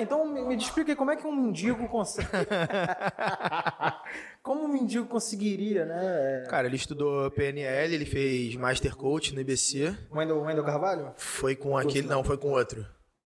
Então 0.00 0.26
me, 0.26 0.40
me 0.42 0.56
explica 0.56 0.92
aí 0.92 0.96
como 0.96 1.10
é 1.10 1.16
que 1.16 1.26
um 1.26 1.34
mendigo 1.34 1.86
consegue. 1.88 2.28
como 4.42 4.64
um 4.64 4.68
mendigo 4.68 5.06
conseguiria, 5.06 5.84
né? 5.84 6.44
Cara, 6.48 6.66
ele 6.66 6.76
estudou 6.76 7.30
PNL, 7.30 7.94
ele 7.94 8.06
fez 8.06 8.56
Master 8.56 8.96
Coach 8.96 9.34
no 9.34 9.40
IBC. 9.40 9.94
O 10.10 10.18
Wendel, 10.18 10.40
Wendel 10.40 10.64
Carvalho? 10.64 11.12
Foi 11.16 11.54
com 11.54 11.76
aquele. 11.76 12.08
Não, 12.08 12.24
foi 12.24 12.38
com 12.38 12.50
outro. 12.50 12.86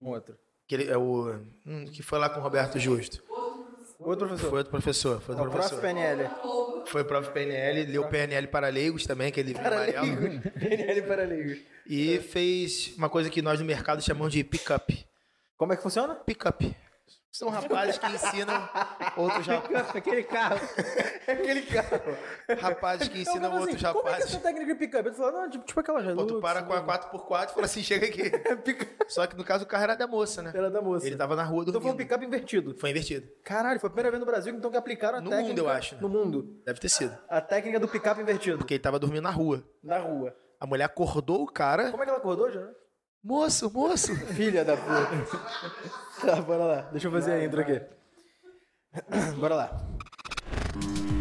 Um 0.01 0.09
outro. 0.09 0.37
Que, 0.67 0.77
ele, 0.77 0.91
é 0.91 0.97
o, 0.97 1.39
hum, 1.67 1.85
que 1.93 2.03
foi 2.03 2.19
lá 2.19 2.31
com 2.31 2.41
o 2.41 2.43
Roberto 2.43 2.79
Justo. 2.79 3.23
Outro 4.01 4.27
professor. 4.27 4.51
Foi 4.51 4.59
outro 4.59 4.71
professor. 4.71 5.21
Foi 5.21 5.35
outro 5.35 5.49
o 5.49 5.53
prof. 5.53 5.69
professor. 5.69 5.81
PNL. 5.81 6.31
Foi 6.87 7.03
o 7.03 7.05
prof. 7.05 7.31
PNL, 7.31 7.85
leu 7.85 8.09
PNL 8.09 8.47
para 8.49 8.69
leigos 8.69 9.07
também, 9.07 9.29
aquele 9.29 9.49
livro 9.49 9.67
amarelo. 9.67 9.95
Paraleigos. 9.95 10.53
PNL 10.61 11.03
paraleigos. 11.03 11.59
E 11.87 12.19
fez 12.19 12.95
uma 12.97 13.09
coisa 13.09 13.31
que 13.31 13.41
nós 13.41 13.61
no 13.61 13.67
mercado 13.67 14.03
chamamos 14.03 14.33
de 14.33 14.43
pick-up. 14.43 15.07
Como 15.57 15.73
é 15.73 15.77
que 15.77 15.83
funciona? 15.83 16.15
Pick-up. 16.15 16.77
São 17.31 17.49
rapazes 17.49 17.99
que 17.99 18.07
ensinam 18.07 18.69
outros 19.17 19.45
rapazes. 19.45 19.91
Aquele 19.97 20.23
carro. 20.23 20.57
Aquele 21.27 21.63
carro. 21.63 22.01
Rapazes 22.61 23.09
que 23.09 23.19
Eu 23.19 23.23
ensinam 23.23 23.51
assim, 23.57 23.61
outros 23.73 23.83
Como 23.83 23.99
é 23.99 24.03
que 24.03 24.09
é 24.09 24.11
rapazes. 24.13 24.35
essa 24.35 24.41
técnica 24.41 24.67
de 24.67 24.75
pick-up? 24.79 25.09
Ele 25.09 25.17
falou, 25.17 25.33
não, 25.33 25.51
tipo, 25.51 25.65
tipo 25.65 25.81
aquela 25.81 26.15
Pô, 26.15 26.27
tu 26.27 26.41
para 26.41 26.63
com 26.63 26.73
a 26.73 26.81
4x4 26.87 27.51
e 27.51 27.55
fala 27.55 27.67
assim, 27.67 27.83
chega 27.83 28.07
aqui. 28.07 28.31
Só 29.09 29.27
que 29.27 29.37
no 29.37 29.43
caso 29.43 29.65
o 29.65 29.67
carro 29.67 29.83
era 29.83 29.97
da 29.97 30.07
moça, 30.07 30.43
né? 30.43 30.53
Era 30.55 30.71
da 30.71 30.81
moça. 30.81 31.05
Ele 31.09 31.17
tava 31.17 31.35
na 31.35 31.43
rua 31.43 31.63
Então 31.63 31.73
dormindo. 31.73 31.89
foi 31.91 31.95
um 31.95 31.97
pick-up 31.97 32.25
invertido. 32.25 32.75
Foi 32.79 32.91
invertido. 32.91 33.29
Caralho, 33.43 33.81
foi 33.81 33.89
a 33.89 33.91
primeira 33.91 34.11
vez 34.13 34.21
no 34.21 34.27
Brasil 34.27 34.55
então 34.55 34.71
que 34.71 34.77
aplicaram 34.77 35.19
a 35.19 35.21
No 35.21 35.31
técnica... 35.31 35.49
mundo, 35.49 35.59
eu 35.59 35.69
acho, 35.69 35.97
né? 35.97 36.01
No 36.03 36.09
mundo. 36.09 36.63
Deve 36.65 36.79
ter 36.79 36.89
sido. 36.89 37.19
A 37.29 37.41
técnica 37.41 37.81
do 37.81 37.89
pick-up 37.89 38.21
invertido. 38.21 38.59
Porque 38.59 38.75
ele 38.75 38.83
tava 38.83 38.99
dormindo 39.01 39.23
na 39.23 39.31
rua. 39.31 39.65
Na 39.83 39.99
rua. 39.99 40.37
A 40.61 40.67
mulher 40.67 40.85
acordou 40.85 41.43
o 41.43 41.47
cara. 41.51 41.91
Como 41.91 42.01
é 42.01 42.07
que 42.07 42.11
ela 42.11 42.19
acordou, 42.21 42.49
já? 42.49 42.65
Moço, 43.25 43.71
moço. 43.73 44.15
Filha 44.35 44.63
da 44.67 44.77
puta. 44.77 45.41
tá, 46.21 46.43
bora 46.43 46.65
lá. 46.65 46.81
Deixa 46.93 47.07
eu 47.07 47.11
fazer 47.11 47.33
a 47.33 47.43
intro 47.43 47.59
aqui. 47.59 47.81
Bora 49.41 49.55
lá. 49.55 49.87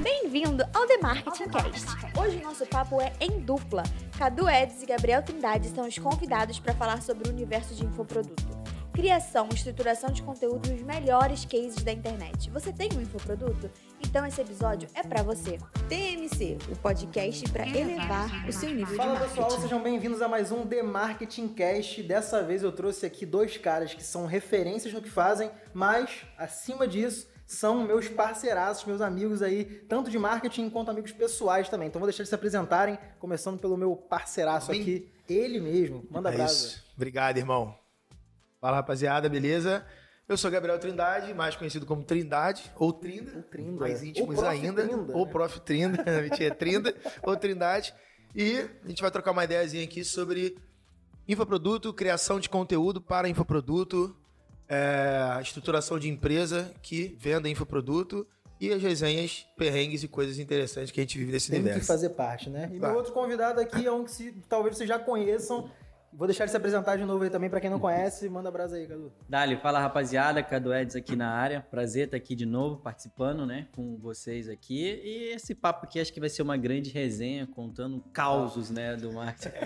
Bem-vindo 0.03 0.65
ao 0.73 0.85
The 0.85 0.97
Marketing 0.97 1.47
Cast. 1.49 1.87
Hoje 2.19 2.37
o 2.39 2.43
nosso 2.43 2.65
papo 2.65 2.99
é 2.99 3.13
em 3.21 3.39
dupla. 3.39 3.83
Cadu 4.17 4.49
Eds 4.49 4.83
e 4.83 4.85
Gabriel 4.85 5.23
Trindade 5.23 5.69
são 5.69 5.87
os 5.87 5.97
convidados 5.97 6.59
para 6.59 6.73
falar 6.73 7.01
sobre 7.01 7.29
o 7.29 7.31
universo 7.31 7.73
de 7.73 7.85
infoproduto. 7.85 8.43
Criação 8.91 9.47
e 9.49 9.55
estruturação 9.55 10.11
de 10.11 10.21
conteúdo 10.23 10.69
nos 10.69 10.81
melhores 10.81 11.45
cases 11.45 11.81
da 11.83 11.93
internet. 11.93 12.49
Você 12.49 12.73
tem 12.73 12.89
um 12.97 13.01
infoproduto? 13.01 13.71
Então 14.07 14.25
esse 14.25 14.39
episódio 14.41 14.87
é 14.93 15.01
para 15.03 15.23
você. 15.23 15.57
TMC, 15.89 16.57
o 16.71 16.75
podcast 16.77 17.49
para 17.51 17.67
elevar 17.67 18.47
o 18.47 18.53
seu 18.53 18.69
nível 18.69 18.95
Fala 18.95 19.13
de 19.13 19.19
marketing. 19.19 19.41
pessoal, 19.41 19.61
sejam 19.61 19.81
bem-vindos 19.81 20.21
a 20.21 20.27
mais 20.27 20.51
um 20.51 20.65
The 20.65 20.83
Marketing 20.83 21.47
Cast. 21.49 22.03
Dessa 22.03 22.43
vez 22.43 22.61
eu 22.63 22.71
trouxe 22.71 23.05
aqui 23.05 23.25
dois 23.25 23.57
caras 23.57 23.93
que 23.93 24.03
são 24.03 24.25
referências 24.25 24.93
no 24.93 25.01
que 25.01 25.09
fazem, 25.09 25.49
mas 25.73 26.23
acima 26.37 26.87
disso 26.87 27.27
são 27.45 27.83
meus 27.83 28.07
parceiraços, 28.07 28.85
meus 28.85 29.01
amigos 29.01 29.41
aí, 29.41 29.65
tanto 29.65 30.09
de 30.09 30.17
marketing 30.17 30.69
quanto 30.69 30.91
amigos 30.91 31.11
pessoais 31.11 31.67
também. 31.69 31.87
Então 31.87 31.99
vou 31.99 32.07
deixar 32.07 32.21
eles 32.21 32.29
se 32.29 32.35
apresentarem, 32.35 32.97
começando 33.19 33.59
pelo 33.59 33.75
meu 33.77 33.95
parceiraço 33.95 34.71
Bem- 34.71 34.81
aqui, 34.81 35.11
ele 35.27 35.59
mesmo. 35.59 36.05
Manda 36.09 36.33
É 36.33 36.45
isso. 36.45 36.83
Obrigado, 36.95 37.37
irmão. 37.37 37.75
Fala, 38.61 38.77
rapaziada, 38.77 39.27
beleza? 39.27 39.85
Eu 40.27 40.37
sou 40.37 40.49
Gabriel 40.49 40.79
Trindade, 40.79 41.33
mais 41.33 41.55
conhecido 41.55 41.85
como 41.85 42.03
Trindade, 42.03 42.71
ou 42.77 42.93
Trinda, 42.93 43.31
Ou 43.35 43.43
Trinda. 43.43 43.79
mais 43.81 44.01
Ou 44.01 44.07
íntimos 44.07 44.35
Prof. 44.35 44.47
ainda, 44.49 44.87
Trinda, 44.87 45.17
ou? 45.17 45.27
Prof. 45.27 45.59
Trinda, 45.61 46.03
mentira, 46.21 46.45
é 46.45 46.49
Trinda, 46.55 46.95
ou 47.21 47.35
Trindade. 47.35 47.93
E 48.33 48.57
a 48.83 48.87
gente 48.87 49.01
vai 49.01 49.11
trocar 49.11 49.31
uma 49.31 49.43
ideiazinha 49.43 49.83
aqui 49.83 50.03
sobre 50.03 50.57
infoproduto, 51.27 51.93
criação 51.93 52.39
de 52.39 52.49
conteúdo 52.49 53.01
para 53.01 53.27
infoproduto, 53.27 54.15
é, 54.67 55.37
estruturação 55.41 55.99
de 55.99 56.09
empresa 56.09 56.73
que 56.81 57.15
venda 57.19 57.49
infoproduto 57.49 58.25
e 58.59 58.71
as 58.71 58.81
resenhas, 58.81 59.45
perrengues 59.57 60.03
e 60.03 60.07
coisas 60.07 60.39
interessantes 60.39 60.89
que 60.89 61.01
a 61.01 61.03
gente 61.03 61.17
vive 61.17 61.33
nesse 61.33 61.49
Tem 61.51 61.59
que 61.59 61.65
universo. 61.65 61.85
fazer 61.87 62.09
parte, 62.11 62.49
né? 62.49 62.69
E 62.73 62.79
Vai. 62.79 62.89
meu 62.89 62.97
outro 62.97 63.11
convidado 63.13 63.59
aqui 63.59 63.85
é 63.85 63.91
um 63.91 64.05
que 64.05 64.11
se, 64.11 64.31
talvez 64.47 64.77
vocês 64.77 64.87
já 64.87 64.97
conheçam. 64.97 65.69
Vou 66.15 66.27
deixar 66.27 66.43
ele 66.43 66.51
se 66.51 66.57
apresentar 66.57 66.95
de 66.95 67.05
novo 67.05 67.23
aí 67.23 67.29
também, 67.29 67.49
pra 67.49 67.59
quem 67.59 67.69
não 67.69 67.79
conhece. 67.79 68.29
Manda 68.29 68.51
brasa 68.51 68.75
aí, 68.75 68.87
Cadu. 68.87 69.11
Dali, 69.27 69.57
fala 69.57 69.79
rapaziada, 69.79 70.43
Cadu 70.43 70.73
Eds 70.73 70.95
aqui 70.95 71.15
na 71.15 71.29
área. 71.29 71.61
Prazer 71.71 72.05
estar 72.05 72.17
aqui 72.17 72.35
de 72.35 72.45
novo, 72.45 72.77
participando, 72.77 73.45
né, 73.45 73.67
com 73.75 73.97
vocês 73.97 74.47
aqui. 74.47 75.01
E 75.03 75.33
esse 75.33 75.55
papo 75.55 75.85
aqui 75.85 75.99
acho 75.99 76.13
que 76.13 76.19
vai 76.19 76.29
ser 76.29 76.41
uma 76.43 76.55
grande 76.55 76.91
resenha, 76.91 77.47
contando 77.47 78.03
causos, 78.13 78.69
né, 78.69 78.95
do 78.95 79.11
marketing. 79.11 79.55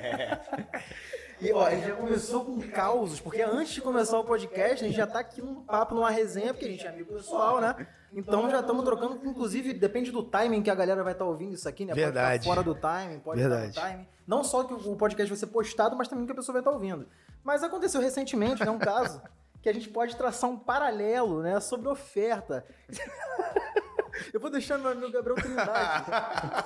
E 1.39 1.53
ó, 1.53 1.69
ele 1.69 1.81
já 1.81 1.95
começou 1.95 2.43
com 2.43 2.59
causos, 2.61 3.19
porque 3.19 3.43
antes 3.43 3.73
de 3.73 3.81
começar 3.81 4.17
o 4.17 4.23
podcast, 4.23 4.83
a 4.83 4.87
gente 4.87 4.97
já 4.97 5.05
tá 5.05 5.19
aqui 5.19 5.39
num 5.39 5.61
papo, 5.61 5.93
numa 5.93 6.09
resenha, 6.09 6.51
porque 6.51 6.65
a 6.65 6.69
gente 6.71 6.85
é 6.85 6.89
amigo 6.89 7.13
pessoal, 7.13 7.61
né? 7.61 7.87
Então 8.11 8.49
já 8.49 8.59
estamos 8.59 8.83
trocando, 8.83 9.19
inclusive, 9.23 9.73
depende 9.73 10.11
do 10.11 10.23
timing 10.23 10.63
que 10.63 10.69
a 10.71 10.75
galera 10.75 11.03
vai 11.03 11.13
estar 11.13 11.25
ouvindo 11.25 11.53
isso 11.53 11.69
aqui, 11.69 11.85
né? 11.85 11.93
Verdade. 11.93 12.23
Pode 12.23 12.37
estar 12.37 12.49
fora 12.49 12.63
do 12.63 12.73
timing, 12.73 13.19
pode 13.19 13.39
Verdade. 13.39 13.69
estar 13.69 13.81
no 13.83 13.89
timing. 13.91 14.07
Não 14.27 14.43
só 14.43 14.63
que 14.65 14.73
o 14.73 14.95
podcast 14.95 15.29
vai 15.29 15.38
ser 15.38 15.47
postado, 15.47 15.95
mas 15.95 16.07
também 16.09 16.25
que 16.25 16.31
a 16.31 16.35
pessoa 16.35 16.53
vai 16.53 16.59
estar 16.61 16.71
ouvindo. 16.71 17.07
Mas 17.43 17.63
aconteceu 17.63 18.01
recentemente, 18.01 18.63
né? 18.63 18.69
Um 18.69 18.77
caso 18.77 19.21
que 19.63 19.69
a 19.69 19.73
gente 19.73 19.89
pode 19.89 20.15
traçar 20.17 20.49
um 20.49 20.57
paralelo, 20.59 21.41
né? 21.41 21.59
Sobre 21.61 21.88
oferta. 21.88 22.65
Eu 24.33 24.39
vou 24.39 24.49
deixar 24.49 24.79
meu 24.79 24.89
amigo 24.91 25.11
Gabriel 25.11 25.35
Trindade 25.35 26.05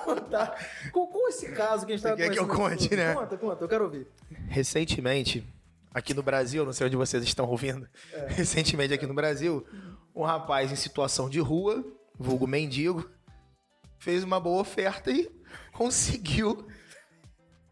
contar. 0.04 0.56
Com, 0.90 1.06
com 1.06 1.28
esse 1.28 1.52
caso 1.52 1.84
que 1.84 1.92
a 1.92 1.96
gente 1.96 2.02
tava 2.02 2.16
Você 2.16 2.22
quer 2.22 2.32
que 2.32 2.38
eu 2.38 2.48
conversando 2.48 2.78
conte, 2.80 2.96
né? 2.96 3.14
Conta, 3.14 3.36
conta, 3.36 3.64
eu 3.64 3.68
quero 3.68 3.84
ouvir. 3.84 4.06
Recentemente, 4.48 5.46
aqui 5.92 6.14
no 6.14 6.22
Brasil, 6.22 6.64
não 6.64 6.72
sei 6.72 6.86
onde 6.86 6.96
vocês 6.96 7.22
estão 7.22 7.46
ouvindo, 7.46 7.86
É. 8.12 8.26
recentemente 8.28 8.94
aqui 8.94 9.06
no 9.06 9.12
Brasil, 9.12 9.66
um 10.14 10.22
rapaz 10.24 10.72
em 10.72 10.76
situação 10.76 11.28
de 11.28 11.40
rua, 11.40 11.84
vulgo 12.18 12.46
mendigo, 12.46 13.08
fez 13.98 14.24
uma 14.24 14.40
boa 14.40 14.62
oferta 14.62 15.10
e 15.10 15.30
conseguiu 15.72 16.66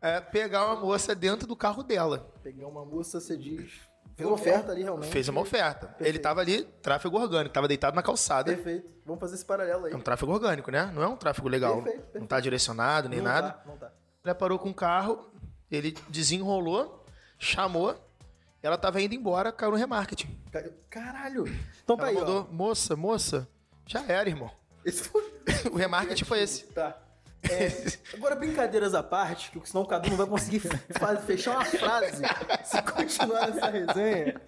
é, 0.00 0.21
pegar 0.21 0.66
uma 0.66 0.77
moça 0.77 1.15
dentro 1.15 1.47
do 1.47 1.56
carro 1.56 1.83
dela. 1.83 2.31
Pegar 2.43 2.66
uma 2.66 2.84
moça, 2.84 3.21
você 3.21 3.37
diz. 3.37 3.88
Fez 4.16 4.27
uma 4.28 4.34
oferta 4.34 4.72
ali, 4.72 4.83
realmente. 4.83 5.11
Fez 5.11 5.28
uma 5.28 5.41
oferta. 5.41 5.87
Ele 5.87 5.97
Perfeito. 5.99 6.22
tava 6.22 6.41
ali, 6.43 6.62
tráfego 6.83 7.19
orgânico, 7.19 7.55
tava 7.55 7.66
deitado 7.69 7.97
na 7.97 8.03
calçada. 8.03 8.53
Perfeito. 8.55 8.89
Vamos 9.06 9.19
fazer 9.21 9.34
esse 9.37 9.44
paralelo 9.44 9.87
aí. 9.87 9.93
É 9.93 9.97
um 9.97 10.00
tráfego 10.00 10.31
orgânico, 10.33 10.71
né? 10.71 10.91
Não 10.94 11.03
é 11.03 11.09
um 11.09 11.16
tráfego 11.16 11.49
legal. 11.49 11.77
Perfeito, 11.77 11.97
perfeito. 11.97 12.21
Não 12.21 12.27
tá 12.27 12.39
direcionado 12.39 13.09
nem 13.09 13.19
não 13.19 13.25
nada. 13.27 13.53
Tá, 13.53 13.62
não 13.66 13.77
tá. 13.78 13.93
Ela 14.22 14.34
parou 14.34 14.59
com 14.59 14.69
o 14.69 14.75
carro, 14.75 15.31
ele 15.71 15.97
desenrolou, 16.10 17.03
chamou, 17.39 17.97
ela 18.62 18.77
tava 18.77 19.00
indo 19.00 19.15
embora, 19.15 19.50
caiu 19.50 19.71
no 19.72 19.78
remarketing. 19.78 20.39
Ca- 20.53 20.69
Caralho. 20.91 21.44
Então 21.83 21.97
tá 21.97 22.03
Ela 22.03 22.10
aí, 22.10 22.15
mandou, 22.16 22.47
ó. 22.50 22.53
moça, 22.53 22.94
moça, 22.94 23.49
já 23.87 24.05
era, 24.06 24.28
irmão. 24.28 24.50
Esse 24.84 25.03
foi... 25.05 25.31
O 25.72 25.77
remarketing 25.77 26.25
foi 26.25 26.43
esse. 26.43 26.66
Tá. 26.66 26.97
É, 27.49 28.15
agora, 28.15 28.37
brincadeiras 28.37 28.95
à 28.95 29.03
parte, 29.03 29.51
que 29.51 29.69
senão 29.69 29.83
o 29.83 29.87
Cadu 29.87 30.11
não 30.11 30.17
vai 30.17 30.27
conseguir 30.27 30.61
fechar 31.27 31.53
uma 31.53 31.65
frase 31.65 32.23
se 32.65 32.83
continuar 32.83 33.49
nessa 33.49 33.67
resenha. 33.71 34.41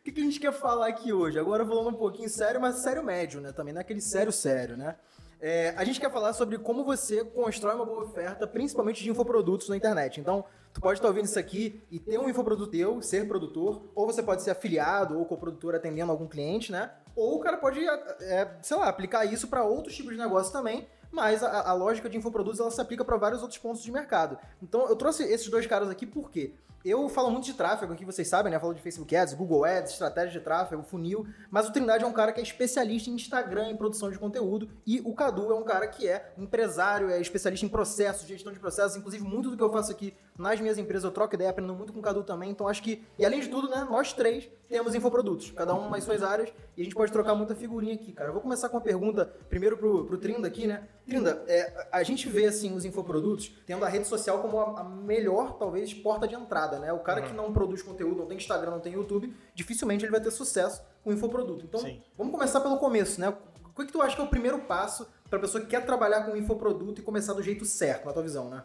O 0.00 0.02
que, 0.04 0.12
que 0.12 0.20
a 0.20 0.24
gente 0.24 0.40
quer 0.40 0.52
falar 0.52 0.88
aqui 0.88 1.12
hoje? 1.12 1.38
Agora 1.38 1.66
falando 1.66 1.88
um 1.88 1.98
pouquinho 1.98 2.28
sério, 2.28 2.60
mas 2.60 2.76
sério 2.76 3.02
médio, 3.02 3.40
né? 3.40 3.52
Também 3.52 3.74
não 3.74 3.80
é 3.80 3.82
aquele 3.82 4.00
sério 4.00 4.32
sério, 4.32 4.76
né? 4.76 4.96
É, 5.40 5.72
a 5.76 5.84
gente 5.84 5.98
quer 5.98 6.10
falar 6.12 6.34
sobre 6.34 6.58
como 6.58 6.84
você 6.84 7.24
constrói 7.24 7.74
uma 7.74 7.86
boa 7.86 8.04
oferta, 8.04 8.46
principalmente 8.46 9.02
de 9.02 9.10
infoprodutos 9.10 9.68
na 9.70 9.76
internet. 9.76 10.20
Então, 10.20 10.44
tu 10.72 10.80
pode 10.80 10.98
estar 10.98 11.08
ouvindo 11.08 11.24
isso 11.24 11.38
aqui 11.38 11.82
e 11.90 11.98
ter 11.98 12.18
um 12.18 12.28
infoproduto 12.28 12.70
teu, 12.70 13.00
ser 13.00 13.26
produtor, 13.26 13.90
ou 13.94 14.06
você 14.06 14.22
pode 14.22 14.42
ser 14.42 14.50
afiliado 14.50 15.18
ou 15.18 15.24
coprodutor 15.24 15.74
atendendo 15.74 16.12
algum 16.12 16.28
cliente, 16.28 16.70
né? 16.70 16.90
Ou 17.16 17.36
o 17.36 17.40
cara 17.40 17.56
pode, 17.56 17.80
é, 18.20 18.50
sei 18.62 18.76
lá, 18.76 18.88
aplicar 18.88 19.24
isso 19.24 19.48
para 19.48 19.64
outros 19.64 19.96
tipos 19.96 20.12
de 20.12 20.18
negócio 20.18 20.52
também, 20.52 20.86
mas 21.10 21.42
a, 21.42 21.68
a 21.68 21.72
lógica 21.72 22.08
de 22.08 22.16
infoprodutos 22.16 22.60
ela 22.60 22.70
se 22.70 22.80
aplica 22.80 23.04
para 23.04 23.16
vários 23.16 23.42
outros 23.42 23.58
pontos 23.58 23.82
de 23.82 23.90
mercado. 23.90 24.38
Então 24.62 24.88
eu 24.88 24.96
trouxe 24.96 25.24
esses 25.24 25.48
dois 25.48 25.66
caras 25.66 25.88
aqui 25.90 26.06
por 26.06 26.30
quê? 26.30 26.54
Eu 26.82 27.10
falo 27.10 27.30
muito 27.30 27.44
de 27.44 27.52
tráfego 27.52 27.92
aqui, 27.92 28.06
vocês 28.06 28.26
sabem, 28.26 28.50
né? 28.50 28.56
Eu 28.56 28.60
falo 28.60 28.72
de 28.72 28.80
Facebook 28.80 29.14
Ads, 29.14 29.34
Google 29.34 29.66
Ads, 29.66 29.92
estratégia 29.92 30.30
de 30.30 30.40
tráfego, 30.40 30.82
funil, 30.82 31.26
mas 31.50 31.68
o 31.68 31.72
Trindade 31.72 32.04
é 32.04 32.06
um 32.06 32.12
cara 32.12 32.32
que 32.32 32.40
é 32.40 32.42
especialista 32.42 33.10
em 33.10 33.14
Instagram, 33.14 33.68
em 33.68 33.76
produção 33.76 34.10
de 34.10 34.18
conteúdo, 34.18 34.66
e 34.86 34.98
o 35.04 35.12
Cadu 35.14 35.52
é 35.52 35.54
um 35.54 35.62
cara 35.62 35.86
que 35.86 36.08
é 36.08 36.32
empresário, 36.38 37.10
é 37.10 37.20
especialista 37.20 37.66
em 37.66 37.68
processos, 37.68 38.26
gestão 38.26 38.50
de 38.50 38.58
processos, 38.58 38.96
inclusive 38.96 39.22
muito 39.22 39.50
do 39.50 39.58
que 39.58 39.62
eu 39.62 39.70
faço 39.70 39.92
aqui 39.92 40.14
nas 40.40 40.58
minhas 40.58 40.78
empresas 40.78 41.04
eu 41.04 41.10
troco 41.10 41.34
ideia, 41.34 41.50
aprendo 41.50 41.74
muito 41.74 41.92
com 41.92 41.98
o 41.98 42.02
Cadu 42.02 42.24
também, 42.24 42.50
então 42.50 42.66
acho 42.66 42.82
que, 42.82 43.04
e 43.18 43.26
além 43.26 43.40
de 43.40 43.48
tudo, 43.48 43.68
né, 43.68 43.86
nós 43.88 44.14
três 44.14 44.48
temos 44.68 44.94
infoprodutos, 44.94 45.50
cada 45.50 45.74
um 45.74 45.90
nas 45.90 46.02
suas 46.02 46.22
áreas, 46.22 46.50
e 46.76 46.80
a 46.80 46.84
gente 46.84 46.94
pode 46.94 47.12
trocar 47.12 47.34
muita 47.34 47.54
figurinha 47.54 47.94
aqui, 47.94 48.12
cara. 48.12 48.30
Eu 48.30 48.32
vou 48.32 48.40
começar 48.40 48.70
com 48.70 48.76
uma 48.76 48.82
pergunta, 48.82 49.26
primeiro 49.50 49.76
pro, 49.76 50.06
pro 50.06 50.16
Trinda 50.16 50.48
aqui, 50.48 50.66
né? 50.66 50.88
Trinda, 51.06 51.44
é, 51.46 51.88
a 51.92 52.02
gente 52.02 52.26
vê, 52.28 52.46
assim, 52.46 52.74
os 52.74 52.86
infoprodutos 52.86 53.52
tendo 53.66 53.84
a 53.84 53.88
rede 53.88 54.06
social 54.06 54.40
como 54.40 54.58
a, 54.58 54.80
a 54.80 54.84
melhor, 54.84 55.58
talvez, 55.58 55.92
porta 55.92 56.26
de 56.26 56.34
entrada, 56.34 56.78
né? 56.78 56.90
O 56.90 57.00
cara 57.00 57.20
que 57.20 57.34
não 57.34 57.52
produz 57.52 57.82
conteúdo, 57.82 58.20
não 58.20 58.26
tem 58.26 58.38
Instagram, 58.38 58.70
não 58.70 58.80
tem 58.80 58.94
YouTube, 58.94 59.36
dificilmente 59.54 60.04
ele 60.04 60.12
vai 60.12 60.20
ter 60.20 60.30
sucesso 60.30 60.82
com 61.04 61.12
infoproduto. 61.12 61.64
Então, 61.66 61.80
Sim. 61.80 62.00
vamos 62.16 62.32
começar 62.32 62.60
pelo 62.60 62.78
começo, 62.78 63.20
né? 63.20 63.28
O 63.28 63.74
que, 63.74 63.86
que 63.86 63.92
tu 63.92 64.00
acha 64.00 64.16
que 64.16 64.22
é 64.22 64.24
o 64.24 64.28
primeiro 64.28 64.60
passo 64.60 65.06
para 65.28 65.38
pessoa 65.38 65.62
que 65.62 65.68
quer 65.68 65.84
trabalhar 65.84 66.24
com 66.24 66.36
infoproduto 66.36 67.00
e 67.00 67.04
começar 67.04 67.34
do 67.34 67.42
jeito 67.42 67.64
certo, 67.64 68.06
na 68.06 68.12
tua 68.12 68.22
visão, 68.22 68.48
né? 68.48 68.62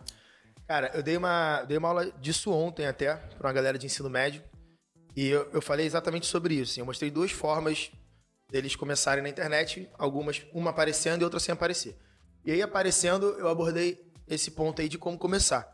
Cara, 0.67 0.91
eu 0.93 1.03
dei 1.03 1.15
uma, 1.15 1.63
dei 1.63 1.77
uma 1.77 1.89
aula 1.89 2.11
disso 2.19 2.51
ontem 2.51 2.87
até, 2.87 3.15
pra 3.15 3.47
uma 3.47 3.53
galera 3.53 3.77
de 3.77 3.85
ensino 3.85 4.09
médio. 4.09 4.43
E 5.15 5.27
eu, 5.27 5.49
eu 5.53 5.61
falei 5.61 5.85
exatamente 5.85 6.25
sobre 6.25 6.55
isso. 6.55 6.71
assim, 6.71 6.81
Eu 6.81 6.85
mostrei 6.85 7.09
duas 7.09 7.31
formas 7.31 7.91
deles 8.49 8.75
começarem 8.75 9.23
na 9.23 9.29
internet, 9.29 9.89
algumas, 9.97 10.41
uma 10.53 10.71
aparecendo 10.71 11.21
e 11.21 11.23
outra 11.23 11.39
sem 11.39 11.53
aparecer. 11.53 11.97
E 12.43 12.51
aí, 12.51 12.61
aparecendo, 12.61 13.27
eu 13.39 13.47
abordei 13.47 13.99
esse 14.27 14.51
ponto 14.51 14.81
aí 14.81 14.89
de 14.89 14.97
como 14.97 15.17
começar. 15.17 15.71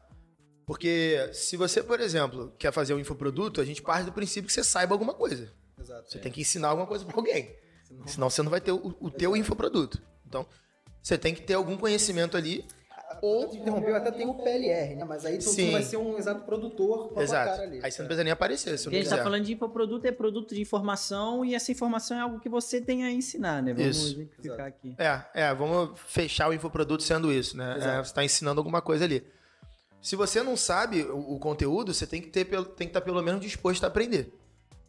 Porque 0.65 1.29
se 1.33 1.57
você, 1.57 1.83
por 1.83 1.99
exemplo, 1.99 2.53
quer 2.57 2.71
fazer 2.71 2.93
um 2.93 2.99
infoproduto, 2.99 3.59
a 3.59 3.65
gente 3.65 3.81
parte 3.81 4.05
do 4.05 4.13
princípio 4.13 4.47
que 4.47 4.53
você 4.53 4.63
saiba 4.63 4.93
alguma 4.93 5.13
coisa. 5.13 5.51
Exato. 5.79 6.09
Você 6.09 6.19
tem 6.19 6.31
que 6.31 6.41
ensinar 6.41 6.69
alguma 6.69 6.87
coisa 6.87 7.03
para 7.03 7.15
alguém. 7.15 7.53
Senão 8.05 8.29
você 8.29 8.41
não 8.41 8.49
vai 8.49 8.61
ter 8.61 8.71
o, 8.71 8.95
o 8.99 9.09
teu 9.09 9.35
infoproduto. 9.35 10.01
Então, 10.25 10.45
você 11.01 11.17
tem 11.17 11.33
que 11.33 11.41
ter 11.41 11.55
algum 11.55 11.75
conhecimento 11.75 12.37
ali. 12.37 12.65
Ou 13.21 13.45
Ou. 13.47 13.55
interrompeu, 13.55 13.95
até 13.95 14.11
tem 14.11 14.27
o 14.27 14.33
PLR, 14.33 14.95
né? 14.95 15.03
Mas 15.05 15.25
aí 15.25 15.37
tu, 15.37 15.45
tu 15.55 15.71
vai 15.71 15.83
ser 15.83 15.97
um 15.97 16.17
exato 16.17 16.43
produtor 16.43 17.09
com 17.09 17.21
Exato. 17.21 17.49
cara 17.51 17.63
ali. 17.63 17.79
Aí 17.83 17.91
você 17.91 18.01
não 18.01 18.07
precisa 18.07 18.23
nem 18.23 18.33
aparecer. 18.33 18.77
Se 18.77 18.85
não 18.87 18.91
a 18.91 18.95
gente 18.95 19.03
quiser. 19.03 19.17
tá 19.17 19.23
falando 19.23 19.43
de 19.43 19.53
infoproduto 19.53 20.07
é 20.07 20.11
produto 20.11 20.55
de 20.55 20.61
informação 20.61 21.45
e 21.45 21.53
essa 21.53 21.71
informação 21.71 22.17
é 22.17 22.21
algo 22.21 22.39
que 22.39 22.49
você 22.49 22.81
tem 22.81 23.03
a 23.03 23.11
ensinar, 23.11 23.61
né? 23.61 23.73
Vamos 23.73 23.95
Isso. 23.97 24.13
exemplificar 24.15 24.55
Exato. 24.55 24.67
aqui. 24.69 24.95
É, 24.97 25.21
é, 25.43 25.53
vamos 25.53 25.99
fechar 26.07 26.49
o 26.49 26.53
infoproduto 26.53 27.03
sendo 27.03 27.31
isso, 27.31 27.55
né? 27.57 27.77
É, 27.79 27.95
você 27.97 28.09
está 28.09 28.23
ensinando 28.23 28.59
alguma 28.59 28.81
coisa 28.81 29.05
ali. 29.05 29.23
Se 30.01 30.15
você 30.15 30.41
não 30.41 30.57
sabe 30.57 31.03
o, 31.03 31.35
o 31.35 31.39
conteúdo, 31.39 31.93
você 31.93 32.07
tem 32.07 32.19
que 32.21 32.29
ter, 32.29 32.45
pelo- 32.45 32.65
tem 32.65 32.87
que 32.87 32.89
estar 32.89 33.01
pelo 33.01 33.21
menos 33.21 33.39
disposto 33.41 33.83
a 33.83 33.87
aprender. 33.87 34.33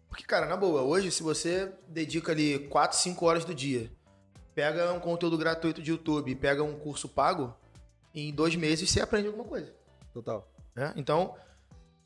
Porque, 0.09 0.25
cara, 0.25 0.47
na 0.47 0.57
boa, 0.57 0.83
hoje, 0.83 1.11
se 1.11 1.23
você 1.23 1.71
dedica 1.89 2.33
ali 2.33 2.61
4, 2.69 2.97
5 2.99 3.25
horas 3.27 3.45
do 3.45 3.55
dia, 3.55 3.91
pega 4.55 4.93
um 4.93 5.01
conteúdo 5.01 5.37
gratuito 5.39 5.83
de 5.83 5.91
YouTube, 5.91 6.35
pega 6.35 6.63
um 6.63 6.75
curso 6.75 7.09
pago, 7.09 7.55
em 8.15 8.33
dois 8.33 8.55
meses 8.57 8.91
você 8.91 9.01
aprende 9.01 9.27
alguma 9.27 9.45
coisa. 9.45 9.73
Total. 10.13 10.51
né? 10.75 10.93
Então, 10.97 11.35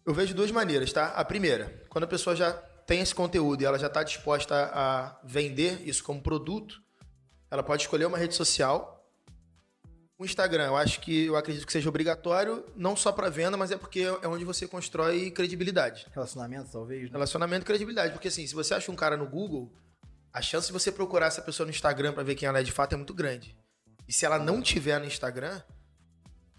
eu 0.04 0.14
vejo 0.14 0.34
duas 0.34 0.50
maneiras, 0.50 0.92
tá? 0.92 1.08
A 1.08 1.24
primeira, 1.24 1.82
quando 1.88 2.04
a 2.04 2.06
pessoa 2.06 2.36
já 2.36 2.52
tem 2.86 3.00
esse 3.00 3.14
conteúdo 3.14 3.62
e 3.62 3.64
ela 3.64 3.78
já 3.78 3.88
está 3.88 4.02
disposta 4.02 4.70
a 4.72 5.18
vender 5.24 5.82
isso 5.86 6.04
como 6.04 6.22
produto, 6.22 6.80
ela 7.50 7.62
pode 7.62 7.82
escolher 7.82 8.06
uma 8.06 8.16
rede 8.16 8.34
social. 8.34 9.04
O 10.18 10.24
Instagram, 10.24 10.66
eu 10.66 10.76
acho 10.76 11.00
que 11.00 11.26
eu 11.26 11.36
acredito 11.36 11.66
que 11.66 11.72
seja 11.72 11.88
obrigatório, 11.88 12.64
não 12.74 12.96
só 12.96 13.12
para 13.12 13.28
venda, 13.28 13.56
mas 13.56 13.70
é 13.70 13.76
porque 13.76 14.00
é 14.00 14.28
onde 14.28 14.44
você 14.44 14.66
constrói 14.66 15.30
credibilidade. 15.30 16.06
Relacionamento, 16.12 16.70
talvez. 16.70 17.04
Né? 17.04 17.10
Relacionamento 17.12 17.64
e 17.64 17.66
credibilidade. 17.66 18.12
Porque 18.12 18.28
assim, 18.28 18.46
se 18.46 18.54
você 18.54 18.74
acha 18.74 18.90
um 18.90 18.96
cara 18.96 19.16
no 19.16 19.26
Google, 19.26 19.72
a 20.32 20.40
chance 20.40 20.68
de 20.68 20.72
você 20.72 20.92
procurar 20.92 21.26
essa 21.26 21.42
pessoa 21.42 21.66
no 21.66 21.70
Instagram 21.70 22.12
para 22.12 22.22
ver 22.22 22.34
quem 22.34 22.48
ela 22.48 22.60
é 22.60 22.62
de 22.62 22.72
fato 22.72 22.94
é 22.94 22.96
muito 22.96 23.12
grande. 23.12 23.56
E 24.08 24.12
se 24.12 24.24
ela 24.24 24.38
não 24.38 24.62
tiver 24.62 24.98
no 25.00 25.06
Instagram, 25.06 25.60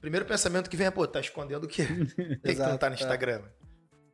primeiro 0.02 0.26
pensamento 0.26 0.70
que 0.70 0.78
vem 0.78 0.88
é, 0.88 0.92
pô, 0.92 1.06
tá 1.08 1.20
escondendo 1.20 1.66
o 1.66 1.68
quê? 1.68 1.84
Por 1.88 2.06
que, 2.16 2.38
que 2.40 2.56
tu 2.56 2.60
não 2.70 2.78
tá 2.78 2.90
no 2.90 2.96
é. 2.96 3.00
Instagram? 3.00 3.42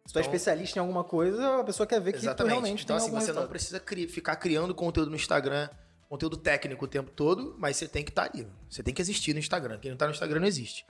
Se 0.06 0.14
tu 0.14 0.18
é 0.18 0.22
Então- 0.22 0.22
especialista 0.22 0.80
em 0.80 0.82
alguma 0.82 1.04
coisa, 1.04 1.60
a 1.60 1.64
pessoa 1.64 1.88
quer 1.88 2.02
ver 2.02 2.12
que 2.14 2.20
tu 2.20 2.24
Exatamente. 2.26 2.52
realmente 2.52 2.84
então, 2.84 2.98
tem 2.98 3.06
assim, 3.06 3.12
você 3.12 3.20
não 3.20 3.26
resultado. 3.28 3.50
precisa 3.50 3.80
cri- 3.80 4.08
ficar 4.08 4.36
criando 4.36 4.76
conteúdo 4.76 5.10
no 5.10 5.16
Instagram, 5.16 5.70
conteúdo 6.10 6.38
técnico 6.38 6.84
o 6.86 6.88
tempo 6.88 7.10
todo, 7.12 7.56
mas 7.58 7.78
você 7.78 7.88
tem 7.88 8.04
que 8.04 8.12
estar 8.12 8.30
ali. 8.34 8.48
Você 8.70 8.84
tem 8.84 8.94
que 8.94 9.02
existir 9.02 9.34
no 9.34 9.40
Instagram. 9.40 9.80
Quem 9.80 9.92
não 9.92 9.98
tá 9.98 10.06
no 10.06 10.12
Instagram 10.12 10.40
não 10.42 10.48
existe. 10.48 10.86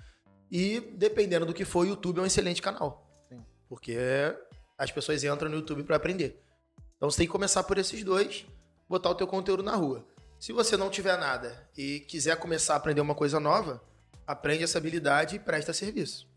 E 0.52 0.80
dependendo 0.98 1.46
do 1.46 1.54
que 1.54 1.64
for, 1.66 1.82
o 1.86 1.90
YouTube 1.90 2.20
é 2.20 2.22
um 2.22 2.26
excelente 2.26 2.62
canal. 2.62 3.08
Sim. 3.30 3.44
Porque 3.70 3.98
as 4.78 4.92
pessoas 4.92 5.24
entram 5.24 5.50
no 5.50 5.58
YouTube 5.58 5.84
para 5.84 5.96
aprender. 5.96 6.42
Então 6.98 7.10
você 7.10 7.18
tem 7.18 7.28
que 7.28 7.32
começar 7.32 7.64
por 7.64 7.78
esses 7.78 8.04
dois, 8.04 8.46
botar 8.90 9.10
o 9.10 9.16
teu 9.16 9.28
conteúdo 9.28 9.62
na 9.64 9.76
rua. 9.76 10.06
Se 10.40 10.52
você 10.52 10.76
não 10.76 10.90
tiver 10.90 11.18
nada 11.18 11.70
e 11.78 12.02
quiser 12.02 12.36
começar 12.38 12.74
a 12.74 12.78
aprender 12.78 13.00
uma 13.02 13.16
coisa 13.16 13.40
nova, 13.40 13.82
aprende 14.26 14.64
essa 14.64 14.78
habilidade 14.78 15.36
e 15.36 15.40
presta 15.40 15.74
serviço. 15.74 16.28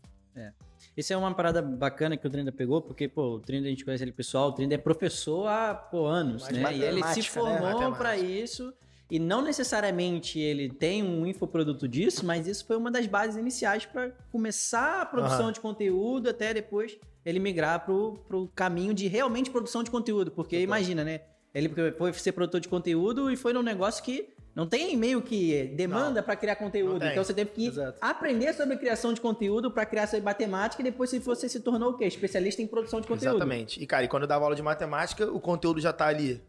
Isso 0.95 1.13
é 1.13 1.17
uma 1.17 1.33
parada 1.33 1.61
bacana 1.61 2.17
que 2.17 2.25
o 2.25 2.29
Trinda 2.29 2.51
pegou, 2.51 2.81
porque, 2.81 3.07
pô, 3.07 3.35
o 3.35 3.39
Trinda 3.39 3.67
a 3.67 3.69
gente 3.69 3.85
conhece 3.85 4.03
ele 4.03 4.11
pessoal, 4.11 4.49
o 4.49 4.51
Trinda 4.51 4.73
é 4.73 4.77
professor 4.79 5.47
há, 5.47 5.75
pô, 5.75 6.07
anos, 6.07 6.43
Mas 6.43 6.57
né? 6.57 6.75
E 6.75 6.83
ele 6.83 7.03
se 7.03 7.19
né? 7.19 7.25
formou 7.25 7.61
Matemática. 7.61 7.97
pra 7.97 8.17
isso. 8.17 8.73
E 9.09 9.19
não 9.19 9.41
necessariamente 9.41 10.37
ele 10.39 10.69
tem 10.69 11.03
um 11.03 11.25
infoproduto 11.25 11.87
disso, 11.87 12.25
mas 12.25 12.45
isso 12.45 12.65
foi 12.65 12.75
uma 12.75 12.91
das 12.91 13.05
bases 13.05 13.37
iniciais 13.37 13.85
para 13.85 14.11
começar 14.31 15.01
a 15.01 15.05
produção 15.05 15.43
Aham. 15.43 15.51
de 15.53 15.59
conteúdo 15.61 16.29
até 16.29 16.53
depois 16.53 16.97
ele 17.23 17.39
migrar 17.39 17.85
pro, 17.85 18.19
pro 18.27 18.47
caminho 18.53 18.93
de 18.93 19.07
realmente 19.07 19.49
produção 19.49 19.81
de 19.81 19.91
conteúdo. 19.91 20.31
Porque 20.31 20.59
imagina, 20.59 21.03
né? 21.05 21.21
Ele 21.53 21.71
foi 21.97 22.11
ser 22.13 22.33
produtor 22.33 22.59
de 22.59 22.67
conteúdo 22.67 23.31
e 23.31 23.37
foi 23.37 23.53
num 23.53 23.63
negócio 23.63 24.03
que 24.03 24.29
não 24.57 24.65
tem 24.65 24.97
meio 24.97 25.21
que 25.21 25.65
demanda 25.75 26.23
para 26.23 26.35
criar 26.35 26.55
conteúdo. 26.55 27.05
Então 27.05 27.23
você 27.23 27.31
teve 27.31 27.51
que 27.51 27.67
Exato. 27.67 27.99
aprender 28.01 28.55
sobre 28.55 28.75
criação 28.75 29.13
de 29.13 29.21
conteúdo 29.21 29.69
para 29.69 29.85
criar 29.85 30.07
sobre 30.07 30.25
matemática 30.25 30.81
e 30.81 30.83
depois 30.83 31.11
se 31.11 31.19
você 31.19 31.47
se 31.47 31.59
tornou 31.59 31.91
o 31.91 31.93
quê? 31.95 32.05
Especialista 32.05 32.59
em 32.59 32.65
produção 32.65 32.99
de 32.99 33.07
conteúdo. 33.07 33.35
Exatamente. 33.35 33.79
E, 33.79 33.85
cara, 33.85 34.05
e 34.05 34.07
quando 34.07 34.23
eu 34.23 34.27
dava 34.27 34.45
aula 34.45 34.55
de 34.55 34.63
matemática, 34.63 35.31
o 35.31 35.39
conteúdo 35.39 35.79
já 35.79 35.93
tá 35.93 36.07
ali 36.07 36.41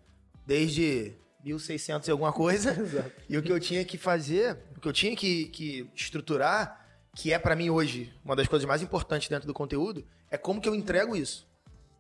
desde 0.47 1.13
1600 1.45 2.09
e 2.09 2.11
alguma 2.11 2.33
coisa. 2.33 2.71
Exato. 2.81 3.13
E 3.29 3.37
o 3.37 3.43
que 3.43 3.53
eu 3.53 3.61
tinha 3.61 3.85
que 3.85 3.99
fazer, 3.99 4.57
o 4.75 4.81
que 4.81 4.89
eu 4.89 4.93
tinha 4.95 5.15
que, 5.15 5.45
que 5.49 5.87
estruturar, 5.95 6.87
que 7.15 7.31
é 7.31 7.39
pra 7.39 7.55
mim 7.55 7.69
hoje 7.69 8.11
uma 8.25 8.35
das 8.35 8.49
coisas 8.49 8.67
mais 8.67 8.81
importantes 8.81 9.29
dentro 9.29 9.47
do 9.47 9.53
conteúdo, 9.53 10.03
é 10.31 10.39
como 10.39 10.63
que 10.63 10.69
eu 10.69 10.75
entrego 10.75 11.15
isso. 11.15 11.47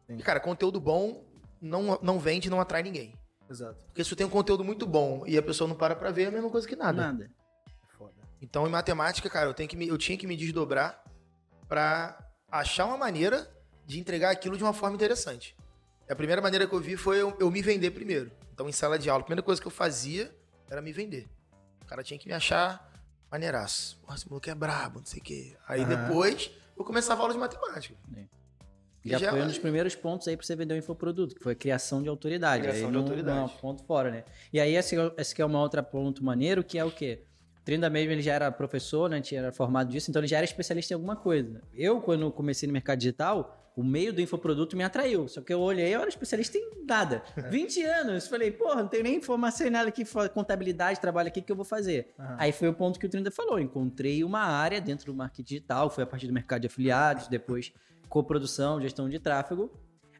Sim. 0.06 0.16
E, 0.16 0.22
cara, 0.22 0.40
conteúdo 0.40 0.80
bom 0.80 1.22
não, 1.60 1.98
não 2.00 2.18
vende, 2.18 2.48
não 2.48 2.62
atrai 2.62 2.82
ninguém. 2.82 3.12
Exato. 3.50 3.82
Porque 3.86 4.02
se 4.04 4.10
tu 4.10 4.16
tem 4.16 4.26
um 4.26 4.30
conteúdo 4.30 4.62
muito 4.64 4.86
bom 4.86 5.24
e 5.26 5.36
a 5.38 5.42
pessoa 5.42 5.66
não 5.68 5.76
para 5.76 5.96
pra 5.96 6.10
ver, 6.10 6.24
é 6.24 6.26
a 6.26 6.30
mesma 6.30 6.50
coisa 6.50 6.66
que 6.68 6.76
nada. 6.76 7.00
Nada. 7.12 7.30
Foda. 7.96 8.12
Então, 8.42 8.66
em 8.66 8.70
matemática, 8.70 9.28
cara, 9.30 9.46
eu, 9.48 9.54
tenho 9.54 9.68
que 9.68 9.76
me- 9.76 9.88
eu 9.88 9.96
tinha 9.98 10.16
que 10.18 10.26
me 10.26 10.36
desdobrar 10.36 11.02
pra 11.68 12.18
achar 12.50 12.86
uma 12.86 12.96
maneira 12.96 13.50
de 13.86 13.98
entregar 13.98 14.30
aquilo 14.30 14.56
de 14.56 14.62
uma 14.62 14.72
forma 14.72 14.94
interessante. 14.96 15.56
A 16.08 16.14
primeira 16.14 16.40
maneira 16.40 16.66
que 16.66 16.72
eu 16.74 16.80
vi 16.80 16.96
foi 16.96 17.20
eu, 17.20 17.36
eu 17.38 17.50
me 17.50 17.60
vender 17.62 17.90
primeiro. 17.90 18.30
Então, 18.52 18.68
em 18.68 18.72
sala 18.72 18.98
de 18.98 19.08
aula, 19.10 19.20
a 19.22 19.24
primeira 19.24 19.42
coisa 19.42 19.60
que 19.60 19.66
eu 19.66 19.70
fazia 19.72 20.34
era 20.70 20.80
me 20.82 20.92
vender. 20.92 21.26
O 21.82 21.84
cara 21.86 22.02
tinha 22.02 22.18
que 22.18 22.26
me 22.28 22.34
achar 22.34 22.90
maneiraço. 23.30 23.98
Porra, 24.02 24.14
esse 24.16 24.28
maluco 24.28 24.48
é 24.48 24.54
brabo, 24.54 24.98
não 25.00 25.06
sei 25.06 25.20
o 25.20 25.22
quê. 25.22 25.56
Aí 25.66 25.82
Aham. 25.82 26.06
depois 26.08 26.50
eu 26.76 26.84
começava 26.84 27.20
a 27.20 27.24
aula 27.24 27.34
de 27.34 27.40
matemática. 27.40 27.94
Já, 29.08 29.18
Já 29.18 29.30
foi 29.30 29.42
um 29.42 29.46
dos 29.46 29.58
primeiros 29.58 29.94
pontos 29.94 30.26
aí 30.28 30.36
pra 30.36 30.44
você 30.46 30.54
vender 30.56 30.74
o 30.74 30.76
infoproduto, 30.76 31.34
que 31.34 31.42
foi 31.42 31.52
a 31.52 31.56
criação 31.56 32.02
de 32.02 32.08
autoridade. 32.08 32.62
Criação 32.62 32.82
aí 32.82 32.86
de 32.88 32.92
não- 32.92 33.00
autoridade. 33.00 33.36
não 33.36 33.42
é 33.44 33.46
um 33.46 33.48
ponto 33.48 33.82
fora, 33.84 34.10
né? 34.10 34.24
E 34.52 34.60
aí 34.60 34.74
esse, 34.76 34.96
esse 35.16 35.34
que 35.34 35.42
é 35.42 35.44
uma 35.44 35.60
outra 35.60 35.82
ponto 35.82 36.24
maneiro, 36.24 36.62
que 36.64 36.78
é 36.78 36.84
o 36.84 36.90
quê? 36.90 37.22
O 37.60 37.64
Trinda 37.64 37.90
mesmo, 37.90 38.12
ele 38.12 38.22
já 38.22 38.32
era 38.34 38.50
professor, 38.50 39.08
né? 39.10 39.20
Tinha 39.20 39.40
era 39.40 39.52
formado 39.52 39.90
disso, 39.90 40.10
então 40.10 40.20
ele 40.20 40.28
já 40.28 40.36
era 40.38 40.44
especialista 40.44 40.92
em 40.92 40.96
alguma 40.96 41.16
coisa. 41.16 41.60
Eu, 41.74 42.00
quando 42.00 42.30
comecei 42.32 42.66
no 42.66 42.72
mercado 42.72 42.98
digital, 42.98 43.54
o 43.76 43.84
meio 43.84 44.12
do 44.12 44.20
infoproduto 44.20 44.76
me 44.76 44.82
atraiu. 44.82 45.28
Só 45.28 45.40
que 45.40 45.52
eu 45.54 45.60
olhei, 45.60 45.94
eu 45.94 46.00
era 46.00 46.08
especialista 46.08 46.58
em 46.58 46.84
nada. 46.84 47.22
20 47.48 47.80
anos. 47.84 48.26
Falei, 48.26 48.50
porra, 48.50 48.82
não 48.82 48.88
tenho 48.88 49.04
nem 49.04 49.14
informação 49.16 49.66
em 49.66 49.70
nada 49.70 49.88
aqui, 49.88 50.02
contabilidade, 50.34 50.98
trabalho 51.00 51.28
aqui, 51.28 51.38
o 51.40 51.42
que 51.44 51.52
eu 51.52 51.54
vou 51.56 51.64
fazer? 51.64 52.12
Aham. 52.18 52.36
Aí 52.40 52.50
foi 52.52 52.68
o 52.68 52.74
ponto 52.74 52.98
que 52.98 53.06
o 53.06 53.08
Trinda 53.08 53.30
falou. 53.30 53.60
Encontrei 53.60 54.24
uma 54.24 54.40
área 54.40 54.80
dentro 54.80 55.06
do 55.06 55.14
marketing 55.14 55.42
digital, 55.44 55.90
foi 55.90 56.02
a 56.02 56.06
partir 56.06 56.26
do 56.26 56.32
mercado 56.32 56.62
de 56.62 56.66
afiliados, 56.66 57.28
depois 57.28 57.72
coprodução, 58.08 58.80
gestão 58.80 59.08
de 59.08 59.18
tráfego. 59.18 59.70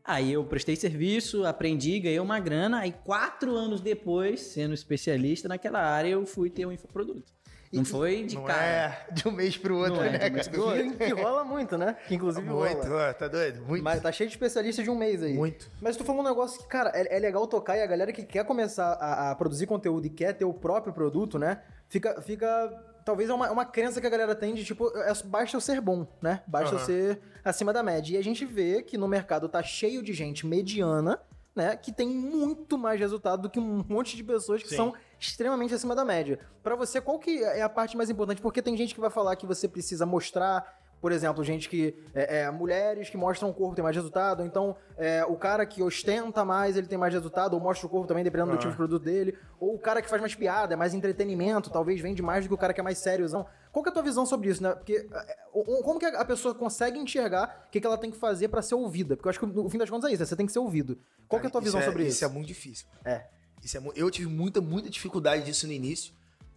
Aí 0.04 0.32
eu 0.32 0.42
prestei 0.44 0.74
serviço, 0.74 1.44
aprendi, 1.44 2.00
ganhei 2.00 2.20
uma 2.20 2.40
grana. 2.40 2.80
Aí 2.80 2.92
quatro 2.92 3.54
anos 3.54 3.80
depois, 3.80 4.40
sendo 4.40 4.72
especialista 4.72 5.48
naquela 5.48 5.80
área, 5.80 6.08
eu 6.08 6.24
fui 6.24 6.48
ter 6.48 6.64
um 6.64 6.72
infoproduto. 6.72 7.30
Não 7.70 7.84
foi 7.84 8.24
de 8.24 8.34
não 8.34 8.44
cara. 8.44 8.62
é 8.62 9.12
de 9.12 9.28
um 9.28 9.30
mês 9.30 9.56
pro 9.58 9.76
outro, 9.76 9.96
Não 9.96 10.04
é 10.04 10.10
né, 10.12 10.18
de 10.18 10.30
um 10.30 10.32
mês 10.32 10.48
pro 10.48 10.64
outro. 10.64 10.96
Que, 10.96 11.08
rola 11.10 11.44
muito, 11.44 11.76
né? 11.76 11.96
Que 12.06 12.14
inclusive 12.14 12.48
Muito, 12.48 12.88
rola. 12.88 13.12
tá 13.12 13.28
doido? 13.28 13.60
Muito. 13.62 13.84
Mas 13.84 14.00
tá 14.00 14.10
cheio 14.10 14.28
de 14.28 14.34
especialista 14.34 14.82
de 14.82 14.88
um 14.88 14.96
mês 14.96 15.22
aí. 15.22 15.34
Muito. 15.34 15.70
Mas 15.80 15.96
tu 15.96 16.04
falou 16.04 16.22
um 16.22 16.24
negócio 16.24 16.58
que, 16.58 16.66
cara, 16.66 16.90
é, 16.94 17.16
é 17.16 17.18
legal 17.18 17.46
tocar 17.46 17.76
e 17.76 17.82
a 17.82 17.86
galera 17.86 18.10
que 18.10 18.22
quer 18.22 18.44
começar 18.44 18.92
a, 18.94 19.30
a 19.30 19.34
produzir 19.34 19.66
conteúdo 19.66 20.06
e 20.06 20.10
quer 20.10 20.32
ter 20.32 20.46
o 20.46 20.54
próprio 20.54 20.92
produto, 20.92 21.38
né? 21.38 21.60
Fica. 21.88 22.22
fica 22.22 22.87
talvez 23.08 23.30
é 23.30 23.32
uma, 23.32 23.50
uma 23.50 23.64
crença 23.64 24.02
que 24.02 24.06
a 24.06 24.10
galera 24.10 24.34
tem 24.34 24.52
de 24.52 24.62
tipo, 24.62 24.94
é, 24.94 25.10
basta 25.24 25.56
eu 25.56 25.62
ser 25.62 25.80
bom, 25.80 26.06
né? 26.20 26.42
Basta 26.46 26.74
eu 26.74 26.78
Aham. 26.78 26.84
ser 26.86 27.20
acima 27.42 27.72
da 27.72 27.82
média. 27.82 28.14
E 28.14 28.18
a 28.18 28.22
gente 28.22 28.44
vê 28.44 28.82
que 28.82 28.98
no 28.98 29.08
mercado 29.08 29.48
tá 29.48 29.62
cheio 29.62 30.02
de 30.02 30.12
gente 30.12 30.46
mediana, 30.46 31.18
né? 31.56 31.74
Que 31.74 31.90
tem 31.90 32.06
muito 32.06 32.76
mais 32.76 33.00
resultado 33.00 33.40
do 33.40 33.50
que 33.50 33.58
um 33.58 33.82
monte 33.88 34.14
de 34.14 34.22
pessoas 34.22 34.62
que 34.62 34.68
Sim. 34.68 34.76
são 34.76 34.94
extremamente 35.18 35.72
acima 35.72 35.94
da 35.94 36.04
média. 36.04 36.38
Pra 36.62 36.76
você, 36.76 37.00
qual 37.00 37.18
que 37.18 37.42
é 37.42 37.62
a 37.62 37.68
parte 37.70 37.96
mais 37.96 38.10
importante? 38.10 38.42
Porque 38.42 38.60
tem 38.60 38.76
gente 38.76 38.94
que 38.94 39.00
vai 39.00 39.08
falar 39.08 39.34
que 39.36 39.46
você 39.46 39.66
precisa 39.66 40.04
mostrar 40.04 40.77
por 41.00 41.12
exemplo, 41.12 41.44
gente 41.44 41.68
que. 41.68 41.94
É, 42.14 42.40
é, 42.40 42.50
mulheres 42.50 43.08
que 43.08 43.16
mostram 43.16 43.50
o 43.50 43.54
corpo 43.54 43.74
tem 43.74 43.82
mais 43.84 43.94
resultado. 43.94 44.44
Então, 44.44 44.76
é, 44.96 45.24
o 45.24 45.36
cara 45.36 45.64
que 45.64 45.82
ostenta 45.82 46.44
mais, 46.44 46.76
ele 46.76 46.86
tem 46.86 46.98
mais 46.98 47.14
resultado, 47.14 47.54
ou 47.54 47.60
mostra 47.60 47.86
o 47.86 47.90
corpo 47.90 48.06
também, 48.06 48.24
dependendo 48.24 48.50
do 48.50 48.54
Ah. 48.56 48.58
tipo 48.58 48.70
de 48.70 48.76
produto 48.76 49.02
dele. 49.04 49.36
Ou 49.60 49.74
o 49.74 49.78
cara 49.78 50.02
que 50.02 50.08
faz 50.08 50.20
mais 50.20 50.34
piada, 50.34 50.74
é 50.74 50.76
mais 50.76 50.94
entretenimento, 50.94 51.70
talvez 51.70 52.00
vende 52.00 52.20
mais 52.22 52.44
do 52.44 52.48
que 52.48 52.54
o 52.54 52.58
cara 52.58 52.72
que 52.74 52.80
é 52.80 52.82
mais 52.82 52.98
sériozão. 52.98 53.46
Qual 53.72 53.82
que 53.82 53.88
é 53.88 53.92
a 53.92 53.94
tua 53.94 54.02
visão 54.02 54.26
sobre 54.26 54.48
isso, 54.50 54.62
né? 54.62 54.74
Porque. 54.74 55.06
é, 55.12 55.36
o- 55.52 55.82
como 55.82 55.98
que 56.00 56.06
a 56.06 56.24
pessoa 56.24 56.54
consegue 56.54 56.98
enxergar 56.98 57.66
o 57.68 57.70
que, 57.70 57.80
que 57.80 57.86
ela 57.86 57.98
tem 57.98 58.10
que 58.10 58.16
fazer 58.16 58.48
pra 58.48 58.60
ser 58.62 58.74
ouvida? 58.74 59.16
Porque 59.16 59.28
eu 59.28 59.30
acho 59.30 59.38
que 59.40 59.46
no 59.46 59.68
fim 59.70 59.78
das 59.78 59.88
contas 59.90 60.10
é 60.10 60.12
isso, 60.14 60.22
né? 60.22 60.26
você 60.26 60.36
tem 60.36 60.46
que 60.46 60.52
ser 60.52 60.58
ouvido. 60.58 60.98
Qual 61.28 61.40
que 61.40 61.46
é 61.46 61.48
a 61.48 61.52
tua 61.52 61.60
visão 61.60 61.80
sobre 61.82 62.02
isso? 62.04 62.16
Isso 62.16 62.24
é 62.24 62.28
muito 62.28 62.46
difícil. 62.46 62.86
É. 63.04 63.24
Isso 63.62 63.76
é 63.76 63.82
eu 63.96 64.10
tive 64.10 64.28
muita, 64.28 64.60
muita 64.60 64.88
dificuldade 64.88 65.44
disso 65.44 65.66
no 65.66 65.72
início, 65.72 66.12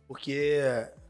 porque 0.07 0.59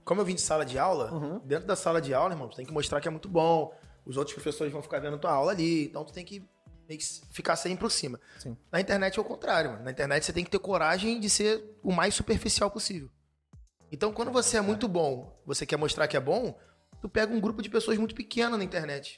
como 0.06 0.22
eu 0.22 0.26
vim 0.26 0.36
de 0.36 0.42
sala 0.42 0.66
de 0.66 0.78
aula, 0.80 1.12
Uhum. 1.12 1.40
dentro 1.46 1.66
da 1.68 1.76
sala 1.76 2.02
de 2.02 2.14
aula, 2.14 2.34
irmão, 2.34 2.48
tu 2.50 2.56
tem 2.56 2.66
que 2.66 2.74
mostrar 2.74 3.00
que 3.02 3.08
é 3.08 3.12
muito 3.12 3.30
bom. 3.30 3.74
Os 4.06 4.18
outros 4.18 4.34
professores 4.34 4.72
vão 4.74 4.82
ficar 4.82 5.00
vendo 5.00 5.18
tua 5.18 5.32
aula 5.32 5.52
ali, 5.52 5.86
então 5.86 6.04
tu 6.06 6.12
tem 6.14 6.26
que 6.26 6.44
que 6.88 6.98
ficar 7.32 7.56
sempre 7.56 7.80
por 7.80 7.90
cima. 7.90 8.20
Sim. 8.38 8.58
Na 8.70 8.82
internet 8.82 9.18
é 9.18 9.22
o 9.22 9.24
contrário, 9.24 9.72
mano. 9.72 9.84
Na 9.86 9.92
internet 9.92 10.26
você 10.26 10.34
tem 10.34 10.44
que 10.44 10.50
ter 10.52 10.60
coragem 10.60 11.22
de 11.22 11.30
ser 11.30 11.64
o 11.82 11.90
mais 11.90 12.14
superficial 12.14 12.70
possível. 12.70 13.10
Então, 13.90 14.12
quando 14.12 14.30
você 14.30 14.58
é 14.58 14.62
muito 14.62 14.90
bom, 14.90 15.40
você 15.46 15.66
quer 15.66 15.78
mostrar 15.78 16.06
que 16.10 16.18
é 16.18 16.20
bom, 16.20 16.60
tu 17.02 17.08
pega 17.08 17.34
um 17.34 17.40
grupo 17.40 17.62
de 17.62 17.70
pessoas 17.70 17.98
muito 17.98 18.14
pequeno 18.14 18.58
na 18.58 18.64
internet. 18.66 19.18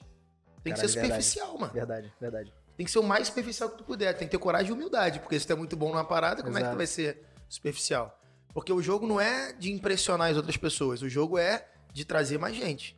Tem 0.63 0.71
que 0.71 0.79
Caralho, 0.79 0.87
ser 0.93 1.01
superficial, 1.01 1.57
mano. 1.57 1.73
Verdade, 1.73 2.13
verdade. 2.21 2.53
Tem 2.77 2.85
que 2.85 2.91
ser 2.91 2.99
o 2.99 3.03
mais 3.03 3.25
superficial 3.27 3.69
que 3.71 3.77
tu 3.79 3.83
puder. 3.83 4.15
Tem 4.15 4.27
que 4.27 4.31
ter 4.31 4.37
coragem 4.37 4.69
e 4.69 4.73
humildade. 4.73 5.19
Porque 5.19 5.39
se 5.39 5.47
tu 5.47 5.53
é 5.53 5.55
muito 5.55 5.75
bom 5.75 5.89
numa 5.89 6.05
parada, 6.05 6.43
como 6.43 6.55
é 6.55 6.61
que 6.61 6.65
Exato. 6.65 6.75
tu 6.75 6.77
vai 6.77 6.87
ser 6.87 7.25
superficial? 7.49 8.19
Porque 8.53 8.71
o 8.71 8.81
jogo 8.81 9.07
não 9.07 9.19
é 9.19 9.53
de 9.53 9.71
impressionar 9.71 10.29
as 10.29 10.37
outras 10.37 10.57
pessoas. 10.57 11.01
O 11.01 11.09
jogo 11.09 11.37
é 11.37 11.65
de 11.91 12.05
trazer 12.05 12.37
mais 12.37 12.55
gente. 12.55 12.97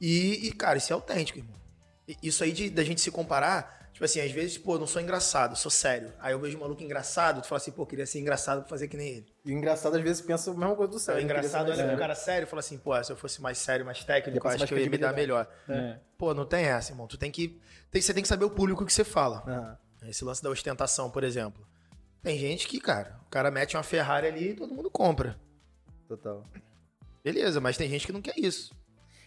E, 0.00 0.46
e, 0.46 0.52
cara, 0.52 0.78
isso 0.78 0.92
é 0.92 0.94
autêntico, 0.94 1.38
irmão. 1.38 1.54
Isso 2.22 2.42
aí 2.44 2.52
de, 2.52 2.70
da 2.70 2.84
gente 2.84 3.00
se 3.00 3.10
comparar, 3.10 3.90
tipo 3.92 4.04
assim, 4.04 4.20
às 4.20 4.30
vezes, 4.30 4.56
pô, 4.56 4.76
eu 4.76 4.78
não 4.78 4.86
sou 4.86 5.02
engraçado, 5.02 5.56
sou 5.56 5.70
sério. 5.70 6.12
Aí 6.20 6.32
eu 6.32 6.38
vejo 6.38 6.56
um 6.56 6.60
maluco 6.60 6.82
engraçado, 6.82 7.42
tu 7.42 7.48
fala 7.48 7.58
assim, 7.58 7.72
pô, 7.72 7.84
queria 7.84 8.06
ser 8.06 8.20
engraçado 8.20 8.60
pra 8.60 8.68
fazer 8.68 8.88
que 8.88 8.96
nem 8.96 9.08
ele. 9.08 9.26
E 9.44 9.52
o 9.52 9.56
engraçado, 9.56 9.96
às 9.96 10.02
vezes, 10.02 10.22
pensa 10.22 10.50
a 10.50 10.54
mesma 10.54 10.74
coisa 10.74 10.92
do 10.92 10.98
sério. 10.98 11.20
o 11.20 11.24
engraçado 11.24 11.70
olha 11.70 11.86
pro 11.88 11.98
cara 11.98 12.14
sério 12.14 12.46
e 12.46 12.48
fala 12.48 12.60
assim, 12.60 12.78
pô, 12.78 13.02
se 13.02 13.12
eu 13.12 13.16
fosse 13.16 13.42
mais 13.42 13.58
sério, 13.58 13.84
mais 13.84 14.02
técnico, 14.04 14.46
eu 14.46 14.50
acho 14.50 14.66
que 14.66 14.74
eu 14.74 14.78
ia 14.78 14.88
me 14.88 14.96
dar 14.96 15.12
melhor. 15.12 15.46
É. 15.68 15.98
Pô, 16.16 16.32
não 16.32 16.46
tem 16.46 16.64
essa, 16.64 16.92
irmão. 16.92 17.06
Tu 17.06 17.18
tem 17.18 17.30
que. 17.30 17.60
Tem, 17.90 18.00
você 18.00 18.14
tem 18.14 18.22
que 18.22 18.28
saber 18.28 18.44
o 18.44 18.50
público 18.50 18.86
que 18.86 18.92
você 18.92 19.04
fala. 19.04 19.42
Aham, 19.46 19.78
Esse 20.08 20.24
lance 20.24 20.42
da 20.42 20.48
ostentação, 20.50 21.10
por 21.10 21.24
exemplo. 21.24 21.66
Tem 22.22 22.38
gente 22.38 22.66
que, 22.66 22.80
cara, 22.80 23.18
o 23.26 23.30
cara 23.30 23.50
mete 23.50 23.76
uma 23.76 23.82
Ferrari 23.82 24.26
ali 24.26 24.50
e 24.50 24.54
todo 24.54 24.74
mundo 24.74 24.90
compra. 24.90 25.38
total. 26.06 26.44
Beleza, 27.22 27.60
mas 27.60 27.76
tem 27.76 27.88
gente 27.88 28.06
que 28.06 28.12
não 28.12 28.22
quer 28.22 28.38
isso. 28.38 28.72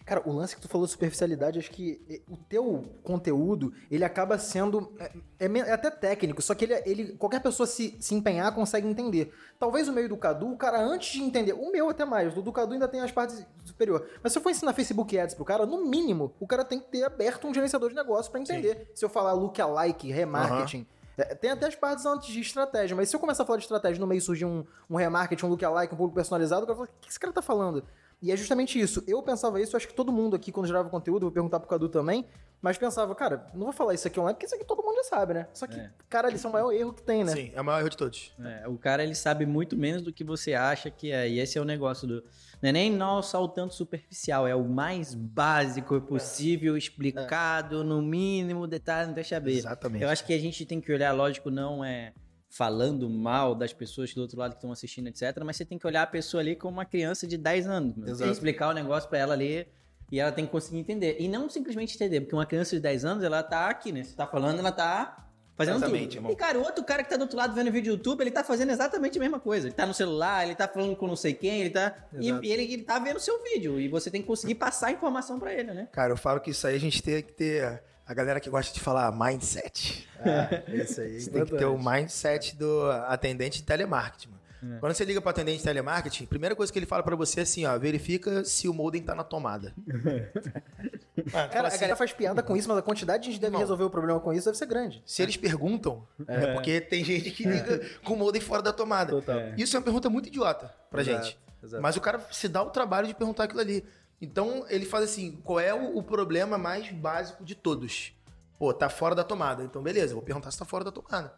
Cara, 0.05 0.21
o 0.25 0.33
lance 0.33 0.55
que 0.55 0.61
tu 0.61 0.67
falou 0.67 0.87
de 0.87 0.91
superficialidade, 0.91 1.59
acho 1.59 1.69
que 1.69 2.01
eh, 2.09 2.21
o 2.27 2.35
teu 2.35 2.83
conteúdo, 3.03 3.71
ele 3.89 4.03
acaba 4.03 4.37
sendo. 4.39 4.91
É, 4.99 5.45
é 5.45 5.59
é 5.59 5.71
até 5.71 5.91
técnico, 5.91 6.41
só 6.41 6.55
que 6.55 6.65
ele, 6.65 6.73
ele 6.85 7.13
qualquer 7.13 7.39
pessoa 7.41 7.67
se, 7.67 7.95
se 7.99 8.15
empenhar 8.15 8.53
consegue 8.53 8.87
entender. 8.87 9.31
Talvez 9.59 9.87
o 9.87 9.93
meio 9.93 10.09
do 10.09 10.17
Cadu, 10.17 10.51
o 10.51 10.57
cara 10.57 10.81
antes 10.81 11.11
de 11.13 11.21
entender, 11.21 11.53
o 11.53 11.71
meu 11.71 11.89
até 11.89 12.03
mais, 12.03 12.35
o 12.35 12.41
do 12.41 12.51
Cadu 12.51 12.73
ainda 12.73 12.87
tem 12.87 12.99
as 13.01 13.11
partes 13.11 13.45
superior. 13.63 14.07
Mas 14.23 14.33
se 14.33 14.39
eu 14.39 14.41
for 14.41 14.49
ensinar 14.49 14.73
Facebook 14.73 15.17
Ads 15.17 15.35
pro 15.35 15.45
cara, 15.45 15.67
no 15.67 15.85
mínimo, 15.85 16.33
o 16.39 16.47
cara 16.47 16.65
tem 16.65 16.79
que 16.79 16.87
ter 16.87 17.03
aberto 17.03 17.47
um 17.47 17.53
gerenciador 17.53 17.89
de 17.89 17.95
negócio 17.95 18.31
pra 18.31 18.41
entender. 18.41 18.89
Se 18.95 19.05
eu 19.05 19.09
falar 19.09 19.33
lookalike, 19.33 20.11
remarketing. 20.11 20.87
é, 20.97 21.00
Tem 21.39 21.51
até 21.51 21.67
as 21.67 21.75
partes 21.75 22.05
antes 22.05 22.27
de 22.29 22.39
estratégia, 22.39 22.95
mas 22.95 23.09
se 23.09 23.15
eu 23.15 23.19
começar 23.19 23.43
a 23.43 23.45
falar 23.45 23.57
de 23.57 23.63
estratégia 23.65 23.99
no 23.99 24.07
meio 24.07 24.21
surgir 24.21 24.45
um, 24.45 24.65
um 24.89 24.95
remarketing, 24.95 25.45
um 25.45 25.49
lookalike, 25.49 25.93
um 25.93 25.97
público 25.97 26.15
personalizado, 26.15 26.63
o 26.63 26.65
cara 26.67 26.75
fala, 26.77 26.89
o 26.89 27.01
que 27.01 27.09
esse 27.09 27.19
cara 27.19 27.33
tá 27.33 27.41
falando? 27.41 27.83
E 28.21 28.31
é 28.31 28.37
justamente 28.37 28.79
isso. 28.79 29.03
Eu 29.07 29.21
pensava 29.23 29.59
isso, 29.59 29.75
eu 29.75 29.77
acho 29.77 29.87
que 29.87 29.93
todo 29.95 30.11
mundo 30.11 30.35
aqui, 30.35 30.51
quando 30.51 30.67
gerava 30.67 30.89
conteúdo, 30.89 31.23
vou 31.23 31.31
perguntar 31.31 31.59
pro 31.59 31.67
Cadu 31.67 31.89
também, 31.89 32.27
mas 32.61 32.77
pensava, 32.77 33.15
cara, 33.15 33.47
não 33.53 33.63
vou 33.63 33.73
falar 33.73 33.95
isso 33.95 34.07
aqui 34.07 34.19
online, 34.19 34.35
porque 34.35 34.45
isso 34.45 34.53
aqui 34.53 34.63
todo 34.63 34.83
mundo 34.83 34.95
já 34.97 35.03
sabe, 35.05 35.33
né? 35.33 35.47
Só 35.53 35.65
que, 35.65 35.79
É. 35.79 35.89
cara, 36.07 36.29
isso 36.31 36.45
é 36.45 36.49
o 36.49 36.53
maior 36.53 36.71
erro 36.71 36.93
que 36.93 37.01
tem, 37.01 37.23
né? 37.23 37.31
Sim, 37.33 37.51
é 37.55 37.59
o 37.59 37.65
maior 37.65 37.79
erro 37.79 37.89
de 37.89 37.97
todos. 37.97 38.31
É, 38.39 38.67
o 38.67 38.77
cara 38.77 39.03
ele 39.03 39.15
sabe 39.15 39.47
muito 39.47 39.75
menos 39.75 40.03
do 40.03 40.13
que 40.13 40.23
você 40.23 40.53
acha 40.53 40.91
que 40.91 41.11
é. 41.11 41.27
E 41.27 41.39
esse 41.39 41.57
é 41.57 41.61
o 41.61 41.65
negócio 41.65 42.07
do. 42.07 42.23
Não 42.61 42.69
é 42.69 42.71
nem 42.71 42.91
não 42.91 43.21
só 43.23 43.43
o 43.43 43.47
tanto 43.47 43.73
superficial, 43.73 44.47
é 44.47 44.55
o 44.55 44.63
mais 44.63 45.15
básico 45.15 45.99
possível, 46.01 46.77
explicado, 46.77 47.83
no 47.83 48.01
mínimo, 48.01 48.67
detalhe, 48.67 49.07
não 49.07 49.15
deixa 49.15 49.39
ver. 49.39 49.57
Exatamente. 49.57 50.03
Eu 50.03 50.09
acho 50.09 50.25
que 50.25 50.33
a 50.33 50.39
gente 50.39 50.65
tem 50.65 50.79
que 50.79 50.91
olhar, 50.91 51.11
lógico, 51.11 51.49
não 51.49 51.83
é 51.83 52.13
falando 52.51 53.09
mal 53.09 53.55
das 53.55 53.71
pessoas 53.73 54.13
do 54.13 54.21
outro 54.21 54.37
lado 54.37 54.51
que 54.51 54.57
estão 54.57 54.71
assistindo, 54.71 55.07
etc. 55.07 55.41
Mas 55.43 55.55
você 55.55 55.65
tem 55.65 55.79
que 55.79 55.87
olhar 55.87 56.03
a 56.03 56.07
pessoa 56.07 56.41
ali 56.41 56.55
como 56.55 56.73
uma 56.73 56.85
criança 56.85 57.25
de 57.25 57.37
10 57.37 57.67
anos. 57.67 57.95
mano. 57.95 58.05
Tem 58.05 58.13
Exato. 58.13 58.29
que 58.29 58.35
explicar 58.35 58.69
o 58.69 58.73
negócio 58.73 59.09
pra 59.09 59.19
ela 59.19 59.33
ali 59.33 59.65
e 60.11 60.19
ela 60.19 60.31
tem 60.31 60.45
que 60.45 60.51
conseguir 60.51 60.77
entender. 60.79 61.15
E 61.19 61.29
não 61.29 61.49
simplesmente 61.49 61.95
entender, 61.95 62.19
porque 62.21 62.35
uma 62.35 62.45
criança 62.45 62.75
de 62.75 62.81
10 62.81 63.05
anos, 63.05 63.23
ela 63.23 63.41
tá 63.41 63.69
aqui, 63.69 63.91
né? 63.93 64.03
Você 64.03 64.15
tá 64.15 64.27
falando, 64.27 64.59
ela 64.59 64.71
tá 64.71 65.30
fazendo 65.65 65.77
Exatamente, 65.77 66.07
tudo. 66.07 66.17
irmão. 66.17 66.31
E, 66.31 66.35
cara, 66.35 66.59
o 66.59 66.63
outro 66.63 66.83
cara 66.83 67.03
que 67.03 67.09
tá 67.09 67.17
do 67.17 67.21
outro 67.21 67.37
lado 67.37 67.53
vendo 67.53 67.71
vídeo 67.71 67.93
do 67.93 67.97
YouTube, 67.97 68.21
ele 68.21 68.31
tá 68.31 68.43
fazendo 68.43 68.71
exatamente 68.71 69.17
a 69.17 69.21
mesma 69.21 69.39
coisa. 69.39 69.67
Ele 69.67 69.75
tá 69.75 69.85
no 69.85 69.93
celular, 69.93 70.45
ele 70.45 70.55
tá 70.55 70.67
falando 70.67 70.95
com 70.95 71.07
não 71.07 71.15
sei 71.15 71.33
quem, 71.33 71.61
ele 71.61 71.69
tá... 71.69 71.95
E, 72.19 72.29
e 72.29 72.51
ele, 72.51 72.73
ele 72.73 72.83
tá 72.83 72.99
vendo 72.99 73.19
seu 73.19 73.41
vídeo. 73.43 73.79
E 73.79 73.87
você 73.87 74.09
tem 74.09 74.21
que 74.21 74.27
conseguir 74.27 74.55
passar 74.55 74.87
a 74.87 74.91
informação 74.91 75.39
pra 75.39 75.53
ele, 75.53 75.71
né? 75.73 75.87
Cara, 75.91 76.11
eu 76.13 76.17
falo 76.17 76.39
que 76.39 76.51
isso 76.51 76.65
aí 76.67 76.75
a 76.75 76.79
gente 76.79 77.01
tem 77.01 77.21
que 77.21 77.33
ter. 77.33 77.81
A 78.05 78.13
galera 78.13 78.39
que 78.39 78.49
gosta 78.49 78.73
de 78.73 78.79
falar 78.79 79.11
mindset. 79.11 80.07
Ah, 80.19 80.63
isso 80.73 80.99
aí. 80.99 81.15
é 81.15 81.19
Você 81.19 81.29
tem 81.29 81.45
que 81.45 81.55
ter 81.55 81.65
o 81.65 81.77
mindset 81.77 82.55
do 82.57 82.91
atendente 83.07 83.59
de 83.59 83.63
telemarketing. 83.63 84.29
Mano. 84.29 84.41
É. 84.75 84.79
Quando 84.79 84.93
você 84.93 85.03
liga 85.05 85.19
para 85.21 85.31
atendente 85.31 85.59
de 85.59 85.63
telemarketing, 85.63 86.25
a 86.25 86.27
primeira 86.27 86.55
coisa 86.55 86.71
que 86.71 86.77
ele 86.77 86.85
fala 86.85 87.01
para 87.01 87.15
você 87.15 87.39
é 87.39 87.43
assim, 87.43 87.65
ó, 87.65 87.77
verifica 87.77 88.43
se 88.45 88.67
o 88.67 88.73
modem 88.73 89.01
tá 89.01 89.15
na 89.15 89.23
tomada. 89.23 89.73
Mano, 91.23 91.31
fala 91.31 91.47
Cara, 91.49 91.65
a 91.65 91.67
assim, 91.67 91.77
galera 91.79 91.95
faz 91.95 92.13
piada 92.13 92.43
com 92.43 92.55
isso, 92.55 92.67
mas 92.67 92.77
a 92.77 92.81
quantidade 92.81 93.23
de 93.23 93.31
gente 93.31 93.39
deve 93.41 93.51
Irmão. 93.51 93.61
resolver 93.61 93.83
o 93.83 93.89
problema 93.89 94.19
com 94.19 94.33
isso 94.33 94.45
deve 94.45 94.57
ser 94.57 94.65
grande. 94.65 95.01
se 95.05 95.21
eles 95.21 95.37
perguntam, 95.37 96.07
é 96.27 96.53
porque 96.53 96.81
tem 96.81 97.03
gente 97.03 97.31
que 97.31 97.43
liga 97.43 97.81
com 98.03 98.13
o 98.13 98.17
modem 98.17 98.41
fora 98.41 98.61
da 98.61 98.71
tomada. 98.73 99.11
Total. 99.11 99.39
Isso 99.57 99.75
é 99.75 99.79
uma 99.79 99.83
pergunta 99.83 100.09
muito 100.09 100.27
idiota 100.27 100.73
pra 100.89 101.01
Exato, 101.01 101.25
gente. 101.25 101.39
exato. 101.63 101.81
Mas 101.81 101.95
o 101.95 102.01
cara 102.01 102.19
se 102.31 102.47
dá 102.47 102.61
o 102.61 102.69
trabalho 102.69 103.07
de 103.07 103.13
perguntar 103.15 103.45
aquilo 103.45 103.59
ali. 103.61 103.85
Então 104.21 104.65
ele 104.69 104.85
faz 104.85 105.03
assim: 105.05 105.39
qual 105.43 105.59
é 105.59 105.73
o, 105.73 105.97
o 105.97 106.03
problema 106.03 106.57
mais 106.57 106.91
básico 106.91 107.43
de 107.43 107.55
todos? 107.55 108.13
Pô, 108.59 108.71
tá 108.73 108.89
fora 108.89 109.15
da 109.15 109.23
tomada. 109.23 109.63
Então, 109.63 109.81
beleza, 109.81 110.11
eu 110.11 110.17
vou 110.17 110.23
perguntar 110.23 110.51
se 110.51 110.59
tá 110.59 110.65
fora 110.65 110.83
da 110.83 110.91
tomada. 110.91 111.33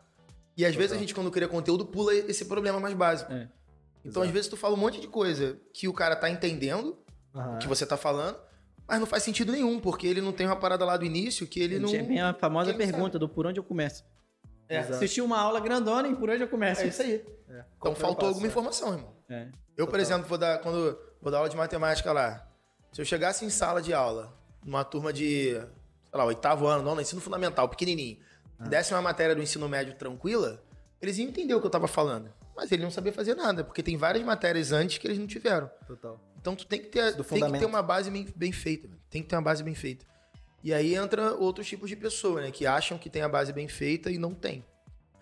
E 0.57 0.65
às 0.65 0.75
vezes 0.75 0.91
a 0.91 0.99
gente, 0.99 1.15
quando 1.15 1.31
cria 1.31 1.47
conteúdo, 1.47 1.85
pula 1.85 2.13
esse 2.13 2.45
problema 2.45 2.79
mais 2.79 2.93
básico. 2.93 3.31
É. 3.31 3.47
Então, 4.05 4.21
às 4.21 4.29
vezes, 4.29 4.49
tu 4.49 4.57
fala 4.57 4.73
um 4.73 4.77
monte 4.77 4.99
de 4.99 5.07
coisa 5.07 5.57
que 5.73 5.87
o 5.87 5.93
cara 5.93 6.13
tá 6.17 6.29
entendendo 6.29 6.97
Aham. 7.33 7.55
o 7.55 7.57
que 7.59 7.67
você 7.69 7.85
tá 7.85 7.95
falando, 7.95 8.37
mas 8.87 8.99
não 8.99 9.07
faz 9.07 9.23
sentido 9.23 9.51
nenhum, 9.51 9.79
porque 9.79 10.05
ele 10.07 10.21
não 10.21 10.31
tem 10.31 10.45
uma 10.45 10.55
parada 10.55 10.83
lá 10.85 10.97
do 10.97 11.05
início 11.05 11.47
que 11.47 11.59
ele 11.59 11.79
não. 11.79 11.93
É 11.93 12.01
bem 12.03 12.21
a 12.21 12.33
famosa 12.33 12.71
ele 12.71 12.77
não 12.85 12.91
pergunta 12.91 13.17
do 13.17 13.29
por 13.29 13.47
onde 13.47 13.59
eu 13.59 13.63
começo. 13.63 14.03
É. 14.67 14.79
Assisti 14.79 15.21
uma 15.21 15.37
aula 15.39 15.59
grandona 15.59 16.07
e 16.07 16.15
por 16.15 16.29
onde 16.29 16.41
eu 16.41 16.47
começo. 16.47 16.81
é 16.81 16.87
isso 16.87 17.01
aí. 17.01 17.23
É. 17.49 17.63
Então 17.77 17.93
faltou 17.95 18.27
alguma 18.29 18.47
é? 18.47 18.49
informação, 18.49 18.93
irmão. 18.93 19.13
É. 19.29 19.47
Eu, 19.75 19.85
por 19.85 19.93
Total. 19.93 20.01
exemplo, 20.01 20.27
vou 20.27 20.37
dar, 20.37 20.59
quando 20.59 20.97
vou 21.21 21.31
dar 21.31 21.37
aula 21.39 21.49
de 21.49 21.55
matemática 21.57 22.11
lá, 22.11 22.47
se 22.91 23.01
eu 23.01 23.05
chegasse 23.05 23.43
em 23.45 23.49
sala 23.49 23.81
de 23.81 23.93
aula, 23.93 24.33
numa 24.63 24.83
turma 24.83 25.11
de, 25.11 25.51
sei 25.53 25.65
lá, 26.13 26.25
oitavo 26.25 26.67
ano, 26.67 26.83
nono, 26.83 27.01
ensino 27.01 27.21
fundamental, 27.21 27.67
pequenininho, 27.69 28.19
Ah. 28.59 28.65
e 28.65 28.69
desse 28.69 28.93
uma 28.93 29.01
matéria 29.01 29.35
do 29.35 29.41
ensino 29.41 29.67
médio 29.67 29.95
tranquila, 29.95 30.63
eles 31.01 31.17
iam 31.17 31.27
entender 31.27 31.53
o 31.55 31.59
que 31.59 31.65
eu 31.67 31.71
tava 31.71 31.87
falando. 31.87 32.31
Mas 32.55 32.71
eles 32.71 32.83
não 32.83 32.91
sabiam 32.91 33.13
fazer 33.13 33.35
nada, 33.35 33.63
porque 33.63 33.81
tem 33.81 33.97
várias 33.97 34.23
matérias 34.23 34.71
antes 34.71 34.99
que 34.99 35.07
eles 35.07 35.17
não 35.17 35.25
tiveram. 35.25 35.69
Total. 35.87 36.19
Então 36.43 36.57
tu 36.57 36.65
tem 36.67 36.77
que 36.81 36.87
ter, 36.87 37.13
Do 37.15 37.23
tem 37.23 37.39
que 37.53 37.57
ter 37.59 37.65
uma 37.65 37.81
base 37.81 38.11
bem, 38.11 38.27
bem 38.35 38.51
feita, 38.51 38.85
velho. 38.85 38.99
tem 39.09 39.21
que 39.23 39.29
ter 39.29 39.35
uma 39.37 39.41
base 39.41 39.63
bem 39.63 39.73
feita. 39.73 40.05
E 40.61 40.73
aí 40.73 40.93
entra 40.93 41.33
outros 41.35 41.65
tipos 41.65 41.89
de 41.89 41.95
pessoa, 41.95 42.41
né, 42.41 42.51
que 42.51 42.65
acham 42.67 42.97
que 42.97 43.09
tem 43.09 43.21
a 43.21 43.29
base 43.29 43.53
bem 43.53 43.69
feita 43.69 44.11
e 44.11 44.17
não 44.17 44.33
tem. 44.33 44.61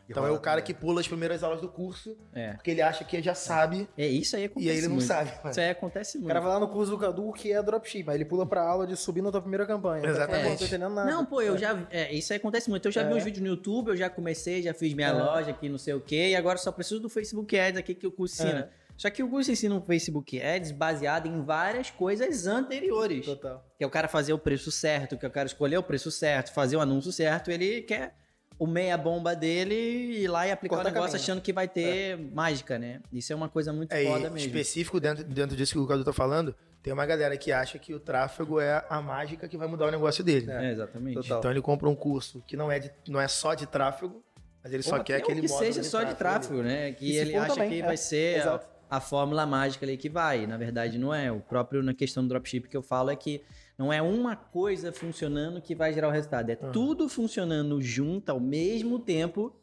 Então 0.10 0.26
é 0.26 0.32
o 0.32 0.40
cara 0.40 0.62
que 0.62 0.74
pula 0.74 1.00
as 1.00 1.08
primeiras 1.08 1.42
aulas 1.42 1.62
do 1.62 1.70
curso, 1.70 2.18
É. 2.34 2.54
porque 2.54 2.72
ele 2.72 2.82
acha 2.82 3.06
que 3.06 3.22
já 3.22 3.34
sabe, 3.36 3.88
É 3.96 4.06
isso 4.08 4.36
aí 4.36 4.46
acontece 4.46 4.68
e 4.68 4.70
aí 4.72 4.78
ele 4.78 4.88
não 4.88 4.96
muito. 4.96 5.08
sabe. 5.08 5.30
mano. 5.38 5.52
Isso 5.52 5.60
aí 5.62 5.70
acontece 5.70 6.18
O 6.18 6.22
muito. 6.22 6.28
cara 6.34 6.40
vai 6.42 6.50
lá 6.54 6.60
no 6.60 6.68
curso 6.68 6.92
do 6.92 6.98
Cadu 6.98 7.30
o 7.30 7.32
que 7.32 7.54
é 7.54 7.62
dropship, 7.64 8.10
aí 8.10 8.18
ele 8.18 8.26
pula 8.26 8.46
pra 8.46 8.62
aula 8.62 8.86
de 8.88 8.98
subir 8.98 9.22
na 9.22 9.32
tua 9.32 9.40
primeira 9.42 9.66
campanha. 9.66 10.00
Então, 10.00 10.12
Exatamente. 10.12 10.50
Não 10.50 10.58
tô 10.58 10.66
entendendo 10.66 10.94
nada. 10.96 11.10
Não, 11.12 11.24
pô, 11.26 11.42
eu 11.42 11.56
já. 11.58 11.88
É, 11.92 12.12
isso 12.14 12.34
aí 12.34 12.38
acontece 12.38 12.70
muito. 12.70 12.88
Eu 12.88 12.92
já 12.92 13.04
vi 13.04 13.14
É. 13.14 13.16
uns 13.16 13.24
vídeos 13.24 13.42
no 13.42 13.48
YouTube, 13.50 13.90
eu 13.90 13.96
já 13.96 14.10
comecei, 14.10 14.62
já 14.64 14.74
fiz 14.74 14.94
minha 14.94 15.08
É. 15.10 15.12
loja 15.14 15.52
aqui, 15.52 15.70
não 15.70 15.78
sei 15.78 15.94
o 15.94 16.02
quê, 16.02 16.30
e 16.32 16.36
agora 16.36 16.58
só 16.58 16.72
preciso 16.74 17.00
do 17.00 17.08
Facebook 17.08 17.58
Ads 17.58 17.80
aqui 17.80 17.96
que 17.96 18.06
o 18.08 18.12
curso 18.12 18.42
ensina. 18.44 18.70
Só 19.02 19.10
que 19.10 19.24
o 19.24 19.28
curso 19.28 19.52
ensina 19.52 19.74
um 19.74 19.82
Facebook 19.82 20.40
Ads 20.40 20.72
baseado 20.74 21.26
em 21.26 21.42
várias 21.44 21.90
coisas 21.90 22.46
anteriores. 22.46 23.26
Total. 23.26 23.66
Que 23.76 23.84
é 23.84 23.88
o 23.88 23.90
cara 23.90 24.08
fazer 24.08 24.32
o 24.32 24.38
preço 24.38 24.72
certo, 24.72 25.18
que 25.18 25.26
é 25.26 25.28
o 25.28 25.32
cara 25.32 25.48
escolher 25.48 25.78
o 25.78 25.82
preço 25.82 26.12
certo, 26.12 26.54
fazer 26.54 26.76
o 26.76 26.82
anúncio 26.82 27.12
certo, 27.12 27.50
ele 27.50 27.82
quer 27.82 28.14
o 28.60 28.68
meia 28.68 28.96
bomba 28.96 29.36
dele 29.36 29.74
ir 29.74 30.28
lá 30.28 30.46
e 30.48 30.52
aplicar 30.52 30.76
Cortar 30.76 30.92
o 30.92 30.94
negócio 30.94 31.14
caminho. 31.14 31.24
achando 31.24 31.42
que 31.42 31.52
vai 31.52 31.68
ter 31.68 32.16
mágica, 32.32 32.78
né? 32.78 33.02
Isso 33.12 33.34
é 33.34 33.36
uma 33.36 33.50
coisa 33.50 33.74
muito 33.74 33.92
É, 33.92 34.04
foda 34.06 34.28
e 34.28 34.30
mesmo. 34.30 34.38
específico 34.38 35.00
dentro, 35.00 35.24
dentro 35.24 35.56
disso 35.58 35.74
que 35.74 35.80
o 35.80 35.88
Cadu 35.88 36.04
tá 36.04 36.14
falando, 36.14 36.54
tem 36.84 36.94
uma 36.94 37.06
galera 37.08 37.36
que 37.38 37.52
acha 37.52 37.80
que 37.80 37.96
o 37.96 38.00
tráfego 38.00 38.60
é 38.60 38.86
a 38.88 39.02
mágica 39.02 39.48
que 39.48 39.58
vai 39.58 39.68
mudar 39.68 39.88
o 39.88 39.92
negócio 39.92 40.24
dele. 40.24 40.46
É, 40.52 40.74
exatamente. 40.74 41.16
Total. 41.16 41.40
Então 41.40 41.50
ele 41.50 41.62
compra 41.62 41.90
um 41.90 41.96
curso 41.96 42.44
que 42.46 42.56
não 42.56 42.72
é, 42.72 42.78
de- 42.78 42.92
não 43.08 43.20
é 43.20 43.28
só 43.28 43.56
de 43.56 43.66
tráfego, 43.66 44.24
mas 44.64 44.72
ele 44.72 44.84
só 44.84 45.00
quer 45.00 45.16
até 45.16 45.24
aquele 45.24 45.42
que 45.42 45.48
seja 45.48 45.82
só 45.82 46.04
de 46.04 46.14
tráfego, 46.14 46.62
né? 46.62 46.92
Que 46.92 47.14
E 47.14 47.18
ele 47.18 47.36
acha 47.36 47.56
também, 47.56 47.70
que 47.72 47.82
é. 47.82 47.86
vai 47.88 47.98
ser 47.98 48.38
Exato. 48.42 48.70
A 48.92 49.00
fórmula 49.00 49.46
mágica 49.46 49.86
ali 49.86 49.96
que 49.96 50.10
vai. 50.10 50.46
Na 50.46 50.58
verdade, 50.58 51.00
não 51.00 51.14
é. 51.14 51.32
O 51.32 51.40
próprio 51.40 51.82
na 51.82 51.94
questão 51.94 52.24
do 52.24 52.30
dropship 52.30 52.68
que 52.68 52.76
eu 52.76 52.84
falo 52.84 53.10
é 53.10 53.16
que 53.16 53.42
não 53.78 53.92
é 53.92 54.02
uma 54.02 54.36
coisa 54.36 54.92
funcionando 54.92 55.62
que 55.62 55.74
vai 55.74 55.94
gerar 55.94 56.10
o 56.10 56.12
resultado. 56.12 56.50
É 56.50 56.56
tudo 56.58 57.08
funcionando 57.08 57.82
junto 57.82 58.30
ao 58.30 58.40
mesmo 58.40 59.00
tempo 59.00 59.56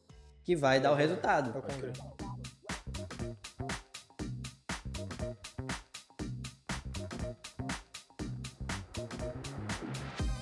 que 0.42 0.56
vai 0.56 0.80
dar 0.80 0.92
o 0.92 0.94
resultado. 0.94 1.52
Tá 1.52 2.27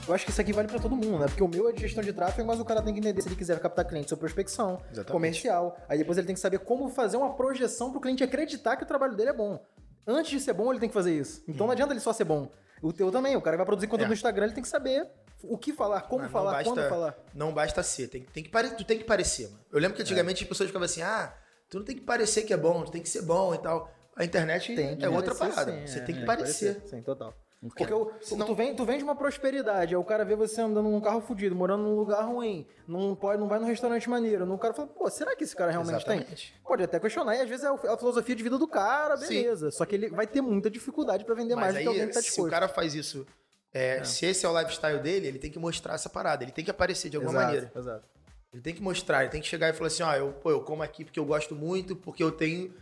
Eu 0.07 0.15
acho 0.15 0.25
que 0.25 0.31
isso 0.31 0.41
aqui 0.41 0.53
vale 0.53 0.69
pra 0.69 0.79
todo 0.79 0.95
mundo, 0.95 1.19
né? 1.19 1.27
Porque 1.27 1.43
o 1.43 1.49
meu 1.49 1.69
é 1.69 1.73
de 1.73 1.81
gestão 1.81 2.03
de 2.03 2.13
tráfego, 2.13 2.47
mas 2.47 2.61
o 2.61 2.65
cara 2.65 2.81
tem 2.81 2.95
que 2.95 3.01
entender 3.01 3.21
se 3.23 3.29
ele 3.29 3.35
quiser 3.35 3.59
captar 3.59 3.85
cliente 3.85 4.09
sobre 4.09 4.21
prospecção, 4.21 4.81
Exatamente. 4.85 5.11
comercial. 5.11 5.77
Aí 5.89 5.99
depois 5.99 6.17
ele 6.17 6.27
tem 6.27 6.35
que 6.35 6.41
saber 6.41 6.61
como 6.61 6.89
fazer 6.89 7.17
uma 7.17 7.35
projeção 7.35 7.91
pro 7.91 8.01
cliente 8.01 8.23
acreditar 8.23 8.77
que 8.77 8.85
o 8.85 8.87
trabalho 8.87 9.17
dele 9.17 9.31
é 9.31 9.33
bom. 9.33 9.61
Antes 10.07 10.31
de 10.31 10.39
ser 10.41 10.53
bom, 10.53 10.71
ele 10.71 10.79
tem 10.79 10.89
que 10.89 10.95
fazer 10.95 11.13
isso. 11.13 11.43
Então 11.49 11.67
não 11.67 11.73
adianta 11.73 11.93
ele 11.93 11.99
só 12.01 12.13
ser 12.13 12.23
bom. 12.25 12.49
O 12.81 12.93
teu 12.93 13.11
também, 13.11 13.35
o 13.35 13.43
cara 13.43 13.57
vai 13.57 13.67
produzir 13.67 13.89
conteúdo 13.89 14.05
É. 14.07 14.09
no 14.09 14.15
Instagram, 14.15 14.45
ele 14.45 14.55
tem 14.55 14.63
que 14.63 14.69
saber 14.69 15.09
o 15.43 15.59
que 15.59 15.73
falar, 15.73 16.03
como 16.03 16.23
não 16.23 16.31
falar, 16.31 16.53
basta- 16.53 16.71
quando 16.73 16.89
falar. 16.89 17.19
Não 17.35 17.53
basta 17.53 17.83
ser, 17.83 18.07
tem, 18.09 18.23
tem 18.23 18.45
que 18.45 18.51
pare... 18.51 18.71
tu 18.71 18.85
tem 18.85 18.99
que 18.99 19.05
parecer, 19.05 19.49
mano. 19.51 19.65
Eu 19.73 19.81
lembro 19.81 19.97
que 19.97 20.03
antigamente 20.03 20.45
as 20.45 20.49
pessoas 20.49 20.69
ficavam 20.69 20.85
assim, 20.87 21.03
ah, 21.03 21.35
tu 21.69 21.79
não 21.79 21.85
tem 21.85 21.97
que 21.97 22.03
parecer 22.03 22.43
que 22.43 22.53
é 22.53 22.57
bom, 22.57 22.85
tu 22.85 22.93
tem 22.93 23.03
que 23.03 23.09
ser 23.09 23.23
bom 23.23 23.55
e 23.55 23.59
tal. 23.59 23.91
A 24.15 24.25
internet 24.25 24.75
Tem 24.75 24.97
é 25.03 25.09
outra 25.09 25.35
parecer, 25.35 25.55
parada. 25.65 25.73
sim, 25.81 25.87
Você 25.87 25.99
é, 25.99 26.03
tem 26.03 26.15
que 26.15 26.23
é, 26.23 26.25
parecer. 26.25 26.83
Sim, 26.87 27.03
total. 27.03 27.35
Porque 27.69 27.87
Porque 27.87 27.95
o- 27.95 28.13
senão- 28.21 28.47
tu, 28.47 28.55
vem, 28.55 28.75
tu 28.75 28.85
vem 28.85 28.99
de 28.99 29.05
uma 29.05 29.15
prosperidade, 29.17 29.95
aí 29.95 29.97
o 29.97 30.05
cara 30.05 30.25
vê 30.25 30.35
você 30.37 30.61
andando 30.61 30.89
num 30.89 31.01
carro 31.01 31.21
fudido, 31.21 31.55
morando 31.55 31.83
num 31.85 31.95
lugar 31.97 32.23
ruim, 32.23 32.67
não, 32.87 33.15
pode, 33.15 33.41
não 33.41 33.49
vai 33.49 33.59
num 33.59 33.67
restaurante 33.67 34.09
maneiro. 34.09 34.51
O 34.53 34.59
cara 34.59 34.73
fala, 34.75 34.89
pô, 34.89 35.09
será 35.11 35.35
que 35.37 35.45
esse 35.45 35.55
cara 35.57 35.71
realmente 35.71 35.97
Exatamente. 35.97 36.53
tem? 36.53 36.63
Pode 36.63 36.83
até 36.83 36.99
questionar, 37.01 37.37
e 37.37 37.41
às 37.41 37.49
vezes 37.49 37.65
é 37.65 37.69
a 37.69 37.97
filosofia 37.97 38.35
de 38.37 38.43
vida 38.43 38.59
do 38.59 38.67
cara, 38.69 39.17
Sim. 39.17 39.29
beleza. 39.43 39.71
Só 39.71 39.85
que 39.85 39.95
ele 39.95 40.09
vai 40.11 40.27
ter 40.27 40.41
muita 40.41 40.69
dificuldade 40.71 41.25
pra 41.25 41.35
vender 41.35 41.55
mais 41.55 41.75
Mas 41.75 41.75
do 41.77 41.81
que 41.83 41.87
alguém 41.89 42.03
aí, 42.03 42.09
que 42.09 42.15
tá 42.15 42.21
se 42.21 42.27
o 42.27 42.31
disposto. 42.31 42.51
cara 42.51 42.69
faz 42.69 42.95
isso, 42.95 43.27
é, 43.73 44.03
se 44.05 44.25
esse 44.27 44.45
é 44.47 44.49
o 44.49 44.59
lifestyle 44.59 44.99
dele, 45.01 45.27
ele 45.27 45.39
tem 45.39 45.51
que 45.51 45.59
mostrar 45.59 45.95
essa 45.95 46.09
parada, 46.09 46.45
ele 46.45 46.53
tem 46.53 46.65
que 46.65 46.71
aparecer 46.71 47.09
de 47.11 47.17
alguma 47.17 47.33
Exato, 47.35 47.47
maneira. 47.47 47.73
Exato. 47.77 48.09
Ele 48.53 48.63
tem 48.63 48.75
que 48.75 48.83
mostrar, 48.83 49.23
ele 49.23 49.31
tem 49.31 49.41
que 49.43 49.47
chegar 49.49 49.69
e 49.69 49.73
falar 49.75 49.89
assim, 49.89 50.03
ó, 50.03 50.15
eu, 50.15 50.33
pô, 50.33 50.51
eu 50.51 50.61
como 50.63 50.83
aqui 50.83 51.05
porque 51.05 51.19
eu 51.21 51.25
gosto 51.27 51.55
muito, 51.55 51.95
porque 51.95 52.23
eu 52.23 52.31
tenho 52.33 52.73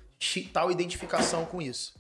tal 0.53 0.71
identificação 0.71 1.45
com 1.45 1.61
isso. 1.61 1.95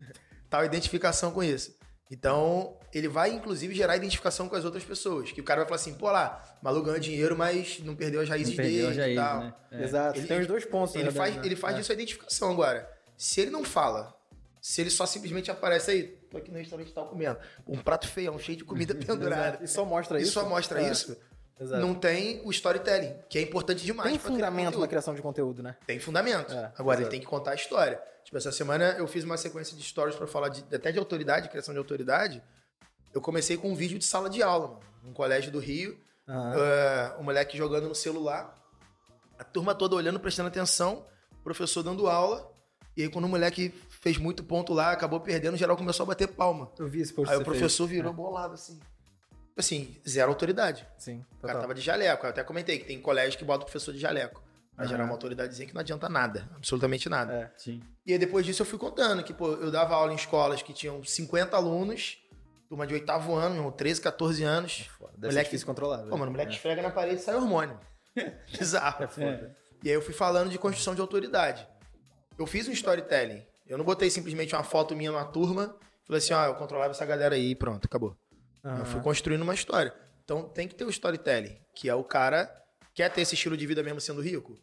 tal 0.48 0.64
identificação 0.64 1.32
com 1.32 1.42
isso. 1.42 1.74
Então, 2.10 2.76
ele 2.92 3.06
vai, 3.08 3.30
inclusive, 3.30 3.72
gerar 3.74 3.96
identificação 3.96 4.48
com 4.48 4.56
as 4.56 4.64
outras 4.64 4.82
pessoas. 4.82 5.30
Que 5.30 5.40
o 5.40 5.44
cara 5.44 5.60
vai 5.60 5.68
falar 5.68 5.76
assim, 5.76 5.94
pô 5.94 6.10
lá, 6.10 6.42
maluco 6.60 6.86
ganhou 6.86 6.98
dinheiro, 7.00 7.36
mas 7.36 7.78
não 7.84 7.94
perdeu 7.94 8.20
as 8.20 8.28
raízes 8.28 8.56
Não 8.56 8.64
dele 8.64 8.86
as 8.86 8.96
e 9.12 9.14
tal. 9.14 9.40
né? 9.40 9.54
É. 9.70 9.82
Exato. 9.84 10.18
Ele- 10.18 10.26
tem 10.26 10.40
os 10.40 10.46
dois 10.46 10.64
pontos. 10.64 10.94
Ele 10.96 11.10
faz, 11.12 11.36
né? 11.36 11.42
ele 11.44 11.54
faz 11.56 11.74
É. 11.76 11.78
disso 11.78 11.92
a 11.92 11.94
identificação 11.94 12.50
agora. 12.50 12.90
Se 13.16 13.40
ele 13.40 13.50
não 13.50 13.62
fala, 13.62 14.12
se 14.60 14.80
ele 14.80 14.90
só 14.90 15.06
simplesmente 15.06 15.50
aparece 15.52 15.90
aí, 15.92 16.02
tô 16.30 16.36
aqui 16.38 16.50
no 16.50 16.58
restaurante 16.58 16.92
tal 16.92 17.06
comendo, 17.06 17.38
um 17.66 17.78
prato 17.78 18.08
feio, 18.08 18.36
cheio 18.40 18.58
de 18.58 18.64
comida 18.64 18.92
pendurada. 18.96 19.62
E 19.62 19.68
só 19.68 19.84
mostra 19.84 20.18
e 20.18 20.22
isso. 20.24 20.32
só 20.32 20.48
mostra 20.48 20.82
É. 20.82 20.90
isso, 20.90 21.16
Exato. 21.60 21.80
não 21.84 21.94
tem 21.94 22.40
o 22.44 22.50
storytelling, 22.50 23.14
que 23.28 23.38
é 23.38 23.42
importante 23.42 23.84
demais. 23.84 24.08
Tem 24.10 24.18
fundamento 24.18 24.78
na 24.78 24.88
criação 24.88 25.14
de 25.14 25.20
conteúdo, 25.20 25.62
né? 25.62 25.76
Tem 25.86 25.98
fundamento. 26.00 26.52
É, 26.54 26.72
Agora, 26.78 26.96
ele 26.98 27.02
exato. 27.04 27.10
tem 27.10 27.20
que 27.20 27.26
contar 27.26 27.50
a 27.50 27.54
história. 27.54 28.00
Tipo, 28.24 28.36
essa 28.38 28.50
semana 28.52 28.94
eu 28.98 29.06
fiz 29.06 29.24
uma 29.24 29.36
sequência 29.36 29.76
de 29.76 29.82
stories 29.82 30.16
pra 30.16 30.26
falar 30.26 30.48
de- 30.48 30.64
até 30.74 30.90
de 30.90 30.98
autoridade, 30.98 31.48
criação 31.48 31.74
de 31.74 31.78
autoridade. 31.78 32.42
Eu 33.12 33.20
comecei 33.20 33.56
com 33.56 33.70
um 33.70 33.74
vídeo 33.74 33.98
de 33.98 34.04
sala 34.04 34.30
de 34.30 34.42
aula, 34.42 34.68
mano. 34.68 34.80
Num 35.02 35.12
colégio 35.12 35.50
do 35.52 35.58
Rio. 35.58 35.98
Aham. 36.28 36.54
É, 36.56 37.14
o 37.18 37.24
moleque 37.24 37.56
jogando 37.58 37.88
no 37.88 37.94
celular. 37.94 38.54
A 39.38 39.44
turma 39.44 39.74
toda 39.74 39.96
olhando, 39.96 40.20
prestando 40.20 40.48
atenção. 40.48 41.04
O 41.32 41.42
professor 41.42 41.82
dando 41.82 42.06
aula. 42.08 42.50
E 42.96 43.02
aí, 43.02 43.08
quando 43.08 43.24
o 43.24 43.28
moleque 43.28 43.72
fez 43.88 44.18
muito 44.18 44.44
ponto 44.44 44.72
lá, 44.72 44.92
acabou 44.92 45.20
perdendo, 45.20 45.54
o 45.54 45.56
geral 45.56 45.76
começou 45.76 46.04
a 46.04 46.06
bater 46.08 46.28
palma. 46.28 46.70
Eu 46.78 46.86
vi 46.88 47.00
esse 47.00 47.12
post 47.14 47.32
Aí 47.32 47.38
o 47.40 47.44
professor 47.44 47.86
fez. 47.86 47.96
virou 47.98 48.12
bolado, 48.12 48.54
assim. 48.54 48.78
Assim, 49.60 49.96
zero 50.08 50.30
autoridade. 50.30 50.86
Sim, 50.98 51.18
O 51.38 51.42
cara 51.42 51.52
total. 51.54 51.60
tava 51.62 51.74
de 51.74 51.80
jaleco. 51.80 52.26
Eu 52.26 52.30
até 52.30 52.42
comentei 52.42 52.78
que 52.78 52.84
tem 52.84 53.00
colégio 53.00 53.38
que 53.38 53.44
bota 53.44 53.62
o 53.62 53.66
professor 53.66 53.92
de 53.92 53.98
jaleco. 54.00 54.42
Pra 54.76 54.86
gerar 54.86 55.04
uma 55.04 55.12
autoridadezinha 55.12 55.68
que 55.68 55.74
não 55.74 55.80
adianta 55.82 56.08
nada. 56.08 56.48
Absolutamente 56.56 57.08
nada. 57.08 57.32
É. 57.34 57.50
Sim. 57.58 57.82
E 58.06 58.12
aí 58.14 58.18
depois 58.18 58.46
disso 58.46 58.62
eu 58.62 58.66
fui 58.66 58.78
contando 58.78 59.22
que, 59.22 59.32
pô, 59.34 59.52
eu 59.52 59.70
dava 59.70 59.94
aula 59.94 60.10
em 60.12 60.16
escolas 60.16 60.62
que 60.62 60.72
tinham 60.72 61.04
50 61.04 61.54
alunos, 61.54 62.16
turma 62.66 62.86
de 62.86 62.94
oitavo 62.94 63.34
ano, 63.34 63.50
meu 63.50 63.58
irmão, 63.58 63.72
13, 63.72 64.00
14 64.00 64.42
anos. 64.42 64.88
Foda. 64.98 65.12
Deve 65.18 65.34
ser 65.34 65.38
Moleque- 65.42 65.64
controlar. 65.66 65.98
Pô, 66.04 66.16
mano, 66.16 66.28
o 66.30 66.30
moleque 66.32 66.52
esfrega 66.52 66.80
na 66.80 66.90
parede 66.90 67.20
e 67.20 67.24
sai 67.24 67.36
hormônio. 67.36 67.78
Bizarro. 68.58 69.04
É 69.04 69.06
foda. 69.06 69.56
E 69.84 69.88
aí 69.88 69.94
eu 69.94 70.00
fui 70.02 70.14
falando 70.14 70.48
de 70.50 70.58
construção 70.58 70.94
de 70.94 71.00
autoridade. 71.02 71.66
Eu 72.38 72.46
fiz 72.46 72.66
um 72.66 72.72
storytelling. 72.72 73.42
Eu 73.66 73.76
não 73.76 73.84
botei 73.84 74.08
simplesmente 74.08 74.54
uma 74.54 74.64
foto 74.64 74.96
minha 74.96 75.12
numa 75.12 75.24
turma, 75.26 75.76
falei 76.06 76.18
assim, 76.18 76.32
ó, 76.32 76.46
eu 76.46 76.54
controlava 76.54 76.90
essa 76.90 77.04
galera 77.04 77.34
aí 77.34 77.50
e 77.50 77.54
pronto, 77.54 77.84
acabou. 77.84 78.16
Eu 78.64 78.84
fui 78.84 79.00
construindo 79.00 79.42
uma 79.42 79.54
história. 79.54 79.92
Então 80.24 80.44
tem 80.44 80.68
que 80.68 80.74
ter 80.74 80.84
o 80.84 80.90
storytelling, 80.90 81.56
que 81.74 81.88
é 81.88 81.94
o 81.94 82.04
cara 82.04 82.50
quer 82.94 83.10
ter 83.12 83.20
esse 83.22 83.34
estilo 83.34 83.56
de 83.56 83.66
vida 83.66 83.82
mesmo 83.82 84.00
sendo 84.00 84.20
rico 84.20 84.56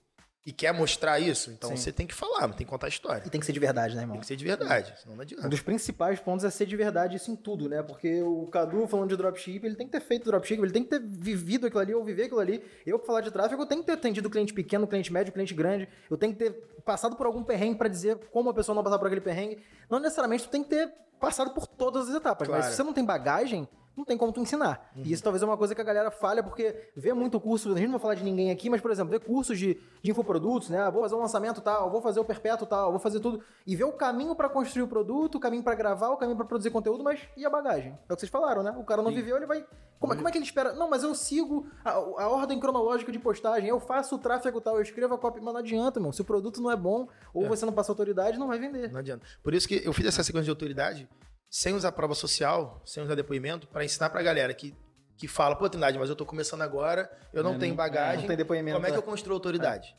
e 0.46 0.52
quer 0.54 0.72
mostrar 0.72 1.20
isso, 1.20 1.52
então 1.52 1.72
Sim. 1.72 1.76
você 1.76 1.92
tem 1.92 2.08
que 2.08 2.14
falar, 2.14 2.48
tem 2.50 2.66
que 2.66 2.66
contar 2.66 2.86
a 2.86 2.90
história. 2.90 3.22
E 3.26 3.30
tem 3.30 3.38
que 3.38 3.46
ser 3.46 3.52
de 3.52 3.60
verdade, 3.60 3.96
né, 3.96 4.04
irmão? 4.04 4.14
Tem 4.16 4.22
que 4.22 4.28
ser 4.28 4.38
de 4.38 4.46
verdade, 4.46 4.94
senão 4.98 5.14
não 5.14 5.20
Um 5.20 5.22
adianta. 5.24 5.50
dos 5.50 5.60
principais 5.62 6.22
pontos 6.22 6.46
é 6.46 6.50
ser 6.50 6.66
de 6.66 6.78
verdade 6.78 7.18
isso 7.18 7.30
em 7.30 7.36
tudo, 7.36 7.68
né? 7.68 7.84
Porque 7.84 8.22
o 8.22 8.48
Cadu 8.48 8.88
falando 8.88 9.10
de 9.10 9.18
dropship, 9.18 9.66
ele 9.66 9.76
tem 9.76 9.88
que 9.88 9.92
ter 9.92 10.00
feito 10.00 10.24
dropship, 10.24 10.58
ele 10.62 10.72
tem 10.72 10.84
que 10.84 10.90
ter 10.90 11.02
vivido 11.02 11.68
aquilo 11.68 11.82
ali 11.82 11.94
ou 11.94 12.02
viver 12.02 12.24
aquilo 12.26 12.40
ali. 12.40 12.64
Eu, 12.86 12.98
pra 12.98 13.08
falar 13.08 13.22
de 13.22 13.32
tráfego, 13.32 13.62
eu 13.62 13.66
tenho 13.66 13.82
que 13.82 13.88
ter 13.88 13.94
atendido 13.94 14.30
cliente 14.30 14.54
pequeno, 14.54 14.88
cliente 14.88 15.12
médio, 15.12 15.34
cliente 15.34 15.54
grande. 15.54 15.90
Eu 16.10 16.16
tenho 16.16 16.32
que 16.34 16.40
ter 16.40 16.52
passado 16.86 17.18
por 17.18 17.26
algum 17.26 17.44
perrengue 17.44 17.78
pra 17.78 17.90
dizer 17.90 18.16
como 18.32 18.50
a 18.50 18.54
pessoa 18.54 18.74
não 18.74 18.84
passar 18.84 18.98
por 19.00 19.08
aquele 19.08 19.20
perrengue. 19.22 19.62
Não 19.90 20.00
necessariamente 20.00 20.46
tu 20.46 20.50
tem 20.50 20.64
que 20.64 20.70
ter 20.70 20.94
passado 21.20 21.54
por 21.54 21.68
todas 21.68 22.08
as 22.08 22.16
etapas, 22.16 22.48
mas 22.48 22.58
Claro. 22.60 22.72
se 22.72 22.78
você 22.78 22.84
não 22.84 22.94
tem 22.94 23.04
bagagem, 23.04 23.68
não 23.98 24.06
tem 24.06 24.16
como 24.16 24.32
tu 24.32 24.40
ensinar. 24.40 24.92
E 24.96 25.12
isso 25.12 25.24
talvez 25.24 25.42
é 25.42 25.46
uma 25.46 25.58
coisa 25.58 25.74
que 25.74 25.82
a 25.82 25.84
galera 25.84 26.12
falha, 26.12 26.44
porque 26.44 26.92
vê 26.96 27.14
muito 27.14 27.40
curso, 27.40 27.74
a 27.74 27.76
gente 27.76 27.86
não 27.86 27.94
vai 27.94 28.00
falar 28.02 28.14
de 28.16 28.24
ninguém 28.24 28.52
aqui, 28.52 28.70
mas, 28.70 28.80
por 28.80 28.92
exemplo, 28.92 29.10
vê 29.12 29.20
cursos 29.20 29.58
de, 29.58 29.80
de 30.04 30.12
infoprodutos, 30.12 30.70
né? 30.70 30.80
Ah, 30.80 30.90
Vou 30.92 31.02
fazer 31.02 31.16
um 31.16 31.20
lançamento 31.20 31.60
tal, 31.62 31.90
vou 31.90 32.02
fazer 32.02 32.20
o 32.20 32.26
perpétuo 32.26 32.68
tal, 32.68 32.92
vou 32.92 33.00
fazer 33.00 33.20
tudo. 33.20 33.42
E 33.66 33.76
vê 33.76 33.84
o 33.84 33.92
caminho 33.92 34.36
pra 34.36 34.48
construir 34.48 34.84
o 34.84 34.88
produto, 34.88 35.36
o 35.36 35.40
caminho 35.40 35.64
pra 35.64 35.74
gravar, 35.74 36.10
o 36.10 36.18
caminho 36.18 36.38
pra 36.38 36.46
produzir 36.46 36.70
conteúdo, 36.70 37.04
mas 37.04 37.20
e 37.36 37.46
a 37.46 37.50
bagagem? 37.50 37.98
É 38.08 38.14
o 38.14 38.16
que 38.16 38.22
vocês 38.22 38.32
falaram, 38.32 38.62
né? 38.62 38.76
O 38.78 38.84
cara 38.84 39.02
não 39.02 39.12
viveu, 39.12 39.36
ele 39.36 39.48
vai. 39.48 39.66
Como, 40.00 40.16
como 40.16 40.28
é 40.28 40.32
que 40.32 40.38
ele 40.38 40.46
espera? 40.46 40.74
Não, 40.74 40.88
mas 40.88 41.02
eu 41.02 41.16
sigo 41.16 41.68
a, 41.84 41.92
a 41.92 42.30
ordem 42.30 42.60
cronológica 42.60 43.12
de 43.12 43.18
postagem, 43.18 43.68
eu 43.68 43.80
faço 43.80 44.16
o 44.16 44.20
tráfego 44.20 44.62
tal, 44.62 44.76
eu 44.76 44.82
escrevo 44.84 45.16
a 45.16 45.18
copy, 45.18 45.42
mas 45.42 45.54
não 45.54 45.60
adianta, 45.60 46.00
irmão. 46.00 46.12
Se 46.12 46.22
o 46.22 46.26
produto 46.26 46.62
não 46.62 46.70
é 46.70 46.76
bom, 46.76 47.08
ou 47.34 47.48
você 47.48 47.66
não 47.66 47.74
passa 47.74 47.92
autoridade, 47.92 48.38
não 48.38 48.48
vai 48.48 48.60
vender. 48.60 48.92
Não 48.92 49.00
adianta. 49.00 49.26
Por 49.42 49.56
isso 49.56 49.68
que 49.68 49.82
eu 49.84 49.92
fiz 49.94 50.06
essa 50.06 50.24
sequência 50.24 50.46
de 50.46 50.52
autoridade 50.52 51.10
sem 51.50 51.74
usar 51.74 51.92
prova 51.92 52.14
social, 52.16 52.82
sem 52.86 53.04
usar 53.04 53.16
depoimento, 53.16 53.68
pra 53.68 53.84
ensinar 53.86 54.10
pra 54.10 54.22
galera 54.22 54.54
que, 54.54 54.76
que 55.18 55.28
fala, 55.28 55.56
pô, 55.56 55.70
Trindade, 55.70 55.98
mas 55.98 56.10
eu 56.10 56.16
tô 56.16 56.26
começando 56.26 56.62
agora, 56.62 57.10
eu 57.34 57.44
não 57.44 57.56
É, 57.56 57.58
tenho 57.58 57.72
não- 57.72 57.78
bagagem. 57.78 58.22
Não 58.22 58.28
tem 58.28 58.38
depoimento. 58.38 58.76
Como 58.76 58.88
é 58.88 58.92
que 58.92 58.98
eu 58.98 59.04
construo 59.04 59.34
autoridade? 59.36 59.96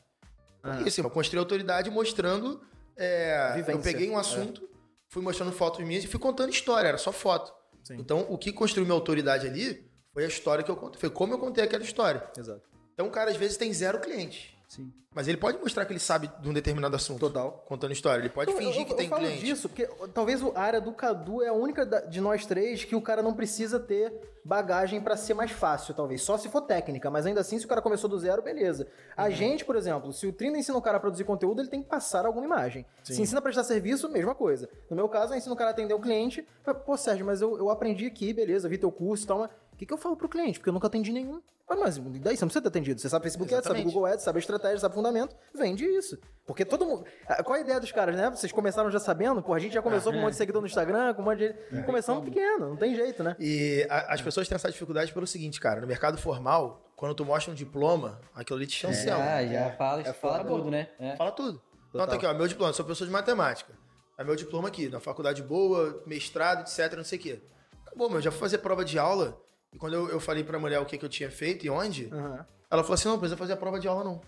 Ah. 0.62 0.82
Isso, 0.82 1.00
eu 1.00 1.11
construí 1.11 1.38
autoridade 1.38 1.90
mostrando. 1.90 2.61
é, 2.96 3.62
eu 3.68 3.78
peguei 3.80 4.11
um 4.11 4.18
assunto, 4.18 4.68
fui 5.08 5.22
mostrando 5.22 5.52
fotos 5.52 5.84
minhas 5.87 6.02
e 6.02 6.08
fui 6.08 6.18
contando 6.18 6.50
história, 6.50 6.88
era 6.88 6.98
só 6.98 7.12
foto. 7.12 7.54
Sim. 7.84 7.94
Então, 7.98 8.26
o 8.28 8.37
que 8.37 8.52
construiu 8.52 8.84
minha 8.84 8.94
autoridade 8.96 9.46
ali 9.46 9.88
foi 10.12 10.24
a 10.24 10.26
história 10.28 10.64
que 10.64 10.70
eu 10.70 10.76
contei. 10.76 11.00
Foi 11.00 11.08
como 11.08 11.32
eu 11.32 11.38
contei 11.38 11.62
aquela 11.64 11.84
história. 11.84 12.28
Exato. 12.37 12.62
Então, 12.92 13.06
o 13.06 13.11
cara 13.11 13.30
às 13.30 13.37
vezes 13.37 13.56
tem 13.56 13.72
zero 13.72 14.00
cliente. 14.00 14.58
Sim. 14.68 14.92
Mas 15.14 15.26
ele 15.26 15.38
pode 15.38 15.57
mostrar 15.59 15.87
que 15.87 15.92
ele 15.92 15.98
sabe 15.98 16.31
de 16.40 16.48
um 16.48 16.52
determinado 16.52 16.94
assunto. 16.94 17.18
Total. 17.20 17.64
Contando 17.66 17.90
história. 17.92 18.20
Ele 18.20 18.28
pode 18.28 18.50
Eu- 18.52 18.59
fingir 18.59 18.83
eu, 18.83 18.87
que 18.87 18.92
eu 18.92 18.96
tem 18.96 19.09
falo 19.09 19.22
cliente. 19.24 19.44
disso, 19.44 19.66
porque 19.68 19.88
talvez 20.12 20.42
a 20.54 20.61
área 20.61 20.81
do 20.81 20.92
Cadu 20.92 21.42
é 21.42 21.48
a 21.48 21.52
única 21.54 21.87
de 21.87 22.20
nós 22.20 22.44
três 22.44 22.85
que 22.85 22.94
o 22.94 23.00
cara 23.00 23.22
não 23.22 23.33
precisa 23.33 23.81
ter 23.81 24.12
bagagem 24.44 25.00
pra 25.00 25.16
ser 25.16 25.33
mais 25.35 25.50
fácil, 25.50 25.94
talvez. 25.94 26.20
Só 26.22 26.37
se 26.37 26.48
for 26.50 26.61
técnica, 26.61 27.11
mas 27.11 27.24
ainda 27.26 27.40
assim, 27.40 27.59
se 27.59 27.64
o 27.64 27.68
cara 27.68 27.81
começou 27.83 28.09
do 28.11 28.18
zero, 28.18 28.42
beleza. 28.42 28.87
A 29.16 29.24
Uhum. 29.24 29.31
gente, 29.31 29.64
por 29.64 29.74
exemplo, 29.74 30.12
se 30.12 30.26
o 30.26 30.33
Trina 30.33 30.59
ensina 30.59 30.76
o 30.76 30.83
cara 30.83 30.98
a 30.98 31.00
produzir 31.00 31.24
conteúdo, 31.24 31.61
ele 31.62 31.68
tem 31.68 31.83
que 31.83 31.88
passar 31.88 32.26
alguma 32.26 32.44
imagem. 32.44 32.85
Se 33.02 33.20
ensina 33.20 33.38
a 33.38 33.42
prestar 33.42 33.64
serviço, 33.64 34.09
mesma 34.11 34.35
coisa. 34.35 34.68
No 34.90 34.94
meu 34.96 35.09
caso, 35.09 35.33
eu 35.33 35.38
ensino 35.38 35.54
o 35.54 35.59
cara 35.59 35.70
a 35.70 35.72
atender 35.72 35.94
o 35.94 35.98
cliente. 36.00 36.46
fala, 36.62 36.78
Pô, 36.78 36.96
Sérgio, 36.96 37.24
mas 37.24 37.40
eu, 37.40 37.57
eu 37.57 37.70
aprendi 37.70 38.07
aqui, 38.07 38.33
beleza, 38.35 38.68
vi 38.68 38.76
teu 38.78 38.92
curso 38.92 39.24
e 39.24 39.26
tal, 39.26 39.38
mas 39.38 39.50
o 39.78 39.80
que, 39.80 39.86
que 39.86 39.92
eu 39.94 39.96
falo 39.98 40.16
pro 40.16 40.28
cliente? 40.28 40.58
Porque 40.58 40.68
eu 40.68 40.72
nunca 40.72 40.88
atendi 40.88 41.12
nenhum. 41.12 41.40
Mas 41.70 41.98
e 41.98 42.00
daí 42.00 42.36
você 42.36 42.44
não 42.44 42.48
precisa 42.48 42.62
ter 42.62 42.68
atendido. 42.68 43.00
Você 43.00 43.08
sabe 43.08 43.22
Facebook 43.22 43.54
Ads, 43.54 43.62
sabe 43.64 43.78
Exatamente. 43.78 43.94
Google 43.94 44.06
Ads, 44.12 44.24
sabe 44.24 44.38
a 44.38 44.40
estratégia, 44.40 44.78
sabe 44.80 44.94
fundamento, 44.94 45.36
vende 45.54 45.84
isso. 45.84 46.18
Porque 46.44 46.64
todo 46.64 46.84
mundo. 46.84 47.04
Qual 47.44 47.52
a 47.56 47.60
ideia 47.60 47.78
dos 47.78 47.92
caras, 47.92 48.16
né? 48.16 48.28
Vocês 48.28 48.50
começaram 48.50 48.90
já 48.90 48.98
sabendo? 48.98 49.40
Pô, 49.40 49.54
a 49.54 49.58
gente 49.60 49.74
já 49.74 49.80
começou 49.82 50.10
com 50.12 50.18
um 50.18 50.22
monte 50.22 50.32
de 50.32 50.36
seguidor 50.38 50.60
no 50.62 50.66
Instagram, 50.66 51.14
com 51.14 51.22
um 51.22 51.24
monte 51.26 51.54
de. 51.70 51.82
Começamos 51.84 52.24
pequeno, 52.24 52.70
não 52.70 52.76
tem 52.76 52.94
jeito, 52.96 53.22
né? 53.22 53.36
E 53.38 53.86
a- 53.88 54.14
as 54.14 54.20
pessoas 54.20 54.48
têm 54.48 54.56
essa 54.56 54.68
dificuldade 54.68 55.12
pelo 55.12 55.26
seguinte, 55.28 55.60
cara. 55.60 55.80
No 55.80 55.86
mercado 55.86 56.18
formal, 56.18 56.90
quando 56.96 57.14
tu 57.14 57.24
mostra 57.24 57.52
um 57.52 57.54
diploma, 57.54 58.20
aquilo 58.34 58.58
ali 58.58 58.66
te 58.66 58.74
chancela. 58.74 59.22
Ah, 59.22 59.46
já 59.46 59.70
fala, 59.76 60.00
É 60.00 60.12
fala 60.12 60.38
foda. 60.38 60.48
tudo, 60.48 60.70
né? 60.72 60.88
É. 60.98 61.14
Fala 61.16 61.30
tudo. 61.30 61.62
Então 61.90 62.00
Total. 62.00 62.06
tá 62.08 62.14
aqui, 62.16 62.26
ó, 62.26 62.34
meu 62.34 62.48
diploma, 62.48 62.72
sou 62.72 62.84
professor 62.84 63.04
de 63.04 63.12
matemática. 63.12 63.72
É 64.18 64.24
meu 64.24 64.34
diploma 64.34 64.66
aqui, 64.68 64.88
na 64.88 64.98
faculdade 64.98 65.42
boa, 65.42 66.02
mestrado, 66.04 66.62
etc, 66.62 66.96
não 66.96 67.04
sei 67.04 67.18
o 67.18 67.22
quê. 67.22 67.42
Acabou, 67.86 68.10
meu, 68.10 68.20
já 68.20 68.30
fui 68.32 68.40
fazer 68.40 68.58
prova 68.58 68.84
de 68.84 68.98
aula. 68.98 69.38
E 69.72 69.78
quando 69.78 69.94
eu, 69.94 70.09
eu 70.09 70.20
falei 70.20 70.42
pra 70.44 70.59
mulher 70.59 70.81
o 70.81 70.87
que, 70.87 70.96
que 70.98 71.04
eu 71.04 71.09
tinha 71.09 71.31
feito 71.31 71.64
e 71.66 71.70
onde, 71.70 72.09
Aham. 72.12 72.46
ela 72.70 72.83
falou 72.83 72.94
assim, 72.94 73.04
não, 73.07 73.12
não 73.12 73.18
precisa 73.20 73.37
fazer 73.37 73.52
a 73.52 73.57
prova 73.57 73.78
de 73.78 73.87
aula, 73.88 74.04
não. 74.04 74.20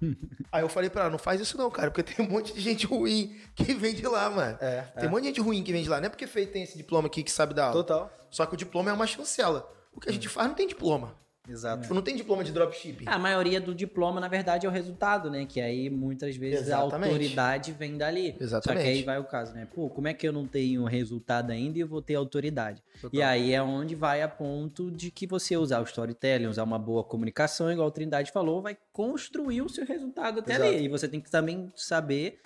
Aí 0.50 0.62
eu 0.62 0.68
falei 0.68 0.88
pra 0.90 1.02
ela, 1.02 1.10
não 1.10 1.18
faz 1.18 1.40
isso 1.40 1.56
não, 1.56 1.70
cara, 1.70 1.90
porque 1.90 2.02
tem 2.14 2.24
um 2.24 2.28
monte 2.28 2.52
de 2.52 2.60
gente 2.60 2.86
ruim 2.86 3.38
que 3.54 3.74
vem 3.74 3.94
de 3.94 4.06
lá, 4.06 4.28
mano. 4.30 4.58
É, 4.60 4.82
Tem 4.98 5.08
um 5.08 5.12
monte 5.12 5.22
de 5.22 5.28
gente 5.28 5.40
ruim 5.40 5.62
que 5.62 5.72
vem 5.72 5.82
de 5.82 5.88
lá. 5.88 5.98
Não 6.00 6.06
é 6.06 6.08
porque 6.08 6.26
feito 6.26 6.52
tem 6.52 6.62
esse 6.62 6.76
diploma 6.76 7.06
aqui 7.06 7.22
que 7.22 7.30
sabe 7.30 7.54
dar 7.54 7.66
aula. 7.66 7.74
Total. 7.74 8.10
Só 8.30 8.46
que 8.46 8.54
o 8.54 8.56
diploma 8.56 8.90
é 8.90 8.92
uma 8.92 9.06
chancela. 9.06 9.70
O 9.92 10.00
que 10.00 10.08
a 10.08 10.12
gente 10.12 10.28
faz 10.28 10.48
não 10.48 10.54
tem 10.54 10.66
diploma. 10.66 11.14
Exato. 11.48 11.82
Tipo, 11.82 11.94
não 11.94 12.02
tem 12.02 12.14
diploma 12.14 12.44
de 12.44 12.52
dropshipping. 12.52 13.04
A 13.06 13.18
maioria 13.18 13.60
do 13.60 13.74
diploma, 13.74 14.20
na 14.20 14.28
verdade, 14.28 14.66
é 14.66 14.68
o 14.68 14.72
resultado, 14.72 15.30
né? 15.30 15.46
Que 15.46 15.60
aí 15.60 15.88
muitas 15.88 16.36
vezes 16.36 16.66
Exatamente. 16.66 17.10
a 17.10 17.12
autoridade 17.12 17.72
vem 17.72 17.96
dali. 17.96 18.36
Exatamente. 18.38 18.82
Só 18.82 18.90
que 18.90 18.98
aí 18.98 19.02
vai 19.02 19.18
o 19.18 19.24
caso, 19.24 19.54
né? 19.54 19.66
Pô, 19.74 19.88
como 19.88 20.08
é 20.08 20.14
que 20.14 20.26
eu 20.26 20.32
não 20.32 20.46
tenho 20.46 20.84
resultado 20.84 21.50
ainda 21.50 21.78
e 21.78 21.80
eu 21.80 21.88
vou 21.88 22.02
ter 22.02 22.14
autoridade? 22.14 22.82
E 23.12 23.22
aí 23.22 23.52
é 23.52 23.62
onde 23.62 23.94
vai 23.94 24.22
a 24.22 24.28
ponto 24.28 24.90
de 24.90 25.10
que 25.10 25.26
você 25.26 25.56
usar 25.56 25.80
o 25.80 25.84
storytelling, 25.84 26.46
usar 26.46 26.62
uma 26.62 26.78
boa 26.78 27.02
comunicação, 27.02 27.72
igual 27.72 27.88
a 27.88 27.90
Trindade 27.90 28.30
falou, 28.30 28.60
vai 28.60 28.76
construir 28.92 29.62
o 29.62 29.68
seu 29.68 29.86
resultado 29.86 30.40
até 30.40 30.54
Exato. 30.54 30.70
ali. 30.70 30.84
E 30.84 30.88
você 30.88 31.08
tem 31.08 31.20
que 31.20 31.30
também 31.30 31.72
saber 31.74 32.40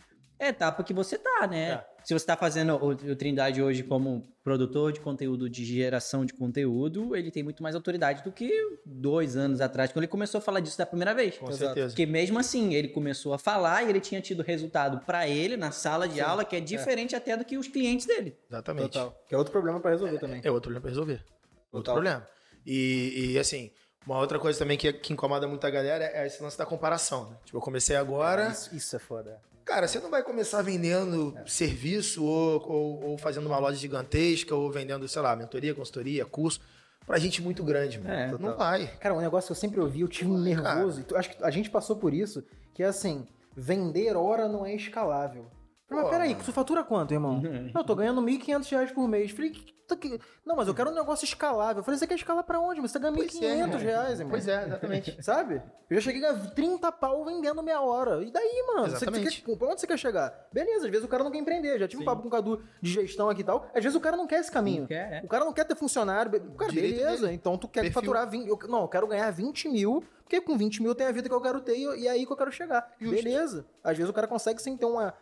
É 0.44 0.48
a 0.48 0.50
etapa 0.50 0.84
que 0.84 0.92
você 0.92 1.16
tá, 1.16 1.46
né? 1.46 1.70
É. 1.70 1.84
Se 2.04 2.12
você 2.12 2.26
tá 2.26 2.36
fazendo 2.36 2.74
o, 2.74 2.88
o 2.90 3.16
Trindade 3.16 3.62
hoje 3.62 3.82
como 3.82 4.22
produtor 4.42 4.92
de 4.92 5.00
conteúdo, 5.00 5.48
de 5.48 5.64
geração 5.64 6.22
de 6.26 6.34
conteúdo, 6.34 7.16
ele 7.16 7.30
tem 7.30 7.42
muito 7.42 7.62
mais 7.62 7.74
autoridade 7.74 8.22
do 8.22 8.30
que 8.30 8.52
dois 8.84 9.36
anos 9.36 9.62
atrás, 9.62 9.90
quando 9.90 10.02
ele 10.02 10.10
começou 10.10 10.36
a 10.38 10.42
falar 10.42 10.60
disso 10.60 10.76
da 10.76 10.84
primeira 10.84 11.14
vez. 11.14 11.38
Com 11.38 11.46
Exato. 11.48 11.64
certeza. 11.64 11.88
Porque 11.88 12.04
mesmo 12.04 12.38
assim, 12.38 12.74
ele 12.74 12.88
começou 12.88 13.32
a 13.32 13.38
falar 13.38 13.84
e 13.84 13.88
ele 13.88 14.00
tinha 14.00 14.20
tido 14.20 14.42
resultado 14.42 15.02
pra 15.06 15.26
ele 15.26 15.56
na 15.56 15.70
sala 15.70 16.06
de 16.06 16.16
Sim, 16.16 16.20
aula, 16.20 16.44
que 16.44 16.54
é 16.54 16.60
diferente 16.60 17.16
até 17.16 17.38
do 17.38 17.44
que 17.44 17.56
os 17.56 17.66
clientes 17.66 18.04
dele. 18.04 18.36
Exatamente. 18.50 18.90
Total. 18.90 19.18
Que 19.26 19.34
é 19.34 19.38
outro 19.38 19.50
problema 19.50 19.80
pra 19.80 19.92
resolver 19.92 20.18
também. 20.18 20.42
É 20.44 20.50
outro 20.50 20.70
problema 20.70 20.82
pra 20.82 20.90
resolver. 20.90 21.24
Outro 21.72 21.90
Total. 21.90 21.94
problema. 21.94 22.28
E, 22.66 23.32
e, 23.32 23.38
assim, 23.38 23.70
uma 24.06 24.18
outra 24.18 24.38
coisa 24.38 24.58
também 24.58 24.76
que, 24.76 24.92
que 24.92 25.14
incomoda 25.14 25.48
muito 25.48 25.66
a 25.66 25.70
galera 25.70 26.04
é 26.04 26.26
esse 26.26 26.42
lance 26.42 26.58
da 26.58 26.66
comparação. 26.66 27.30
Né? 27.30 27.36
Tipo, 27.46 27.56
eu 27.56 27.62
comecei 27.62 27.96
agora. 27.96 28.48
Isso, 28.50 28.76
isso 28.76 28.94
é 28.94 28.98
foda. 28.98 29.40
Cara, 29.64 29.88
você 29.88 29.98
não 29.98 30.10
vai 30.10 30.22
começar 30.22 30.60
vendendo 30.62 31.34
serviço 31.46 32.22
ou, 32.24 32.62
ou, 32.70 33.04
ou 33.10 33.18
fazendo 33.18 33.46
uma 33.46 33.58
loja 33.58 33.76
gigantesca 33.78 34.54
ou 34.54 34.70
vendendo, 34.70 35.08
sei 35.08 35.22
lá, 35.22 35.34
mentoria, 35.34 35.74
consultoria, 35.74 36.24
curso 36.26 36.60
pra 37.06 37.18
gente 37.18 37.40
muito 37.42 37.62
grande, 37.64 37.98
mano. 37.98 38.10
É, 38.14 38.30
não 38.38 38.56
vai. 38.56 38.86
Cara, 39.00 39.14
um 39.14 39.20
negócio 39.20 39.48
que 39.48 39.52
eu 39.52 39.56
sempre 39.56 39.80
ouvi, 39.80 40.00
eu 40.02 40.08
tive 40.08 40.30
um 40.30 40.38
nervoso, 40.38 41.02
tu- 41.04 41.16
acho 41.16 41.30
que 41.30 41.42
a 41.42 41.50
gente 41.50 41.70
passou 41.70 41.96
por 41.96 42.12
isso, 42.14 42.44
que 42.74 42.82
é 42.82 42.86
assim, 42.86 43.26
vender 43.56 44.14
hora 44.16 44.48
não 44.48 44.64
é 44.66 44.74
escalável. 44.74 45.46
Falei, 45.94 46.02
Mas 46.02 46.04
Pô, 46.04 46.10
peraí, 46.10 46.34
tu 46.34 46.52
fatura 46.52 46.82
quanto, 46.84 47.12
irmão? 47.12 47.40
Não, 47.40 47.80
eu 47.80 47.84
tô 47.84 47.94
ganhando 47.94 48.20
1.500 48.22 48.70
reais 48.70 48.92
por 48.92 49.06
mês. 49.08 49.30
Falei, 49.30 49.50
que, 49.50 49.72
tá 49.86 49.96
que- 49.96 50.18
não, 50.44 50.56
mas 50.56 50.68
eu 50.68 50.74
quero 50.74 50.90
um 50.90 50.94
negócio 50.94 51.24
escalável. 51.24 51.80
Eu 51.80 51.84
falei, 51.84 51.98
você 51.98 52.06
quer 52.06 52.14
escalar 52.14 52.42
pra 52.44 52.58
onde? 52.60 52.80
Você 52.80 52.94
tá 52.94 52.98
ganhando 53.00 53.16
Pois 53.16 53.34
é, 53.36 53.38
1.500 53.38 53.58
irmão. 53.60 53.78
reais, 53.78 54.18
irmão. 54.20 54.30
Pois 54.30 54.48
é, 54.48 54.64
exatamente. 54.66 55.16
Sabe? 55.22 55.62
Eu 55.90 56.00
já 56.00 56.10
cheguei 56.10 56.24
a 56.26 56.34
30 56.34 56.90
pau 56.92 57.24
vendendo 57.24 57.62
meia 57.62 57.80
hora. 57.80 58.22
E 58.24 58.30
daí, 58.30 58.64
mano? 58.66 58.82
Você, 58.88 58.90
você 58.98 59.04
Exatamente. 59.04 59.42
quer, 59.42 59.56
pra 59.56 59.68
onde 59.68 59.80
você 59.80 59.86
quer 59.86 59.98
chegar? 59.98 60.48
Beleza, 60.52 60.86
às 60.86 60.90
vezes 60.90 61.04
o 61.04 61.08
cara 61.08 61.22
não 61.22 61.30
quer 61.30 61.38
empreender. 61.38 61.78
Já 61.78 61.86
tive 61.86 62.02
um 62.02 62.04
papo 62.06 62.22
com 62.22 62.28
o 62.28 62.30
Cadu 62.30 62.62
de 62.80 62.90
gestão 62.90 63.28
aqui 63.28 63.42
e 63.42 63.44
tal. 63.44 63.66
Às 63.74 63.82
vezes 63.84 63.94
o 63.94 64.00
cara 64.00 64.16
não 64.16 64.26
quer 64.26 64.40
esse 64.40 64.50
caminho. 64.50 64.80
Não 64.82 64.86
quer, 64.88 65.12
é. 65.12 65.20
O 65.24 65.28
cara 65.28 65.44
não 65.44 65.52
quer 65.52 65.64
ter 65.64 65.76
funcionário. 65.76 66.30
be- 66.30 66.40
Cara, 66.56 66.72
Direito 66.72 66.96
beleza. 66.96 67.22
dele. 67.26 67.34
Então 67.34 67.56
tu 67.58 67.68
quer 67.68 67.82
Perfil. 67.82 68.00
faturar 68.00 68.28
20. 68.28 68.48
eu- 68.48 68.58
não, 68.68 68.82
eu 68.82 68.88
quero 68.88 69.06
ganhar 69.06 69.30
20 69.30 69.68
mil, 69.68 70.02
porque 70.24 70.40
com 70.40 70.56
20 70.56 70.82
mil 70.82 70.94
tem 70.94 71.06
a 71.06 71.12
vida 71.12 71.28
que 71.28 71.34
eu 71.34 71.40
quero 71.40 71.60
ter 71.60 71.76
e, 71.76 72.00
e 72.00 72.06
é 72.08 72.10
aí 72.12 72.24
que 72.26 72.32
eu 72.32 72.36
quero 72.36 72.50
chegar. 72.50 72.90
Justo. 72.98 73.14
Beleza. 73.22 73.66
Às 73.84 73.96
vezes 73.96 74.10
o 74.10 74.14
cara 74.14 74.26
consegue 74.26 74.60
sem 74.62 74.76
ter 74.76 74.86
uma. 74.86 75.12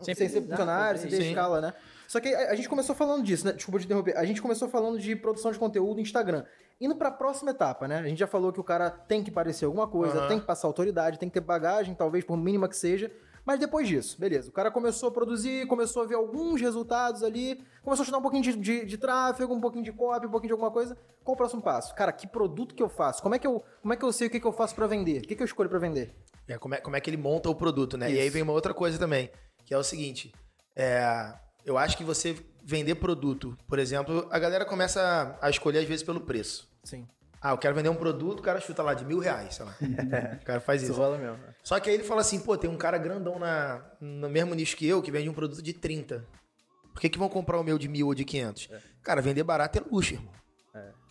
Sem 0.00 0.14
Sem, 0.14 0.28
ser 0.28 0.42
funcionário, 0.42 1.00
sem 1.00 1.10
ter 1.10 1.18
isso. 1.20 1.28
escala, 1.28 1.60
né? 1.60 1.74
Só 2.08 2.20
que 2.20 2.28
a, 2.34 2.50
a 2.50 2.54
gente 2.54 2.68
começou 2.68 2.94
falando 2.94 3.22
disso, 3.22 3.44
né? 3.46 3.52
Desculpa 3.52 3.78
te 3.78 3.84
interromper. 3.84 4.16
A 4.16 4.24
gente 4.24 4.40
começou 4.40 4.68
falando 4.68 4.98
de 4.98 5.14
produção 5.16 5.50
de 5.52 5.58
conteúdo 5.58 5.94
no 5.96 6.00
Instagram. 6.00 6.44
Indo 6.80 6.94
pra 6.94 7.10
próxima 7.10 7.50
etapa, 7.50 7.88
né? 7.88 7.98
A 7.98 8.08
gente 8.08 8.18
já 8.18 8.26
falou 8.26 8.52
que 8.52 8.60
o 8.60 8.64
cara 8.64 8.90
tem 8.90 9.24
que 9.24 9.30
parecer 9.30 9.64
alguma 9.64 9.88
coisa, 9.88 10.18
Aham. 10.18 10.28
tem 10.28 10.38
que 10.40 10.46
passar 10.46 10.66
autoridade, 10.68 11.18
tem 11.18 11.28
que 11.28 11.34
ter 11.34 11.40
bagagem, 11.40 11.94
talvez 11.94 12.24
por 12.24 12.36
mínima 12.36 12.68
que 12.68 12.76
seja. 12.76 13.10
Mas 13.44 13.60
depois 13.60 13.86
disso, 13.86 14.18
beleza. 14.20 14.48
O 14.50 14.52
cara 14.52 14.70
começou 14.72 15.08
a 15.08 15.12
produzir, 15.12 15.66
começou 15.68 16.02
a 16.02 16.06
ver 16.06 16.16
alguns 16.16 16.60
resultados 16.60 17.22
ali, 17.22 17.62
começou 17.82 18.02
a 18.02 18.04
estudar 18.04 18.18
um 18.18 18.22
pouquinho 18.22 18.42
de, 18.42 18.56
de- 18.56 18.84
de 18.84 18.98
tráfego, 18.98 19.54
um 19.54 19.60
pouquinho 19.60 19.84
de 19.84 19.92
copy, 19.92 20.26
um 20.26 20.30
pouquinho 20.30 20.48
de 20.48 20.52
alguma 20.52 20.70
coisa. 20.70 20.96
Qual 21.24 21.34
o 21.34 21.36
próximo 21.36 21.62
passo? 21.62 21.94
Cara, 21.94 22.10
que 22.12 22.26
produto 22.26 22.74
que 22.74 22.82
eu 22.82 22.88
faço? 22.88 23.22
Como 23.22 23.34
é 23.36 23.38
que 23.38 23.46
eu, 23.46 23.62
como 23.80 23.94
é 23.94 23.96
que 23.96 24.04
eu 24.04 24.12
sei 24.12 24.26
o 24.26 24.30
que, 24.30 24.40
que 24.40 24.46
eu 24.46 24.52
faço 24.52 24.74
pra 24.74 24.86
vender? 24.88 25.18
O 25.22 25.28
que, 25.28 25.36
que 25.36 25.42
eu 25.42 25.46
escolho 25.46 25.68
pra 25.70 25.78
vender? 25.78 26.12
É, 26.48 26.58
como, 26.58 26.74
é, 26.74 26.78
como 26.80 26.96
é 26.96 27.00
que 27.00 27.08
ele 27.08 27.16
monta 27.16 27.48
o 27.48 27.54
produto, 27.54 27.96
né? 27.96 28.10
E 28.10 28.18
aí 28.18 28.24
Isso. 28.26 28.32
vem 28.34 28.42
uma 28.42 28.52
outra 28.52 28.74
coisa 28.74 28.98
também, 28.98 29.30
que 29.66 29.74
é 29.74 29.78
o 29.78 29.82
seguinte: 29.84 30.32
é, 30.74 31.34
eu 31.64 31.76
acho 31.76 31.96
que 31.96 32.04
você 32.04 32.36
vender 32.64 32.94
produto, 32.94 33.56
por 33.68 33.78
exemplo, 33.78 34.26
a 34.30 34.38
galera 34.38 34.64
começa 34.64 35.36
a 35.42 35.50
escolher 35.50 35.80
às 35.80 35.84
vezes 35.84 36.02
pelo 36.02 36.20
preço. 36.20 36.68
Sim. 36.82 37.06
Ah, 37.40 37.50
eu 37.50 37.58
quero 37.58 37.74
vender 37.74 37.88
um 37.88 37.94
produto, 37.94 38.40
o 38.40 38.42
cara 38.42 38.60
chuta 38.60 38.82
lá 38.82 38.94
de 38.94 39.04
mil 39.04 39.18
reais, 39.18 39.56
sei 39.56 39.66
lá. 39.66 39.76
o 40.40 40.44
cara 40.44 40.60
faz 40.60 40.82
isso. 40.82 40.94
rola 40.94 41.18
mesmo. 41.18 41.38
Só 41.62 41.78
que 41.78 41.90
aí 41.90 41.94
ele 41.94 42.02
fala 42.02 42.22
assim, 42.22 42.40
pô, 42.40 42.56
tem 42.56 42.70
um 42.70 42.76
cara 42.76 42.96
grandão 42.96 43.38
na, 43.38 43.84
no 44.00 44.28
mesmo 44.28 44.54
nicho 44.54 44.76
que 44.76 44.86
eu 44.86 45.02
que 45.02 45.12
vende 45.12 45.28
um 45.28 45.34
produto 45.34 45.62
de 45.62 45.72
30. 45.72 46.26
Por 46.92 47.00
que, 47.00 47.10
que 47.10 47.18
vão 47.18 47.28
comprar 47.28 47.60
o 47.60 47.62
meu 47.62 47.78
de 47.78 47.88
mil 47.88 48.06
ou 48.06 48.14
de 48.14 48.24
500? 48.24 48.70
Cara, 49.02 49.20
vender 49.20 49.44
barato 49.44 49.78
é 49.78 49.82
luxo, 49.88 50.14
irmão. 50.14 50.32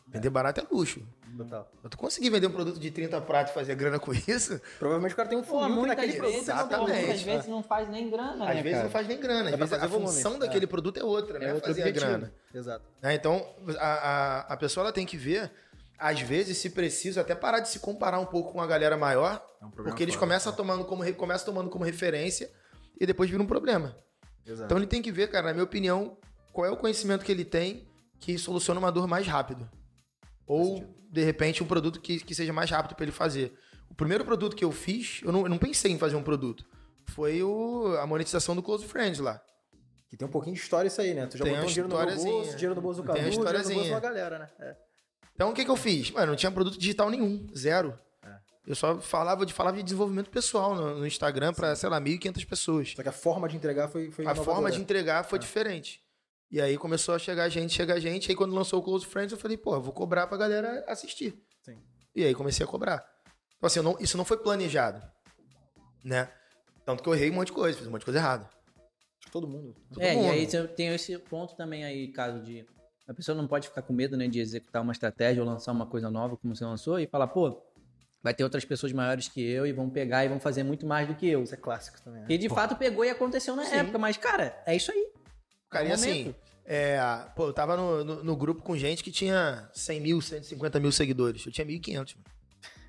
Vender 0.07 0.29
barato 0.29 0.61
é 0.61 0.65
luxo. 0.69 1.07
Total. 1.37 1.71
Eu 1.83 1.89
tu 1.89 1.97
conseguir 1.97 2.29
vender 2.29 2.47
um 2.47 2.51
produto 2.51 2.79
de 2.79 2.89
30 2.91 3.19
pratos 3.21 3.51
e 3.51 3.53
fazer 3.53 3.75
grana 3.75 3.99
com 3.99 4.13
isso, 4.13 4.59
Provavelmente 4.79 5.13
o 5.13 5.15
cara 5.15 5.29
tem 5.29 5.37
um 5.37 5.43
funil 5.43 5.85
naquele 5.85 6.13
produto 6.13 6.37
exatamente. 6.37 6.99
muitas 7.01 7.21
vezes 7.21 7.47
não 7.47 7.61
faz 7.63 7.89
nem 7.89 8.09
grana, 8.09 8.43
às 8.49 8.55
né, 8.55 8.63
vezes 8.63 8.71
cara? 8.71 8.83
não 8.83 8.89
faz 8.91 9.07
nem 9.07 9.19
grana. 9.19 9.49
Às 9.49 9.53
É 9.53 9.57
vezes 9.57 9.73
a 9.73 9.87
volume. 9.87 10.07
função 10.07 10.39
daquele 10.39 10.67
produto 10.67 10.97
é 10.99 11.03
outra, 11.03 11.39
né? 11.39 11.49
É 11.49 11.53
outro 11.53 11.67
fazer 11.67 11.81
a 11.83 11.85
objetivo. 11.87 12.11
grana. 12.11 12.33
Exato. 12.53 12.85
né? 13.01 13.13
Então, 13.15 13.45
a, 13.77 13.87
a, 13.87 14.39
a 14.53 14.57
pessoa 14.57 14.85
ela 14.85 14.93
tem 14.93 15.05
que 15.05 15.17
ver, 15.17 15.51
às 15.99 16.21
vezes, 16.21 16.57
se 16.57 16.69
precisa, 16.69 17.21
até 17.21 17.35
parar 17.35 17.59
de 17.59 17.69
se 17.69 17.79
comparar 17.79 18.19
um 18.19 18.25
pouco 18.25 18.51
com 18.53 18.61
a 18.61 18.67
galera 18.67 18.95
maior, 18.97 19.45
É 19.61 19.65
um 19.65 19.71
porque 19.71 20.03
eles 20.03 20.15
começam, 20.15 20.53
tomando 20.53 20.85
como, 20.85 21.13
começam 21.15 21.45
tomando 21.45 21.69
como 21.69 21.83
referência 21.83 22.49
e 22.99 23.05
depois 23.05 23.29
vira 23.29 23.41
um 23.41 23.47
problema. 23.47 23.95
Exato. 24.45 24.65
Então 24.65 24.77
ele 24.77 24.87
tem 24.87 25.01
que 25.01 25.11
ver, 25.11 25.29
cara, 25.29 25.47
na 25.47 25.53
minha 25.53 25.63
opinião, 25.65 26.17
qual 26.53 26.65
é 26.65 26.71
o 26.71 26.77
conhecimento 26.77 27.25
que 27.25 27.31
ele 27.31 27.43
tem 27.43 27.87
que 28.19 28.37
soluciona 28.37 28.79
uma 28.79 28.91
dor 28.91 29.07
mais 29.07 29.27
rápido. 29.27 29.69
Ou, 30.47 30.83
de 31.09 31.23
repente, 31.23 31.63
um 31.63 31.67
produto 31.67 31.99
que, 31.99 32.19
que 32.19 32.35
seja 32.35 32.53
mais 32.53 32.69
rápido 32.69 32.95
para 32.95 33.05
ele 33.05 33.11
fazer. 33.11 33.53
O 33.89 33.95
primeiro 33.95 34.25
produto 34.25 34.55
que 34.55 34.63
eu 34.63 34.71
fiz, 34.71 35.21
eu 35.23 35.31
não, 35.31 35.43
eu 35.43 35.49
não 35.49 35.57
pensei 35.57 35.91
em 35.91 35.97
fazer 35.97 36.15
um 36.15 36.23
produto. 36.23 36.65
Foi 37.05 37.41
o, 37.43 37.95
a 37.99 38.07
monetização 38.07 38.55
do 38.55 38.63
Close 38.63 38.85
Friends 38.85 39.19
lá. 39.19 39.41
Que 40.09 40.17
tem 40.17 40.27
um 40.27 40.31
pouquinho 40.31 40.55
de 40.55 40.61
história 40.61 40.87
isso 40.87 41.01
aí, 41.01 41.13
né? 41.13 41.25
Tu 41.27 41.37
já 41.37 41.43
Tem 41.43 41.53
botou 41.53 41.67
um 41.67 41.71
dinheiro 41.71 41.89
no 41.89 41.97
meu 41.97 42.15
bolso, 42.15 42.51
dinheiro 42.55 42.75
no 42.75 42.81
bolso 42.81 43.01
do 43.01 43.11
Tem 43.13 43.23
Cadu, 43.23 43.35
uma 43.41 43.45
dinheiro 43.45 43.69
no 43.69 43.75
bolso 43.75 43.91
da 43.91 43.99
galera, 43.99 44.39
né? 44.39 44.49
É. 44.59 44.75
Então 45.33 45.49
o 45.49 45.53
que, 45.53 45.65
que 45.65 45.71
eu 45.71 45.75
fiz? 45.75 46.11
Mano, 46.11 46.27
não 46.27 46.35
tinha 46.35 46.51
produto 46.51 46.77
digital 46.77 47.09
nenhum, 47.09 47.45
zero. 47.55 47.97
É. 48.23 48.35
Eu 48.67 48.75
só 48.75 48.99
falava 48.99 49.45
de, 49.45 49.53
falava 49.53 49.77
de 49.77 49.83
desenvolvimento 49.83 50.29
pessoal 50.29 50.75
no, 50.75 50.99
no 50.99 51.07
Instagram 51.07 51.53
para, 51.53 51.75
sei 51.75 51.89
lá, 51.89 51.99
1.500 51.99 52.47
pessoas. 52.47 52.93
Só 52.95 53.03
que 53.03 53.09
a 53.09 53.11
forma 53.11 53.47
de 53.49 53.55
entregar 53.55 53.87
foi, 53.87 54.11
foi 54.11 54.25
A 54.25 54.35
forma 54.35 54.71
de 54.71 54.79
entregar 54.79 55.21
É. 55.21 55.27
foi 55.27 55.39
diferente. 55.39 56.01
E 56.51 56.61
aí 56.61 56.77
começou 56.77 57.15
a 57.15 57.19
chegar 57.19 57.49
gente, 57.49 57.73
chegar 57.73 57.99
gente. 57.99 58.29
Aí 58.29 58.35
quando 58.35 58.53
lançou 58.55 58.79
o 58.79 58.83
Close 58.83 59.05
Friends, 59.05 59.31
eu 59.31 59.37
falei, 59.37 59.57
pô, 59.57 59.75
eu 59.75 59.81
vou 59.81 59.91
cobrar 59.93 60.27
pra 60.27 60.37
galera 60.37 60.83
assistir. 60.87 61.33
Sim. 61.63 61.77
E 62.15 62.23
aí 62.23 62.33
comecei 62.33 62.65
a 62.65 62.69
cobrar. 62.69 63.05
Então 63.57 63.67
assim, 63.67 63.81
não- 63.81 63.97
isso 63.99 64.17
não 64.17 64.23
foi 64.25 64.37
planejado. 64.37 65.01
Né? 66.03 66.29
Tanto 66.85 67.01
que 67.01 67.09
eu 67.09 67.15
errei 67.15 67.31
um 67.31 67.33
monte 67.33 67.47
de 67.47 67.53
coisa, 67.53 67.77
fiz 67.77 67.87
um 67.87 67.91
monte 67.91 68.01
de 68.01 68.05
coisa 68.05 68.19
errada. 68.19 68.49
Todo 69.31 69.47
mundo. 69.47 69.75
Todo 69.91 70.01
É, 70.03 70.13
mundo. 70.13 70.25
e 70.25 70.29
aí 70.29 70.47
tem 70.75 70.93
esse 70.93 71.17
ponto 71.17 71.55
também 71.55 71.83
aí, 71.83 72.07
caso 72.09 72.41
de. 72.43 72.65
A 73.07 73.13
pessoa 73.13 73.35
não 73.35 73.47
pode 73.47 73.67
ficar 73.67 73.81
com 73.81 73.91
medo, 73.93 74.15
né, 74.15 74.27
de 74.27 74.39
executar 74.39 74.81
uma 74.81 74.91
estratégia 74.91 75.43
ou 75.43 75.49
lançar 75.49 75.71
uma 75.71 75.85
coisa 75.85 76.09
nova, 76.09 76.37
como 76.37 76.55
você 76.55 76.63
lançou, 76.63 76.99
e 76.99 77.05
falar, 77.07 77.27
pô, 77.27 77.61
vai 78.23 78.33
ter 78.33 78.43
outras 78.43 78.63
pessoas 78.65 78.91
maiores 78.93 79.27
que 79.27 79.41
eu 79.43 79.65
e 79.65 79.73
vão 79.73 79.89
pegar 79.89 80.25
e 80.25 80.29
vão 80.29 80.39
fazer 80.39 80.63
muito 80.63 80.85
mais 80.85 81.07
do 81.07 81.15
que 81.15 81.27
eu. 81.27 81.43
Isso 81.43 81.53
é 81.53 81.57
clássico 81.57 82.01
também, 82.03 82.21
né? 82.21 82.27
E 82.29 82.37
de 82.37 82.49
fato 82.49 82.75
pegou 82.75 83.03
e 83.03 83.09
aconteceu 83.09 83.55
na 83.55 83.65
Sim. 83.65 83.75
época, 83.77 83.97
mas, 83.97 84.15
cara, 84.17 84.59
é 84.65 84.75
isso 84.75 84.91
aí. 84.91 85.11
Cara, 85.69 85.85
É 85.85 85.89
e 85.89 85.91
o 85.91 85.93
assim, 85.95 86.35
é, 86.65 86.97
pô, 87.35 87.47
eu 87.47 87.53
tava 87.53 87.75
no, 87.77 88.03
no, 88.03 88.23
no 88.23 88.35
grupo 88.35 88.61
com 88.61 88.75
gente 88.77 89.03
que 89.03 89.11
tinha 89.11 89.69
100 89.73 89.99
mil, 90.01 90.21
150 90.21 90.79
mil 90.79 90.91
seguidores. 90.91 91.45
Eu 91.45 91.51
tinha 91.51 91.65
1.500. 91.65 92.15
mano. 92.15 92.35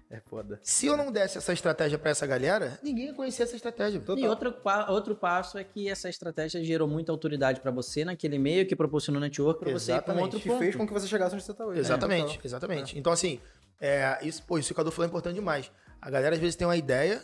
É 0.09 0.21
foda. 0.21 0.61
Se 0.62 0.87
eu 0.87 0.97
não 0.97 1.11
desse 1.11 1.37
essa 1.37 1.53
estratégia 1.53 1.99
pra 1.99 2.12
essa 2.12 2.25
galera, 2.25 2.79
ninguém 2.81 3.07
ia 3.07 3.12
conhecer 3.15 3.43
essa 3.43 3.57
estratégia. 3.57 3.99
Total. 3.99 4.23
E 4.25 4.29
outro, 4.29 4.55
outro 4.89 5.17
passo 5.17 5.59
é 5.59 5.65
que 5.65 5.89
essa 5.89 6.09
estratégia 6.09 6.62
gerou 6.62 6.87
muita 6.87 7.11
autoridade 7.11 7.61
pra 7.61 7.73
você 7.73 8.05
naquele 8.05 8.39
meio 8.39 8.65
que 8.69 8.77
proporcionou 8.77 9.21
network 9.21 9.59
pra 9.59 9.73
você 9.73 9.95
ir 9.97 10.03
pra 10.03 10.15
um 10.15 10.21
outro 10.21 10.39
Que 10.39 10.49
ponto. 10.49 10.61
fez 10.61 10.77
com 10.77 10.87
que 10.87 10.93
você 10.93 11.09
chegasse 11.09 11.35
onde 11.35 11.43
você 11.43 11.53
tá 11.53 11.67
hoje. 11.67 11.81
Exatamente, 11.81 12.35
Total. 12.35 12.41
exatamente. 12.45 12.97
Então, 12.97 13.12
assim, 13.12 13.41
é, 13.81 14.17
isso, 14.23 14.45
pô, 14.45 14.59
isso 14.59 14.69
que 14.69 14.75
o 14.75 14.77
Cadu 14.77 14.93
falou 14.93 15.07
é 15.07 15.09
importante 15.09 15.35
demais. 15.35 15.73
A 16.01 16.09
galera 16.09 16.37
às 16.37 16.41
vezes 16.41 16.55
tem 16.55 16.69
uma 16.69 16.77
ideia, 16.77 17.21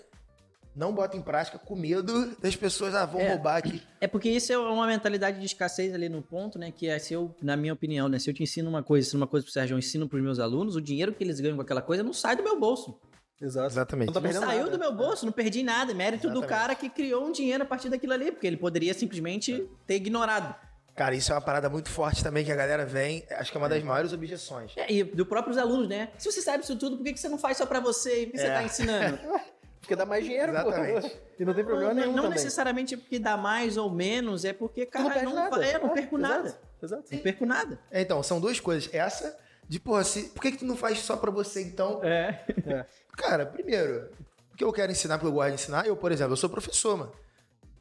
não 0.75 0.93
bota 0.95 1.17
em 1.17 1.23
prática 1.23 1.59
com 1.59 1.77
medo 1.77 2.35
das 2.41 2.57
pessoas, 2.57 2.95
ah, 2.95 3.05
vão 3.05 3.21
É. 3.21 3.29
roubar 3.31 3.57
aqui. 3.57 3.83
É 4.01 4.07
porque 4.07 4.29
isso 4.31 4.53
é 4.53 4.59
uma 4.59 4.87
mentalidade 4.87 5.39
de 5.39 5.47
escassez 5.47 5.95
ali 5.95 6.09
no 6.09 6.23
ponto, 6.23 6.59
né? 6.59 6.71
Que 6.71 6.89
é 6.89 6.99
se 6.99 7.13
eu, 7.15 7.35
na 7.43 7.57
minha 7.57 7.73
opinião, 7.73 8.09
né? 8.09 8.19
Se 8.19 8.29
eu 8.31 8.35
te 8.35 8.43
ensino 8.43 8.69
uma 8.71 8.83
coisa, 8.83 9.07
ensino 9.07 9.21
uma 9.23 9.27
coisa 9.27 9.45
pro 9.45 9.53
Sérgio, 9.53 9.75
eu 9.75 9.79
ensino 9.79 10.09
pros 10.09 10.23
meus 10.23 10.39
alunos, 10.39 10.75
o 10.77 10.81
dinheiro 10.81 11.13
que 11.13 11.23
eles 11.23 11.41
ganham 11.41 11.57
com 11.57 11.63
aquela 11.63 11.83
coisa 11.83 12.03
não 12.03 12.13
sai 12.13 12.37
do 12.37 12.43
meu 12.43 12.59
bolso. 12.59 12.99
Exato. 13.41 13.67
Exatamente. 13.67 14.07
Não 14.07 14.15
tá 14.15 14.21
Não 14.21 14.33
saiu 14.41 14.59
nada. 14.65 14.71
do 14.71 14.79
meu 14.79 14.95
bolso, 14.95 15.27
não 15.27 15.33
perdi 15.33 15.63
nada. 15.65 15.91
É 15.91 15.95
Mérito 15.95 16.29
do 16.29 16.39
Exatamente. 16.39 16.49
cara 16.49 16.75
que 16.77 16.89
criou 16.89 17.27
um 17.27 17.33
dinheiro 17.33 17.65
a 17.65 17.67
partir 17.67 17.89
daquilo 17.89 18.13
ali, 18.13 18.31
porque 18.31 18.47
ele 18.47 18.57
poderia 18.57 18.95
simplesmente 18.95 19.69
ter 19.87 19.97
ignorado. 19.97 20.55
Cara, 20.95 21.15
isso 21.15 21.33
é 21.33 21.35
uma 21.35 21.41
parada 21.41 21.69
muito 21.71 21.89
forte 21.89 22.23
também 22.23 22.45
que 22.45 22.53
a 22.53 22.55
galera 22.55 22.85
vem, 22.85 23.25
acho 23.31 23.51
que 23.51 23.57
é 23.57 23.61
uma 23.61 23.69
das 23.69 23.83
maiores 23.83 24.13
objeções. 24.13 24.73
É, 24.77 24.93
e 24.93 25.03
dos 25.03 25.27
próprios 25.27 25.57
alunos, 25.59 25.89
né? 25.89 26.11
Se 26.19 26.31
você 26.31 26.41
sabe 26.43 26.63
isso 26.63 26.77
tudo, 26.77 26.99
por 26.99 27.05
que 27.05 27.15
que 27.15 27.19
você 27.21 27.31
não 27.31 27.39
faz 27.39 27.57
só 27.57 27.65
pra 27.67 27.81
você? 27.81 28.27
Por 28.27 28.33
que 28.33 28.39
você 28.39 28.47
É. 28.47 28.55
tá 28.55 28.63
ensinando? 28.63 29.19
Porque 29.83 29.95
dá 29.97 30.07
mais 30.07 30.25
dinheiro, 30.25 30.53
Exatamente. 30.53 31.11
pô. 31.11 31.17
E 31.39 31.45
não 31.45 31.53
tem 31.53 31.65
problema 31.65 31.93
não 31.93 32.01
nenhum 32.01 32.13
não 32.15 32.23
também. 32.23 32.39
necessariamente 32.39 32.97
porque 32.97 33.19
dá 33.19 33.37
mais 33.37 33.77
ou 33.77 33.91
menos, 33.91 34.45
é 34.45 34.53
porque, 34.55 34.87
Tu 34.87 34.91
cara, 34.93 35.23
não 35.25 35.35
não, 35.35 35.35
nada. 35.35 35.67
é, 35.67 35.79
não 35.79 35.91
É, 35.91 35.95
perco 35.95 36.17
exato, 36.19 36.35
nada. 36.35 36.59
Exato. 36.83 37.05
Não 37.13 37.19
perco 37.19 37.45
nada. 37.47 37.79
É, 37.91 38.01
Então, 38.01 38.23
são 38.23 38.41
duas 38.41 38.59
coisas. 38.61 38.89
Essa, 38.95 39.37
de, 39.69 39.79
porra, 39.81 40.05
se, 40.05 40.29
por 40.31 40.41
que, 40.41 40.53
que 40.53 40.59
tu 40.59 40.65
não 40.65 40.77
faz 40.77 41.01
só 41.01 41.17
pra 41.17 41.31
você, 41.31 41.63
então? 41.63 42.01
É. 42.03 42.87
Cara, 43.17 43.45
primeiro, 43.45 44.09
o 44.53 44.57
que 44.57 44.65
eu 44.65 44.73
quero 44.73 44.93
ensinar, 44.93 45.19
porque 45.19 45.29
eu 45.29 45.33
gosto 45.35 45.49
de 45.49 45.55
ensinar, 45.55 45.87
eu, 45.87 45.97
por 45.97 46.13
exemplo, 46.13 46.33
eu 46.33 46.37
sou 46.37 46.49
professor, 46.49 46.97
mano. 46.97 47.13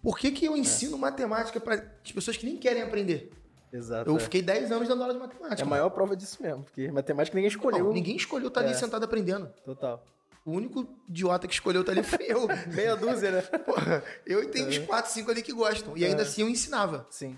Por 0.02 0.18
que, 0.18 0.32
que 0.32 0.46
eu 0.46 0.58
ensino 0.58 0.98
matemática 0.98 1.60
para 1.60 1.76
as 2.04 2.12
pessoas 2.12 2.36
que 2.36 2.46
nem 2.48 2.58
querem 2.58 2.82
aprender? 2.82 3.32
Exato. 3.72 4.10
Eu 4.10 4.18
é. 4.18 4.20
fiquei 4.20 4.42
10 4.42 4.72
anos 4.72 4.88
dando 4.88 5.04
aula 5.04 5.14
de 5.14 5.20
É 5.20 5.24
matemática. 5.24 5.62
a 5.64 5.66
maior 5.66 5.90
prova 5.92 6.16
disso 6.16 6.42
mesmo, 6.42 6.64
porque 6.64 6.92
matemática 6.92 7.36
ninguém 7.36 7.48
escolheu. 7.50 7.86
Não, 7.86 7.94
ninguém 7.94 8.16
escolheu 8.16 8.48
estar 8.48 8.62
ali 8.62 8.72
É. 8.72 8.74
sentado 8.74 9.04
aprendendo. 9.06 9.48
Total. 9.64 10.04
O 10.46 10.52
único 10.52 10.88
idiota 11.08 11.48
que 11.48 11.54
escolheu 11.54 11.84
tá 11.84 11.92
ali 11.92 12.02
foi 12.04 12.26
eu. 12.28 12.48
Meia 12.74 12.96
dúzia, 12.96 13.32
né? 13.32 13.42
Porra, 13.42 14.04
eu 14.26 14.50
tenho 14.50 14.68
uns 14.68 14.80
4, 14.80 15.12
5 15.12 15.32
ali 15.32 15.42
que 15.44 15.54
gostam. 15.54 15.96
E 15.96 16.04
ainda 16.06 16.24
assim 16.24 16.42
eu 16.42 16.50
ensinava. 16.50 17.06
Sim. 17.12 17.38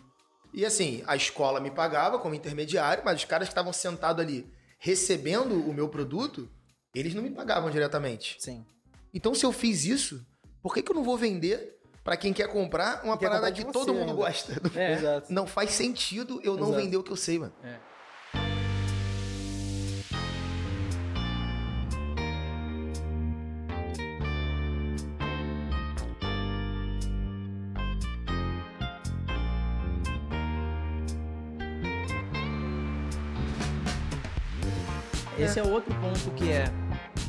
E 0.53 0.65
assim, 0.65 1.03
a 1.07 1.15
escola 1.15 1.59
me 1.59 1.71
pagava 1.71 2.19
como 2.19 2.35
intermediário, 2.35 3.03
mas 3.03 3.17
os 3.19 3.25
caras 3.25 3.47
que 3.47 3.51
estavam 3.51 3.73
sentados 3.73 4.23
ali 4.23 4.49
recebendo 4.79 5.55
o 5.55 5.73
meu 5.73 5.89
produto, 5.89 6.47
eles 6.93 7.13
não 7.13 7.23
me 7.23 7.31
pagavam 7.31 7.69
diretamente. 7.71 8.35
Sim. 8.39 8.65
Então, 9.13 9.33
se 9.33 9.45
eu 9.45 9.51
fiz 9.51 9.85
isso, 9.85 10.25
por 10.61 10.73
que, 10.73 10.81
que 10.81 10.91
eu 10.91 10.95
não 10.95 11.03
vou 11.03 11.17
vender 11.17 11.79
pra 12.03 12.15
quem 12.17 12.33
quer 12.33 12.47
comprar 12.47 13.03
uma 13.03 13.17
Quer 13.17 13.27
parada 13.27 13.47
comprar 13.47 13.49
de 13.51 13.65
que 13.65 13.71
todo 13.71 13.93
mundo 13.93 14.09
ainda. 14.11 14.13
gosta? 14.13 14.61
É. 14.75 14.93
Exato. 14.93 15.33
Não 15.33 15.47
faz 15.47 15.71
sentido 15.71 16.39
eu 16.43 16.55
não 16.55 16.67
Exato. 16.69 16.81
vender 16.83 16.97
o 16.97 17.03
que 17.03 17.11
eu 17.11 17.15
sei, 17.17 17.39
mano. 17.39 17.53
Esse 35.43 35.59
é 35.59 35.63
outro 35.63 35.93
ponto 35.99 36.31
que 36.35 36.49
é, 36.51 36.63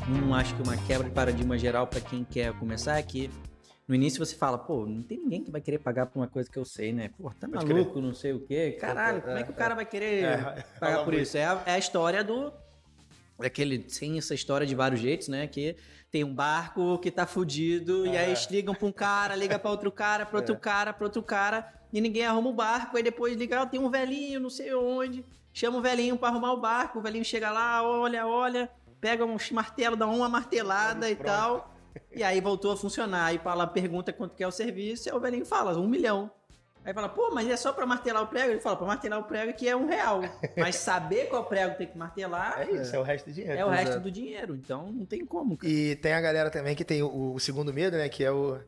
um, 0.09 0.33
acho 0.33 0.55
que 0.55 0.61
uma 0.63 0.77
quebra 0.77 1.07
de 1.07 1.13
paradigma 1.13 1.57
geral 1.57 1.85
para 1.85 1.99
quem 1.99 2.23
quer 2.23 2.53
começar 2.53 2.97
é 2.97 3.03
que 3.03 3.29
no 3.85 3.93
início 3.93 4.25
você 4.25 4.35
fala, 4.35 4.57
pô, 4.57 4.85
não 4.85 5.03
tem 5.03 5.17
ninguém 5.17 5.43
que 5.43 5.51
vai 5.51 5.59
querer 5.59 5.79
pagar 5.79 6.05
por 6.05 6.19
uma 6.19 6.27
coisa 6.27 6.49
que 6.49 6.57
eu 6.57 6.63
sei, 6.63 6.93
né? 6.93 7.11
Pô, 7.17 7.29
tá 7.29 7.47
Pode 7.47 7.65
maluco, 7.65 7.99
não 7.99 8.13
sei 8.13 8.31
o 8.31 8.39
quê. 8.39 8.77
Caralho, 8.79 9.21
como 9.21 9.37
é 9.37 9.43
que 9.43 9.51
o 9.51 9.53
cara 9.53 9.75
vai 9.75 9.85
querer 9.85 10.23
É, 10.23 10.63
pagar 10.79 11.03
por 11.03 11.13
isso? 11.13 11.37
É 11.37 11.45
a, 11.45 11.61
é 11.65 11.71
a 11.73 11.77
história 11.77 12.23
do. 12.23 12.53
Daquele, 13.37 13.83
sem 13.89 14.17
essa 14.17 14.33
história 14.33 14.65
de 14.65 14.73
vários 14.73 15.01
jeitos, 15.01 15.27
né? 15.27 15.45
Que 15.45 15.75
tem 16.09 16.23
um 16.23 16.33
barco 16.33 16.97
que 16.99 17.11
tá 17.11 17.27
fudido, 17.27 18.05
e 18.07 18.15
aí 18.15 18.27
eles 18.27 18.47
ligam 18.49 18.73
pra 18.73 18.87
um 18.87 18.93
cara, 18.93 19.35
liga 19.35 19.59
pra 19.59 19.69
outro 19.69 19.91
cara, 19.91 20.25
pra 20.25 20.39
outro 20.39 20.57
cara, 20.57 20.93
pra 20.93 21.05
outro 21.05 21.21
cara, 21.21 21.69
e 21.91 21.99
ninguém 21.99 22.25
arruma 22.25 22.49
o 22.49 22.53
barco, 22.53 22.95
aí 22.95 23.03
depois 23.03 23.35
liga, 23.35 23.61
ah, 23.61 23.65
tem 23.65 23.79
um 23.79 23.89
velhinho, 23.89 24.39
não 24.39 24.49
sei 24.49 24.73
onde, 24.73 25.25
chama 25.55 25.77
o 25.77 25.81
velhinho 25.81 26.17
pra 26.17 26.27
arrumar 26.27 26.51
o 26.51 26.59
barco, 26.59 26.99
o 26.99 27.01
velhinho 27.01 27.23
chega 27.23 27.49
lá, 27.49 27.81
olha, 27.81 28.27
olha, 28.27 28.69
pega 28.99 29.23
um 29.23 29.37
martelo, 29.53 29.95
dá 29.95 30.05
uma 30.05 30.27
martelada 30.27 31.09
e 31.09 31.15
tal, 31.15 31.73
e 32.11 32.21
aí 32.21 32.41
voltou 32.41 32.73
a 32.73 32.77
funcionar, 32.77 33.27
aí 33.27 33.37
fala, 33.37 33.65
pergunta 33.65 34.11
quanto 34.11 34.35
que 34.35 34.43
é 34.43 34.47
o 34.47 34.51
serviço, 34.51 35.07
e 35.07 35.11
aí 35.11 35.17
o 35.17 35.19
velhinho 35.19 35.45
fala, 35.45 35.79
um 35.79 35.87
milhão. 35.87 36.29
Aí 36.83 36.93
fala, 36.93 37.07
pô, 37.07 37.31
mas 37.33 37.49
é 37.49 37.55
só 37.55 37.71
pra 37.71 37.85
martelar 37.85 38.21
o 38.21 38.27
prego? 38.27 38.51
Ele 38.51 38.59
fala, 38.59 38.75
pra 38.75 38.85
martelar 38.85 39.17
o 39.17 39.23
prego 39.23 39.53
que 39.53 39.67
é 39.67 39.75
um 39.75 39.87
real. 39.87 40.21
Mas 40.55 40.75
saber 40.75 41.29
qual 41.29 41.43
prego 41.45 41.75
tem 41.75 41.87
que 41.87 41.97
martelar 41.97 42.61
É 42.61 42.69
isso, 42.69 42.95
é, 42.95 42.99
o 42.99 43.01
resto 43.01 43.25
do 43.25 43.33
dinheiro. 43.33 43.57
é 43.59 43.65
o 43.65 43.69
resto 43.69 43.99
do 43.99 44.11
dinheiro. 44.11 44.55
Então 44.55 44.91
não 44.91 45.03
tem 45.03 45.25
como, 45.25 45.57
cara. 45.57 45.73
E 45.73 45.95
tem 45.95 46.13
a 46.13 46.21
galera 46.21 46.51
também 46.51 46.75
que 46.75 46.85
tem 46.85 47.01
o, 47.01 47.33
o 47.33 47.39
segundo 47.39 47.73
medo, 47.73 47.97
né? 47.97 48.07
Que 48.07 48.23
é 48.23 48.29
o 48.31 48.59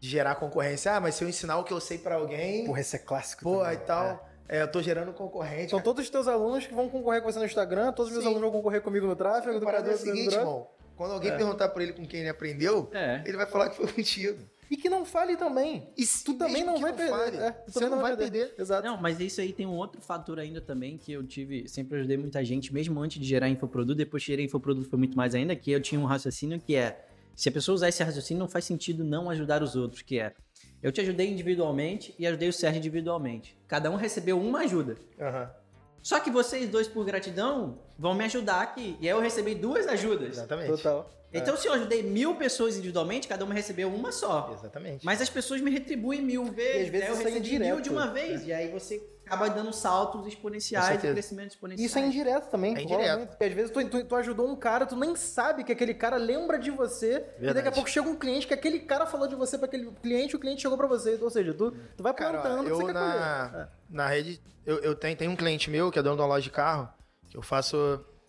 de 0.00 0.08
gerar 0.08 0.36
concorrência. 0.36 0.96
Ah, 0.96 1.00
mas 1.00 1.14
se 1.14 1.24
eu 1.24 1.28
ensinar 1.28 1.58
o 1.58 1.64
que 1.64 1.74
eu 1.74 1.78
sei 1.78 1.98
pra 1.98 2.14
alguém, 2.14 2.64
Porra, 2.64 2.80
esse 2.80 2.96
é 2.96 2.98
clássico. 2.98 3.42
pô, 3.42 3.58
também. 3.58 3.74
e 3.74 3.76
tal, 3.80 4.06
é, 4.06 4.20
eu 4.60 4.68
tô 4.68 4.82
gerando 4.82 5.12
concorrente. 5.12 5.70
São 5.70 5.80
todos 5.80 6.04
os 6.04 6.10
teus 6.10 6.28
alunos 6.28 6.66
que 6.66 6.74
vão 6.74 6.88
concorrer 6.88 7.22
com 7.22 7.30
você 7.32 7.38
no 7.38 7.44
Instagram, 7.44 7.92
todos 7.92 8.10
os 8.10 8.12
meus 8.12 8.24
Sim. 8.24 8.30
alunos 8.30 8.42
vão 8.50 8.52
concorrer 8.52 8.80
comigo 8.82 9.06
no 9.06 9.16
tráfego. 9.16 9.56
A 9.56 9.60
parada 9.60 9.90
é 9.90 9.94
o 9.94 9.98
seguinte, 9.98 10.34
irmão. 10.34 10.66
Quando 10.96 11.12
alguém 11.12 11.34
perguntar 11.36 11.68
pra 11.70 11.82
ele 11.82 11.92
com 11.94 12.06
quem 12.06 12.20
ele 12.20 12.28
aprendeu, 12.28 12.88
É. 12.92 13.22
ele 13.26 13.36
vai 13.36 13.46
falar 13.46 13.70
que 13.70 13.76
foi 13.76 13.86
contigo. 13.88 14.38
E 14.70 14.76
que 14.76 14.88
não 14.88 15.04
fale 15.04 15.36
também. 15.36 15.90
E 15.98 16.06
se 16.06 16.24
Tu 16.24 16.32
também 16.34 16.64
não 16.64 16.78
vai 16.78 16.92
perder. 16.94 17.10
fale, 17.10 17.36
É, 17.36 17.50
tu 17.50 17.72
você 17.72 17.88
não 17.90 18.00
vai 18.00 18.16
perder. 18.16 18.54
Exato. 18.58 18.86
Não, 18.86 18.96
mas 18.96 19.20
isso 19.20 19.40
aí 19.40 19.52
tem 19.52 19.66
um 19.66 19.74
outro 19.76 20.00
fator 20.00 20.38
ainda 20.38 20.62
também 20.62 20.96
que 20.96 21.12
eu 21.12 21.22
tive, 21.24 21.68
sempre 21.68 21.98
ajudei 21.98 22.16
muita 22.16 22.42
gente, 22.42 22.72
mesmo 22.72 22.98
antes 23.00 23.20
de 23.20 23.26
gerar 23.28 23.48
infoproduto, 23.50 23.94
depois 23.96 24.22
que 24.22 24.28
gerei 24.32 24.46
infoproduto 24.46 24.88
foi 24.88 24.98
muito 24.98 25.14
mais 25.16 25.34
ainda, 25.34 25.54
que 25.54 25.70
eu 25.70 25.80
tinha 25.80 26.00
um 26.00 26.04
raciocínio 26.06 26.58
que 26.58 26.74
é, 26.74 27.04
se 27.36 27.50
a 27.50 27.52
pessoa 27.52 27.74
usar 27.74 27.88
esse 27.90 28.02
raciocínio, 28.02 28.40
não 28.40 28.48
faz 28.48 28.64
sentido 28.64 29.04
não 29.04 29.28
ajudar 29.28 29.62
os 29.62 29.76
outros, 29.76 30.00
que 30.00 30.18
é, 30.18 30.32
eu 30.82 30.90
te 30.90 31.00
ajudei 31.00 31.30
individualmente 31.30 32.14
e 32.18 32.26
ajudei 32.26 32.48
o 32.48 32.52
Sérgio 32.52 32.78
individualmente. 32.78 33.56
Cada 33.68 33.90
um 33.90 33.96
recebeu 33.96 34.38
uma 34.38 34.60
ajuda. 34.60 34.96
Aham, 35.20 35.50
Só 36.02 36.18
que 36.18 36.30
vocês 36.30 36.68
dois, 36.68 36.88
por 36.88 37.04
gratidão, 37.04 37.78
vão 37.96 38.14
me 38.14 38.24
ajudar 38.24 38.60
aqui. 38.60 38.96
E 39.00 39.08
aí 39.08 39.14
eu 39.14 39.20
recebi 39.20 39.54
duas 39.54 39.86
ajudas. 39.86 40.30
exatamente. 40.30 40.68
Total. 40.68 41.08
Então, 41.34 41.56
se 41.56 41.66
eu 41.66 41.72
ajudei 41.72 42.02
mil 42.02 42.34
pessoas 42.34 42.76
individualmente, 42.76 43.26
cada 43.26 43.44
uma 43.44 43.54
recebeu 43.54 43.88
uma 43.88 44.12
só. 44.12 44.50
Exatamente. 44.52 45.04
Mas 45.06 45.22
as 45.22 45.30
pessoas 45.30 45.60
me 45.62 45.70
retribuem 45.70 46.20
mil 46.20 46.44
vezes, 46.44 46.86
às 46.86 46.88
vezes 46.90 47.02
aí 47.02 47.08
eu 47.08 47.14
é 47.14 47.32
recebi 47.32 47.58
mil 47.58 47.80
de 47.80 47.88
uma 47.88 48.08
vez. 48.08 48.46
E 48.46 48.52
aí 48.52 48.68
você 48.70 49.02
acaba 49.32 49.48
dando 49.48 49.72
saltos 49.72 50.26
exponenciais 50.26 50.84
e 50.84 50.88
certeza. 50.90 51.12
crescimentos 51.14 51.54
exponenciais. 51.54 51.90
Isso 51.90 51.98
é 51.98 52.02
indireto 52.06 52.50
também. 52.50 52.76
É 52.76 52.82
indireto. 52.82 53.28
Porque 53.28 53.44
às 53.44 53.52
vezes 53.52 53.70
tu, 53.70 53.84
tu- 53.88 54.04
tu 54.04 54.14
ajudou 54.16 54.46
um 54.48 54.54
cara, 54.56 54.84
tu 54.84 54.94
nem 54.94 55.16
sabe 55.16 55.64
que 55.64 55.72
aquele 55.72 55.94
cara 55.94 56.16
lembra 56.16 56.58
de 56.58 56.70
você. 56.70 57.12
E 57.16 57.18
daqui 57.18 57.48
a 57.48 57.52
Verdade. 57.54 57.74
pouco 57.74 57.88
chega 57.90 58.08
um 58.08 58.16
cliente 58.16 58.46
que 58.46 58.54
aquele 58.54 58.80
cara 58.80 59.06
falou 59.06 59.26
de 59.26 59.34
você 59.34 59.56
pra 59.56 59.66
aquele 59.66 59.90
cliente, 60.02 60.36
o 60.36 60.38
cliente 60.38 60.60
chegou 60.62 60.76
pra 60.76 60.86
você. 60.86 61.18
Ou 61.20 61.30
seja, 61.30 61.54
tu, 61.54 61.70
tu 61.96 62.02
vai 62.02 62.12
Cara, 62.12 62.38
ó, 62.38 62.42
plantando 62.42 62.60
o 62.60 62.64
que 62.64 62.70
você 62.70 62.82
eu 62.82 62.86
quer 62.86 62.92
na, 62.94 63.48
colher. 63.50 63.68
na 63.88 64.06
rede, 64.08 64.40
eu, 64.66 64.78
eu 64.80 64.94
tenho, 64.94 65.16
tenho 65.16 65.30
um 65.30 65.36
cliente 65.36 65.70
meu 65.70 65.90
que 65.90 65.98
é 65.98 66.02
dono 66.02 66.16
de 66.16 66.22
uma 66.22 66.28
loja 66.28 66.44
de 66.44 66.50
carro, 66.50 66.88
que 67.30 67.36
eu 67.36 67.42
faço, 67.42 67.76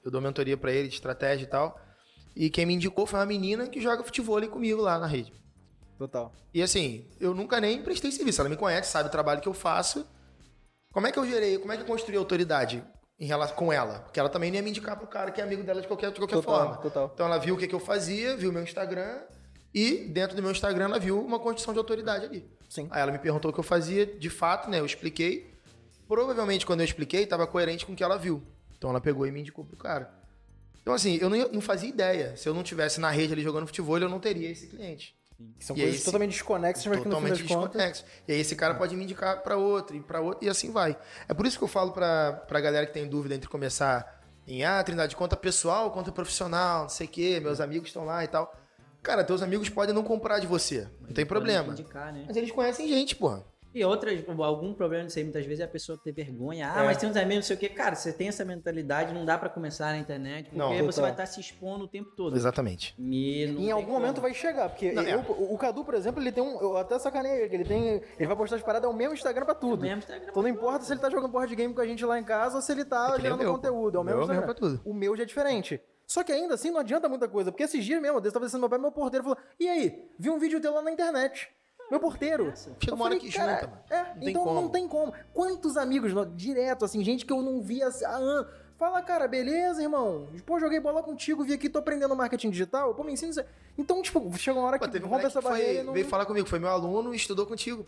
eu 0.03 0.09
dou 0.11 0.21
mentoria 0.21 0.55
pra 0.57 0.71
ele 0.71 0.87
de 0.87 0.95
estratégia 0.95 1.43
e 1.43 1.47
tal. 1.47 1.79
E 2.35 2.49
quem 2.49 2.65
me 2.65 2.73
indicou 2.73 3.05
foi 3.05 3.19
uma 3.19 3.25
menina 3.25 3.67
que 3.67 3.79
joga 3.79 4.03
futebol 4.03 4.37
ali 4.37 4.47
comigo 4.47 4.81
lá 4.81 4.97
na 4.97 5.05
rede. 5.05 5.31
É, 5.31 5.97
Total. 5.99 6.33
E 6.53 6.61
assim, 6.63 7.07
eu 7.19 7.33
nunca 7.35 7.59
nem 7.61 7.81
prestei 7.83 8.11
serviço. 8.11 8.41
Ela 8.41 8.49
me 8.49 8.57
conhece, 8.57 8.89
sabe 8.91 9.07
o 9.09 9.11
trabalho 9.11 9.39
que 9.41 9.47
eu 9.47 9.53
faço. 9.53 10.07
Como 10.93 11.07
é 11.07 11.11
que 11.11 11.17
eu 11.17 11.25
gerei, 11.25 11.57
como 11.57 11.73
é 11.73 11.75
que 11.75 11.81
eu 11.81 11.87
construí 11.87 12.15
autoridade 12.15 12.83
em 13.19 13.25
relação 13.25 13.55
com 13.55 13.73
ela? 13.73 13.99
Porque 14.01 14.19
ela 14.19 14.29
também 14.29 14.51
não 14.51 14.57
ia 14.57 14.61
me 14.61 14.69
indicar 14.69 14.95
pro 14.95 15.07
cara 15.07 15.31
que 15.31 15.41
é 15.41 15.43
amigo 15.43 15.63
dela 15.63 15.81
de 15.81 15.87
qualquer, 15.87 16.11
de 16.11 16.19
qualquer 16.19 16.35
Total, 16.35 16.59
forma. 16.59 16.77
total. 16.77 17.11
Então 17.13 17.25
ela 17.25 17.39
viu 17.39 17.55
o 17.55 17.57
que, 17.57 17.67
que 17.67 17.73
eu 17.73 17.79
fazia, 17.79 18.37
viu 18.37 18.51
meu 18.53 18.61
Instagram 18.61 19.21
e 19.73 20.05
dentro 20.09 20.35
do 20.35 20.41
meu 20.43 20.51
Instagram 20.51 20.85
ela 20.85 20.99
viu 20.99 21.19
uma 21.19 21.39
construção 21.39 21.73
de 21.73 21.79
autoridade 21.79 22.25
ali. 22.25 22.47
Sim. 22.69 22.87
Aí 22.91 23.01
ela 23.01 23.11
me 23.11 23.17
perguntou 23.17 23.49
o 23.49 23.53
que 23.53 23.59
eu 23.59 23.63
fazia, 23.63 24.05
de 24.05 24.29
fato, 24.29 24.69
né? 24.69 24.79
Eu 24.79 24.85
expliquei. 24.85 25.51
Provavelmente 26.07 26.63
quando 26.63 26.81
eu 26.81 26.85
expliquei, 26.85 27.23
estava 27.23 27.47
coerente 27.47 27.87
com 27.87 27.93
o 27.93 27.95
que 27.95 28.03
ela 28.03 28.17
viu. 28.17 28.43
Então 28.77 28.91
ela 28.91 29.01
pegou 29.01 29.25
e 29.25 29.31
me 29.31 29.39
indicou 29.39 29.65
pro 29.65 29.75
cara. 29.75 30.13
Então 30.83 30.93
assim, 30.93 31.17
eu 31.19 31.27
não, 31.29 31.37
não 31.53 31.61
fazia 31.61 31.89
ideia. 31.89 32.37
Se 32.37 32.47
eu 32.47 32.53
não 32.53 32.61
tivesse 32.61 32.99
na 32.99 33.09
rede 33.09 33.33
ali 33.33 33.41
jogando 33.41 33.65
futebol, 33.65 33.97
eu 33.97 34.09
não 34.09 34.19
teria 34.19 34.51
esse 34.51 34.67
cliente. 34.67 35.15
Que 35.57 35.65
são 35.65 35.75
E 35.75 35.81
coisas 35.81 35.99
aí, 35.99 36.05
totalmente 36.05 36.31
desconexas, 36.31 36.85
mas 36.87 36.99
que 36.99 37.07
no 37.07 37.15
fim 37.15 37.21
Totalmente 37.21 37.43
das 37.43 37.51
contas... 37.55 37.71
desconexo. 37.71 38.05
E 38.27 38.33
aí 38.33 38.39
esse 38.39 38.55
cara 38.55 38.75
pode 38.75 38.95
me 38.95 39.03
indicar 39.03 39.41
para 39.43 39.57
outro 39.57 39.95
e 39.95 40.01
para 40.01 40.19
outro 40.21 40.45
e 40.45 40.49
assim 40.49 40.71
vai. 40.71 40.97
É 41.27 41.33
por 41.33 41.45
isso 41.45 41.57
que 41.57 41.63
eu 41.63 41.67
falo 41.67 41.91
pra, 41.91 42.33
pra 42.47 42.59
galera 42.59 42.85
que 42.85 42.93
tem 42.93 43.07
dúvida 43.07 43.35
entre 43.35 43.49
começar 43.49 44.21
em 44.47 44.63
ah, 44.63 44.83
Trindade, 44.83 45.15
conta 45.15 45.37
pessoal, 45.37 45.89
conta 45.91 46.11
profissional, 46.11 46.83
não 46.83 46.89
sei 46.89 47.07
o 47.07 47.09
quê, 47.09 47.39
meus 47.39 47.61
amigos 47.61 47.89
estão 47.89 48.03
lá 48.03 48.23
e 48.23 48.27
tal. 48.27 48.53
Cara, 49.01 49.23
teus 49.23 49.41
amigos 49.41 49.69
podem 49.69 49.93
não 49.93 50.03
comprar 50.03 50.39
de 50.39 50.47
você, 50.47 50.87
não 51.01 51.07
tem 51.07 51.25
Podem 51.25 51.25
problema. 51.25 51.73
indicar, 51.73 52.11
né? 52.13 52.23
Mas 52.27 52.35
eles 52.37 52.51
conhecem 52.51 52.87
gente, 52.87 53.15
porra. 53.15 53.45
E 53.73 53.83
outras, 53.83 54.23
algum 54.39 54.73
problema 54.73 55.05
disso 55.05 55.17
aí, 55.17 55.23
muitas 55.23 55.45
vezes 55.45 55.59
é 55.61 55.63
a 55.63 55.67
pessoa 55.67 55.97
ter 55.97 56.11
vergonha. 56.11 56.71
Ah, 56.73 56.81
É. 56.83 56.85
mas 56.85 56.97
tem 56.97 57.09
uns 57.09 57.15
amigos, 57.15 57.35
não 57.35 57.41
sei 57.43 57.55
o 57.55 57.59
quê. 57.59 57.69
Cara, 57.69 57.95
você 57.95 58.13
tem 58.13 58.27
essa 58.27 58.45
mentalidade, 58.45 59.13
não 59.13 59.25
dá 59.25 59.37
pra 59.37 59.49
começar 59.49 59.87
na 59.93 59.97
internet, 59.97 60.45
porque 60.45 60.57
Não, 60.57 60.69
você 60.69 60.81
total. 60.85 61.01
vai 61.01 61.11
estar 61.11 61.25
se 61.25 61.39
expondo 61.39 61.85
o 61.85 61.87
tempo 61.87 62.11
todo. 62.15 62.35
Exatamente. 62.35 62.93
E 62.99 63.43
Em 63.45 63.71
algum 63.71 63.87
como. 63.87 63.99
momento 63.99 64.21
vai 64.21 64.33
chegar, 64.33 64.69
porque 64.69 64.91
Não, 64.91 65.01
é. 65.01 65.13
eu- 65.15 65.19
o, 65.21 65.53
o 65.53 65.57
Cadu, 65.57 65.83
por 65.83 65.93
exemplo, 65.95 66.21
ele 66.21 66.31
tem 66.31 66.43
um. 66.43 66.59
Eu 66.61 66.77
até 66.77 66.97
sacanei 66.99 67.31
ele, 67.31 67.49
que 67.49 67.55
ele 67.55 67.65
tem. 67.65 68.01
Ele 68.19 68.27
vai 68.27 68.35
postar 68.35 68.57
as 68.57 68.61
paradas, 68.61 68.89
é 68.89 68.93
o 68.93 68.95
mesmo 68.95 69.13
Instagram 69.13 69.45
pra 69.45 69.55
tudo. 69.55 69.81
Mesmo 69.81 69.97
Instagram 69.99 70.27
Então 70.29 70.43
não 70.43 70.49
importa 70.49 70.85
se 70.85 70.93
ele 70.93 70.99
tá 71.01 71.09
jogando 71.09 71.31
board 71.31 71.55
game 71.55 71.73
com 71.73 71.81
a 71.81 71.85
gente 71.87 72.05
lá 72.05 72.19
em 72.19 72.23
casa 72.23 72.55
ou 72.57 72.61
se 72.61 72.71
ele 72.71 72.85
tá 72.85 73.15
É 73.17 73.21
gerando 73.21 73.39
o 73.41 73.43
meu, 73.43 73.53
conteúdo. 73.53 73.97
É 73.97 74.01
o 74.01 74.03
pô. 74.03 74.03
mesmo 74.03 74.03
O 74.03 74.03
meu 74.03 74.13
é 74.13 74.17
o 74.17 74.21
Instagram. 74.23 74.41
mesmo 74.47 74.59
pra 74.59 74.69
tudo. 74.69 74.81
O 74.85 74.93
meu 74.93 75.15
já 75.17 75.23
é 75.23 75.25
diferente. 75.25 75.81
Só 76.05 76.21
que 76.23 76.31
ainda 76.31 76.53
assim 76.53 76.69
não 76.69 76.79
adianta 76.81 77.07
muita 77.09 77.27
coisa, 77.27 77.51
porque 77.51 77.63
esses 77.63 77.83
dias 77.83 78.01
mesmo, 78.01 78.17
eu 78.19 78.31
tava 78.31 78.45
descendo 78.45 78.59
meu 78.61 78.69
pé, 78.69 78.77
meu 78.77 78.91
porteiro 78.91 79.23
falou: 79.23 79.37
E 79.59 79.67
aí? 79.67 80.05
Vi 80.19 80.29
um 80.29 80.37
vídeo 80.37 80.59
teu 80.61 80.73
lá 80.73 80.81
na 80.81 80.91
internet. 80.91 81.49
Meu 81.93 81.99
porteiro. 81.99 82.51
Chega 82.55 82.75
Eu 82.87 82.95
uma 82.95 83.05
hora 83.05 83.19
que 83.19 83.31
"Cara, 83.31 83.53
junta, 83.53 83.67
mano. 83.67 83.81
É, 83.89 84.03
Não 84.15 84.19
tem 84.21 84.29
então 84.29 84.53
não 84.55 84.69
tem 84.69 84.87
como. 84.87 85.13
Quantos 85.31 85.77
amigos, 85.77 86.11
no- 86.11 86.25
direto, 86.25 86.83
assim, 86.85 87.03
gente 87.03 87.23
que 87.23 87.31
eu 87.31 87.39
não 87.43 87.61
via 87.61 87.87
há 87.87 88.15
anos. 88.15 88.47
Fala, 88.79 88.99
cara, 89.03 89.27
beleza, 89.27 89.81
irmão? 89.81 90.27
Pô, 90.43 90.59
joguei 90.59 90.79
bola 90.79 91.03
contigo, 91.03 91.43
vi 91.43 91.53
aqui, 91.53 91.69
tô 91.69 91.77
aprendendo 91.77 92.15
marketing 92.15 92.49
digital. 92.49 92.95
Pô, 92.95 93.03
me 93.03 93.13
ensina 93.13 93.29
isso. 93.29 93.43
Então, 93.77 94.01
tipo, 94.01 94.35
chega 94.37 94.57
uma 94.59 94.67
hora 94.67 94.79
Pô, 94.79 94.85
que 94.85 94.91
teve 94.91 95.05
um 95.05 95.07
rompe 95.07 95.25
essa 95.25 95.39
que 95.39 95.45
foi, 95.47 95.51
barreira 95.51 95.81
e 95.81 95.83
não... 95.83 95.93
veio 95.93 96.07
falar 96.07 96.25
comigo, 96.25 96.49
foi 96.49 96.57
meu 96.57 96.69
aluno 96.69 97.13
e 97.13 97.15
estudou 97.17 97.45
contigo. 97.45 97.85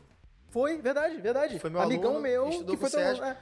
Foi, 0.52 0.78
verdade, 0.78 1.18
verdade. 1.20 1.58
Foi 1.60 1.72
meu 1.72 1.82
Amigão 1.82 2.12
aluno, 2.12 2.22
meu 2.22 2.50
estudou 2.50 2.78
que 2.78 2.84
com 2.84 2.89
foi 2.89 3.02
o 3.02 3.04
teu... 3.04 3.15
Sérgio. 3.15 3.24
é. 3.26 3.38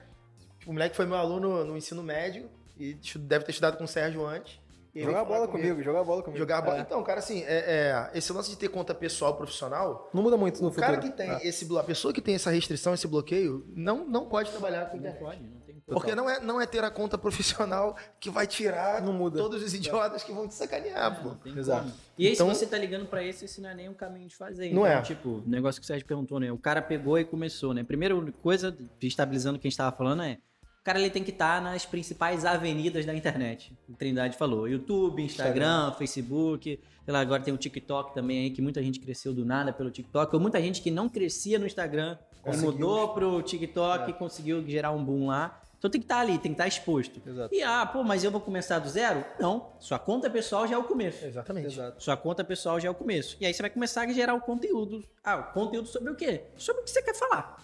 Tipo, 0.60 0.71
o 0.71 0.73
moleque 0.73 0.95
foi 0.95 1.06
meu 1.06 1.17
aluno 1.17 1.65
no 1.65 1.76
ensino 1.76 2.02
médio 2.02 2.49
e 2.80 2.97
deve 3.19 3.43
ter 3.43 3.52
estudado 3.52 3.78
com 3.78 3.84
o 3.84 3.88
Sérgio 3.88 4.26
antes. 4.26 4.60
E 4.95 5.03
Jogar 5.03 5.25
bola 5.25 5.47
comigo, 5.47 5.82
jogar 5.82 6.03
bola 6.03 6.21
comigo. 6.21 6.38
Jogar 6.38 6.62
bola. 6.62 6.77
É. 6.77 6.82
Então, 6.82 7.01
cara, 7.03 7.17
assim, 7.19 7.41
é, 7.47 8.10
é, 8.13 8.17
esse 8.17 8.32
lance 8.32 8.51
de 8.51 8.58
ter 8.58 8.67
conta 8.69 8.93
pessoal 8.93 9.36
profissional, 9.36 10.10
Não 10.13 10.21
muda 10.21 10.38
muito 10.38 10.62
no 10.62 10.67
o 10.67 10.71
futuro. 10.71 10.86
cara 10.86 10.97
que 11.01 11.10
tem 11.10 11.29
É. 11.32 11.47
esse 11.47 11.67
a 11.77 11.84
pessoa 11.84 12.13
que 12.13 12.21
tem 12.21 12.36
essa 12.36 12.51
restrição, 12.51 12.93
esse 12.93 13.08
bloqueio, 13.08 13.65
não, 13.75 14.06
não 14.08 14.27
pode 14.27 14.51
trabalhar 14.51 14.86
com 14.86 14.97
Não 14.97 14.99
internet. 14.99 15.19
pode, 15.19 15.41
não 15.41 15.60
tem 15.62 15.73
Porque 15.88 16.13
não 16.13 16.29
é, 16.29 16.39
não 16.39 16.62
é 16.62 16.67
ter 16.67 16.84
a 16.84 16.91
conta 16.91 17.17
profissional 17.17 17.95
que 18.19 18.29
vai 18.29 18.45
tirar 18.47 19.01
Não 19.01 19.12
muda. 19.13 19.38
todos 19.39 19.63
os 19.63 19.73
idiotas 19.73 20.23
que 20.23 20.32
vão 20.32 20.47
te 20.47 20.53
sacanear, 20.53 21.21
pô. 21.23 21.29
Não 21.29 21.36
tem 21.38 21.58
Exato. 21.58 21.82
como. 21.86 21.93
E 22.17 22.27
aí, 22.27 22.34
Então- 22.34 22.53
se 22.53 22.60
você 22.60 22.67
tá 22.67 22.77
ligando 22.77 23.08
pra 23.08 23.23
esse, 23.23 23.45
esse 23.45 23.60
não 23.60 23.69
é 23.69 23.73
nem 23.75 23.89
um 23.89 23.93
caminho 23.95 24.27
de 24.27 24.36
fazer. 24.36 24.71
Não 24.71 24.86
Então, 24.86 24.99
é. 24.99 25.01
Tipo, 25.01 25.29
o 25.39 25.43
negócio 25.49 25.82
que 25.82 25.86
o 25.86 25.88
Sérgio 25.88 26.06
perguntou, 26.08 26.39
né? 26.39 26.51
O 26.51 26.58
cara 26.58 26.82
pegou 26.84 27.17
e 27.17 27.25
começou, 27.25 27.73
né? 27.73 27.84
Primeira 27.84 28.15
coisa, 28.43 28.77
estabilizando 29.01 29.58
o 29.58 29.60
que 29.60 29.67
a 29.67 29.69
gente 29.69 29.77
tava 29.77 29.95
falando, 29.95 30.21
é 30.23 30.38
o 30.84 30.86
cara 30.86 31.00
ele 31.00 31.10
tem 31.10 31.24
que 31.24 31.32
estar 31.32 31.62
nas 31.62 31.86
principais 31.86 32.43
avenidas 32.43 33.06
da 33.06 33.15
internet. 33.15 33.72
O 33.88 33.93
Trindade 33.93 34.36
falou. 34.36 34.67
YouTube, 34.67 35.24
Instagram, 35.24 35.93
Facebook. 35.93 36.78
Sei 37.06 37.13
lá, 37.13 37.22
agora 37.22 37.41
tem 37.41 37.54
o 37.54 37.58
TikTok 37.58 38.13
também 38.13 38.39
aí, 38.39 38.50
que 38.52 38.62
muita 38.62 38.84
gente 38.84 39.00
cresceu 39.00 39.34
do 39.34 39.46
nada 39.46 39.72
pelo 39.72 39.89
TikTok. 39.89 40.36
Ou 40.36 40.41
muita 40.41 40.62
gente 40.62 40.82
que 40.82 40.91
não 40.91 41.08
crescia 41.08 41.58
no 41.58 41.65
Instagram 41.65 42.17
e 42.46 42.58
mudou 42.58 43.13
pro 43.13 43.41
TikTok 43.41 44.08
É. 44.08 44.10
e 44.10 44.13
conseguiu 44.13 44.62
gerar 44.67 44.91
um 44.91 45.02
boom 45.02 45.28
lá. 45.28 45.58
Então 45.80 45.89
tem 45.89 46.02
que 46.02 46.06
estar 46.06 46.19
ali, 46.19 46.34
tem 46.34 46.52
que 46.52 46.62
estar 46.62 46.67
exposto. 46.67 47.22
Exato. 47.26 47.56
E 47.56 47.63
ah, 47.63 47.86
pô, 47.86 48.04
mas 48.04 48.26
eu 48.26 48.32
vou 48.32 48.41
começar 48.41 48.80
do 48.80 48.89
zero? 48.89 49.24
Não. 49.39 49.69
Sua 49.80 49.98
conta 49.98 50.30
pessoal 50.30 50.67
já 50.67 50.76
é 50.76 50.78
o 50.78 50.84
começo. 50.84 51.26
Exatamente. 51.26 51.67
Exato. 51.67 52.04
Sua 52.04 52.17
conta 52.17 52.43
pessoal 52.43 52.78
já 52.78 52.89
é 52.89 52.91
o 52.91 52.96
começo. 52.96 53.38
E 53.39 53.46
aí 53.46 53.54
você 53.54 53.62
vai 53.62 53.69
começar 53.69 54.02
a 54.02 54.12
gerar 54.12 54.34
o 54.34 54.41
conteúdo. 54.41 55.02
Ah, 55.24 55.38
o 55.38 55.54
conteúdo 55.54 55.88
sobre 55.88 56.12
o 56.12 56.15
quê? 56.15 56.41
Sobre 56.58 56.82
o 56.82 56.84
que 56.86 56.91
você 56.91 57.02
quer 57.02 57.15
falar. 57.15 57.62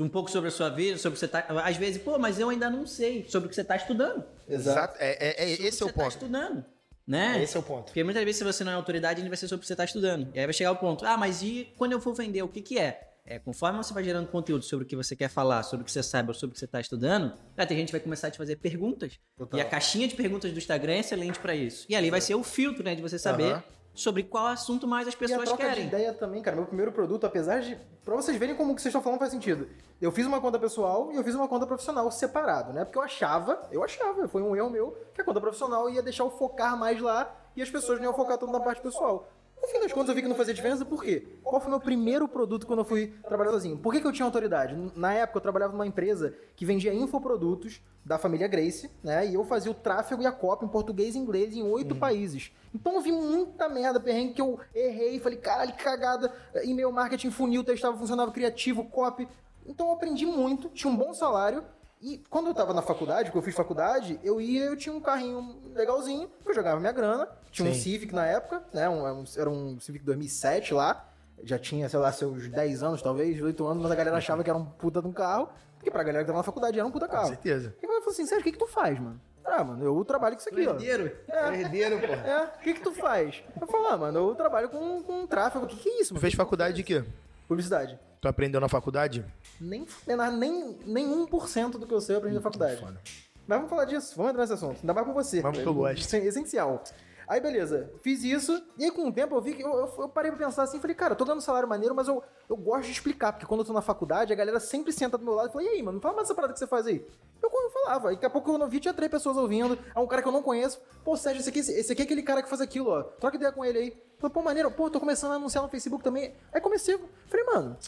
Um 0.00 0.08
pouco 0.08 0.30
sobre 0.30 0.48
a 0.48 0.50
sua 0.50 0.68
vida, 0.70 0.98
sobre 0.98 1.10
o 1.10 1.12
que 1.12 1.18
você 1.20 1.28
tá. 1.28 1.46
Às 1.64 1.76
vezes, 1.76 2.02
pô, 2.02 2.18
mas 2.18 2.38
eu 2.40 2.48
ainda 2.48 2.68
não 2.68 2.86
sei 2.86 3.26
sobre 3.28 3.46
o 3.46 3.48
que 3.50 3.54
você 3.54 3.62
tá 3.64 3.76
estudando. 3.76 4.24
Exato. 4.48 4.96
É, 4.98 5.10
é- 5.10 5.44
é- 5.44 5.48
Sobre 5.56 5.68
esse 5.68 5.82
é 5.82 5.86
o 5.86 5.88
que 5.88 5.92
você 5.94 5.98
tá 5.98 6.02
ponto. 6.02 6.12
estudando. 6.12 6.64
Né? 7.06 7.42
Esse 7.42 7.56
é 7.56 7.60
o 7.60 7.62
ponto. 7.62 7.84
Porque 7.86 8.02
muitas 8.02 8.24
vezes, 8.24 8.38
se 8.38 8.44
você 8.44 8.64
não 8.64 8.72
é 8.72 8.74
autoridade, 8.74 9.20
ele 9.20 9.28
vai 9.28 9.36
ser 9.36 9.46
sobre 9.46 9.58
o 9.58 9.60
que 9.60 9.66
você 9.66 9.74
está 9.74 9.84
estudando. 9.84 10.28
E 10.34 10.38
aí 10.40 10.46
vai 10.46 10.54
chegar 10.54 10.72
o 10.72 10.76
ponto. 10.76 11.04
Ah, 11.04 11.16
mas 11.16 11.42
e 11.42 11.68
quando 11.76 11.92
eu 11.92 12.00
for 12.00 12.14
vender, 12.14 12.42
o 12.42 12.48
que, 12.48 12.62
que 12.62 12.78
é? 12.78 13.10
É, 13.26 13.38
conforme 13.38 13.78
você 13.78 13.92
vai 13.94 14.04
gerando 14.04 14.26
conteúdo 14.28 14.64
sobre 14.64 14.84
o 14.84 14.88
que 14.88 14.94
você 14.96 15.14
quer 15.16 15.28
falar, 15.28 15.62
sobre 15.62 15.82
o 15.82 15.84
que 15.86 15.92
você 15.92 16.02
sabe 16.02 16.28
ou 16.28 16.34
sobre 16.34 16.52
o 16.52 16.54
que 16.54 16.58
você 16.58 16.64
está 16.66 16.78
estudando, 16.80 17.32
aí 17.56 17.66
tem 17.66 17.76
gente 17.78 17.86
que 17.86 17.92
vai 17.92 18.00
começar 18.00 18.28
a 18.28 18.30
te 18.30 18.36
fazer 18.36 18.56
perguntas. 18.56 19.18
Total. 19.36 19.58
E 19.58 19.62
a 19.62 19.64
caixinha 19.66 20.06
de 20.08 20.14
perguntas 20.14 20.50
do 20.52 20.58
Instagram 20.58 20.92
é 20.94 20.98
excelente 21.00 21.38
para 21.38 21.54
isso. 21.54 21.86
E 21.88 21.94
ali 21.96 22.10
vai 22.10 22.20
ser 22.20 22.34
o 22.34 22.42
filtro, 22.42 22.82
né, 22.84 22.94
de 22.94 23.00
você 23.00 23.18
saber. 23.18 23.62
Sobre 23.94 24.22
qual 24.24 24.48
assunto 24.48 24.86
mais 24.86 25.06
as 25.06 25.14
E 25.14 25.16
a 25.16 25.18
pessoas 25.20 25.48
troca 25.48 25.64
querem. 25.64 25.82
de 25.82 25.88
ideia 25.88 26.12
também, 26.12 26.42
cara. 26.42 26.56
Meu 26.56 26.66
primeiro 26.66 26.90
produto, 26.92 27.24
apesar 27.24 27.60
de. 27.60 27.76
Pra 28.04 28.14
vocês 28.16 28.36
verem 28.36 28.54
como 28.54 28.72
o 28.72 28.74
que 28.74 28.82
vocês 28.82 28.90
estão 28.90 29.00
falando 29.02 29.18
faz 29.18 29.30
sentido. 29.30 29.68
Eu 30.00 30.10
fiz 30.12 30.26
uma 30.26 30.40
conta 30.40 30.58
pessoal 30.58 31.10
e 31.12 31.16
eu 31.16 31.24
fiz 31.24 31.34
uma 31.34 31.48
conta 31.48 31.66
profissional 31.66 32.10
separado, 32.10 32.72
né? 32.72 32.84
Porque 32.84 32.98
eu 32.98 33.02
achava, 33.02 33.62
eu 33.70 33.82
achava, 33.82 34.26
foi 34.28 34.42
um 34.42 34.54
erro 34.54 34.68
meu, 34.68 34.98
que 35.14 35.20
a 35.20 35.24
conta 35.24 35.40
profissional 35.40 35.88
ia 35.88 36.02
deixar 36.02 36.24
eu 36.24 36.30
focar 36.30 36.76
mais 36.76 37.00
lá 37.00 37.34
e 37.56 37.62
as 37.62 37.70
pessoas 37.70 37.98
não 37.98 38.06
iam 38.06 38.14
focar 38.14 38.36
tudo 38.36 38.52
na 38.52 38.60
parte 38.60 38.82
pessoal. 38.82 39.28
No 39.64 39.70
fim 39.70 39.80
das 39.80 39.94
contas, 39.94 40.10
eu 40.10 40.14
vi 40.14 40.20
que 40.20 40.28
não 40.28 40.36
fazia 40.36 40.52
diferença, 40.52 40.84
por 40.84 41.02
quê? 41.02 41.26
Qual 41.42 41.58
foi 41.58 41.68
o 41.68 41.70
meu 41.70 41.80
primeiro 41.80 42.28
produto 42.28 42.66
quando 42.66 42.80
eu 42.80 42.84
fui 42.84 43.14
trabalhar 43.26 43.50
sozinho? 43.50 43.78
Por 43.78 43.94
que, 43.94 44.00
que 44.02 44.06
eu 44.06 44.12
tinha 44.12 44.26
autoridade? 44.26 44.76
Na 44.94 45.14
época, 45.14 45.38
eu 45.38 45.40
trabalhava 45.40 45.72
numa 45.72 45.86
empresa 45.86 46.34
que 46.54 46.66
vendia 46.66 46.92
infoprodutos 46.92 47.80
da 48.04 48.18
família 48.18 48.46
Grace, 48.46 48.90
né? 49.02 49.26
E 49.26 49.32
eu 49.32 49.42
fazia 49.46 49.70
o 49.70 49.74
tráfego 49.74 50.20
e 50.20 50.26
a 50.26 50.32
cópia 50.32 50.66
em 50.66 50.68
português 50.68 51.14
e 51.14 51.18
inglês 51.18 51.56
em 51.56 51.62
oito 51.62 51.96
países. 51.96 52.52
Então 52.74 52.92
eu 52.92 53.00
vi 53.00 53.10
muita 53.10 53.66
merda, 53.66 53.98
perrengue 53.98 54.34
que 54.34 54.42
eu 54.42 54.60
errei, 54.74 55.18
falei, 55.18 55.38
caralho, 55.38 55.72
que 55.72 55.82
cagada. 55.82 56.30
E-mail 56.62 56.92
marketing, 56.92 57.30
funil, 57.30 57.64
testava, 57.64 57.96
funcionava 57.96 58.30
criativo, 58.32 58.84
copy. 58.84 59.26
Então 59.64 59.86
eu 59.86 59.94
aprendi 59.94 60.26
muito, 60.26 60.68
tinha 60.68 60.92
um 60.92 60.96
bom 60.96 61.14
salário. 61.14 61.64
E 62.06 62.22
quando 62.28 62.48
eu 62.48 62.54
tava 62.54 62.74
na 62.74 62.82
faculdade, 62.82 63.30
porque 63.30 63.38
eu 63.38 63.42
fiz 63.42 63.54
faculdade, 63.54 64.20
eu 64.22 64.38
ia, 64.38 64.64
eu 64.66 64.76
tinha 64.76 64.94
um 64.94 65.00
carrinho 65.00 65.56
legalzinho, 65.74 66.28
que 66.42 66.50
eu 66.50 66.54
jogava 66.54 66.78
minha 66.78 66.92
grana. 66.92 67.26
Tinha 67.50 67.70
um 67.70 67.72
Sim. 67.72 67.80
Civic 67.80 68.14
na 68.14 68.26
época, 68.26 68.62
né? 68.74 68.86
Um, 68.90 69.20
um- 69.20 69.24
era 69.38 69.48
um 69.48 69.80
Civic 69.80 70.04
2007 70.04 70.74
lá. 70.74 71.08
Já 71.42 71.58
tinha, 71.58 71.88
sei 71.88 71.98
lá, 71.98 72.12
seus 72.12 72.46
10 72.48 72.82
anos, 72.82 73.00
talvez, 73.00 73.40
8 73.40 73.66
anos, 73.66 73.82
mas 73.82 73.90
a 73.90 73.94
galera 73.94 74.18
achava 74.18 74.44
que 74.44 74.50
era 74.50 74.58
um 74.58 74.66
puta 74.66 75.00
de 75.00 75.08
um 75.08 75.12
carro. 75.12 75.48
Porque 75.78 75.90
pra 75.90 76.02
galera 76.02 76.22
que 76.24 76.26
tava 76.26 76.38
na 76.38 76.42
faculdade 76.42 76.78
era 76.78 76.86
um 76.86 76.90
puta 76.90 77.06
Com 77.06 77.12
carro. 77.16 77.28
certeza. 77.28 77.74
E 77.82 77.86
eu 77.86 77.88
falei 77.88 78.08
assim, 78.10 78.26
Sérgio, 78.26 78.40
o 78.40 78.44
que 78.44 78.52
que 78.52 78.58
tu 78.58 78.66
faz, 78.66 78.98
mano? 79.00 79.18
Ah, 79.42 79.64
mano, 79.64 79.82
eu 79.84 80.04
trabalho 80.04 80.36
com 80.36 80.40
isso 80.40 80.48
aqui, 80.50 80.66
ó. 80.66 80.72
Herdeiro. 80.72 81.10
Herdeiro, 81.54 81.98
pô. 82.00 82.12
É, 82.12 82.44
o 82.56 82.58
que 82.60 82.74
que 82.74 82.80
tu 82.82 82.92
faz? 82.92 83.42
Eu 83.60 83.66
falo, 83.66 83.86
ah, 83.86 83.96
mano, 83.96 84.30
eu 84.30 84.34
trabalho 84.34 84.68
com, 84.68 85.02
com 85.02 85.26
tráfego. 85.26 85.64
O 85.64 85.68
que 85.68 85.76
que 85.76 85.88
é 85.88 86.00
isso, 86.00 86.10
Tu 86.10 86.14
mano? 86.14 86.20
fez 86.20 86.34
faculdade 86.34 86.76
de 86.76 86.82
quê? 86.82 87.02
Publicidade. 87.48 87.98
Tu 88.24 88.28
aprendeu 88.28 88.58
na 88.58 88.70
faculdade? 88.70 89.22
Nem, 89.60 89.86
nem, 90.06 90.78
nem 90.86 91.26
1% 91.26 91.72
do 91.72 91.86
que 91.86 91.92
eu 91.92 92.00
sei 92.00 92.14
eu 92.14 92.20
aprendi 92.20 92.36
na 92.36 92.40
faculdade. 92.40 92.80
Foda. 92.80 92.98
Mas 93.46 93.58
vamos 93.58 93.68
falar 93.68 93.84
disso, 93.84 94.14
vamos 94.16 94.30
entrar 94.30 94.44
nesse 94.44 94.54
assunto. 94.54 94.78
Ainda 94.80 94.94
mais 94.94 95.06
com 95.06 95.12
você. 95.12 95.42
Vamos 95.42 95.58
que 95.58 95.66
eu 95.66 95.74
gosto. 95.74 96.16
É 96.16 96.24
essencial. 96.24 96.82
Aí, 97.28 97.38
beleza, 97.38 97.92
fiz 98.00 98.24
isso, 98.24 98.62
e 98.78 98.84
aí 98.84 98.90
com 98.90 99.08
o 99.08 99.12
tempo 99.12 99.34
eu 99.34 99.42
vi 99.42 99.54
que 99.54 99.62
eu, 99.62 99.70
eu, 99.70 99.94
eu 99.98 100.08
parei 100.08 100.30
pra 100.30 100.46
pensar 100.46 100.62
assim, 100.62 100.80
falei, 100.80 100.94
cara, 100.94 101.12
eu 101.12 101.16
tô 101.16 101.24
dando 101.24 101.42
salário 101.42 101.68
maneiro, 101.68 101.94
mas 101.94 102.08
eu, 102.08 102.22
eu 102.48 102.56
gosto 102.56 102.84
de 102.84 102.92
explicar, 102.92 103.32
porque 103.32 103.46
quando 103.46 103.60
eu 103.60 103.66
tô 103.66 103.72
na 103.72 103.80
faculdade, 103.80 104.32
a 104.32 104.36
galera 104.36 104.60
sempre 104.60 104.92
senta 104.92 105.16
do 105.16 105.24
meu 105.24 105.34
lado 105.34 105.48
e 105.48 105.52
fala, 105.52 105.64
e 105.64 105.68
aí, 105.68 105.82
mano, 105.82 106.00
fala 106.00 106.16
mais 106.16 106.26
essa 106.26 106.34
parada 106.34 106.52
que 106.52 106.58
você 106.58 106.66
faz 106.66 106.86
aí. 106.86 107.06
Eu, 107.42 107.50
eu 107.50 107.70
falava, 107.70 108.12
e 108.12 108.16
daqui 108.16 108.26
a 108.26 108.30
pouco 108.30 108.50
eu 108.50 108.58
não 108.58 108.68
vi, 108.68 108.80
tinha 108.80 108.92
três 108.92 109.10
pessoas 109.10 109.38
ouvindo, 109.38 109.78
é 109.94 109.98
um 109.98 110.06
cara 110.06 110.20
que 110.20 110.28
eu 110.28 110.32
não 110.32 110.42
conheço, 110.42 110.80
pô, 111.02 111.16
Sérgio, 111.16 111.40
esse 111.40 111.48
aqui, 111.48 111.60
esse 111.60 111.92
aqui 111.92 112.02
é 112.02 112.04
aquele 112.04 112.22
cara 112.22 112.42
que 112.42 112.48
faz 112.48 112.60
aquilo, 112.60 112.90
ó, 112.90 113.02
troca 113.02 113.36
ideia 113.36 113.52
com 113.52 113.64
ele 113.64 113.78
aí. 113.78 114.02
Falei, 114.18 114.32
pô, 114.32 114.42
maneiro, 114.42 114.70
pô, 114.70 114.90
tô 114.90 115.00
começando 115.00 115.32
a 115.32 115.36
anunciar 115.36 115.62
no 115.62 115.70
Facebook 115.70 116.04
também. 116.04 116.34
Aí 116.52 116.60
comecei, 116.60 116.98
falei, 117.26 117.46
mano, 117.46 117.78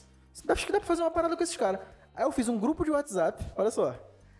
acho 0.49 0.67
que 0.67 0.73
dá 0.73 0.79
pra 0.79 0.87
fazer 0.87 1.03
uma 1.03 1.11
parada 1.11 1.37
com 1.37 1.43
esses 1.43 1.57
caras. 1.57 1.81
Aí 2.15 2.25
eu 2.25 2.33
fiz 2.33 2.49
um 2.49 2.59
grupo 2.59 2.85
de 2.85 2.91
WhatsApp, 2.91 3.45
olha 3.57 3.71
só, 3.71 3.95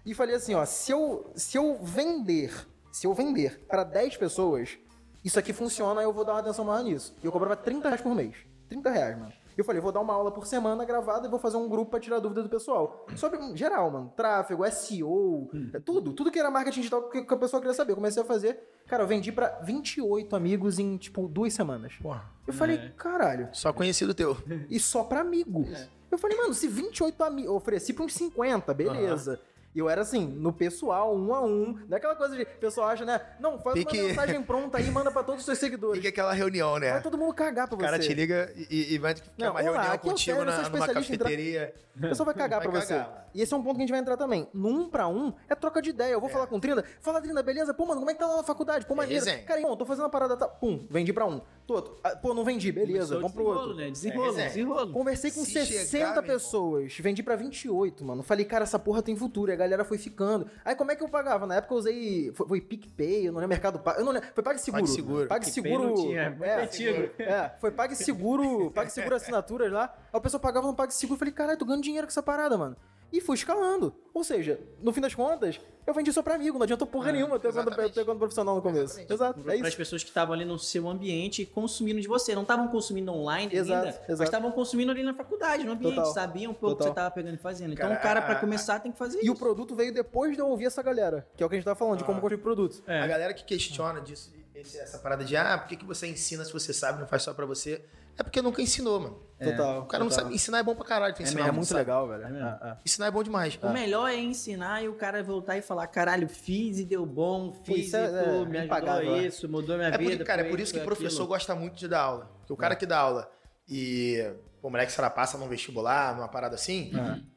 e 0.05 0.15
falei 0.15 0.35
assim, 0.35 0.55
ó, 0.55 0.65
se 0.65 0.93
eu, 0.93 1.31
se 1.35 1.59
eu 1.59 1.79
vender, 1.83 2.53
se 2.93 3.07
eu 3.07 3.13
vender 3.13 3.67
para 3.69 3.85
10 3.85 4.17
pessoas, 4.17 4.79
isso 5.25 5.39
aqui 5.39 5.53
funciona, 5.53 6.01
eu 6.01 6.13
vou 6.13 6.25
dar 6.25 6.33
uma 6.35 6.41
atenção 6.41 6.65
maior 6.65 6.85
nisso. 6.85 7.15
E 7.23 7.27
eu 7.27 7.33
cobrava 7.33 7.57
30 7.57 7.89
reais 7.89 8.01
por 8.01 8.15
mês. 8.15 8.37
30 8.69 8.91
reais, 8.91 9.19
mano. 9.19 9.33
Eu 9.57 9.65
falei, 9.65 9.81
vou 9.81 9.91
dar 9.91 10.01
uma 10.01 10.13
aula 10.13 10.31
por 10.31 10.47
semana 10.47 10.85
gravada 10.85 11.27
e 11.27 11.31
vou 11.31 11.39
fazer 11.39 11.57
um 11.57 11.69
grupo 11.69 11.91
pra 11.93 12.01
tirar 12.01 12.19
dúvida 12.19 12.43
do 12.43 12.49
pessoal. 12.49 13.07
Sobre 13.17 13.39
hum, 13.39 13.57
geral, 13.57 13.91
mano. 13.91 14.13
Tráfego, 14.15 14.71
SEO, 14.71 15.49
é 15.73 15.81
tudo. 15.81 16.13
Tudo 16.13 16.31
que 16.31 16.39
era 16.39 16.51
marketing 16.51 16.81
digital 16.81 17.09
que 17.09 17.23
que 17.23 17.35
a 17.35 17.37
pessoa 17.37 17.61
queria 17.61 17.75
saber. 17.75 17.93
Eu 17.93 17.97
comecei 17.97 18.23
a 18.23 18.27
fazer. 18.27 18.61
Cara, 18.87 19.03
eu 19.03 19.07
vendi 19.07 19.33
pra 19.33 19.61
28 19.63 20.37
amigos 20.37 20.79
em, 20.79 20.97
tipo, 20.97 21.27
duas 21.27 21.55
semanas. 21.55 21.95
Porra. 22.03 22.31
Eu 22.47 22.53
falei, 22.53 22.91
caralho. 22.97 23.49
Só 23.53 23.73
conhecido 23.73 24.15
teu. 24.15 24.37
E 24.69 24.79
só 24.79 25.03
pra 25.05 25.21
amigo. 25.21 25.67
Eu 26.11 26.19
falei, 26.19 26.37
mano, 26.37 26.55
se 26.55 26.69
28 26.69 27.25
amigos. 27.25 27.51
Eu 27.51 27.57
ofereci 27.57 27.93
pra 27.93 28.05
uns 28.05 28.15
50, 28.15 28.73
beleza. 28.75 29.41
E 29.77 29.79
eu 29.79 29.91
era 29.91 30.01
assim, 30.01 30.27
no 30.27 30.55
pessoal, 30.55 31.15
um 31.15 31.35
a 31.35 31.45
um. 31.45 31.75
Não 31.87 31.95
é 31.95 31.97
aquela 31.97 32.17
coisa 32.17 32.35
de. 32.35 32.45
O 32.45 32.47
pessoal 32.59 32.89
acha, 32.89 33.05
né? 33.05 33.21
Não, 33.39 33.59
faz 33.59 33.77
Fique- 33.79 33.99
uma 34.01 34.09
mensagem 34.09 34.43
pronta 34.43 34.79
aí 34.79 34.89
e 34.89 34.91
manda 34.91 35.11
pra 35.11 35.23
todos 35.23 35.41
os 35.41 35.45
seus 35.45 35.59
seguidores. 35.59 35.97
Fica 35.99 36.09
aquela 36.09 36.33
reunião, 36.33 36.79
né? 36.79 36.93
Vai 36.93 37.03
todo 37.03 37.19
mundo 37.19 37.35
cagar 37.35 37.69
pra 37.69 37.75
O 37.77 37.79
você. 37.79 37.85
cara 37.85 37.99
te 37.99 38.15
liga 38.15 38.51
e, 38.57 38.95
e 38.95 38.99
vai 38.99 39.13
ter 39.13 39.23
Não, 39.37 39.49
uma 39.49 39.61
olá, 39.61 39.61
reunião 39.61 39.93
é 39.93 39.97
o 39.97 39.99
contigo 39.99 40.19
Sérgio, 40.19 40.41
eu 40.41 40.45
na, 40.47 40.53
sou 40.53 40.63
numa 40.71 40.79
especialista 40.79 41.15
em 41.15 41.19
tra- 41.19 41.25
cafeteria. 41.29 41.75
O 41.95 42.01
pessoal 42.01 42.25
vai 42.27 42.35
cagar 42.35 42.61
Vai 42.61 42.69
pra 42.71 42.81
você. 42.81 42.95
cagar. 42.95 43.29
E 43.35 43.41
esse 43.43 43.53
é 43.53 43.57
um 43.57 43.63
ponto 43.63 43.75
que 43.77 43.81
a 43.83 43.85
gente 43.85 43.91
vai 43.91 44.01
entrar 44.01 44.17
também. 44.17 44.49
No 44.53 44.69
um 44.69 44.89
pra 44.89 45.09
um, 45.09 45.33
é 45.49 45.55
troca 45.55 45.81
de 45.83 45.91
ideia. 45.91 46.13
Eu 46.13 46.21
vou 46.21 46.29
falar 46.29 46.47
com 46.47 46.57
o 46.57 46.61
Trinda. 46.61 46.85
Fala, 47.01 47.21
Trinda, 47.23 47.43
beleza? 47.43 47.73
Pô, 47.75 47.85
mano, 47.87 48.01
como 48.01 48.11
é 48.11 48.15
que 48.15 48.21
tá 48.21 48.27
lá 48.27 48.37
na 48.39 48.43
faculdade? 48.43 48.87
Pô, 48.87 48.95
maneiro. 48.95 49.23
resenha. 49.25 49.43
Cara, 49.45 49.61
irmão, 49.61 49.77
tô 49.77 49.85
fazendo 49.87 50.05
uma 50.05 50.11
parada. 50.11 50.37
Tá... 50.37 50.47
Pum, 50.49 50.87
vendi 50.91 51.13
pra 51.13 51.25
um. 51.27 51.41
Tô 51.67 51.75
outro. 51.75 51.97
Ah, 52.05 52.11
Pô, 52.17 52.33
não 52.35 52.45
vendi. 52.45 52.71
Beleza, 52.73 53.15
vamos 53.17 53.33
pro 53.33 53.45
desenrolo, 53.45 53.61
outro. 53.69 53.77
Né? 53.77 53.91
Desenrolo, 53.91 54.27
resenha. 54.27 54.49
desenrolo. 54.49 54.93
Conversei 54.93 55.31
com 55.31 55.43
Se 55.45 55.53
60 55.53 55.87
chegar, 55.87 56.23
pessoas, 56.23 56.95
vendi 57.01 57.23
pra 57.23 57.35
28, 57.37 58.05
mano. 58.05 58.23
Falei, 58.23 58.45
cara, 58.45 58.65
essa 58.65 58.79
porra 58.79 59.03
tem 59.03 59.17
futuro. 59.17 59.51
A 59.51 59.57
galera 59.67 59.85
foi 59.85 59.99
ficando. 59.99 60.49
Aí 60.65 60.75
como 60.75 60.91
é 60.91 60.97
que 60.97 61.03
eu 61.03 61.09
pagava? 61.09 61.47
Na 61.47 61.57
época 61.57 61.75
eu 61.75 61.79
usei. 61.79 62.33
Foi, 62.35 62.47
foi 62.47 62.61
PicPay, 62.61 63.29
eu 63.29 63.33
não 63.33 63.41
lembro, 63.41 63.49
Mercado 63.51 63.79
Pago. 63.79 64.01
Eu 64.01 64.05
não 64.05 64.13
lembro. 64.13 64.29
Foi 64.35 64.43
PagSeguro. 64.43 64.83
PagSeguro. 64.83 65.29
PagSeguro. 65.29 65.71
PicPay 65.71 65.89
não 65.89 65.95
tinha, 65.95 66.31
muito 66.31 66.45
é, 66.45 66.63
antigo. 66.63 67.11
é, 67.19 67.53
foi 67.61 67.71
PagSeguro. 67.71 68.71
PagSeguro 68.71 69.17
assinaturas 69.17 69.73
lá. 69.73 69.95
Aí 70.13 70.19
o 70.19 70.21
pessoal 70.21 70.41
pagava 70.41 70.67
no 70.67 70.75
PagSeguro. 70.75 71.19
Falei, 71.19 71.35
caralho, 71.35 71.59
tô 71.59 71.65
ganhando 71.65 71.83
dinheiro 71.83 72.07
com 72.07 72.11
essa 72.11 72.23
parada, 72.23 72.57
mano. 72.57 72.77
E 73.13 73.21
fui 73.21 73.35
escalando. 73.37 73.95
Ou 74.13 74.25
seja, 74.25 74.59
no 74.83 74.93
fim 74.93 75.01
das 75.01 75.15
contas, 75.15 75.61
eu 75.87 75.95
vendi 75.95 76.13
só 76.13 76.23
pra 76.23 76.35
amigo. 76.35 76.59
Não 76.59 76.65
adiantou 76.65 76.87
porra 76.87 77.13
nenhuma 77.13 77.39
ter 77.39 77.49
exatamente. 77.49 77.93
ter 77.95 78.05
conta 78.05 78.19
profissional 78.19 78.57
no 78.57 78.63
começo. 78.63 78.99
Exato. 79.09 79.41
É 79.41 79.43
Para 79.43 79.53
as 79.55 79.69
isso. 79.69 79.77
pessoas 79.77 80.03
que 80.03 80.09
estavam 80.11 80.35
ali 80.35 80.45
no 80.45 80.59
seu 80.59 80.89
ambiente 80.89 81.47
consumindo 81.47 82.01
de 82.01 82.09
você. 82.09 82.35
Não 82.35 82.43
estavam 82.43 82.67
consumindo 82.69 83.13
online 83.13 83.55
Exato, 83.55 83.73
ainda, 83.79 83.89
exato. 83.91 84.05
mas 84.09 84.21
estavam 84.23 84.51
consumindo 84.51 84.91
ali 84.91 85.03
na 85.03 85.15
faculdade, 85.15 85.65
no 85.65 85.73
ambiente. 85.73 85.95
Total. 85.95 86.13
Sabiam 86.13 86.51
um 86.51 86.55
pouco 86.55 86.75
o 86.75 86.77
que 86.79 86.83
você 86.85 86.89
estava 86.89 87.11
pegando 87.11 87.35
e 87.35 87.39
fazendo. 87.39 87.73
Então 87.75 87.87
Cara, 87.89 87.99
o 88.01 88.03
cara, 88.03 88.21
a- 88.21 88.23
para 88.23 88.35
começar, 88.37 88.81
tem 88.81 88.91
que 88.91 88.99
fazer 88.99 89.19
E 89.19 89.23
isso. 89.23 89.33
o 89.33 89.37
produto 89.39 89.75
veio 89.77 89.93
depois 89.95 90.33
de 90.35 90.41
eu 90.41 90.49
ouvir 90.49 90.65
essa 90.67 90.83
galera. 90.83 91.27
Que 91.37 91.43
é 91.43 91.47
o 91.47 91.49
que 91.49 91.55
a 91.55 91.59
gente 91.59 91.65
tava 91.65 91.79
falando, 91.79 91.99
de 91.99 92.05
como 92.05 92.21
construir 92.21 92.43
produto. 92.43 92.83
É. 92.87 93.01
A 93.01 93.07
galera 93.07 93.33
que 93.33 93.45
questiona 93.45 94.01
disso, 94.01 94.33
esse- 94.61 94.79
essa 94.79 94.99
parada 94.99 95.25
de 95.25 95.37
ah, 95.37 95.59
por 95.59 95.69
que, 95.69 95.77
que 95.77 95.85
você 95.85 96.07
ensina 96.07 96.45
se 96.45 96.53
você 96.53 96.73
sabe, 96.73 97.01
não 97.01 97.07
faz 97.07 97.23
só 97.23 97.33
pra 97.35 97.45
você? 97.47 97.85
É 98.19 98.23
porque 98.23 98.41
nunca 98.41 98.63
ensinou, 98.63 98.99
mano. 98.99 99.21
Total. 99.39 99.83
O 99.83 99.87
cara 99.87 100.03
não 100.03 100.09
total. 100.09 100.25
sabe. 100.25 100.35
Ensinar 100.35 100.59
é 100.59 100.63
bom 100.63 100.75
pra 100.75 100.87
caralho. 100.87 101.15
Tu 101.15 101.23
ensinar 101.23 101.49
É, 101.49 101.51
muito 101.51 101.67
sabe. 101.67 101.81
legal, 101.81 102.09
velho. 102.09 102.23
É 102.25 102.31
mesmo. 102.31 102.47
Ah. 102.49 102.79
Ensinar 102.83 103.07
é 103.07 103.11
bom 103.11 103.23
demais. 103.23 103.59
O 103.63 103.69
melhor 103.69 104.09
é 104.09 104.17
ensinar 104.17 104.83
e 104.83 104.89
o 104.89 104.95
cara 104.95 105.23
voltar 105.23 105.59
e 105.59 105.61
falar: 105.63 105.87
caralho, 105.89 106.27
fiz 106.27 106.79
e 106.79 106.85
deu 106.87 107.05
bom, 107.05 107.53
fiz 107.63 107.89
isso 107.89 107.97
e 107.97 108.01
é- 108.01 108.05
é 108.07 108.45
me 108.47 108.59
ajudou 108.59 109.17
é. 109.17 109.27
isso, 109.27 109.47
mudou 109.49 109.77
minha 109.77 109.89
É 109.91 109.99
por, 109.99 110.07
vida. 110.07 110.25
cara, 110.25 110.41
é 110.41 110.49
por 110.49 110.59
isso 110.59 110.73
que 110.73 110.79
o 110.81 110.85
professor 110.85 111.09
aquilo. 111.17 111.29
gosta 111.29 111.55
muito 111.55 111.75
de 111.77 111.87
dar 111.89 112.01
aula. 112.01 112.25
Porque 112.39 112.53
o 112.55 112.57
cara 112.57 112.75
que 112.75 112.87
dá 112.87 112.99
aula 112.99 113.31
e 113.69 114.17
o 114.63 114.71
moleque, 114.71 114.91
sei 114.93 115.03
lá, 115.03 115.11
passa 115.11 115.37
num 115.37 115.47
vestibular, 115.47 116.15
numa 116.17 116.29
parada 116.29 116.55
assim, 116.55 116.93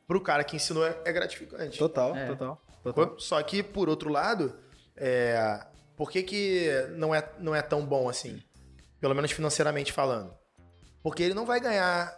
pro 0.07 0.21
cara 0.21 0.45
que 0.45 0.55
ensinou 0.55 0.85
é, 0.87 0.97
é 1.03 1.11
gratificante. 1.11 1.77
Total, 1.77 2.15
É. 2.15 2.27
total, 2.27 2.61
total. 2.81 3.19
Só 3.19 3.43
que, 3.43 3.61
por 3.61 3.89
outro 3.89 4.09
lado, 4.09 4.55
é, 4.95 5.59
por 5.99 6.09
que, 6.09 6.23
que 6.23 6.69
não, 6.91 7.13
é, 7.13 7.29
não 7.39 7.53
é 7.53 7.61
tão 7.61 7.85
bom 7.85 8.07
assim? 8.07 8.41
Pelo 9.01 9.13
menos 9.13 9.31
financeiramente 9.31 9.91
falando. 9.91 10.33
Porque 11.03 11.21
ele 11.21 11.33
não 11.33 11.45
vai 11.45 11.59
ganhar 11.59 12.17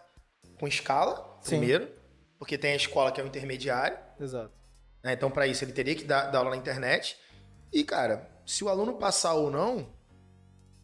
com 0.60 0.68
escala, 0.68 1.40
Sim. 1.42 1.58
primeiro, 1.58 1.90
porque 2.38 2.60
tem 2.60 2.74
a 2.74 2.76
escola 2.76 3.12
que 3.12 3.20
é 3.20 3.24
o 3.24 3.28
intermediário. 3.28 3.98
Exato. 4.20 4.54
né? 5.04 5.14
Então, 5.14 5.32
para 5.32 5.48
isso, 5.48 5.64
ele 5.64 5.72
teria 5.72 5.96
que 5.96 6.04
dar, 6.04 6.28
dar 6.28 6.38
aula 6.38 6.52
na 6.52 6.58
internet. 6.58 7.18
E, 7.74 7.84
cara, 7.84 8.30
se 8.46 8.64
o 8.64 8.70
aluno 8.70 9.00
passar 9.00 9.34
ou 9.34 9.50
não, 9.50 9.92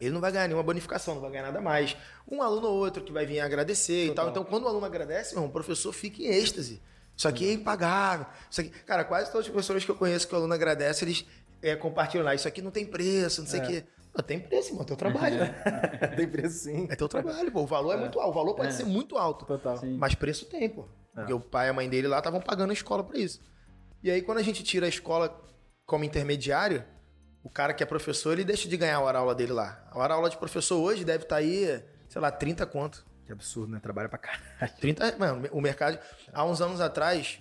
ele 0.00 0.10
não 0.10 0.20
vai 0.20 0.32
ganhar 0.32 0.48
nenhuma 0.48 0.64
bonificação, 0.64 1.14
não 1.14 1.22
vai 1.22 1.30
ganhar 1.30 1.44
nada 1.44 1.60
mais. 1.60 1.96
Um 2.28 2.42
aluno 2.42 2.66
ou 2.66 2.78
outro 2.78 3.04
que 3.04 3.12
vai 3.12 3.24
vir 3.24 3.38
agradecer 3.38 4.06
e 4.06 4.08
Total. 4.08 4.24
tal. 4.24 4.30
Então, 4.32 4.44
quando 4.44 4.64
o 4.64 4.68
aluno 4.68 4.84
agradece, 4.84 5.34
irmão, 5.34 5.46
o 5.46 5.52
professor 5.52 5.92
fica 5.92 6.20
em 6.20 6.26
êxtase. 6.26 6.82
Isso 7.16 7.28
aqui 7.28 7.48
é 7.48 7.52
impagável. 7.52 8.26
Isso 8.50 8.60
aqui... 8.60 8.70
Cara, 8.70 9.04
quase 9.04 9.30
todos 9.30 9.46
os 9.46 9.52
professores 9.52 9.84
que 9.84 9.90
eu 9.92 9.94
conheço 9.94 10.26
que 10.26 10.34
o 10.34 10.36
aluno 10.36 10.52
agradece, 10.52 11.04
eles 11.04 11.24
é, 11.62 11.76
compartilham 11.76 12.24
lá. 12.24 12.34
Isso 12.34 12.48
aqui 12.48 12.62
não 12.62 12.70
tem 12.70 12.86
preço, 12.86 13.42
não 13.42 13.48
sei 13.48 13.60
o 13.60 13.66
quê. 13.66 13.84
Pô, 14.12 14.22
tem 14.22 14.40
preço, 14.40 14.70
irmão. 14.70 14.82
É 14.82 14.86
teu 14.86 14.96
trabalho. 14.96 15.38
Tem 16.16 16.28
preço 16.28 16.64
sim. 16.64 16.88
É 16.90 16.96
teu 16.96 17.08
trabalho, 17.08 17.52
pô. 17.52 17.62
O 17.62 17.66
valor 17.66 17.92
é, 17.92 17.96
muito 17.96 18.18
alto. 18.18 18.30
O 18.30 18.34
valor 18.34 18.54
pode 18.54 18.74
ser 18.74 18.84
muito 18.84 19.16
alto. 19.16 19.44
Total. 19.44 19.76
Sim. 19.76 19.96
Mas 19.96 20.14
preço 20.14 20.46
tem, 20.46 20.68
pô. 20.68 20.88
Porque 21.14 21.32
o 21.32 21.38
pai 21.38 21.66
e 21.66 21.70
a 21.70 21.72
mãe 21.72 21.88
dele 21.88 22.08
lá 22.08 22.18
estavam 22.18 22.40
pagando 22.40 22.70
a 22.70 22.72
escola 22.72 23.04
pra 23.04 23.18
isso. 23.18 23.40
E 24.02 24.10
aí, 24.10 24.22
quando 24.22 24.38
a 24.38 24.42
gente 24.42 24.62
tira 24.62 24.86
a 24.86 24.88
escola 24.88 25.40
como 25.84 26.04
intermediário, 26.04 26.84
o 27.44 27.50
cara 27.50 27.72
que 27.74 27.82
é 27.82 27.86
professor, 27.86 28.32
ele 28.32 28.44
deixa 28.44 28.68
de 28.68 28.76
ganhar 28.76 28.96
a 28.96 29.00
hora-aula 29.00 29.34
dele 29.34 29.52
lá. 29.52 29.86
A 29.90 29.98
hora-aula 29.98 30.30
de 30.30 30.36
professor 30.36 30.78
hoje 30.80 31.04
deve 31.04 31.24
estar 31.24 31.36
aí, 31.36 31.82
sei 32.08 32.20
lá, 32.20 32.30
30 32.30 32.66
conto. 32.66 33.04
Que 33.24 33.32
absurdo, 33.32 33.72
né? 33.72 33.80
Trabalha 33.80 34.08
pra 34.08 34.18
caralho. 34.18 34.72
30, 34.80 35.16
mano, 35.18 35.48
o 35.52 35.60
mercado... 35.60 35.98
Há 36.32 36.44
uns 36.44 36.60
anos 36.60 36.80
atrás... 36.80 37.40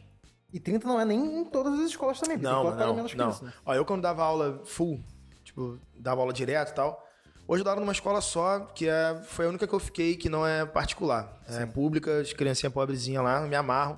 E 0.53 0.59
30 0.59 0.87
não 0.87 0.99
é 0.99 1.05
nem 1.05 1.41
em 1.41 1.45
todas 1.45 1.73
as 1.79 1.89
escolas 1.89 2.19
também. 2.19 2.37
porque 2.37 2.53
Não, 2.53 2.75
tem 2.77 2.87
não, 2.87 2.95
menos 2.95 3.11
que 3.11 3.17
não. 3.17 3.29
isso, 3.29 3.43
né? 3.43 3.53
Ó, 3.65 3.73
eu 3.73 3.83
quando 3.85 4.01
dava 4.01 4.23
aula 4.23 4.61
full, 4.65 5.03
tipo, 5.43 5.79
dava 5.95 6.21
aula 6.21 6.33
direto 6.33 6.71
e 6.71 6.75
tal... 6.75 7.05
Hoje 7.49 7.61
eu 7.61 7.65
dava 7.65 7.79
numa 7.79 7.93
escola 7.93 8.19
só, 8.19 8.59
que 8.59 8.89
é, 8.89 9.21
foi 9.23 9.45
a 9.45 9.47
única 9.47 9.65
que 9.65 9.73
eu 9.73 9.79
fiquei 9.79 10.17
que 10.17 10.27
não 10.27 10.45
é 10.45 10.65
particular. 10.65 11.41
É 11.47 11.65
pública, 11.65 12.19
as 12.19 12.33
criancinhas 12.33 12.73
pobrezinhas 12.73 13.23
lá, 13.23 13.39
me 13.39 13.55
amarro. 13.55 13.97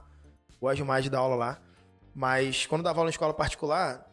Gosto 0.61 0.85
mais 0.85 1.03
de 1.03 1.09
dar 1.09 1.17
aula 1.17 1.35
lá. 1.35 1.59
Mas 2.13 2.67
quando 2.67 2.81
eu 2.81 2.83
dava 2.83 2.99
aula 2.99 3.09
em 3.09 3.11
escola 3.11 3.33
particular, 3.33 4.05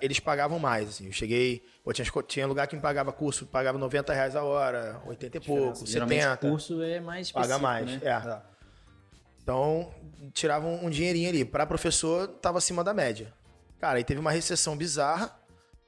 eles 0.00 0.18
pagavam 0.18 0.58
mais, 0.58 0.88
assim. 0.88 1.06
Eu 1.06 1.12
cheguei... 1.12 1.62
Pô, 1.84 1.92
tinha, 1.92 2.04
tinha 2.26 2.46
lugar 2.48 2.66
que 2.66 2.74
me 2.74 2.82
pagava 2.82 3.12
curso, 3.12 3.46
pagava 3.46 3.78
90 3.78 4.12
reais 4.12 4.34
a 4.34 4.42
hora, 4.42 5.00
80 5.06 5.36
e 5.36 5.40
pouco, 5.40 5.86
Geralmente 5.86 6.22
70. 6.22 6.46
o 6.46 6.50
curso 6.50 6.82
é 6.82 6.98
mais 6.98 7.30
Paga 7.30 7.58
mais, 7.60 7.86
né? 7.86 8.00
é. 8.02 8.42
Então, 9.42 9.92
tiravam 10.32 10.84
um 10.84 10.90
dinheirinho 10.90 11.28
ali. 11.28 11.44
Para 11.44 11.66
professor, 11.66 12.28
tava 12.28 12.58
acima 12.58 12.84
da 12.84 12.94
média. 12.94 13.32
Cara, 13.78 13.98
aí 13.98 14.04
teve 14.04 14.20
uma 14.20 14.30
recessão 14.30 14.76
bizarra, 14.76 15.34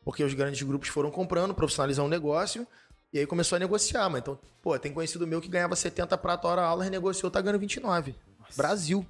porque 0.04 0.24
os 0.24 0.34
grandes 0.34 0.62
grupos 0.62 0.88
foram 0.88 1.10
comprando, 1.10 1.54
profissionalizando 1.54 2.06
o 2.06 2.10
negócio, 2.10 2.66
e 3.12 3.18
aí 3.18 3.26
começou 3.26 3.56
a 3.56 3.58
negociar. 3.58 4.08
Mas 4.08 4.22
então, 4.22 4.38
pô, 4.62 4.78
tem 4.78 4.92
conhecido 4.92 5.26
meu 5.26 5.40
que 5.40 5.48
ganhava 5.48 5.76
70 5.76 6.16
prata 6.18 6.48
hora 6.48 6.62
aula, 6.62 6.84
renegociou, 6.84 7.30
tá 7.30 7.40
ganhando 7.40 7.60
29. 7.60 8.14
Brasil. 8.56 9.06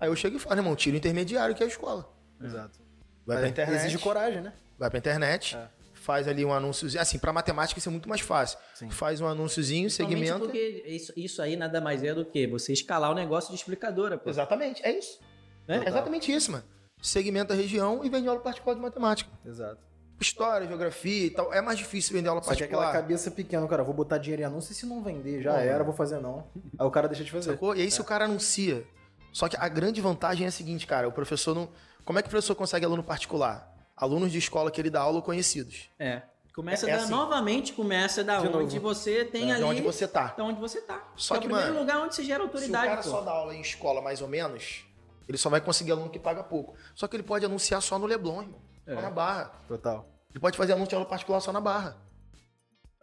Aí 0.00 0.08
eu 0.08 0.16
chego 0.16 0.36
e 0.36 0.40
falo, 0.40 0.56
irmão, 0.58 0.76
tira 0.76 0.94
o 0.94 0.98
intermediário, 0.98 1.54
que 1.54 1.62
é 1.62 1.66
a 1.66 1.68
escola. 1.68 2.12
Exato. 2.42 2.78
Vai 3.24 3.38
pra 3.38 3.48
internet. 3.48 3.76
Exige 3.80 3.98
coragem, 3.98 4.42
né? 4.42 4.52
Vai 4.78 4.90
pra 4.90 4.98
internet, 4.98 5.56
É. 5.56 5.68
faz 6.06 6.28
ali 6.28 6.44
um 6.44 6.52
anúnciozinho. 6.52 7.02
Assim, 7.02 7.18
pra 7.18 7.32
matemática 7.32 7.80
isso 7.80 7.88
é 7.88 7.92
muito 7.92 8.08
mais 8.08 8.20
fácil. 8.20 8.56
Sim. 8.74 8.88
Faz 8.90 9.20
um 9.20 9.26
anúnciozinho, 9.26 9.90
segmenta. 9.90 10.38
porque 10.38 10.84
isso, 10.86 11.12
isso 11.16 11.42
aí 11.42 11.56
nada 11.56 11.80
mais 11.80 12.04
é 12.04 12.14
do 12.14 12.24
que 12.24 12.46
você 12.46 12.72
escalar 12.72 13.10
o 13.10 13.14
negócio 13.14 13.50
de 13.50 13.56
explicadora, 13.56 14.16
pô. 14.16 14.30
Exatamente, 14.30 14.80
é 14.84 14.96
isso. 14.96 15.18
Né? 15.66 15.82
É 15.84 15.88
exatamente 15.88 16.32
isso, 16.32 16.52
mano. 16.52 16.62
Segmenta 17.02 17.54
a 17.54 17.56
região 17.56 18.04
e 18.04 18.08
vende 18.08 18.28
aula 18.28 18.40
particular 18.40 18.74
de 18.74 18.80
matemática. 18.80 19.28
Exato. 19.44 19.84
História, 20.20 20.66
geografia 20.66 21.26
e 21.26 21.30
tal. 21.30 21.52
É 21.52 21.60
mais 21.60 21.76
difícil 21.76 22.14
vender 22.14 22.28
aula 22.28 22.40
Só 22.40 22.54
que 22.54 22.62
aquela 22.62 22.82
particular. 22.84 23.02
cabeça 23.02 23.30
pequena, 23.32 23.66
cara, 23.66 23.82
vou 23.82 23.92
botar 23.92 24.16
dinheiro 24.18 24.42
em 24.42 24.44
anúncio 24.44 24.70
e 24.70 24.74
se 24.76 24.86
não 24.86 25.02
vender, 25.02 25.42
já 25.42 25.52
Pô, 25.52 25.58
era, 25.58 25.72
mano. 25.72 25.84
vou 25.86 25.94
fazer 25.94 26.20
não. 26.20 26.46
Aí 26.78 26.86
o 26.86 26.90
cara 26.90 27.08
deixa 27.08 27.24
de 27.24 27.32
fazer. 27.32 27.50
Sacou? 27.50 27.74
E 27.74 27.82
aí, 27.82 27.90
se 27.90 28.00
o 28.00 28.04
cara 28.04 28.24
anuncia. 28.26 28.84
Só 29.32 29.48
que 29.48 29.56
a 29.58 29.68
grande 29.68 30.00
vantagem 30.00 30.46
é 30.46 30.48
a 30.48 30.52
seguinte, 30.52 30.86
cara: 30.86 31.06
o 31.08 31.12
professor 31.12 31.54
não. 31.54 31.68
Como 32.04 32.18
é 32.18 32.22
que 32.22 32.28
o 32.28 32.30
professor 32.30 32.54
consegue 32.54 32.86
aluno 32.86 33.02
particular? 33.02 33.75
Alunos 33.96 34.30
de 34.30 34.38
escola 34.38 34.70
que 34.70 34.80
ele 34.80 34.90
dá 34.90 35.00
aula 35.00 35.22
conhecidos. 35.22 35.88
É. 35.98 36.22
Começa 36.54 36.88
É 36.88 36.96
da, 36.96 37.02
assim. 37.02 37.10
novamente 37.10 37.72
começa 37.74 38.24
da 38.24 38.38
De 38.40 38.48
onde 38.48 38.76
novo. 38.76 38.80
você 38.94 39.24
tem 39.24 39.50
ali. 39.52 39.60
De 39.60 39.64
onde 39.68 39.82
você 39.82 40.08
tá. 40.08 40.34
Da 40.36 40.42
onde 40.44 40.58
você 40.60 40.80
tá. 40.80 41.06
Só 41.16 41.34
é 41.36 41.38
que, 41.38 41.46
o 41.46 41.48
primeiro 41.48 41.70
mano, 41.74 41.80
lugar 41.80 42.02
onde 42.02 42.14
você 42.14 42.24
gera 42.24 42.40
Se 42.40 42.44
o 42.44 42.46
autoridade, 42.46 42.86
cara 42.88 43.02
pô. 43.02 43.08
só 43.10 43.20
dá 43.20 43.30
aula 43.30 43.54
em 43.54 43.60
escola 43.60 44.00
mais 44.00 44.22
ou 44.22 44.28
menos, 44.28 44.84
ele 45.28 45.36
só 45.36 45.50
vai 45.50 45.60
conseguir 45.60 45.92
aluno 45.92 46.08
que 46.08 46.18
paga 46.18 46.42
pouco. 46.42 46.74
Só 46.94 47.06
que 47.06 47.14
ele 47.16 47.22
pode 47.22 47.44
anunciar 47.44 47.82
só 47.82 47.98
no 47.98 48.06
Leblon, 48.06 48.42
irmão. 48.42 48.60
Só 48.86 48.92
É. 48.92 49.02
na 49.02 49.10
Barra. 49.10 49.52
Total. 49.68 50.08
Ele 50.30 50.40
pode 50.40 50.56
fazer 50.56 50.72
anúncio 50.72 50.90
de 50.90 50.94
aula 50.94 51.06
particular 51.06 51.40
só 51.40 51.52
na 51.52 51.60
Barra. 51.60 51.96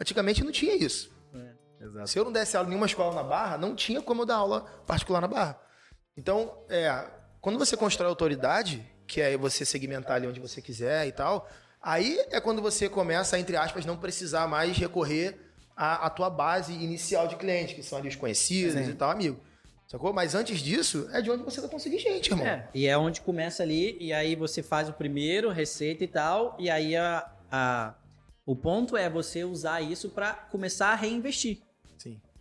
Antigamente 0.02 0.44
não 0.44 0.52
tinha 0.52 0.76
isso. 0.76 1.12
Exato. 1.80 2.08
Se 2.08 2.18
eu 2.18 2.24
não 2.26 2.32
desse 2.32 2.56
aula 2.56 2.66
em 2.68 2.70
nenhuma 2.70 2.86
escola 2.88 3.14
na 3.14 3.24
Barra, 3.24 3.58
não 3.58 3.76
tinha 3.76 4.02
como 4.02 4.22
eu 4.22 4.26
dar 4.26 4.38
aula 4.38 4.62
particular 4.88 5.20
na 5.22 5.28
Barra. 5.28 5.60
Então, 6.16 6.64
é, 6.70 7.08
quando 7.42 7.60
você 7.60 7.76
constrói 7.76 8.10
autoridade, 8.10 8.90
que 9.08 9.22
é 9.22 9.38
você 9.38 9.66
segmentar 9.66 10.16
ali 10.18 10.28
onde 10.28 10.40
você 10.40 10.62
quiser 10.62 11.08
e 11.08 11.12
tal, 11.12 11.50
aí 11.82 12.18
é 12.32 12.40
quando 12.40 12.62
você 12.62 12.88
começa, 12.90 13.38
entre 13.38 13.56
aspas, 13.58 13.86
não 13.86 13.98
precisar 13.98 14.48
mais 14.48 14.78
recorrer 14.78 15.38
à, 15.76 16.06
à 16.06 16.10
tua 16.10 16.30
base 16.30 16.74
inicial 16.74 17.28
de 17.28 17.36
clientes, 17.36 17.74
que 17.76 17.84
são 17.84 17.98
ali 17.98 18.08
os 18.08 18.16
conhecidos 18.16 18.74
Sim. 18.86 18.92
e 18.92 18.94
tal, 18.94 19.12
amigo. 19.12 19.40
Sacou? 19.88 20.12
Mas 20.14 20.34
antes 20.34 20.60
disso, 20.60 21.08
é 21.12 21.22
de 21.22 21.30
onde 21.30 21.44
você 21.44 21.62
vai 21.62 21.70
conseguir 21.70 22.00
gente, 22.00 22.32
irmão. 22.32 22.46
É, 22.48 22.68
e 22.74 22.88
é 22.88 22.98
onde 22.98 23.22
começa 23.22 23.62
ali, 23.62 23.96
e 24.00 24.12
aí 24.12 24.36
você 24.36 24.64
faz 24.64 24.90
o 24.90 24.94
primeiro, 24.94 25.50
receita 25.52 26.04
e 26.04 26.08
tal, 26.08 26.56
e 26.60 26.70
aí 26.70 26.96
a, 26.96 27.30
a- 27.52 27.94
o 28.46 28.56
ponto 28.56 28.98
é 28.98 29.10
você 29.10 29.44
usar 29.44 29.82
isso 29.82 30.10
pra 30.10 30.34
começar 30.34 30.88
a 30.88 30.96
reinvestir. 30.96 31.60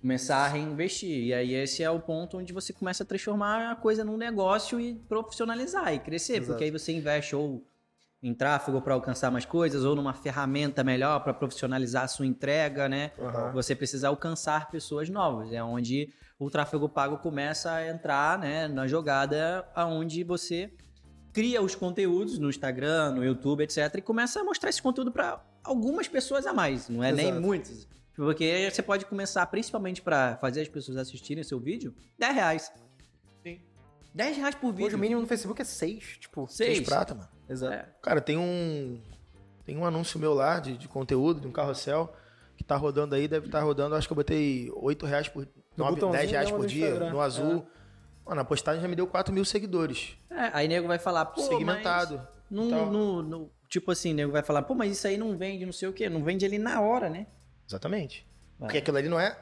Começar 0.03 0.39
a 0.39 0.49
reinvestir. 0.49 1.27
E 1.27 1.33
aí 1.33 1.55
esse 1.55 1.83
é 1.83 1.91
o 1.91 2.01
ponto 2.01 2.37
onde 2.37 2.53
você 2.53 2.73
começa 2.73 3.05
a 3.05 3.07
transformar 3.07 3.71
a 3.71 3.77
coisa 3.77 4.05
num 4.05 4.17
negócio 4.17 4.81
e 4.81 4.95
profissionalizar 4.95 5.95
e 5.95 6.01
crescer. 6.01 6.35
Exato. 6.35 6.47
Porque 6.49 6.65
aí 6.65 6.71
você 6.73 6.93
investe 6.93 7.37
ou 7.37 7.65
em 8.23 8.35
tráfego 8.35 8.81
para 8.81 8.95
alcançar 8.95 9.31
mais 9.31 9.45
coisas, 9.45 9.85
ou 9.85 9.97
numa 9.97 10.13
ferramenta 10.13 10.85
melhor 10.85 11.21
para 11.21 11.33
profissionalizar 11.33 12.05
a 12.05 12.09
sua 12.09 12.27
entrega, 12.27 12.89
né? 12.89 13.13
Aham. 13.19 13.53
Você 13.53 13.75
precisa 13.75 14.09
alcançar 14.09 14.71
pessoas 14.71 15.09
novas. 15.09 15.53
É 15.53 15.63
onde 15.63 16.13
o 16.39 16.51
tráfego 16.51 16.89
pago 16.89 17.19
começa 17.19 17.73
a 17.73 17.89
entrar 17.89 18.39
né, 18.39 18.69
na 18.69 18.87
jogada 18.87 19.65
aonde 19.75 20.23
você 20.25 20.73
cria 21.33 21.63
os 21.63 21.75
conteúdos 21.75 22.39
no 22.39 22.51
Instagram, 22.51 23.13
no 23.13 23.25
YouTube, 23.25 23.63
etc. 23.63 23.95
E 23.97 24.03
começa 24.03 24.41
a 24.41 24.45
mostrar 24.45 24.71
esse 24.71 24.83
conteúdo 24.83 25.11
para 25.11 25.41
algumas 25.65 26.07
pessoas 26.07 26.47
a 26.47 26.53
mais. 26.53 26.89
Não 26.89 27.03
é 27.03 27.11
nem 27.11 27.31
Exato. 27.31 28.02
Porque 28.15 28.69
você 28.71 28.83
pode 28.83 29.07
começar, 29.07 29.45
principalmente 29.47 30.03
para 30.03 30.37
fazer 30.37 30.61
as 30.63 30.69
pessoas 30.69 30.99
assistirem 30.99 31.43
seu 31.43 31.59
vídeo, 31.59 31.95
10 32.19 32.35
reais. 32.35 32.73
Sim. 33.43 33.61
10 34.15 34.37
reais 34.37 34.55
por 34.55 34.71
vídeo. 34.73 34.87
Hoje 34.87 34.97
o 34.97 34.99
mínimo 34.99 35.21
no 35.21 35.27
Facebook 35.27 35.61
é 35.61 35.65
6, 35.65 36.19
tipo. 36.21 36.47
Seis 36.49 36.77
Seis. 36.77 36.89
prata, 36.89 37.15
mano. 37.15 37.29
Exato. 37.49 37.73
É. 37.75 37.89
Cara, 38.03 38.21
tem 38.21 38.37
um. 38.37 39.01
Tem 39.65 39.77
um 39.77 39.85
anúncio 39.87 40.19
meu 40.19 40.35
lá 40.35 40.59
de, 40.61 40.77
de 40.77 40.89
conteúdo, 40.89 41.41
de 41.41 41.47
um 41.47 41.53
carrossel, 41.53 42.13
que 42.57 42.65
tá 42.65 42.77
rodando 42.77 43.15
aí, 43.15 43.29
deve 43.29 43.47
estar 43.47 43.61
rodando, 43.63 43.95
acho 43.95 44.09
que 44.09 44.13
eu 44.13 44.17
botei 44.17 44.71
8 44.75 45.07
reais 45.07 45.29
por. 45.29 45.45
No 45.77 45.85
9, 45.85 45.95
botãozinho 45.95 46.21
10 46.21 46.31
reais 46.33 46.51
por 46.51 46.67
dia, 46.67 46.89
Instagram. 46.89 47.11
no 47.13 47.21
azul. 47.21 47.67
Mano, 48.27 48.41
a 48.41 48.45
postagem 48.45 48.83
já 48.83 48.89
me 48.89 48.95
deu 48.97 49.07
4 49.07 49.33
mil 49.33 49.45
seguidores. 49.45 50.17
É, 50.31 50.51
aí 50.53 50.69
nego 50.69 50.87
vai 50.87 50.99
falar, 50.99 51.27
pô, 51.27 51.41
segmentado. 51.41 52.17
mas 52.17 52.29
não- 52.51 52.91
no- 52.91 53.23
no- 53.23 53.51
tipo 53.69 53.91
assim, 53.91 54.13
nego 54.13 54.31
vai 54.33 54.43
falar, 54.43 54.63
pô, 54.63 54.75
mas 54.75 54.93
isso 54.93 55.07
aí 55.07 55.17
não 55.17 55.37
vende, 55.37 55.65
não 55.65 55.73
sei 55.73 55.89
o 55.89 55.93
quê. 55.93 56.09
Não 56.11 56.23
vende 56.23 56.45
ali 56.45 56.59
na 56.59 56.81
hora, 56.81 57.09
né? 57.09 57.27
Exatamente. 57.77 58.27
Vai. 58.59 58.69
Porque 58.69 58.79
aquilo 58.79 58.97
ali 58.99 59.09
não 59.09 59.19
é. 59.19 59.37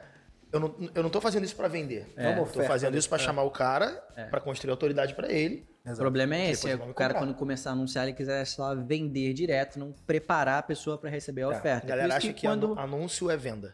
Eu 0.51 0.59
não, 0.59 0.75
eu 0.93 1.03
não 1.03 1.09
tô 1.09 1.21
fazendo 1.21 1.43
isso 1.45 1.55
pra 1.55 1.67
vender. 1.67 2.07
É. 2.17 2.31
É 2.31 2.39
Eu 2.39 2.45
tô 2.45 2.63
fazendo 2.63 2.89
ali. 2.89 2.97
isso 2.97 3.07
pra 3.09 3.17
chamar 3.17 3.43
o 3.43 3.51
cara, 3.51 3.87
pra 4.29 4.41
construir 4.41 4.71
autoridade 4.71 5.13
pra 5.15 5.31
ele. 5.31 5.65
O 5.85 5.95
problema 5.95 6.35
é 6.35 6.51
esse, 6.51 6.69
é 6.69 6.75
o 6.75 6.93
cara 6.93 7.13
quando 7.15 7.33
começar 7.33 7.71
a 7.71 7.73
anunciar, 7.73 8.05
ele 8.05 8.15
quiser 8.15 8.45
só 8.45 8.75
vender 8.75 9.33
direto, 9.33 9.79
não 9.79 9.93
preparar 10.05 10.59
a 10.59 10.61
pessoa 10.61 10.97
pra 10.97 11.09
receber 11.09 11.41
a 11.43 11.45
É, 11.45 11.57
oferta. 11.57 11.87
A 11.87 11.89
galera 11.89 12.09
Por 12.09 12.17
isso 12.19 12.27
acha 12.27 12.33
que, 12.33 12.45
quando... 12.47 12.65
anu- 12.73 12.79
anúncio 12.79 13.29
é 13.31 13.37
venda. 13.37 13.73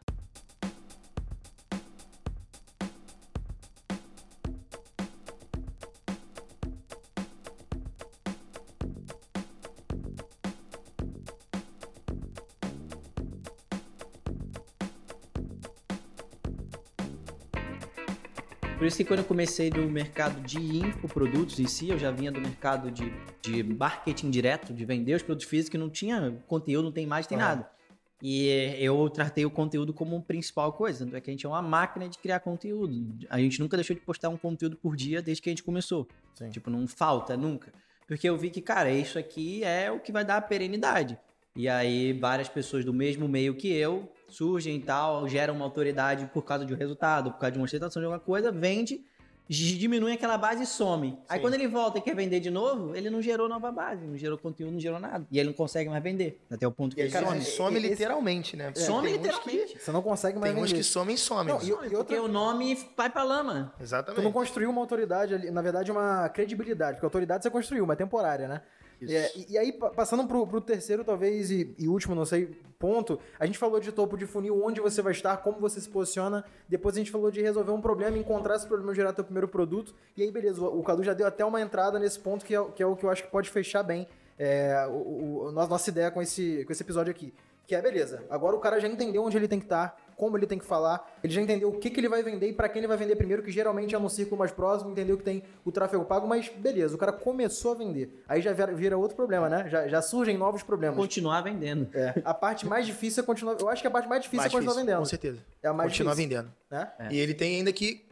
Isso 18.88 18.98
que 18.98 19.06
quando 19.06 19.20
eu 19.20 19.26
comecei 19.26 19.70
no 19.70 19.90
mercado 19.90 20.42
de 20.42 20.60
infoprodutos 20.60 21.60
em 21.60 21.68
si, 21.68 21.90
eu 21.90 22.00
já 22.00 22.12
vinha 22.12 22.32
do 22.32 22.42
mercado 22.42 22.90
de, 22.90 23.12
de 23.42 23.64
marketing 23.64 24.30
direto, 24.30 24.74
de 24.74 24.86
vender 24.86 25.16
os 25.16 25.24
produtos 25.24 25.48
físicos, 25.48 25.70
que 25.70 25.78
não 25.78 25.90
tinha 25.90 26.42
conteúdo, 26.48 26.86
não 26.86 26.92
tem 26.92 27.04
imagem, 27.04 27.30
tem 27.30 27.38
Aham. 27.38 27.48
nada. 27.48 27.78
E 28.22 28.48
eu 28.80 29.10
tratei 29.10 29.46
o 29.46 29.52
conteúdo 29.52 29.94
como 29.94 30.20
principal 30.24 30.74
coisa, 30.74 31.06
tanto 31.06 31.16
é 31.16 31.22
que 31.22 31.30
a 31.30 31.34
gente 31.34 31.46
é 31.46 31.50
uma 31.50 31.62
máquina 31.62 32.10
de 32.10 32.18
criar 32.18 32.40
conteúdo. 32.40 33.26
A 33.30 33.40
gente 33.40 33.60
nunca 33.60 33.78
deixou 33.78 33.96
de 33.96 34.02
postar 34.02 34.30
um 34.30 34.38
conteúdo 34.38 34.76
por 34.76 34.96
dia 34.96 35.22
desde 35.22 35.42
que 35.42 35.50
a 35.50 35.52
gente 35.52 35.64
começou. 35.64 36.08
Sim. 36.34 36.50
Tipo, 36.50 36.70
não 36.70 36.88
falta 36.88 37.38
nunca. 37.38 37.72
Porque 38.08 38.28
eu 38.28 38.38
vi 38.38 38.50
que, 38.50 38.62
cara, 38.62 38.90
isso 38.90 39.20
aqui 39.20 39.64
é 39.64 39.92
o 39.92 40.00
que 40.00 40.12
vai 40.12 40.26
dar 40.26 40.38
a 40.38 40.42
perenidade. 40.42 41.20
E 41.58 41.68
aí, 41.68 42.14
várias 42.14 42.48
pessoas 42.48 42.86
do 42.86 42.94
mesmo 42.94 43.28
meio 43.28 43.56
que 43.56 43.68
eu 43.76 44.08
surgem 44.30 44.76
e 44.76 44.80
tal, 44.80 45.28
geram 45.28 45.56
uma 45.56 45.66
autoridade 45.66 46.30
por 46.32 46.44
causa 46.44 46.64
de 46.64 46.72
um 46.72 46.78
resultado, 46.78 47.32
por 47.32 47.40
causa 47.40 47.54
de 47.54 47.58
uma 47.58 47.66
ostentação 47.66 48.00
de 48.00 48.06
alguma 48.06 48.20
coisa, 48.20 48.52
vende. 48.52 49.02
diminui 49.50 50.12
aquela 50.12 50.38
base 50.38 50.64
e 50.64 50.66
some. 50.68 51.18
Aí 51.30 51.38
Sim. 51.38 51.42
quando 51.42 51.54
ele 51.54 51.68
volta 51.70 51.98
e 51.98 52.02
quer 52.02 52.14
vender 52.14 52.42
de 52.42 52.52
novo, 52.52 52.94
ele 52.94 53.10
não 53.10 53.22
gerou 53.22 53.48
nova 53.48 53.72
base, 53.72 54.06
não 54.06 54.18
gerou 54.18 54.38
conteúdo, 54.38 54.74
não 54.74 54.80
gerou 54.80 55.00
nada. 55.00 55.26
E 55.32 55.40
ele 55.40 55.48
não 55.48 55.54
consegue 55.56 55.90
mais 55.90 56.04
vender. 56.04 56.40
Até 56.52 56.68
o 56.68 56.72
ponto 56.72 56.94
que 56.94 57.02
E 57.02 57.04
aí 57.04 57.08
ele 57.08 57.14
cara, 57.14 57.28
some. 57.28 57.42
some, 57.42 57.56
some 57.76 57.80
literalmente, 57.80 58.58
né? 58.58 58.74
Some 58.76 59.08
Tem 59.08 59.18
uns 59.18 59.22
que- 59.40 59.50
literalmente. 59.50 59.80
Você 59.80 59.92
não 59.94 60.02
consegue 60.02 60.38
mais 60.38 60.54
Tem 60.54 60.62
uns 60.62 60.70
vender. 60.70 60.82
que 60.82 60.86
somem 60.86 61.16
e 61.16 61.18
somem. 61.18 61.54
Não, 61.54 61.62
e- 61.62 61.66
Some. 61.66 61.72
e 61.72 61.74
outra- 61.96 61.98
Porque 62.00 62.20
o 62.20 62.28
nome 62.28 62.78
vai 62.98 63.10
pra 63.10 63.24
lama. 63.24 63.72
Tu 63.74 63.78
não 63.80 63.84
Exatamente. 63.86 64.32
construiu 64.34 64.70
uma 64.70 64.82
autoridade 64.82 65.34
ali, 65.34 65.50
na 65.50 65.62
verdade, 65.62 65.92
uma 65.94 66.28
credibilidade, 66.28 66.98
porque 66.98 67.06
autoridade 67.06 67.42
você 67.44 67.50
construiu, 67.50 67.86
mas 67.88 67.98
temporária, 67.98 68.50
né? 68.50 68.62
É, 69.02 69.32
e, 69.38 69.54
e 69.54 69.58
aí, 69.58 69.72
pa- 69.72 69.90
passando 69.90 70.26
pro, 70.28 70.46
pro 70.48 70.60
terceiro, 70.62 71.04
talvez, 71.04 71.52
e, 71.52 71.74
e 71.78 71.88
último, 71.88 72.16
não 72.16 72.26
sei, 72.26 72.48
ponto, 72.80 73.20
a 73.40 73.46
gente 73.46 73.58
falou 73.58 73.80
de 73.80 73.92
topo 73.92 74.18
de 74.18 74.26
funil, 74.26 74.64
onde 74.64 74.82
você 74.82 75.02
vai 75.02 75.12
estar, 75.12 75.38
como 75.38 75.60
você 75.60 75.80
se 75.80 75.90
posiciona, 75.90 76.44
depois 76.68 76.96
a 76.96 77.00
gente 77.00 77.12
falou 77.12 77.30
de 77.30 77.42
resolver 77.42 77.72
um 77.72 77.82
problema, 77.82 78.18
encontrar 78.18 78.56
esse 78.56 78.68
problema 78.68 78.92
e 78.92 78.96
gerar 78.96 79.14
teu 79.14 79.24
primeiro 79.24 79.48
produto, 79.48 79.94
e 80.16 80.24
aí, 80.24 80.32
beleza, 80.32 80.62
o, 80.62 80.80
o 80.80 80.84
Cadu 80.84 81.04
já 81.04 81.14
deu 81.14 81.28
até 81.28 81.44
uma 81.46 81.62
entrada 81.62 82.00
nesse 82.00 82.20
ponto, 82.20 82.44
que 82.46 82.56
é, 82.56 82.60
o- 82.60 82.72
que 82.72 82.82
é 82.82 82.86
o 82.86 82.96
que 82.96 83.04
eu 83.04 83.10
acho 83.10 83.24
que 83.24 83.30
pode 83.32 83.50
fechar 83.50 83.84
bem 83.84 84.08
é, 84.40 84.86
o, 84.90 85.46
o- 85.48 85.52
nossa 85.52 85.70
nossa 85.70 85.90
ideia 85.90 86.12
com 86.12 86.22
esse, 86.22 86.64
com 86.66 86.72
esse 86.72 86.84
episódio 86.84 87.10
aqui. 87.12 87.34
Que 87.66 87.76
é, 87.76 87.82
beleza, 87.82 88.24
agora 88.30 88.56
o 88.56 88.60
cara 88.60 88.80
já 88.80 88.88
entendeu 88.88 89.24
onde 89.24 89.36
ele 89.36 89.48
tem 89.48 89.60
que 89.60 89.66
estar, 89.66 90.00
como 90.18 90.36
ele 90.36 90.48
tem 90.48 90.58
que 90.58 90.66
falar, 90.66 91.08
ele 91.24 91.32
já 91.32 91.40
entendeu 91.42 91.70
o 91.70 91.80
que, 91.80 91.90
que 91.92 92.00
ele 92.00 92.10
vai 92.10 92.24
vender 92.24 92.50
e 92.50 92.54
pra 92.54 92.68
quem 92.68 92.80
ele 92.80 92.88
vai 92.88 92.98
vender 92.98 93.16
primeiro, 93.16 93.44
que 93.44 93.52
geralmente 93.52 93.94
é 93.96 94.00
no 94.00 94.10
círculo 94.10 94.40
mais 94.40 94.52
próximo, 94.52 94.90
entendeu 94.92 95.16
que 95.16 95.24
tem 95.24 95.44
o 95.64 95.72
tráfego 95.72 96.04
pago, 96.06 96.28
mas 96.28 96.50
beleza, 96.50 96.96
o 96.96 96.98
cara 96.98 97.14
começou 97.14 97.72
a 97.74 97.76
vender. 97.76 98.24
Aí 98.28 98.42
já 98.42 98.52
vira, 98.52 98.74
vira 98.74 98.98
outro 98.98 99.16
problema, 99.16 99.48
né? 99.48 99.70
Já, 99.70 99.88
já 99.88 100.02
surgem 100.02 100.36
novos 100.38 100.64
problemas. 100.64 100.98
Continuar 100.98 101.42
vendendo. 101.42 101.88
É, 101.94 102.20
a 102.26 102.34
parte 102.34 102.66
mais 102.66 102.86
difícil 102.86 103.22
é 103.22 103.26
continuar. 103.26 103.58
Eu 103.60 103.70
acho 103.70 103.82
que 103.82 103.88
a 103.88 103.92
parte 103.92 104.10
mais 104.10 104.24
difícil 104.24 104.40
Mais 104.42 104.52
é 104.52 104.56
continuar 104.56 104.74
difícil, 104.74 104.86
vendendo. 104.86 105.00
Com 105.00 105.06
certeza. 105.06 105.40
É 105.62 105.68
a 105.68 105.74
mais 105.74 105.92
Continuar 105.92 106.16
difícil. 106.16 106.30
vendendo. 106.38 106.54
Né? 106.72 106.92
É. 107.00 107.14
E 107.14 107.20
ele 107.20 107.34
tem 107.36 107.58
ainda 107.58 107.72
que 107.72 108.06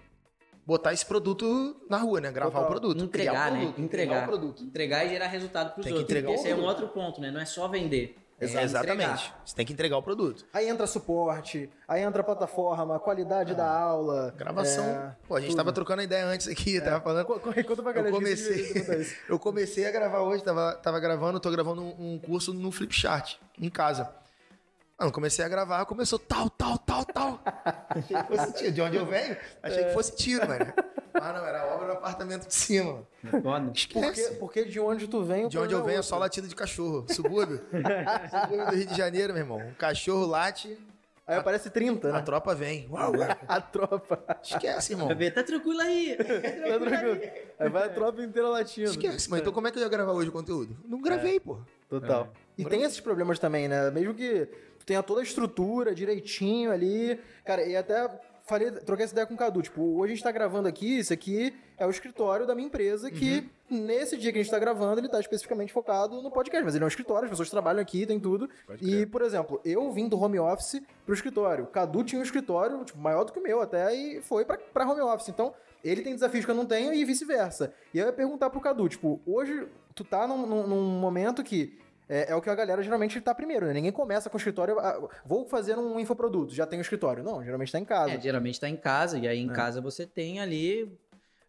botar 0.65 0.93
esse 0.93 1.05
produto 1.05 1.75
na 1.89 1.97
rua, 1.97 2.21
né? 2.21 2.31
Gravar 2.31 2.51
Total. 2.51 2.65
o 2.65 2.67
produto. 2.71 3.03
Entregar, 3.03 3.31
criar 3.31 3.49
o 3.49 3.53
né? 3.53 3.59
produto, 3.61 3.81
Entregar. 3.81 4.23
o 4.23 4.27
produto. 4.27 4.63
Entregar 4.63 5.05
e 5.05 5.09
gerar 5.09 5.27
resultado 5.27 5.73
pros 5.73 5.83
Tem 5.83 5.93
que 5.93 5.99
outros. 5.99 6.11
entregar 6.17 6.27
Porque 6.33 6.47
o 6.47 6.51
esse 6.51 6.59
é 6.59 6.63
um 6.63 6.65
outro 6.65 6.87
ponto, 6.89 7.19
né? 7.21 7.31
Não 7.31 7.39
é 7.39 7.45
só 7.45 7.67
vender. 7.67 8.15
É 8.37 8.43
Exatamente. 8.45 8.91
entregar. 9.03 9.41
Você 9.45 9.55
tem 9.55 9.65
que 9.65 9.71
entregar 9.71 9.97
o 9.97 10.03
produto. 10.03 10.45
Aí 10.53 10.67
entra 10.67 10.85
suporte, 10.85 11.69
aí 11.87 12.01
entra 12.01 12.21
plataforma, 12.21 12.99
qualidade 12.99 13.55
da 13.55 13.65
aula. 13.65 14.33
Gravação. 14.37 14.83
é, 14.83 15.15
Pô, 15.25 15.35
a 15.35 15.39
gente 15.39 15.51
tudo. 15.51 15.57
tava 15.57 15.71
trocando 15.71 16.01
ideia 16.01 16.25
antes 16.25 16.47
aqui, 16.49 16.81
tava 16.81 16.99
falando. 16.99 17.25
Co- 17.25 17.39
co- 17.39 17.53
Conta 17.53 17.81
pra 17.81 17.91
Eu 17.91 17.95
galera. 17.95 18.11
comecei, 18.11 18.73
botar 18.73 18.97
isso. 18.97 19.15
eu 19.29 19.39
comecei 19.39 19.85
a 19.87 19.91
gravar 19.91 20.19
hoje, 20.19 20.43
tava, 20.43 20.73
tava 20.75 20.99
gravando, 20.99 21.39
tô 21.39 21.49
gravando 21.49 21.81
um, 21.81 22.15
um 22.15 22.19
curso 22.19 22.53
no 22.53 22.71
Flipchart, 22.73 23.35
em 23.57 23.69
casa. 23.69 24.13
Mano, 24.99 25.11
comecei 25.13 25.43
a 25.43 25.47
gravar, 25.49 25.85
começou 25.85 26.19
tal, 26.19 26.49
tal, 26.49 26.77
tal, 26.77 27.05
tal. 27.05 27.39
Achei 27.89 28.17
que 28.17 28.23
fosse 28.37 28.53
tiro. 28.53 28.71
De 28.71 28.81
onde 28.81 28.97
eu 28.97 29.05
venho, 29.05 29.37
achei 29.63 29.83
que 29.85 29.91
fosse 29.93 30.15
tiro, 30.15 30.45
mano. 30.47 30.65
Ah, 31.21 31.33
não, 31.33 31.45
era 31.45 31.65
obra 31.73 31.87
no 31.87 31.93
apartamento 31.93 32.47
de 32.47 32.53
cima. 32.53 33.03
É 33.23 33.41
foda. 33.41 33.65
Porque, 33.65 33.79
Esquece. 33.97 34.35
porque 34.35 34.65
de 34.65 34.79
onde 34.79 35.07
tu 35.07 35.23
vem, 35.23 35.45
o 35.45 35.49
De 35.49 35.57
onde 35.57 35.73
eu 35.73 35.79
problema 35.79 35.85
venho 35.85 35.95
é 35.95 35.97
outro. 35.99 36.09
só 36.09 36.17
latido 36.17 36.47
de 36.47 36.55
cachorro. 36.55 37.05
Subúrbio. 37.09 37.61
Subúrbio 38.41 38.65
do 38.69 38.75
Rio 38.75 38.85
de 38.85 38.95
Janeiro, 38.95 39.33
meu 39.33 39.41
irmão. 39.43 39.57
Um 39.59 39.73
cachorro 39.73 40.25
late, 40.25 40.77
Aí 41.27 41.37
aparece 41.37 41.71
30, 41.71 42.07
a 42.07 42.11
né? 42.13 42.21
tropa 42.21 42.53
vem. 42.53 42.87
Uau, 42.91 43.11
A 43.47 43.59
tropa. 43.59 44.23
esquece, 44.43 44.93
irmão. 44.93 45.07
Ver, 45.15 45.31
tá 45.31 45.41
tranquilo 45.41 45.81
aí. 45.81 46.15
Tá 46.17 46.79
tranquilo. 46.79 47.19
Aí 47.57 47.69
vai 47.69 47.85
a 47.85 47.89
tropa 47.89 48.21
inteira 48.21 48.47
latindo. 48.49 48.91
Esquece, 48.91 49.27
mano. 49.29 49.41
Então 49.41 49.51
como 49.51 49.67
é 49.67 49.71
que 49.71 49.79
eu 49.79 49.83
ia 49.83 49.89
gravar 49.89 50.11
hoje 50.11 50.29
o 50.29 50.31
conteúdo? 50.31 50.77
Não 50.87 51.01
gravei, 51.01 51.39
pô. 51.39 51.57
Total. 51.89 52.31
E 52.57 52.63
tem 52.63 52.83
esses 52.83 52.99
problemas 52.99 53.39
também, 53.39 53.67
né? 53.67 53.89
Mesmo 53.89 54.13
que 54.13 54.45
tu 54.77 54.85
tenha 54.85 55.01
toda 55.01 55.19
a 55.21 55.23
estrutura 55.23 55.95
direitinho 55.95 56.71
ali. 56.71 57.19
Cara, 57.43 57.63
e 57.65 57.75
até 57.75 58.07
falei, 58.45 58.71
troquei 58.71 59.03
essa 59.05 59.13
ideia 59.13 59.25
com 59.27 59.33
o 59.33 59.37
Cadu. 59.37 59.61
Tipo, 59.61 59.81
hoje 59.97 60.13
a 60.13 60.15
gente 60.15 60.23
tá 60.23 60.31
gravando 60.31 60.67
aqui, 60.67 60.99
isso 60.99 61.11
aqui 61.13 61.53
é 61.77 61.85
o 61.85 61.89
escritório 61.89 62.45
da 62.45 62.53
minha 62.55 62.67
empresa, 62.67 63.09
que 63.11 63.49
nesse 63.69 64.17
dia 64.17 64.31
que 64.31 64.39
a 64.39 64.41
gente 64.41 64.51
tá 64.51 64.59
gravando, 64.59 64.99
ele 65.01 65.09
tá 65.09 65.19
especificamente 65.19 65.73
focado 65.73 66.21
no 66.21 66.31
podcast. 66.31 66.63
Mas 66.63 66.75
ele 66.75 66.83
é 66.83 66.85
um 66.85 66.87
escritório, 66.87 67.25
as 67.25 67.29
pessoas 67.29 67.49
trabalham 67.49 67.81
aqui, 67.81 68.05
tem 68.05 68.19
tudo. 68.19 68.49
E, 68.81 69.05
por 69.05 69.21
exemplo, 69.21 69.59
eu 69.65 69.91
vim 69.91 70.07
do 70.07 70.19
home 70.19 70.39
office 70.39 70.81
pro 71.05 71.13
escritório. 71.15 71.65
Cadu 71.67 72.03
tinha 72.03 72.19
um 72.19 72.23
escritório, 72.23 72.83
tipo, 72.85 72.99
maior 72.99 73.23
do 73.23 73.33
que 73.33 73.39
o 73.39 73.43
meu 73.43 73.61
até, 73.61 73.93
e 73.95 74.21
foi 74.21 74.45
pra, 74.45 74.57
pra 74.57 74.89
home 74.89 75.01
office. 75.01 75.29
Então, 75.29 75.53
ele 75.83 76.01
tem 76.01 76.13
desafios 76.13 76.45
que 76.45 76.51
eu 76.51 76.55
não 76.55 76.65
tenho 76.65 76.93
e 76.93 77.03
vice-versa. 77.05 77.73
E 77.93 77.99
aí 77.99 78.05
eu 78.05 78.07
ia 78.09 78.13
perguntar 78.13 78.49
pro 78.49 78.59
Cadu, 78.61 78.87
tipo, 78.89 79.19
hoje 79.25 79.67
tu 79.93 80.03
tá 80.03 80.27
num, 80.27 80.45
num- 80.45 80.67
num 80.67 80.99
momento 80.99 81.43
que 81.43 81.77
é, 82.07 82.31
é 82.31 82.35
o 82.35 82.41
que 82.41 82.49
a 82.49 82.55
galera 82.55 82.81
geralmente 82.83 83.19
tá 83.21 83.33
primeiro, 83.33 83.65
né? 83.65 83.73
Ninguém 83.73 83.91
começa 83.91 84.29
com 84.29 84.35
o 84.35 84.39
escritório, 84.39 84.79
ah, 84.79 85.07
vou 85.25 85.45
fazer 85.45 85.77
um 85.77 85.99
infoproduto, 85.99 86.53
já 86.53 86.65
tem 86.65 86.79
o 86.79 86.81
escritório. 86.81 87.23
Não, 87.23 87.43
geralmente 87.43 87.71
tá 87.71 87.79
em 87.79 87.85
casa. 87.85 88.13
É, 88.13 88.19
geralmente 88.19 88.59
tá 88.59 88.69
em 88.69 88.77
casa, 88.77 89.17
e 89.17 89.27
aí 89.27 89.39
em 89.39 89.47
casa 89.47 89.81
você 89.81 90.05
tem 90.05 90.39
ali, 90.39 90.91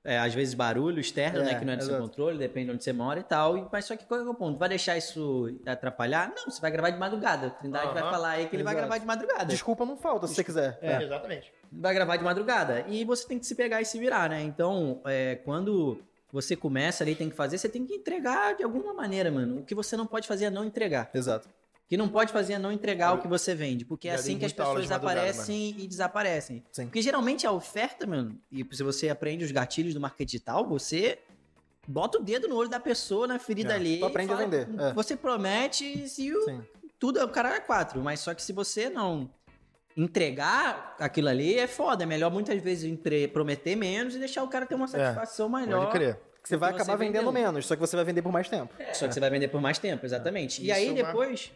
é, 0.05 0.19
às 0.19 0.33
vezes, 0.33 0.55
barulho 0.55 1.01
externo, 1.01 1.41
É, 1.41 1.45
né? 1.45 1.59
Que 1.59 1.65
não 1.65 1.73
é 1.73 1.77
do 1.77 1.83
seu 1.85 1.95
exato. 1.95 2.09
controle, 2.09 2.39
depende 2.39 2.67
de 2.67 2.73
onde 2.73 2.85
você 2.85 2.93
mora 2.93 3.19
e 3.21 3.25
tal. 3.25 3.59
e- 3.59 3.67
Mas 3.73 3.85
só 3.85 3.97
que 3.97 4.07
qual 4.07 4.21
é 4.21 4.25
o 4.25 4.35
ponto? 4.35 4.59
Vai 4.59 4.69
deixar 4.69 4.97
isso 4.97 5.53
atrapalhar? 5.67 6.33
Não, 6.37 6.45
você 6.51 6.61
vai 6.61 6.71
gravar 6.71 6.91
de 6.91 6.99
madrugada. 6.99 7.49
O 7.49 7.51
Trindade 7.51 7.93
vai 7.93 8.03
falar 8.03 8.29
aí 8.31 8.49
que 8.49 8.55
ele 8.57 8.63
vai 8.63 8.73
exato. 8.75 8.87
gravar 8.89 8.99
de 9.01 9.07
madrugada. 9.07 9.45
Desculpa 9.47 9.85
não 9.85 9.97
falta, 9.97 10.27
se 10.29 10.35
você 10.37 10.45
quiser. 10.45 10.79
É. 10.81 11.03
Exatamente. 11.03 11.53
vai 11.73 11.93
gravar 11.93 12.17
de 12.17 12.23
madrugada. 12.25 12.85
E 12.87 13.05
você 13.05 13.27
tem 13.27 13.39
que 13.39 13.45
se 13.47 13.55
pegar 13.57 13.83
e 13.83 13.85
se 13.85 13.99
virar, 13.99 14.31
né? 14.31 14.41
Então, 14.43 15.01
é, 15.05 15.35
quando 15.45 16.01
você 16.33 16.57
começa 16.57 17.05
ali, 17.05 17.15
tem 17.15 17.31
que 17.31 17.37
fazer, 17.37 17.59
você 17.59 17.69
tem 17.69 17.85
que 17.87 17.95
entregar 17.95 18.55
de 18.57 18.63
alguma 18.63 18.93
maneira, 18.93 19.31
mano. 19.31 19.61
O 19.61 19.65
que 19.65 19.75
você 19.75 19.97
não 19.97 20.07
pode 20.07 20.27
fazer 20.27 20.47
é 20.47 20.51
não 20.51 20.65
entregar. 20.65 21.11
Exato. 21.15 21.49
O 21.49 21.89
que 21.89 21.97
não 21.97 22.09
pode 22.09 22.33
fazer 22.33 22.55
é 22.55 22.59
não 22.59 22.73
entregar 22.73 23.15
o 23.15 23.19
que 23.23 23.29
você 23.29 23.55
vende. 23.55 23.85
Porque 23.85 24.09
é 24.09 24.15
assim 24.15 24.37
que 24.39 24.45
as 24.45 24.53
pessoas 24.53 24.91
aparecem 24.91 25.75
e 25.79 25.87
desaparecem. 25.87 26.65
Sim. 26.73 26.87
Porque 26.87 27.01
geralmente 27.01 27.47
a 27.47 27.53
oferta, 27.53 28.07
mano, 28.07 28.41
e 28.51 28.67
se 28.73 28.83
você 28.83 29.09
aprende 29.09 29.45
os 29.45 29.53
gatilhos 29.53 29.95
do 29.95 30.01
marketing 30.01 30.27
digital, 30.27 30.67
você 30.67 31.21
bota 31.87 32.19
o 32.19 32.23
dedo 32.23 32.49
no 32.49 32.57
olho 32.57 32.69
da 32.69 32.81
pessoa, 32.81 33.29
na 33.29 33.39
ferida 33.39 33.73
É, 33.73 33.77
ali. 33.77 33.99
tu 34.01 34.07
aprende 34.07 34.33
e 34.33 34.35
a 34.35 34.37
vender, 34.37 34.69
é. 34.81 34.93
Você 34.95 35.15
promete 35.17 36.09
se 36.09 36.35
o, 36.35 36.45
Sim. 36.45 36.61
tudo, 36.99 37.23
o 37.23 37.29
cara 37.29 37.55
é 37.55 37.61
quatro. 37.61 38.03
Mas 38.03 38.19
só 38.19 38.35
que 38.35 38.43
se 38.43 38.53
você 38.53 38.91
não 38.91 39.31
entregar 39.97 40.97
aquilo 40.99 41.29
ali, 41.29 41.59
é 41.59 41.67
foda. 41.67 42.03
É 42.03 42.07
melhor 42.07 42.31
muitas 42.31 42.61
vezes 42.63 42.93
prometer 43.33 43.77
menos 43.77 44.15
e 44.15 44.19
deixar 44.19 44.43
o 44.43 44.49
cara 44.49 44.67
ter 44.67 44.75
uma 44.75 44.87
satisfação 44.89 45.49
maior. 45.49 45.87
Pode 45.87 45.93
crer. 45.93 46.21
Você 46.45 46.57
vai 46.57 46.71
acabar 46.71 46.93
você 46.93 46.99
vendendo 47.05 47.33
vendeu. 47.33 47.33
menos, 47.33 47.67
só 47.67 47.75
que 47.75 47.81
você 47.81 47.97
vai 47.97 48.05
vender 48.05 48.23
por 48.23 48.31
mais 48.31 48.49
tempo. 48.49 48.73
Só 48.93 49.09
que 49.09 49.15
você 49.15 49.19
vai 49.19 49.31
vender 49.31 49.49
por 49.49 49.61
mais 49.61 49.79
tempo, 49.79 50.07
exatamente. 50.07 50.63
e 50.63 50.67
Isso 50.67 50.75
aí 50.75 50.89
é 50.91 50.93
depois, 50.93 51.51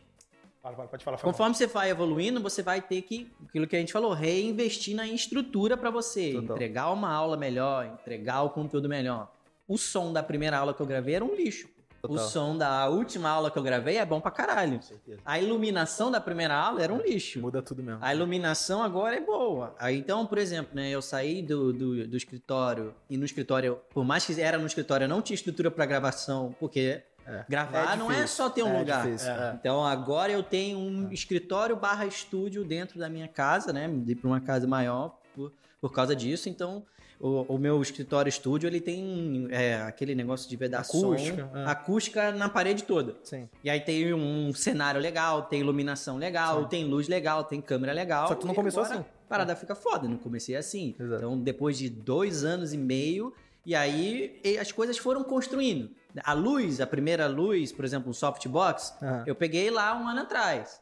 Fala, 0.60 0.74
fala, 0.76 0.88
pode 0.88 1.04
falar. 1.04 1.18
conforme 1.18 1.54
você 1.54 1.66
vai 1.68 1.90
evoluindo, 1.90 2.42
você 2.42 2.60
vai 2.60 2.82
ter 2.82 3.00
que, 3.02 3.30
aquilo 3.48 3.68
que 3.68 3.76
a 3.76 3.78
gente 3.78 3.92
falou, 3.92 4.12
reinvestir 4.12 4.96
na 4.96 5.06
estrutura 5.06 5.76
pra 5.76 5.90
você. 5.90 6.32
Total. 6.32 6.56
Entregar 6.56 6.92
uma 6.92 7.10
aula 7.10 7.36
melhor, 7.36 7.86
entregar 7.86 8.42
o 8.42 8.50
conteúdo 8.50 8.88
melhor. 8.88 9.32
O 9.68 9.78
som 9.78 10.12
da 10.12 10.22
primeira 10.24 10.58
aula 10.58 10.74
que 10.74 10.80
eu 10.82 10.86
gravei 10.86 11.14
era 11.14 11.24
um 11.24 11.34
lixo. 11.36 11.68
O 12.02 12.08
Total. 12.08 12.28
som 12.28 12.56
da 12.56 12.88
última 12.88 13.28
aula 13.28 13.50
que 13.50 13.58
eu 13.58 13.62
gravei 13.62 13.98
é 13.98 14.06
bom 14.06 14.20
pra 14.20 14.30
caralho. 14.30 14.76
Com 14.76 14.82
certeza. 14.82 15.20
A 15.24 15.38
iluminação 15.38 16.10
da 16.10 16.18
primeira 16.20 16.54
aula 16.54 16.82
era 16.82 16.92
um 16.92 17.00
lixo. 17.00 17.40
Muda 17.40 17.60
tudo 17.60 17.82
mesmo. 17.82 17.98
A 18.02 18.14
iluminação 18.14 18.82
agora 18.82 19.16
é 19.16 19.20
boa. 19.20 19.74
Aí, 19.78 19.98
então, 19.98 20.24
por 20.26 20.38
exemplo, 20.38 20.74
né, 20.74 20.88
eu 20.90 21.02
saí 21.02 21.42
do, 21.42 21.72
do, 21.72 22.08
do 22.08 22.16
escritório 22.16 22.94
e 23.08 23.16
no 23.18 23.24
escritório, 23.24 23.78
por 23.90 24.02
mais 24.04 24.24
que 24.24 24.40
era 24.40 24.56
no 24.56 24.66
escritório, 24.66 25.04
eu 25.04 25.08
não 25.08 25.20
tinha 25.20 25.34
estrutura 25.34 25.70
para 25.70 25.84
gravação, 25.84 26.54
porque 26.58 27.02
É. 27.26 27.44
gravar 27.48 27.92
É 27.92 27.96
não 27.96 28.10
é 28.10 28.26
só 28.26 28.48
ter 28.48 28.62
um 28.62 28.74
É 28.74 28.78
lugar. 28.78 29.06
é. 29.06 29.54
Então 29.60 29.84
agora 29.84 30.32
eu 30.32 30.42
tenho 30.42 30.78
um 30.78 31.12
escritório 31.12 31.76
barra 31.76 32.06
estúdio 32.06 32.64
dentro 32.64 32.98
da 32.98 33.10
minha 33.10 33.28
casa, 33.28 33.72
né? 33.74 33.86
Me 33.86 34.14
para 34.14 34.26
uma 34.26 34.40
casa 34.40 34.66
maior 34.66 35.18
por, 35.34 35.52
por 35.80 35.92
causa 35.92 36.16
disso. 36.16 36.48
Então 36.48 36.82
o, 37.20 37.54
o 37.54 37.58
meu 37.58 37.80
escritório 37.82 38.30
estúdio 38.30 38.66
ele 38.66 38.80
tem 38.80 39.46
é, 39.50 39.82
aquele 39.82 40.14
negócio 40.14 40.48
de 40.48 40.56
vedação, 40.56 41.12
Acústica, 41.12 41.50
é. 41.54 41.64
acústica 41.66 42.32
na 42.32 42.48
parede 42.48 42.84
toda. 42.84 43.16
Sim. 43.22 43.48
E 43.62 43.68
aí 43.68 43.80
tem 43.80 44.14
um 44.14 44.52
cenário 44.54 44.98
legal, 44.98 45.42
tem 45.42 45.60
iluminação 45.60 46.16
legal, 46.16 46.64
tem 46.64 46.84
luz 46.84 47.08
legal, 47.08 47.44
tem 47.44 47.60
câmera 47.60 47.92
legal. 47.92 48.26
Só 48.26 48.34
que 48.34 48.40
tu 48.40 48.46
não 48.46 48.54
começou 48.54 48.82
agora 48.82 49.00
assim. 49.00 49.08
A 49.26 49.28
parada 49.28 49.54
fica 49.54 49.74
foda, 49.74 50.08
não 50.08 50.16
comecei 50.16 50.56
assim. 50.56 50.94
Exato. 50.98 51.16
Então, 51.16 51.38
depois 51.38 51.76
de 51.76 51.90
dois 51.90 52.42
anos 52.42 52.72
e 52.72 52.78
meio, 52.78 53.34
e 53.66 53.74
aí 53.74 54.40
as 54.58 54.72
coisas 54.72 54.96
foram 54.96 55.22
construindo. 55.22 55.90
A 56.24 56.32
luz, 56.32 56.80
a 56.80 56.86
primeira 56.86 57.28
luz, 57.28 57.70
por 57.70 57.84
exemplo, 57.84 58.10
um 58.10 58.14
softbox, 58.14 58.94
Aham. 59.02 59.24
eu 59.26 59.34
peguei 59.34 59.70
lá 59.70 59.94
um 59.94 60.08
ano 60.08 60.20
atrás. 60.20 60.80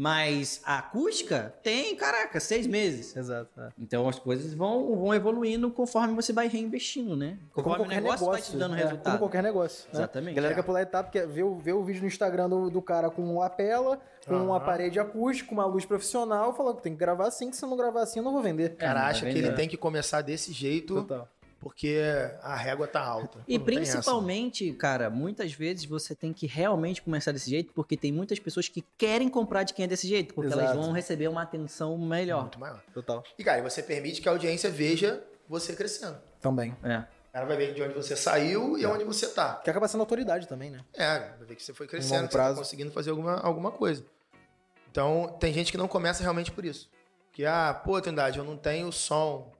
Mas 0.00 0.62
a 0.64 0.78
acústica 0.78 1.54
tem, 1.62 1.94
caraca, 1.94 2.40
seis 2.40 2.66
meses. 2.66 3.14
Exato. 3.14 3.50
é. 3.60 3.68
Então 3.78 4.08
as 4.08 4.18
coisas 4.18 4.54
vão, 4.54 4.96
vão 4.96 5.14
evoluindo 5.14 5.70
conforme 5.70 6.14
você 6.14 6.32
vai 6.32 6.48
reinvestindo, 6.48 7.14
né? 7.14 7.36
Como 7.52 7.64
Conforme 7.68 7.70
o 7.74 7.84
qualquer 7.84 8.00
negócio, 8.02 8.26
vai 8.26 8.40
te 8.40 8.56
dando 8.56 8.74
é, 8.76 8.78
resultado. 8.78 9.02
Como 9.04 9.18
qualquer 9.18 9.42
negócio. 9.42 9.84
né? 9.92 9.98
Exatamente. 9.98 10.32
A 10.32 10.36
galera 10.36 10.54
É. 10.54 10.56
quer 10.56 10.62
pular 10.62 10.80
etapa, 10.80 11.10
quer 11.10 11.26
ver 11.26 11.42
o, 11.42 11.58
ver 11.58 11.74
o 11.74 11.84
vídeo 11.84 12.00
no 12.00 12.08
Instagram 12.08 12.48
do, 12.48 12.70
do 12.70 12.80
cara 12.80 13.10
com 13.10 13.20
uma 13.22 13.40
lapela, 13.40 14.00
com 14.26 14.36
uma 14.36 14.56
Aham. 14.56 14.64
parede 14.64 14.98
acústica, 14.98 15.52
uma 15.52 15.66
luz 15.66 15.84
profissional, 15.84 16.54
falou 16.54 16.74
que 16.74 16.82
tem 16.82 16.94
que 16.94 16.98
gravar 16.98 17.26
assim, 17.26 17.50
que 17.50 17.56
se 17.56 17.62
eu 17.62 17.68
não 17.68 17.76
gravar 17.76 18.00
assim 18.00 18.20
eu 18.20 18.24
não 18.24 18.32
vou 18.32 18.40
vender. 18.40 18.70
O 18.72 18.76
cara 18.76 19.06
acha 19.06 19.26
que 19.30 19.36
ele 19.36 19.52
tem 19.52 19.68
que 19.68 19.76
começar 19.76 20.22
desse 20.22 20.50
jeito 20.50 20.94
Total. 20.94 21.28
Porque 21.60 22.00
a 22.42 22.56
régua 22.56 22.88
tá 22.88 23.00
alta. 23.00 23.38
E 23.46 23.58
Não 23.58 23.64
tem 23.64 23.78
essa. 23.78 23.92
principalmente, 23.92 24.72
cara, 24.72 25.10
muitas 25.10 25.52
vezes 25.52 25.84
você 25.84 26.14
tem 26.14 26.32
que 26.32 26.46
realmente 26.46 27.02
começar 27.02 27.30
desse 27.32 27.50
jeito, 27.50 27.72
porque 27.74 27.96
tem 27.96 28.10
muitas 28.10 28.38
pessoas 28.38 28.68
que 28.68 28.82
querem 28.96 29.28
comprar 29.28 29.62
de 29.62 29.74
quem 29.74 29.84
é 29.84 29.88
desse 29.88 30.08
jeito, 30.08 30.34
porque 30.34 30.52
elas 30.52 30.64
Exato. 30.70 30.80
vão 30.80 30.92
receber 30.92 31.28
uma 31.28 31.42
atenção 31.42 31.96
melhor. 31.98 32.42
Muito 32.42 32.58
maior. 32.58 32.82
Total. 32.92 33.22
E, 33.38 33.44
cara, 33.44 33.62
você 33.62 33.82
permite 33.82 34.20
que 34.22 34.28
a 34.28 34.32
audiência 34.32 34.70
veja 34.70 35.22
você 35.48 35.74
crescendo. 35.76 36.16
Também. 36.40 36.74
É. 36.82 37.04
Ela 37.32 37.44
vai 37.46 37.56
ver 37.56 37.74
de 37.74 37.82
onde 37.82 37.94
você 37.94 38.16
saiu 38.16 38.76
e 38.76 38.84
onde 38.86 39.04
você 39.04 39.28
tá. 39.28 39.56
Que 39.62 39.70
acaba 39.70 39.86
sendo 39.86 40.00
autoridade 40.00 40.48
também, 40.48 40.70
né? 40.70 40.80
É, 40.94 41.18
vai 41.38 41.46
ver 41.46 41.54
que 41.56 41.62
você 41.62 41.72
foi 41.72 41.86
crescendo, 41.86 42.14
longo 42.22 42.26
que 42.26 42.32
você 42.32 42.38
tá 42.38 42.44
prazo. 42.44 42.58
conseguindo 42.58 42.90
fazer 42.90 43.10
alguma, 43.10 43.36
alguma 43.38 43.70
coisa. 43.70 44.04
Então, 44.90 45.36
tem 45.38 45.52
gente 45.52 45.70
que 45.70 45.78
não 45.78 45.86
começa 45.86 46.22
realmente 46.22 46.50
por 46.50 46.64
isso. 46.64 46.90
Que, 47.32 47.44
ah, 47.44 47.72
pô, 47.84 48.00
Trindade, 48.00 48.38
eu 48.38 48.44
não 48.44 48.56
tenho 48.56 48.90
som, 48.90 49.52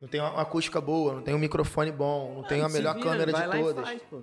não 0.00 0.08
tenho 0.08 0.24
uma 0.24 0.42
acústica 0.42 0.80
boa, 0.80 1.14
não 1.14 1.22
tenho 1.22 1.36
um 1.36 1.40
microfone 1.40 1.90
bom, 1.92 2.34
não 2.34 2.42
tenho 2.44 2.64
a 2.64 2.68
Se 2.68 2.74
melhor 2.76 2.94
vira, 2.94 3.04
câmera 3.10 3.32
vai 3.32 3.42
de 3.42 3.48
lá 3.48 3.56
e 3.58 3.62
todas. 3.62 3.84
faz, 3.84 4.02
pô. 4.10 4.22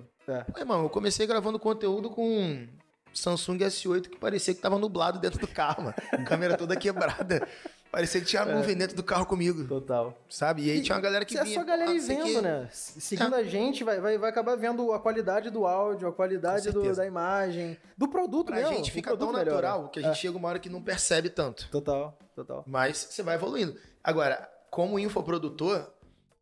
Pô, 0.52 0.58
irmão, 0.58 0.82
eu 0.84 0.88
comecei 0.90 1.26
gravando 1.26 1.58
conteúdo 1.58 2.08
com 2.10 2.26
um 2.26 2.68
Samsung 3.12 3.58
S8 3.58 4.08
que 4.08 4.16
parecia 4.18 4.54
que 4.54 4.60
tava 4.60 4.78
nublado 4.78 5.18
dentro 5.18 5.38
do 5.38 5.46
carro, 5.48 5.84
mano. 5.84 5.94
Câmera 6.26 6.56
toda 6.56 6.74
quebrada. 6.76 7.46
Parecia 7.92 8.20
que 8.20 8.26
tinha 8.26 8.42
É. 8.42 8.54
nuvem 8.56 8.74
dentro 8.76 8.96
do 8.96 9.04
carro 9.04 9.24
comigo, 9.24 9.68
Total. 9.68 10.18
sabe? 10.28 10.64
E 10.66 10.70
aí 10.72 10.82
tinha 10.82 10.96
uma 10.96 11.00
galera 11.00 11.24
que 11.24 11.34
Se 11.34 11.38
é 11.38 11.44
vinha... 11.44 11.54
só 11.54 11.60
a 11.60 11.64
galera 11.64 11.90
"Ah, 11.92 11.94
isso 11.94 12.08
vendo, 12.08 12.42
né? 12.42 12.68
Seguindo 12.72 13.34
a 13.36 13.44
gente, 13.44 13.84
vai, 13.84 14.00
vai, 14.00 14.18
vai 14.18 14.30
acabar 14.30 14.56
vendo 14.56 14.92
a 14.92 14.98
qualidade 14.98 15.48
do 15.48 15.64
áudio, 15.64 16.08
a 16.08 16.12
qualidade 16.12 16.72
do- 16.72 16.92
da 16.92 17.06
imagem, 17.06 17.76
do 17.96 18.08
produto 18.08 18.46
Pra 18.46 18.56
mesmo. 18.56 18.74
gente 18.74 18.90
o 18.90 18.92
fica 18.92 19.10
tão 19.10 19.18
produto 19.28 19.38
melhora. 19.38 19.68
natural 19.68 19.88
que 19.90 20.00
a 20.00 20.02
gente 20.02 20.18
chega 20.18 20.36
uma 20.36 20.48
hora 20.48 20.58
que 20.58 20.68
não 20.68 20.82
percebe 20.82 21.30
tanto. 21.30 21.68
Total, 21.70 22.18
total. 22.34 22.64
Mas 22.66 22.96
você 23.10 23.22
vai 23.22 23.36
evoluindo. 23.36 23.76
Agora, 24.02 24.48
como 24.74 24.98
infoprodutor, 24.98 25.88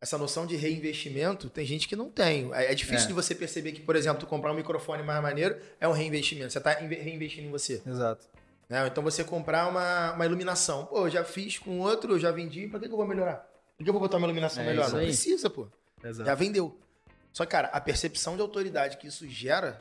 essa 0.01 0.17
noção 0.17 0.47
de 0.47 0.55
reinvestimento, 0.55 1.51
tem 1.51 1.63
gente 1.65 1.87
que 1.87 1.95
não 1.95 2.09
tem. 2.09 2.51
É, 2.53 2.71
é 2.71 2.75
difícil 2.75 3.05
É. 3.05 3.07
de 3.09 3.13
você 3.13 3.35
perceber 3.35 3.71
que, 3.73 3.81
por 3.81 3.95
exemplo, 3.95 4.25
comprar 4.25 4.51
um 4.51 4.55
microfone 4.55 5.03
mais 5.03 5.21
maneiro 5.21 5.55
é 5.79 5.87
um 5.87 5.91
reinvestimento. 5.91 6.51
Você 6.51 6.57
está 6.57 6.71
reinvestindo 6.71 7.47
em 7.47 7.51
você. 7.51 7.81
Exato. 7.85 8.25
Ou 8.71 8.87
Então 8.87 9.03
você 9.03 9.23
comprar 9.23 9.67
uma, 9.67 10.13
uma 10.13 10.25
iluminação. 10.25 10.87
Pô, 10.87 11.05
eu 11.05 11.09
já 11.11 11.23
fiz 11.23 11.59
com 11.59 11.79
outro, 11.79 12.13
eu 12.13 12.19
já 12.19 12.31
vendi, 12.31 12.67
pra 12.67 12.79
que, 12.79 12.87
que 12.87 12.91
eu 12.93 12.97
vou 12.97 13.05
melhorar? 13.07 13.47
Por 13.77 13.83
que 13.83 13.89
eu 13.89 13.93
vou 13.93 14.01
botar 14.01 14.17
uma 14.17 14.25
iluminação 14.25 14.63
É 14.63 14.65
melhor? 14.65 14.89
Não 14.89 14.97
aí. 14.97 15.05
precisa, 15.05 15.47
pô. 15.47 15.67
Exato. 16.03 16.25
Já 16.27 16.33
vendeu. 16.33 16.75
Só 17.31 17.45
que, 17.45 17.51
cara, 17.51 17.67
a 17.67 17.79
percepção 17.79 18.35
de 18.35 18.41
autoridade 18.41 18.97
que 18.97 19.05
isso 19.07 19.27
gera 19.29 19.79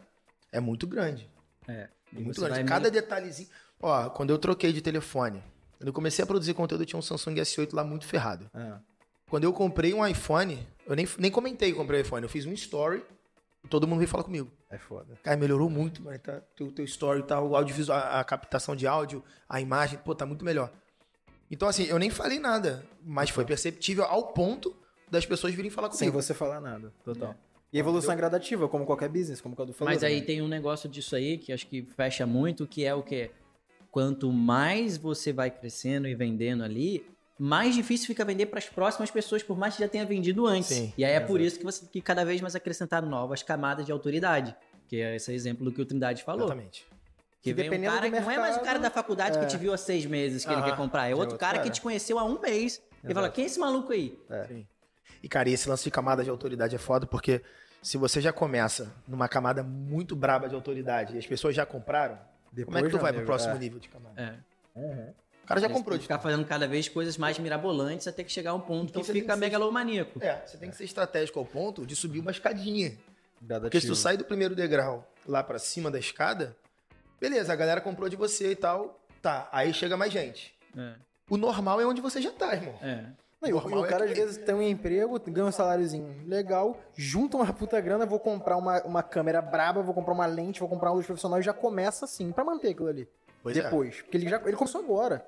é 0.52 0.60
muito 0.60 0.86
grande. 0.86 1.28
É. 1.66 1.88
E 2.12 2.20
Muito 2.20 2.38
grande. 2.38 2.64
Cada 2.64 2.82
meio- 2.90 2.92
detalhezinho. 2.92 3.48
Ó, 3.80 4.10
quando 4.10 4.28
eu 4.30 4.38
troquei 4.38 4.72
de 4.74 4.82
telefone, 4.82 5.42
quando 5.82 5.88
eu 5.88 5.92
comecei 5.92 6.22
a 6.22 6.26
produzir 6.26 6.54
conteúdo, 6.54 6.82
eu 6.82 6.86
tinha 6.86 6.96
um 6.96 7.02
Samsung 7.02 7.34
S8 7.34 7.74
lá 7.74 7.82
muito 7.82 8.06
ferrado. 8.06 8.48
É. 8.54 8.74
Quando 9.28 9.42
eu 9.42 9.52
comprei 9.52 9.92
um 9.92 10.06
iPhone, 10.06 10.64
eu 10.86 10.94
nem, 10.94 11.08
nem 11.18 11.28
comentei 11.28 11.72
que 11.72 11.76
comprei 11.76 12.00
o 12.00 12.02
iPhone, 12.02 12.22
eu 12.22 12.28
fiz 12.28 12.46
um 12.46 12.52
story 12.52 13.02
e 13.64 13.68
todo 13.68 13.84
mundo 13.84 13.98
veio 13.98 14.08
falar 14.08 14.22
comigo. 14.22 14.48
É 14.70 14.78
foda. 14.78 15.18
Cara, 15.24 15.36
melhorou 15.36 15.68
muito, 15.68 16.00
mano. 16.00 16.16
Tá, 16.20 16.40
teu, 16.54 16.70
teu 16.70 16.84
story, 16.84 17.24
tá, 17.24 17.40
o 17.40 17.56
audiovisual, 17.56 17.98
a, 17.98 18.20
a 18.20 18.24
captação 18.24 18.76
de 18.76 18.86
áudio, 18.86 19.24
a 19.48 19.60
imagem, 19.60 19.98
pô, 20.04 20.14
tá 20.14 20.24
muito 20.24 20.44
melhor. 20.44 20.72
Então, 21.50 21.66
assim, 21.66 21.82
eu 21.86 21.98
nem 21.98 22.10
falei 22.10 22.38
nada, 22.38 22.86
mas 23.04 23.30
foi 23.30 23.44
perceptível 23.44 24.04
ao 24.04 24.28
ponto 24.28 24.76
das 25.10 25.26
pessoas 25.26 25.52
virem 25.52 25.68
falar 25.68 25.90
Sem 25.90 26.10
comigo. 26.10 26.22
você 26.22 26.32
falar 26.32 26.60
nada. 26.60 26.92
Total. 27.04 27.34
E 27.72 27.78
evolução 27.78 28.12
é 28.12 28.16
gradativa, 28.16 28.68
como 28.68 28.86
qualquer 28.86 29.08
business, 29.08 29.40
como 29.40 29.54
o 29.54 29.58
Cadu 29.58 29.72
falou. 29.72 29.92
Mas 29.92 30.04
aí 30.04 30.20
também. 30.20 30.26
tem 30.26 30.42
um 30.42 30.48
negócio 30.48 30.88
disso 30.88 31.16
aí 31.16 31.38
que 31.38 31.52
acho 31.52 31.66
que 31.66 31.82
fecha 31.96 32.24
muito, 32.24 32.68
que 32.68 32.84
é 32.84 32.94
o 32.94 33.02
que? 33.02 33.32
Quanto 33.92 34.32
mais 34.32 34.96
você 34.96 35.34
vai 35.34 35.50
crescendo 35.50 36.08
e 36.08 36.14
vendendo 36.14 36.64
ali, 36.64 37.06
mais 37.38 37.74
difícil 37.74 38.06
fica 38.06 38.24
vender 38.24 38.46
para 38.46 38.58
as 38.58 38.66
próximas 38.66 39.10
pessoas, 39.10 39.42
por 39.42 39.56
mais 39.56 39.76
que 39.76 39.82
já 39.82 39.88
tenha 39.88 40.06
vendido 40.06 40.46
antes. 40.46 40.70
Sim, 40.70 40.92
e 40.96 41.04
aí 41.04 41.12
é 41.12 41.20
por 41.20 41.42
isso 41.42 41.58
que 41.58 41.64
você 41.64 41.82
tem 41.82 41.90
que 41.90 42.00
cada 42.00 42.24
vez 42.24 42.40
mais 42.40 42.56
acrescentar 42.56 43.02
novas 43.02 43.42
camadas 43.42 43.84
de 43.84 43.92
autoridade. 43.92 44.56
Que 44.88 45.00
é 45.00 45.16
esse 45.16 45.30
exemplo 45.32 45.64
do 45.64 45.70
que 45.70 45.80
o 45.80 45.84
Trindade 45.84 46.24
falou. 46.24 46.46
Exatamente. 46.46 46.86
Que 47.42 47.52
Que 47.52 47.68
vem 47.68 47.80
um 47.80 47.84
cara 47.84 48.10
que 48.10 48.18
não 48.18 48.30
é 48.30 48.38
mais 48.38 48.56
o 48.56 48.60
cara 48.60 48.78
da 48.78 48.90
faculdade 48.90 49.36
é. 49.36 49.40
que 49.40 49.46
te 49.46 49.58
viu 49.58 49.74
há 49.74 49.76
seis 49.76 50.06
meses 50.06 50.42
que 50.44 50.52
ele 50.52 50.62
quer 50.62 50.74
comprar. 50.74 51.08
É 51.08 51.10
é 51.10 51.14
outro 51.14 51.24
outro 51.24 51.38
cara, 51.38 51.58
cara. 51.58 51.68
que 51.68 51.74
te 51.74 51.82
conheceu 51.82 52.18
há 52.18 52.24
um 52.24 52.40
mês. 52.40 52.80
E 53.02 53.06
Exato. 53.06 53.14
fala, 53.14 53.28
quem 53.28 53.44
é 53.44 53.46
esse 53.46 53.60
maluco 53.60 53.92
aí? 53.92 54.18
Sim. 54.48 54.66
E, 55.22 55.28
cara, 55.28 55.50
e 55.50 55.52
esse 55.52 55.68
lance 55.68 55.84
de 55.84 55.90
camada 55.90 56.24
de 56.24 56.30
autoridade 56.30 56.74
é 56.74 56.78
foda, 56.78 57.06
porque 57.06 57.42
se 57.82 57.98
você 57.98 58.20
já 58.20 58.32
começa 58.32 58.94
numa 59.06 59.28
camada 59.28 59.62
muito 59.62 60.16
braba 60.16 60.48
de 60.48 60.54
autoridade 60.54 61.14
e 61.14 61.18
as 61.18 61.26
pessoas 61.26 61.54
já 61.54 61.66
compraram, 61.66 62.18
como 62.64 62.78
é 62.78 62.82
que 62.82 62.88
tu 62.90 62.98
vai 62.98 63.12
pro 63.12 63.20
amigo, 63.20 63.26
próximo 63.26 63.54
é. 63.54 63.58
nível 63.58 63.78
de 63.78 63.88
camada? 63.88 64.20
É. 64.76 65.12
O 65.42 65.46
cara 65.46 65.60
já 65.60 65.66
Eles 65.66 65.76
comprou 65.76 65.98
ficar 65.98 66.18
fazendo 66.18 66.44
cada 66.44 66.68
vez 66.68 66.88
coisas 66.88 67.16
mais 67.18 67.38
mirabolantes 67.38 68.06
até 68.06 68.22
que 68.22 68.30
chegar 68.30 68.52
a 68.52 68.54
um 68.54 68.60
ponto 68.60 68.90
Então 68.90 69.02
que 69.02 69.12
fica 69.12 69.26
que 69.26 69.32
ser- 69.32 69.38
megalomaníaco. 69.38 70.22
É, 70.22 70.40
você 70.46 70.56
tem 70.56 70.70
que 70.70 70.76
ser 70.76 70.84
estratégico 70.84 71.38
ao 71.38 71.44
ponto 71.44 71.84
de 71.84 71.96
subir 71.96 72.20
uma 72.20 72.30
escadinha. 72.30 72.96
Gradativo. 73.40 73.62
Porque 73.70 73.80
se 73.80 73.86
tu 73.88 73.96
sai 73.96 74.16
do 74.16 74.24
primeiro 74.24 74.54
degrau 74.54 75.10
lá 75.26 75.42
pra 75.42 75.58
cima 75.58 75.90
da 75.90 75.98
escada, 75.98 76.56
beleza, 77.20 77.52
a 77.52 77.56
galera 77.56 77.80
comprou 77.80 78.08
de 78.08 78.14
você 78.16 78.52
e 78.52 78.56
tal, 78.56 79.00
tá, 79.20 79.48
aí 79.52 79.74
chega 79.74 79.96
mais 79.96 80.12
gente. 80.12 80.54
É. 80.76 80.94
O 81.28 81.36
normal 81.36 81.80
é 81.80 81.86
onde 81.86 82.00
você 82.00 82.22
já 82.22 82.30
tá, 82.30 82.54
irmão. 82.54 82.74
É. 82.80 83.06
Não, 83.42 83.48
e 83.48 83.52
o, 83.52 83.84
é 83.84 83.88
cara 83.88 84.04
que- 84.06 84.12
às 84.12 84.18
vezes 84.18 84.36
tem 84.38 84.54
um 84.54 84.62
emprego, 84.62 85.18
ganha 85.18 85.46
um 85.46 85.52
saláriozinho 85.52 86.24
legal, 86.28 86.78
junta 86.94 87.36
uma 87.36 87.52
puta 87.52 87.80
grana, 87.80 88.06
vou 88.06 88.20
comprar 88.20 88.56
uma, 88.56 88.80
uma 88.84 89.02
câmera 89.02 89.42
braba, 89.42 89.82
vou 89.82 89.92
comprar 89.92 90.12
uma 90.14 90.26
lente, 90.26 90.60
vou 90.60 90.68
comprar 90.68 90.92
um 90.92 90.94
luz 90.94 91.06
profissional 91.06 91.40
e 91.40 91.42
já 91.42 91.52
começa 91.52 92.04
assim, 92.04 92.30
pra 92.30 92.44
manter 92.44 92.68
aquilo 92.68 92.88
ali. 92.88 93.08
Pois 93.42 93.56
é. 93.56 93.62
depois. 93.62 94.00
Porque 94.02 94.16
ele 94.16 94.28
já 94.28 94.40
ele 94.44 94.56
começou 94.56 94.80
agora. 94.80 95.26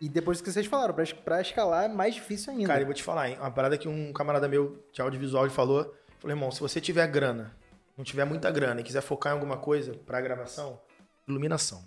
E 0.00 0.08
depois 0.08 0.38
do 0.38 0.44
que 0.44 0.50
vocês 0.50 0.66
falaram, 0.66 0.94
pra, 0.94 1.04
pra 1.24 1.40
escalar 1.42 1.84
é 1.84 1.88
mais 1.88 2.14
difícil 2.14 2.52
ainda. 2.52 2.66
Cara, 2.66 2.80
eu 2.80 2.86
vou 2.86 2.94
te 2.94 3.02
falar, 3.04 3.28
hein? 3.28 3.36
Uma 3.38 3.50
parada 3.50 3.76
que 3.76 3.86
um 3.86 4.12
camarada 4.12 4.48
meu 4.48 4.82
de 4.92 5.02
audiovisual 5.02 5.44
ele 5.44 5.52
falou. 5.54 5.94
Falou, 6.18 6.34
irmão, 6.36 6.50
se 6.50 6.58
você 6.60 6.80
tiver 6.80 7.06
grana, 7.06 7.54
não 7.96 8.04
tiver 8.04 8.24
muita 8.24 8.50
grana 8.50 8.80
e 8.80 8.84
quiser 8.84 9.02
focar 9.02 9.32
em 9.32 9.34
alguma 9.34 9.58
coisa 9.58 9.92
pra 10.06 10.20
gravação, 10.20 10.80
iluminação. 11.28 11.84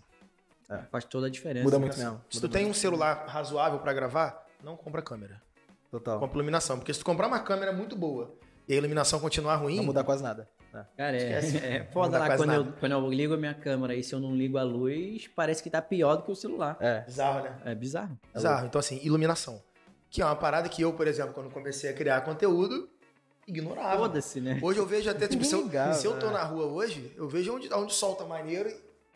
Faz 0.92 1.04
toda 1.06 1.28
a 1.28 1.30
diferença. 1.30 1.64
Muda 1.64 1.80
muito 1.80 1.98
mesmo. 1.98 2.22
Se 2.30 2.40
tu 2.40 2.48
tem 2.48 2.66
um 2.68 2.74
celular 2.74 3.26
razoável 3.28 3.80
pra 3.80 3.94
gravar, 3.94 4.46
não 4.64 4.76
compra 4.78 5.02
câmera. 5.02 5.42
Total. 5.96 6.20
Compra 6.20 6.38
iluminação. 6.38 6.78
Porque 6.78 6.94
se 6.94 7.00
tu 7.00 7.06
comprar 7.06 7.28
uma 7.28 7.40
câmera 7.40 7.72
muito 7.72 7.96
boa 7.96 8.36
e 8.68 8.74
a 8.74 8.78
iluminação 8.78 9.18
continuar 9.20 9.56
ruim, 9.56 9.78
Não 9.78 9.86
muda 9.86 10.04
quase 10.04 10.22
nada. 10.22 10.50
É. 10.74 10.84
Cara, 10.98 11.18
é, 11.18 11.78
é 11.78 11.84
foda 11.94 12.20
lá 12.20 12.36
quando 12.36 12.52
eu, 12.52 12.74
quando 12.80 12.92
eu 12.92 13.10
ligo 13.10 13.34
a 13.34 13.38
minha 13.38 13.54
câmera 13.54 13.96
e 13.96 14.04
se 14.04 14.14
eu 14.14 14.20
não 14.20 14.36
ligo 14.36 14.58
a 14.58 14.64
luz, 14.64 15.30
parece 15.34 15.64
que 15.64 15.70
tá 15.70 15.82
pior 15.82 16.18
do 16.18 16.24
que 16.24 16.32
o 16.32 16.36
celular. 16.36 16.76
É. 16.82 17.02
bizarro, 17.02 17.44
né? 17.44 17.58
É 17.64 17.74
bizarro. 17.74 18.20
Bizarro. 18.34 18.66
Então, 18.66 18.80
assim, 18.80 19.00
iluminação. 19.04 19.62
Que 20.10 20.22
é 20.22 20.26
uma 20.26 20.36
parada 20.36 20.68
que 20.68 20.82
eu, 20.82 20.92
por 20.92 21.08
exemplo, 21.08 21.34
quando 21.34 21.50
comecei 21.50 21.90
a 21.90 21.94
criar 21.94 22.20
conteúdo, 22.22 22.90
ignorava. 23.48 24.00
Foda-se, 24.00 24.42
né? 24.42 24.60
Hoje 24.62 24.80
eu 24.80 24.86
vejo 24.86 25.10
até, 25.10 25.30
tipo, 25.30 25.46
se 25.46 25.56
eu, 25.56 25.64
ligava, 25.64 25.94
se 25.94 26.06
eu 26.06 26.20
tô 26.20 26.28
né? 26.28 26.34
na 26.34 26.44
rua 26.44 26.66
hoje, 26.66 27.14
eu 27.16 27.30
vejo 27.30 27.56
onde, 27.56 27.74
onde 27.74 27.94
solta 27.94 28.26
maneiro 28.26 28.70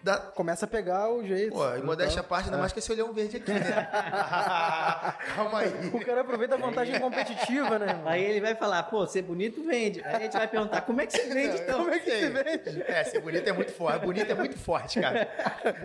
dá. 0.03 0.17
Começa 0.17 0.65
a 0.65 0.67
pegar 0.67 1.09
o 1.09 1.25
jeito. 1.25 1.53
Pô, 1.53 1.75
e 1.75 1.81
modéstia 1.81 2.21
à 2.21 2.23
parte, 2.23 2.45
ainda 2.45 2.57
É. 2.57 2.59
mais 2.59 2.71
que 2.73 2.79
esse 2.79 2.91
olhão 2.91 3.11
verde 3.13 3.37
aqui, 3.37 3.51
né? 3.51 3.59
Calma 5.35 5.59
aí. 5.59 5.87
O 5.93 6.05
cara 6.05 6.21
aproveita 6.21 6.55
a 6.55 6.57
vantagem 6.57 6.99
competitiva, 6.99 7.79
né? 7.79 7.87
irmão? 7.89 8.07
Aí 8.07 8.23
ele 8.23 8.41
vai 8.41 8.55
falar, 8.55 8.83
pô, 8.83 9.05
ser 9.07 9.21
bonito 9.23 9.63
vende. 9.63 10.01
Aí 10.03 10.15
a 10.15 10.19
gente 10.19 10.33
vai 10.33 10.47
perguntar, 10.47 10.81
como 10.81 11.01
é 11.01 11.05
que 11.05 11.13
você 11.13 11.25
vende 11.33 11.61
então? 11.61 11.79
Como 11.79 11.91
é 11.93 11.99
que 11.99 12.11
se 12.11 12.29
vende? 12.29 12.83
É, 12.87 13.03
ser 13.03 13.19
bonito 13.21 13.47
é 13.47 13.51
muito 13.53 13.71
forte. 13.71 14.05
Bonito 14.05 14.31
é 14.31 14.35
muito 14.35 14.57
forte, 14.57 14.99
cara. 15.01 15.29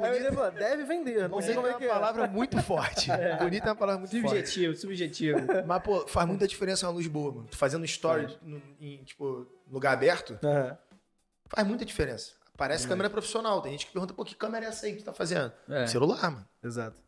Aí 0.03 0.17
ele 0.17 0.33
fala, 0.33 0.51
deve 0.51 0.85
vender. 0.85 1.29
Não 1.29 1.41
sei 1.41 1.55
Bonito 1.55 1.57
como 1.57 1.67
é 1.67 1.71
é 1.71 1.75
que 1.75 1.85
uma 1.87 1.91
é. 1.91 1.95
palavra 1.95 2.27
muito 2.27 2.63
forte. 2.63 3.11
Bonito 3.39 3.65
é 3.65 3.69
uma 3.71 3.77
palavra 3.77 4.01
muito 4.01 4.11
forte. 4.13 4.29
Subjetivo, 4.29 4.75
subjetivo. 4.77 5.39
Mas, 5.67 5.83
pô, 5.83 6.07
faz 6.07 6.27
muita 6.27 6.47
diferença 6.47 6.87
uma 6.87 6.93
luz 6.93 7.07
boa, 7.07 7.33
mano. 7.33 7.47
Tu 7.51 7.57
fazendo 7.57 7.85
story 7.85 8.37
no- 8.43 8.63
em, 8.81 9.03
tipo, 9.05 9.47
lugar 9.71 9.93
aberto, 9.93 10.39
Aham. 10.43 10.77
faz 11.49 11.67
muita 11.67 11.85
diferença. 11.85 12.33
Parece 12.57 12.87
câmera 12.87 13.11
profissional. 13.11 13.61
Tem 13.61 13.73
gente 13.73 13.87
que 13.87 13.93
pergunta, 13.93 14.15
pô, 14.15 14.25
que 14.25 14.35
câmera 14.35 14.67
é 14.67 14.69
essa 14.69 14.87
aí 14.87 14.93
que 14.93 15.03
tu 15.03 15.07
tá 15.07 15.13
fazendo? 15.13 15.53
É. 15.69 15.87
Celular, 15.89 16.31
mano. 16.31 16.47
Exato. 16.63 17.03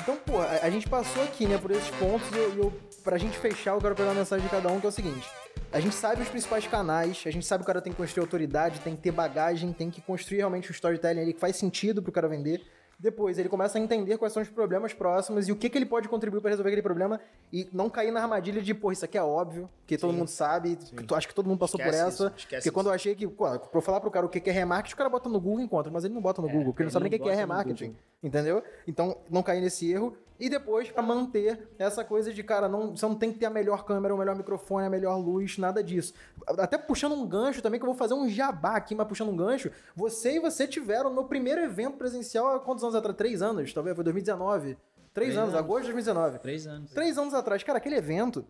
Então, 0.00 0.16
pô, 0.24 0.40
a, 0.40 0.70
gente 0.70 0.88
passou 0.88 1.22
aqui, 1.24 1.44
né, 1.46 1.58
por 1.58 1.70
esses 1.70 1.90
pontos 1.96 2.30
e 2.30 2.38
eu, 2.38 2.56
eu, 2.56 2.80
pra 3.02 3.18
gente 3.18 3.36
fechar, 3.38 3.72
eu 3.72 3.80
quero 3.80 3.94
pegar 3.94 4.12
a 4.12 4.14
mensagem 4.14 4.46
de 4.46 4.50
cada 4.50 4.68
um, 4.70 4.78
que 4.80 4.86
é 4.86 4.88
o 4.88 4.92
seguinte. 4.92 5.28
A 5.70 5.80
gente 5.80 5.94
sabe 5.94 6.22
os 6.22 6.28
principais 6.28 6.66
canais, 6.66 7.22
a 7.26 7.30
gente 7.30 7.44
sabe 7.44 7.62
que 7.62 7.64
o 7.64 7.66
cara 7.66 7.82
tem 7.82 7.92
que 7.92 7.98
construir 7.98 8.22
autoridade, 8.22 8.80
tem 8.80 8.96
que 8.96 9.02
ter 9.02 9.10
bagagem, 9.10 9.72
tem 9.72 9.90
que 9.90 10.00
construir 10.00 10.38
realmente 10.38 10.70
um 10.70 10.72
storytelling 10.72 11.20
ali 11.20 11.34
que 11.34 11.40
faz 11.40 11.56
sentido 11.56 12.02
pro 12.02 12.12
cara 12.12 12.28
vender. 12.28 12.64
Depois, 13.00 13.38
ele 13.38 13.48
começa 13.48 13.78
a 13.78 13.80
entender 13.80 14.18
quais 14.18 14.32
são 14.32 14.42
os 14.42 14.48
problemas 14.48 14.92
próximos 14.92 15.46
e 15.46 15.52
o 15.52 15.56
que, 15.56 15.70
que 15.70 15.78
ele 15.78 15.86
pode 15.86 16.08
contribuir 16.08 16.40
pra 16.40 16.50
resolver 16.50 16.70
aquele 16.70 16.82
problema 16.82 17.20
e 17.52 17.68
não 17.72 17.88
cair 17.88 18.10
na 18.10 18.20
armadilha 18.20 18.60
de, 18.60 18.74
pô, 18.74 18.90
isso 18.90 19.04
aqui 19.04 19.16
é 19.16 19.22
óbvio, 19.22 19.70
que 19.86 19.96
todo 19.96 20.12
mundo 20.12 20.26
sabe, 20.26 20.74
que 20.76 21.14
acho 21.14 21.28
que 21.28 21.34
todo 21.34 21.46
mundo 21.46 21.60
passou 21.60 21.78
Esquece 21.78 22.02
por 22.02 22.08
isso, 22.08 22.24
essa. 22.26 22.34
esquece 22.36 22.62
porque 22.62 22.74
quando 22.74 22.86
isso. 22.86 22.90
eu 22.90 22.94
achei 22.96 23.14
que, 23.14 23.28
pô, 23.28 23.44
pra 23.56 23.70
eu 23.72 23.80
falar 23.80 24.00
pro 24.00 24.10
cara 24.10 24.26
o 24.26 24.28
que 24.28 24.40
que 24.40 24.50
é 24.50 24.52
remarketing, 24.52 24.94
o 24.94 24.98
cara 24.98 25.08
bota 25.08 25.28
no 25.28 25.40
Google 25.40 25.60
e 25.60 25.64
encontra, 25.64 25.92
mas 25.92 26.04
ele 26.04 26.12
não 26.12 26.20
bota 26.20 26.42
no 26.42 26.48
Google, 26.48 26.72
porque 26.72 26.82
ele 26.82 26.86
não 26.88 26.92
sabe 26.92 27.04
nem 27.04 27.08
o 27.08 27.22
que 27.22 27.24
que 27.24 27.30
é 27.30 27.34
remarketing. 27.36 27.94
Entendeu? 28.20 28.64
Então, 28.84 29.16
não 29.30 29.44
cair 29.44 29.60
nesse 29.60 29.88
erro. 29.92 30.16
E 30.38 30.48
depois, 30.48 30.90
pra 30.90 31.02
manter 31.02 31.68
essa 31.78 32.04
coisa 32.04 32.32
de, 32.32 32.42
cara, 32.42 32.68
não, 32.68 32.96
você 32.96 33.04
não 33.06 33.14
tem 33.16 33.32
que 33.32 33.38
ter 33.38 33.46
a 33.46 33.50
melhor 33.50 33.84
câmera, 33.84 34.14
o 34.14 34.18
melhor 34.18 34.36
microfone, 34.36 34.86
a 34.86 34.90
melhor 34.90 35.16
luz, 35.16 35.58
nada 35.58 35.82
disso. 35.82 36.14
Até 36.46 36.78
puxando 36.78 37.12
um 37.14 37.26
gancho 37.26 37.60
também, 37.60 37.80
que 37.80 37.84
eu 37.84 37.90
vou 37.90 37.98
fazer 37.98 38.14
um 38.14 38.28
jabá 38.28 38.76
aqui, 38.76 38.94
mas 38.94 39.08
puxando 39.08 39.30
um 39.30 39.36
gancho. 39.36 39.70
Você 39.96 40.36
e 40.36 40.40
você 40.40 40.66
tiveram 40.68 41.12
no 41.12 41.24
primeiro 41.24 41.60
evento 41.60 41.96
presencial 41.96 42.54
há 42.54 42.60
quantos 42.60 42.84
anos 42.84 42.94
atrás? 42.94 43.16
Três 43.16 43.42
anos, 43.42 43.72
talvez, 43.72 43.96
foi 43.96 44.04
2019. 44.04 44.64
Três, 44.64 44.78
Três 45.12 45.36
anos, 45.36 45.54
anos. 45.54 45.64
agosto 45.64 45.86
de 45.86 45.92
2019. 45.92 46.38
Três 46.38 46.66
anos. 46.66 46.90
Três 46.92 47.18
anos 47.18 47.34
atrás, 47.34 47.62
cara, 47.64 47.78
aquele 47.78 47.96
evento, 47.96 48.46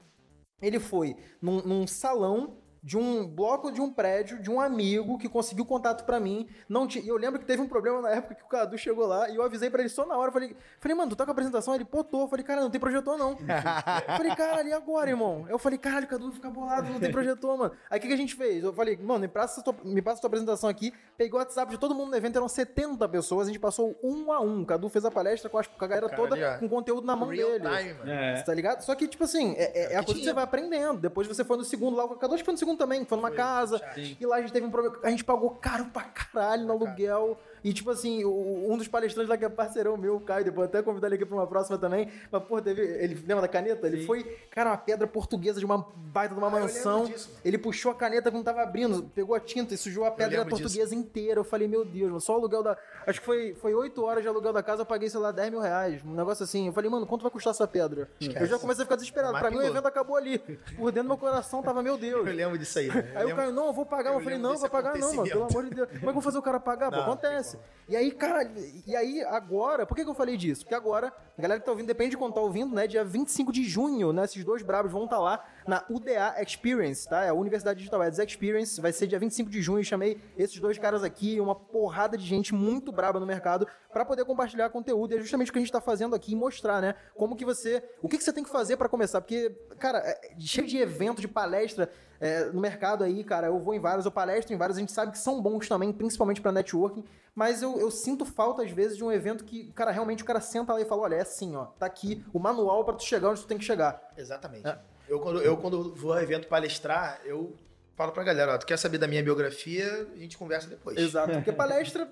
ele 0.60 0.78
foi 0.78 1.16
num, 1.40 1.62
num 1.62 1.86
salão 1.86 2.58
de 2.88 2.96
um 2.96 3.26
bloco 3.26 3.70
de 3.70 3.82
um 3.82 3.92
prédio 3.92 4.40
de 4.40 4.50
um 4.50 4.58
amigo 4.58 5.18
que 5.18 5.28
conseguiu 5.28 5.66
contato 5.66 6.04
pra 6.06 6.18
mim. 6.18 6.48
Não 6.66 6.86
tinha, 6.86 7.04
e 7.04 7.08
eu 7.08 7.18
lembro 7.18 7.38
que 7.38 7.44
teve 7.44 7.60
um 7.60 7.68
problema 7.68 8.00
na 8.00 8.08
época 8.12 8.34
que 8.34 8.42
o 8.42 8.46
Cadu 8.46 8.78
chegou 8.78 9.06
lá 9.06 9.28
e 9.28 9.36
eu 9.36 9.42
avisei 9.42 9.68
pra 9.68 9.80
ele 9.80 9.90
só 9.90 10.06
na 10.06 10.16
hora. 10.16 10.32
Falei, 10.32 10.56
falei 10.80 10.96
mano, 10.96 11.10
tu 11.10 11.16
tá 11.16 11.24
com 11.26 11.30
a 11.30 11.32
apresentação? 11.32 11.74
Ele. 11.74 11.86
Eu 11.92 12.28
Falei, 12.28 12.42
cara, 12.42 12.62
não 12.62 12.70
tem 12.70 12.80
projetor 12.80 13.18
não. 13.18 13.36
falei, 14.16 14.34
caralho, 14.34 14.68
e 14.70 14.72
agora, 14.72 15.10
irmão? 15.10 15.44
Eu 15.50 15.58
falei, 15.58 15.78
caralho, 15.78 16.06
Cadu 16.06 16.28
vai 16.28 16.34
ficar 16.36 16.48
bolado, 16.48 16.88
não 16.90 16.98
tem 16.98 17.12
projetor, 17.12 17.58
mano. 17.58 17.72
Aí 17.90 17.98
o 17.98 18.00
que, 18.00 18.08
que 18.08 18.14
a 18.14 18.16
gente 18.16 18.34
fez? 18.34 18.64
Eu 18.64 18.72
falei, 18.72 18.96
mano, 18.96 19.20
me 19.20 19.28
passa, 19.28 19.60
a 19.60 19.64
tua, 19.64 19.74
me 19.84 20.00
passa 20.00 20.16
a 20.16 20.20
tua 20.22 20.28
apresentação 20.28 20.70
aqui. 20.70 20.90
Pegou 21.18 21.38
o 21.38 21.42
WhatsApp 21.42 21.70
de 21.70 21.76
todo 21.78 21.94
mundo 21.94 22.10
no 22.12 22.16
evento, 22.16 22.36
eram 22.36 22.48
70 22.48 23.06
pessoas, 23.10 23.48
a 23.48 23.50
gente 23.50 23.60
passou 23.60 23.98
um 24.02 24.32
a 24.32 24.40
um. 24.40 24.64
Cadu 24.64 24.88
fez 24.88 25.04
a 25.04 25.10
palestra 25.10 25.50
com, 25.50 25.58
as, 25.58 25.66
com 25.66 25.84
a 25.84 25.88
galera 25.88 26.08
Cara, 26.08 26.22
toda 26.22 26.34
ali, 26.34 26.58
com 26.60 26.68
conteúdo 26.70 27.06
na 27.06 27.14
mão 27.14 27.28
Real 27.28 27.50
dele. 27.50 27.68
time, 27.76 27.92
mano. 27.94 28.10
É. 28.10 28.36
Você 28.36 28.44
tá 28.44 28.54
ligado? 28.54 28.80
Só 28.80 28.94
que, 28.94 29.06
tipo 29.06 29.24
assim, 29.24 29.52
é, 29.58 29.78
é- 29.78 29.92
é 29.92 29.96
a 29.96 30.02
coisa 30.02 30.18
que 30.20 30.24
você 30.24 30.32
vai 30.32 30.44
aprendendo. 30.44 30.98
Depois 31.00 31.26
você 31.28 31.44
foi 31.44 31.58
no 31.58 31.64
segundo 31.64 31.96
lá, 31.96 32.04
o 32.04 32.16
Cadu 32.16 32.32
acho 32.34 32.42
que 32.42 32.46
foi 32.46 32.52
no 32.54 32.58
segundo 32.58 32.77
também, 32.78 33.04
foi 33.04 33.16
numa 33.18 33.30
casa. 33.30 33.78
Sim. 33.94 34.16
E 34.18 34.24
lá 34.26 34.36
a 34.36 34.40
gente 34.40 34.52
teve 34.52 34.64
um 34.66 34.70
problema. 34.70 34.96
A 35.02 35.10
gente 35.10 35.24
pagou 35.24 35.50
caro 35.50 35.86
pra 35.86 36.02
caralho 36.04 36.64
no 36.64 36.72
aluguel. 36.72 37.38
E, 37.64 37.72
tipo 37.72 37.90
assim, 37.90 38.24
o- 38.24 38.72
um 38.72 38.78
dos 38.78 38.86
palestrantes 38.86 39.28
lá 39.28 39.36
que 39.36 39.44
é 39.44 39.48
parceirão 39.48 39.96
meu, 39.96 40.14
o 40.14 40.20
Caio, 40.20 40.44
depois 40.44 40.68
até 40.68 40.80
convidar 40.80 41.08
ele 41.08 41.16
aqui 41.16 41.26
pra 41.26 41.34
uma 41.36 41.46
próxima 41.46 41.76
também. 41.76 42.08
Mas, 42.30 42.44
pô, 42.44 42.62
teve. 42.62 42.80
Ele 42.82 43.14
lembra 43.16 43.40
da 43.42 43.48
caneta? 43.48 43.84
Ele 43.88 44.06
foi, 44.06 44.22
cara, 44.48 44.70
uma 44.70 44.76
pedra 44.78 45.08
portuguesa 45.08 45.58
de 45.58 45.66
uma 45.66 45.84
baita 45.96 46.34
de 46.34 46.40
uma 46.40 46.46
Ah, 46.46 46.50
mansão. 46.50 47.06
disso, 47.06 47.36
ele 47.44 47.58
puxou 47.58 47.90
a 47.90 47.94
caneta 47.96 48.30
que 48.30 48.36
não 48.36 48.44
tava 48.44 48.62
abrindo, 48.62 49.02
pegou 49.12 49.34
a 49.34 49.40
tinta 49.40 49.74
e 49.74 49.76
sujou 49.76 50.04
a 50.04 50.10
pedra 50.12 50.46
portuguesa 50.46 50.94
inteira. 50.94 51.40
Eu 51.40 51.44
falei, 51.44 51.66
meu 51.66 51.84
Deus, 51.84 52.06
mano, 52.08 52.20
só 52.20 52.34
o 52.34 52.36
aluguel 52.36 52.62
da. 52.62 52.78
Acho 53.04 53.18
que 53.18 53.26
foi, 53.26 53.54
foi 53.60 53.74
8 53.74 54.04
horas 54.04 54.22
de 54.22 54.28
aluguel 54.28 54.52
da 54.52 54.62
casa, 54.62 54.82
eu 54.82 54.86
paguei, 54.86 55.10
sei 55.10 55.18
lá, 55.18 55.32
10 55.32 55.50
mil 55.50 55.60
reais. 55.60 56.00
Um 56.04 56.14
negócio 56.14 56.44
assim. 56.44 56.68
Eu 56.68 56.72
falei, 56.72 56.88
mano, 56.88 57.06
quanto 57.06 57.22
vai 57.22 57.30
custar 57.30 57.50
essa 57.50 57.66
pedra? 57.66 58.08
Eu 58.20 58.46
já 58.46 58.56
comecei 58.58 58.82
a 58.82 58.86
ficar 58.86 58.96
desesperado. 58.96 59.32
Mas 59.32 59.42
Pra 59.42 59.50
mim, 59.50 59.56
o 59.58 59.62
evento 59.62 59.86
acabou 59.86 60.16
ali. 60.16 60.38
Por 60.38 60.92
dentro 60.92 61.02
do 61.02 61.08
meu 61.08 61.16
coração 61.18 61.60
tava, 61.62 61.82
meu 61.82 61.98
Deus. 61.98 62.24
Eu 62.26 62.32
lembro 62.34 62.56
disso 62.58 62.78
aí. 62.78 62.88
né? 62.88 63.12
Aí 63.14 63.24
o 63.24 63.28
lembro- 63.28 63.36
Caio, 63.36 63.52
não, 63.52 63.66
eu 63.68 63.72
vou 63.72 63.86
pagar. 63.86 64.10
Eu, 64.10 64.14
eu 64.14 64.20
falei, 64.20 64.36
lembro 64.38 64.52
não, 64.52 64.58
vai 64.58 64.68
pagar 64.70 64.98
não, 64.98 65.14
mano. 65.14 65.28
Pelo 65.28 65.44
amor 65.44 65.64
de 65.64 65.70
Deus. 65.70 65.88
Como 65.88 65.98
é 65.98 66.00
que 66.00 66.08
eu 66.08 66.12
vou 66.12 66.22
fazer 66.22 66.38
o 66.38 66.42
cara 66.42 66.60
pagar? 66.60 66.90
Não, 66.90 67.00
acontece. 67.02 67.58
E 67.88 67.96
aí, 67.96 68.10
cara, 68.10 68.50
e 68.86 68.94
aí 68.94 69.22
agora, 69.22 69.86
por 69.86 69.94
que, 69.94 70.04
que 70.04 70.10
eu 70.10 70.14
falei 70.14 70.36
disso? 70.36 70.62
Porque 70.64 70.74
agora, 70.74 71.12
a 71.38 71.40
galera 71.42 71.58
que 71.60 71.64
tá 71.64 71.72
ouvindo, 71.72 71.86
depende 71.86 72.10
de 72.10 72.16
quando 72.18 72.34
tá 72.34 72.40
ouvindo, 72.40 72.74
né? 72.74 72.86
Dia 72.86 73.02
25 73.04 73.50
de 73.52 73.64
junho, 73.64 74.12
né? 74.12 74.24
Esses 74.24 74.44
dois 74.44 74.62
brabos 74.62 74.92
vão 74.92 75.04
estar 75.04 75.18
lá 75.18 75.42
na 75.66 75.82
UDA 75.88 76.34
Experience, 76.42 77.08
tá? 77.08 77.24
É 77.24 77.28
a 77.30 77.34
Universidade 77.34 77.78
Digital 77.78 78.02
Ads 78.02 78.18
Experience. 78.18 78.80
Vai 78.80 78.92
ser 78.92 79.06
dia 79.06 79.18
25 79.18 79.48
de 79.50 79.62
junho. 79.62 79.82
Chamei 79.84 80.20
esses 80.36 80.58
dois 80.58 80.76
caras 80.78 81.02
aqui, 81.02 81.40
uma 81.40 81.54
porrada 81.54 82.16
de 82.18 82.26
gente 82.26 82.54
muito 82.54 82.92
braba 82.92 83.18
no 83.20 83.26
mercado, 83.26 83.66
pra 83.92 84.04
poder 84.04 84.24
compartilhar 84.24 84.68
conteúdo. 84.70 85.14
E 85.14 85.16
é 85.16 85.20
justamente 85.20 85.48
o 85.50 85.52
que 85.52 85.58
a 85.58 85.62
gente 85.62 85.72
tá 85.72 85.80
fazendo 85.80 86.14
aqui 86.14 86.32
e 86.32 86.36
mostrar, 86.36 86.82
né? 86.82 86.94
Como 87.14 87.36
que 87.36 87.44
você. 87.44 87.82
O 88.02 88.08
que, 88.08 88.18
que 88.18 88.24
você 88.24 88.32
tem 88.32 88.44
que 88.44 88.50
fazer 88.50 88.76
pra 88.76 88.88
começar? 88.88 89.20
Porque, 89.20 89.50
cara, 89.78 89.98
é 90.00 90.20
cheio 90.38 90.66
de 90.66 90.76
evento, 90.78 91.20
de 91.20 91.28
palestra 91.28 91.88
é, 92.20 92.46
no 92.46 92.60
mercado 92.60 93.04
aí, 93.04 93.22
cara. 93.24 93.46
Eu 93.48 93.58
vou 93.58 93.74
em 93.74 93.78
vários, 93.78 94.04
eu 94.04 94.10
palestro 94.10 94.54
em 94.54 94.56
vários, 94.56 94.76
a 94.76 94.80
gente 94.80 94.92
sabe 94.92 95.12
que 95.12 95.18
são 95.18 95.40
bons 95.40 95.68
também, 95.68 95.92
principalmente 95.92 96.40
pra 96.40 96.52
networking. 96.52 97.04
Mas 97.34 97.62
eu, 97.62 97.78
eu 97.78 97.90
sinto 97.90 98.24
falta, 98.24 98.62
às 98.62 98.70
vezes, 98.70 98.96
de 98.96 99.04
um 99.04 99.12
evento 99.12 99.44
que, 99.44 99.70
cara, 99.72 99.90
realmente 99.90 100.22
o 100.22 100.26
cara 100.26 100.40
senta 100.40 100.72
lá 100.72 100.80
e 100.80 100.84
fala: 100.84 101.02
olha, 101.02 101.14
é 101.16 101.20
assim, 101.20 101.54
ó, 101.54 101.66
tá 101.66 101.86
aqui 101.86 102.24
o 102.32 102.38
manual 102.38 102.84
pra 102.84 102.94
tu 102.94 103.04
chegar 103.04 103.30
onde 103.30 103.40
tu 103.42 103.46
tem 103.46 103.58
que 103.58 103.64
chegar. 103.64 104.12
Exatamente. 104.16 104.66
É. 104.66 104.78
Eu, 105.08 105.20
quando, 105.20 105.40
eu, 105.40 105.56
quando 105.56 105.94
vou 105.94 106.12
a 106.12 106.22
evento 106.22 106.48
palestrar, 106.48 107.20
eu 107.24 107.54
falo 107.96 108.12
pra 108.12 108.22
galera, 108.22 108.54
ó, 108.54 108.58
tu 108.58 108.66
quer 108.66 108.76
saber 108.76 108.98
da 108.98 109.08
minha 109.08 109.22
biografia, 109.22 110.06
a 110.14 110.18
gente 110.18 110.36
conversa 110.36 110.68
depois. 110.68 110.98
Exato. 110.98 111.32
Porque 111.32 111.50
palestra, 111.52 112.08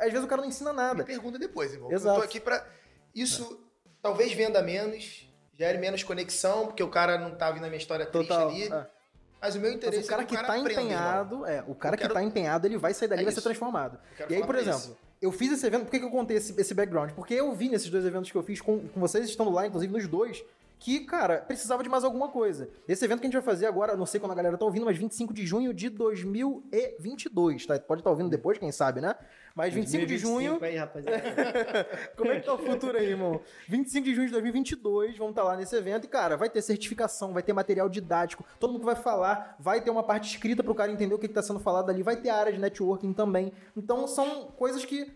às 0.00 0.10
vezes 0.10 0.24
o 0.24 0.28
cara 0.28 0.42
não 0.42 0.48
ensina 0.48 0.70
Me 0.70 0.76
nada. 0.76 1.04
pergunta 1.04 1.38
depois, 1.38 1.72
irmão. 1.72 1.90
Exato. 1.90 2.16
Eu 2.16 2.20
tô 2.20 2.24
aqui 2.24 2.40
pra... 2.40 2.64
Isso 3.14 3.60
talvez 4.00 4.32
venda 4.32 4.62
menos, 4.62 5.28
gere 5.54 5.78
menos 5.78 6.02
conexão, 6.04 6.66
porque 6.66 6.82
o 6.82 6.88
cara 6.88 7.18
não 7.18 7.34
tá 7.34 7.50
vindo 7.50 7.64
a 7.64 7.68
minha 7.68 7.78
história 7.78 8.06
triste 8.06 8.28
Total. 8.28 8.48
ali. 8.48 8.72
É. 8.72 8.86
Mas 9.46 9.54
o 9.54 9.60
meu 9.60 9.70
Mas 9.70 9.76
interesse 9.76 10.04
o 10.04 10.10
cara 10.10 10.22
é 10.22 10.24
que 10.24 10.28
que 10.30 10.34
o 10.34 10.40
tá 10.40 10.46
cara 10.46 10.60
aprenda, 10.60 10.80
irmão. 10.80 10.84
empenhado, 10.96 11.46
é, 11.46 11.64
o 11.66 11.74
cara 11.74 11.94
Eu 11.94 11.98
que 11.98 12.02
quero- 12.02 12.14
tá 12.14 12.22
empenhado, 12.22 12.66
ele 12.66 12.76
vai 12.76 12.92
sair 12.92 13.08
dali 13.08 13.20
e 13.20 13.22
É 13.22 13.24
vai 13.24 13.32
ser 13.34 13.40
transformado. 13.42 13.98
E 14.28 14.34
aí, 14.34 14.44
por 14.44 14.54
exemplo, 14.56 14.78
isso. 14.78 14.96
eu 15.22 15.30
fiz 15.32 15.52
esse 15.52 15.66
evento, 15.66 15.84
por 15.84 15.90
que, 15.90 15.98
que 16.00 16.04
eu 16.04 16.10
contei 16.10 16.36
esse, 16.36 16.54
esse 16.60 16.74
background? 16.74 17.12
Porque 17.12 17.34
eu 17.34 17.52
vi 17.54 17.68
nesses 17.68 17.88
dois 17.88 18.04
eventos 18.04 18.30
que 18.30 18.36
eu 18.36 18.42
fiz 18.42 18.60
com, 18.60 18.80
com 18.88 19.00
vocês, 19.00 19.24
estando 19.28 19.50
lá, 19.50 19.66
inclusive 19.66 19.92
nos 19.92 20.06
dois, 20.08 20.44
que, 20.78 21.00
cara, 21.00 21.38
precisava 21.38 21.82
de 21.82 21.88
mais 21.88 22.04
alguma 22.04 22.28
coisa. 22.28 22.68
Esse 22.86 23.04
evento 23.04 23.20
que 23.20 23.26
a 23.26 23.28
gente 23.28 23.34
vai 23.34 23.42
fazer 23.42 23.66
agora, 23.66 23.96
não 23.96 24.06
sei 24.06 24.20
quando 24.20 24.32
a 24.32 24.34
galera 24.34 24.58
tá 24.58 24.64
ouvindo, 24.64 24.84
mas 24.84 24.96
25 24.96 25.32
de 25.32 25.46
junho 25.46 25.72
de 25.72 25.88
2022, 25.88 27.66
tá? 27.66 27.78
Pode 27.78 28.00
estar 28.00 28.10
ouvindo 28.10 28.28
depois, 28.28 28.58
quem 28.58 28.70
sabe, 28.70 29.00
né? 29.00 29.14
Mas 29.54 29.72
25 29.72 30.04
de 30.04 30.18
junho, 30.18 30.58
2025 30.58 30.64
Aí, 30.64 30.76
rapaziada. 30.76 31.86
como 32.14 32.30
é 32.30 32.40
que 32.40 32.46
tá 32.46 32.52
o 32.52 32.58
futuro 32.58 32.98
aí, 32.98 33.06
irmão? 33.08 33.40
25 33.68 34.04
de 34.04 34.14
junho 34.14 34.26
de 34.26 34.32
2022, 34.32 35.16
vamos 35.16 35.32
estar 35.32 35.44
lá 35.44 35.56
nesse 35.56 35.74
evento 35.74 36.04
e, 36.04 36.08
cara, 36.08 36.36
vai 36.36 36.50
ter 36.50 36.60
certificação, 36.60 37.32
vai 37.32 37.42
ter 37.42 37.54
material 37.54 37.88
didático, 37.88 38.44
todo 38.60 38.74
mundo 38.74 38.84
vai 38.84 38.96
falar, 38.96 39.56
vai 39.58 39.80
ter 39.80 39.90
uma 39.90 40.02
parte 40.02 40.30
escrita 40.30 40.62
pro 40.62 40.74
cara 40.74 40.92
entender 40.92 41.14
o 41.14 41.18
que, 41.18 41.26
que 41.26 41.34
tá 41.34 41.42
sendo 41.42 41.58
falado 41.58 41.88
ali, 41.88 42.02
vai 42.02 42.16
ter 42.16 42.28
a 42.28 42.36
área 42.36 42.52
de 42.52 42.58
networking 42.58 43.14
também. 43.14 43.50
Então, 43.74 44.06
são 44.06 44.48
coisas 44.48 44.84
que 44.84 45.10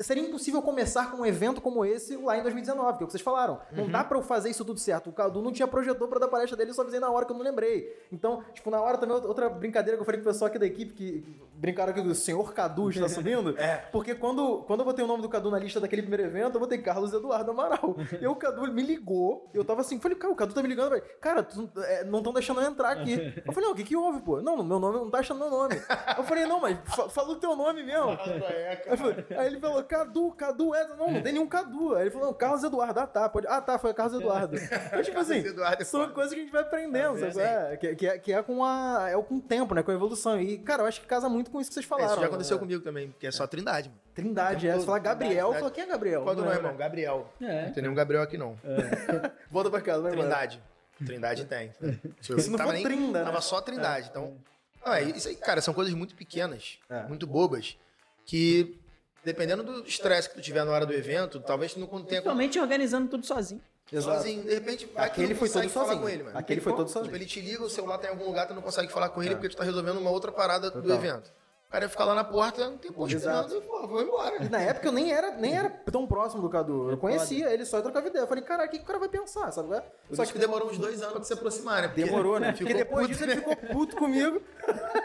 seria 0.00 0.22
impossível 0.26 0.60
começar 0.60 1.10
com 1.10 1.18
um 1.18 1.26
evento 1.26 1.60
como 1.60 1.84
esse 1.84 2.16
lá 2.16 2.36
em 2.36 2.42
2019, 2.42 2.98
que 2.98 3.02
é 3.02 3.04
o 3.04 3.06
que 3.06 3.12
vocês 3.12 3.22
falaram. 3.22 3.60
Não 3.72 3.88
dá 3.88 4.02
pra 4.02 4.18
eu 4.18 4.22
fazer 4.22 4.50
isso 4.50 4.64
tudo 4.64 4.80
certo. 4.80 5.10
O 5.10 5.12
Cadu 5.12 5.40
não 5.40 5.52
tinha 5.52 5.68
projetor 5.68 6.08
pra 6.08 6.18
dar 6.18 6.28
palestra 6.28 6.56
dele, 6.56 6.70
eu 6.70 6.74
só 6.74 6.82
avisei 6.82 6.98
na 7.00 7.10
hora 7.10 7.24
que 7.24 7.32
eu 7.32 7.36
não 7.36 7.44
lembrei. 7.44 8.04
Então, 8.10 8.42
tipo, 8.52 8.70
na 8.70 8.80
hora 8.80 8.98
também, 8.98 9.14
outra 9.16 9.48
brincadeira 9.48 9.96
que 9.96 10.02
eu 10.02 10.04
falei 10.04 10.20
com 10.20 10.28
o 10.28 10.32
pessoal 10.32 10.48
aqui 10.48 10.58
da 10.58 10.66
equipe, 10.66 10.92
que 10.94 11.24
brincaram 11.54 11.90
aqui 11.92 12.02
do 12.02 12.14
senhor 12.14 12.52
Cadu 12.52 12.90
está 12.90 13.08
subindo, 13.08 13.54
É. 13.58 13.76
porque 13.92 14.14
quando, 14.14 14.64
quando 14.66 14.80
eu 14.80 14.84
botei 14.86 15.04
o 15.04 15.08
nome 15.08 15.22
do 15.22 15.28
Cadu 15.28 15.50
na 15.50 15.58
lista 15.58 15.78
daquele 15.80 16.02
primeiro 16.02 16.24
evento, 16.24 16.56
eu 16.56 16.60
botei 16.60 16.78
Carlos 16.78 17.12
Eduardo 17.12 17.50
Amaral. 17.52 17.96
e 18.20 18.26
o 18.26 18.34
Cadu 18.34 18.70
me 18.72 18.82
ligou, 18.82 19.48
eu 19.54 19.64
tava 19.64 19.80
assim, 19.82 20.00
falei, 20.00 20.18
cara, 20.18 20.32
o 20.32 20.36
Cadu 20.36 20.52
tá 20.52 20.62
me 20.62 20.68
ligando, 20.68 20.90
velho. 20.90 21.04
Cara, 21.20 21.42
tu, 21.42 21.70
é, 21.78 22.04
não 22.04 22.18
estão 22.18 22.32
deixando 22.32 22.60
eu 22.60 22.66
entrar 22.68 22.90
aqui. 22.90 23.14
Eu 23.46 23.52
falei, 23.52 23.66
não, 23.68 23.74
o 23.74 23.76
que 23.76 23.84
que 23.84 23.96
houve, 23.96 24.20
pô? 24.20 24.40
Não, 24.42 24.62
meu 24.62 24.78
nome 24.80 24.98
não 24.98 25.10
tá 25.10 25.18
achando 25.18 25.38
meu 25.38 25.50
nome. 25.50 25.74
Eu 26.16 26.24
falei, 26.24 26.46
não, 26.46 26.60
mas 26.60 26.78
fa 26.86 27.08
fala 27.08 27.30
o 27.30 27.36
teu 27.36 27.54
nome 27.54 27.82
mesmo. 27.82 28.16
Falei- 28.96 29.24
aí 29.38 29.46
ele 29.46 29.60
falou, 29.60 29.83
Cadu, 29.84 30.32
Cadu 30.32 30.74
é. 30.74 30.86
Não, 30.88 31.10
não 31.12 31.22
tem 31.22 31.32
nenhum 31.32 31.46
Cadu. 31.46 31.94
Aí 31.94 32.02
ele 32.02 32.10
falou, 32.10 32.26
não, 32.28 32.34
Carlos 32.34 32.64
Eduardo. 32.64 33.00
Ah, 33.00 33.06
tá. 33.06 33.28
Pode... 33.28 33.46
Ah, 33.46 33.60
tá, 33.60 33.78
foi 33.78 33.92
Carlos 33.94 34.20
Eduardo. 34.20 34.56
Mas, 34.92 35.06
tipo 35.06 35.18
assim, 35.18 35.36
Eduardo 35.38 35.82
é 35.82 35.84
são 35.84 36.08
coisas 36.10 36.32
que 36.34 36.40
a 36.40 36.42
gente 36.42 36.52
vai 36.52 36.62
aprendendo, 36.62 37.24
É, 37.24 37.30
sabe? 37.30 37.46
É, 37.46 37.76
que, 37.76 37.94
que 37.96 38.06
é, 38.06 38.18
que 38.18 38.32
é 38.32 38.42
com 38.42 38.64
a. 38.64 39.06
É 39.10 39.22
com 39.22 39.36
o 39.36 39.40
tempo, 39.40 39.74
né? 39.74 39.82
Com 39.82 39.90
a 39.90 39.94
evolução. 39.94 40.40
E, 40.40 40.58
cara, 40.58 40.82
eu 40.82 40.86
acho 40.86 41.00
que 41.00 41.06
casa 41.06 41.28
muito 41.28 41.50
com 41.50 41.60
isso 41.60 41.70
que 41.70 41.74
vocês 41.74 41.86
É, 41.86 41.88
falaram. 41.88 42.10
isso 42.12 42.20
já 42.20 42.26
aconteceu 42.26 42.56
né? 42.56 42.60
comigo 42.60 42.82
também, 42.82 43.10
porque 43.10 43.26
é 43.26 43.30
só 43.30 43.46
Trindade, 43.46 43.88
mano. 43.88 44.00
Trindade, 44.14 44.68
é. 44.68 44.74
Você 44.74 44.86
fala 44.86 44.98
Gabriel, 44.98 45.52
falou, 45.54 45.70
quem 45.70 45.84
é 45.84 45.86
Gabriel? 45.86 46.22
Qual 46.22 46.34
do 46.36 46.42
Não 46.42 46.52
é, 46.52 46.56
irmão? 46.56 46.72
né? 46.72 46.78
Gabriel. 46.78 47.28
É. 47.40 47.66
Não 47.66 47.72
tem 47.72 47.82
nenhum 47.82 47.94
Gabriel 47.94 48.22
aqui, 48.22 48.38
não. 48.38 48.56
Volta 49.50 49.70
pra 49.70 49.80
casa, 49.80 50.02
vai. 50.02 50.12
Trindade. 50.12 50.62
Trindade 51.04 51.44
tem. 51.44 51.72
Se 52.20 52.48
não 52.50 52.58
for 52.58 52.72
Trinda, 52.74 53.18
né? 53.20 53.24
Tava 53.24 53.40
só 53.40 53.60
Trindade. 53.60 54.08
Então, 54.10 54.36
ah, 54.84 55.00
isso 55.00 55.28
aí, 55.28 55.34
cara, 55.34 55.60
são 55.60 55.74
coisas 55.74 55.92
muito 55.94 56.14
pequenas, 56.14 56.78
É. 56.88 57.02
muito 57.04 57.26
bobas, 57.26 57.76
que 58.24 58.78
dependendo 59.24 59.62
do 59.62 59.86
estresse 59.86 60.28
que 60.28 60.34
tu 60.36 60.40
tiver 60.42 60.64
na 60.64 60.72
hora 60.72 60.84
do 60.86 60.92
evento, 60.92 61.40
talvez 61.40 61.72
tu 61.74 61.80
não 61.80 61.86
tenha 61.88 62.02
Principalmente 62.04 62.58
organizando 62.60 63.08
tudo 63.08 63.24
sozinho. 63.26 63.60
Exato. 63.92 64.16
sozinho. 64.18 64.42
De 64.44 64.54
repente, 64.54 64.88
Aquele 64.96 65.34
foi 65.34 65.48
todo 65.48 65.54
consegue 65.56 65.72
falar 65.72 65.86
sozinho. 65.86 66.02
com 66.02 66.08
ele, 66.08 66.22
mano. 66.22 66.38
Aquele 66.38 66.60
foi 66.60 66.72
todo 66.74 66.88
sozinho. 66.88 67.04
Tipo, 67.04 67.16
ele 67.16 67.26
te 67.26 67.40
liga, 67.40 67.62
o 67.62 67.70
celular 67.70 67.98
tá 67.98 68.08
em 68.08 68.10
algum 68.10 68.24
lugar, 68.24 68.46
tu 68.48 68.54
não 68.54 68.62
consegue 68.62 68.90
falar 68.90 69.08
com 69.10 69.22
ele 69.22 69.34
porque 69.34 69.48
tu 69.50 69.56
tá 69.56 69.64
resolvendo 69.64 69.98
uma 69.98 70.10
outra 70.10 70.32
parada 70.32 70.70
do 70.70 70.80
Total. 70.82 70.96
evento. 70.96 71.30
O 71.74 71.76
cara 71.76 71.86
ia 71.86 71.88
ficar 71.88 72.04
lá 72.04 72.14
na 72.14 72.22
porta, 72.22 72.70
não 72.70 72.78
tem 72.78 72.92
porra 72.92 73.12
esperando, 73.12 73.60
pô, 73.62 73.88
vou 73.88 74.00
embora. 74.00 74.44
E 74.44 74.48
na 74.48 74.60
época 74.60 74.86
eu 74.86 74.92
nem 74.92 75.12
era, 75.12 75.32
nem 75.32 75.56
era 75.56 75.68
tão 75.68 76.06
próximo 76.06 76.40
do 76.40 76.48
Cadu. 76.48 76.88
Eu 76.88 76.96
conhecia 76.96 77.52
ele, 77.52 77.64
só 77.64 77.78
eu 77.78 77.82
trocava 77.82 78.06
ideia. 78.06 78.22
Eu 78.22 78.28
falei, 78.28 78.44
cara, 78.44 78.64
o 78.64 78.68
que 78.68 78.78
que 78.78 78.84
o 78.84 78.86
cara 78.86 79.00
vai 79.00 79.08
pensar, 79.08 79.50
sabe? 79.50 79.74
é? 79.74 79.82
Só 80.12 80.22
isso 80.22 80.32
que 80.32 80.38
demorou 80.38 80.70
uns 80.70 80.78
dois 80.78 81.02
anos 81.02 81.14
pra 81.14 81.24
se 81.24 81.32
aproximar, 81.32 81.82
né? 81.82 81.88
Porque 81.88 82.04
Demorou, 82.04 82.38
né? 82.38 82.52
ficou 82.54 82.68
Porque 82.68 82.74
depois 82.74 83.06
puto, 83.08 83.12
disso 83.12 83.24
ele 83.24 83.34
né? 83.34 83.40
ficou 83.40 83.56
puto 83.56 83.96
comigo. 83.96 84.40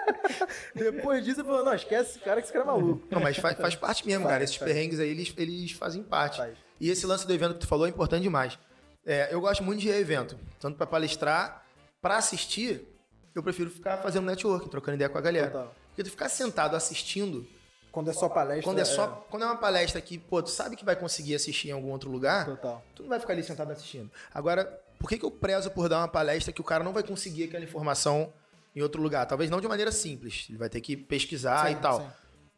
depois 0.76 1.26
disso 1.26 1.40
ele 1.40 1.48
falou, 1.48 1.66
não, 1.66 1.74
esquece 1.74 2.12
esse 2.12 2.20
cara 2.20 2.40
que 2.40 2.46
esse 2.46 2.54
cara 2.54 2.66
é 2.66 2.68
maluco. 2.68 3.08
Não, 3.10 3.20
mas 3.20 3.36
faz, 3.38 3.58
faz 3.58 3.76
parte 3.76 4.06
mesmo, 4.06 4.26
Faz, 4.26 4.32
cara. 4.34 4.44
Esses 4.44 4.56
faz. 4.56 4.72
perrengues 4.72 5.00
aí, 5.00 5.10
eles, 5.10 5.34
eles 5.38 5.72
fazem 5.72 6.04
parte. 6.04 6.38
Faz. 6.38 6.56
E 6.80 6.92
esse 6.92 7.04
lance 7.08 7.26
do 7.26 7.34
evento 7.34 7.56
que 7.56 7.62
tu 7.62 7.68
falou 7.68 7.88
é 7.88 7.90
importante 7.90 8.22
demais. 8.22 8.60
É, 9.04 9.34
eu 9.34 9.42
gosto 9.42 9.64
muito 9.64 9.80
de 9.80 9.90
evento, 9.90 10.38
tanto 10.60 10.78
pra 10.78 10.86
palestrar, 10.86 11.66
pra 12.00 12.18
assistir, 12.18 12.88
eu 13.34 13.42
prefiro 13.42 13.72
ficar 13.72 13.98
fazendo 13.98 14.28
networking, 14.28 14.70
trocando 14.70 14.98
ideia 14.98 15.10
com 15.10 15.18
a 15.18 15.22
galera. 15.22 15.48
Total. 15.50 15.79
Porque 16.00 16.10
tu 16.10 16.12
ficar 16.12 16.30
sentado 16.30 16.78
assistindo, 16.78 17.46
Quando 17.92 18.10
é 18.10 18.14
só 18.14 18.30
palestra. 18.30 18.64
quando 18.64 18.80
é 18.80 18.86
só. 18.86 19.08
Quando 19.30 19.44
é 19.44 19.46
uma 19.48 19.58
palestra 19.58 20.00
que, 20.00 20.18
pô, 20.18 20.42
tu 20.42 20.50
sabe 20.50 20.78
que 20.78 20.86
vai 20.86 20.96
conseguir 20.96 21.36
assistir 21.36 21.68
em 21.68 21.72
algum 21.72 21.90
outro 21.90 22.10
lugar, 22.10 22.46
Total. 22.46 22.82
tu 22.96 23.04
não 23.04 23.10
vai 23.10 23.20
ficar 23.20 23.34
ali 23.34 23.44
sentado 23.44 23.70
assistindo. 23.74 24.10
Agora, 24.34 24.64
por 24.98 25.10
que, 25.10 25.18
que 25.18 25.26
eu 25.26 25.32
prezo 25.32 25.70
por 25.72 25.90
dar 25.90 25.98
uma 25.98 26.08
palestra 26.08 26.54
que 26.54 26.62
o 26.62 26.64
cara 26.64 26.86
não 26.86 26.94
vai 26.94 27.04
conseguir 27.04 27.44
aquela 27.44 27.66
informação 27.66 28.32
em 28.74 28.82
outro 28.82 29.02
lugar? 29.02 29.26
Talvez 29.26 29.50
não 29.50 29.60
de 29.60 29.68
maneira 29.68 29.92
simples. 29.92 30.46
Ele 30.48 30.58
vai 30.58 30.70
ter 30.70 30.80
que 30.80 30.96
pesquisar 30.96 31.68
Sim, 31.68 31.74
e 31.74 31.76
tal. 31.76 32.00
sim. 32.00 32.08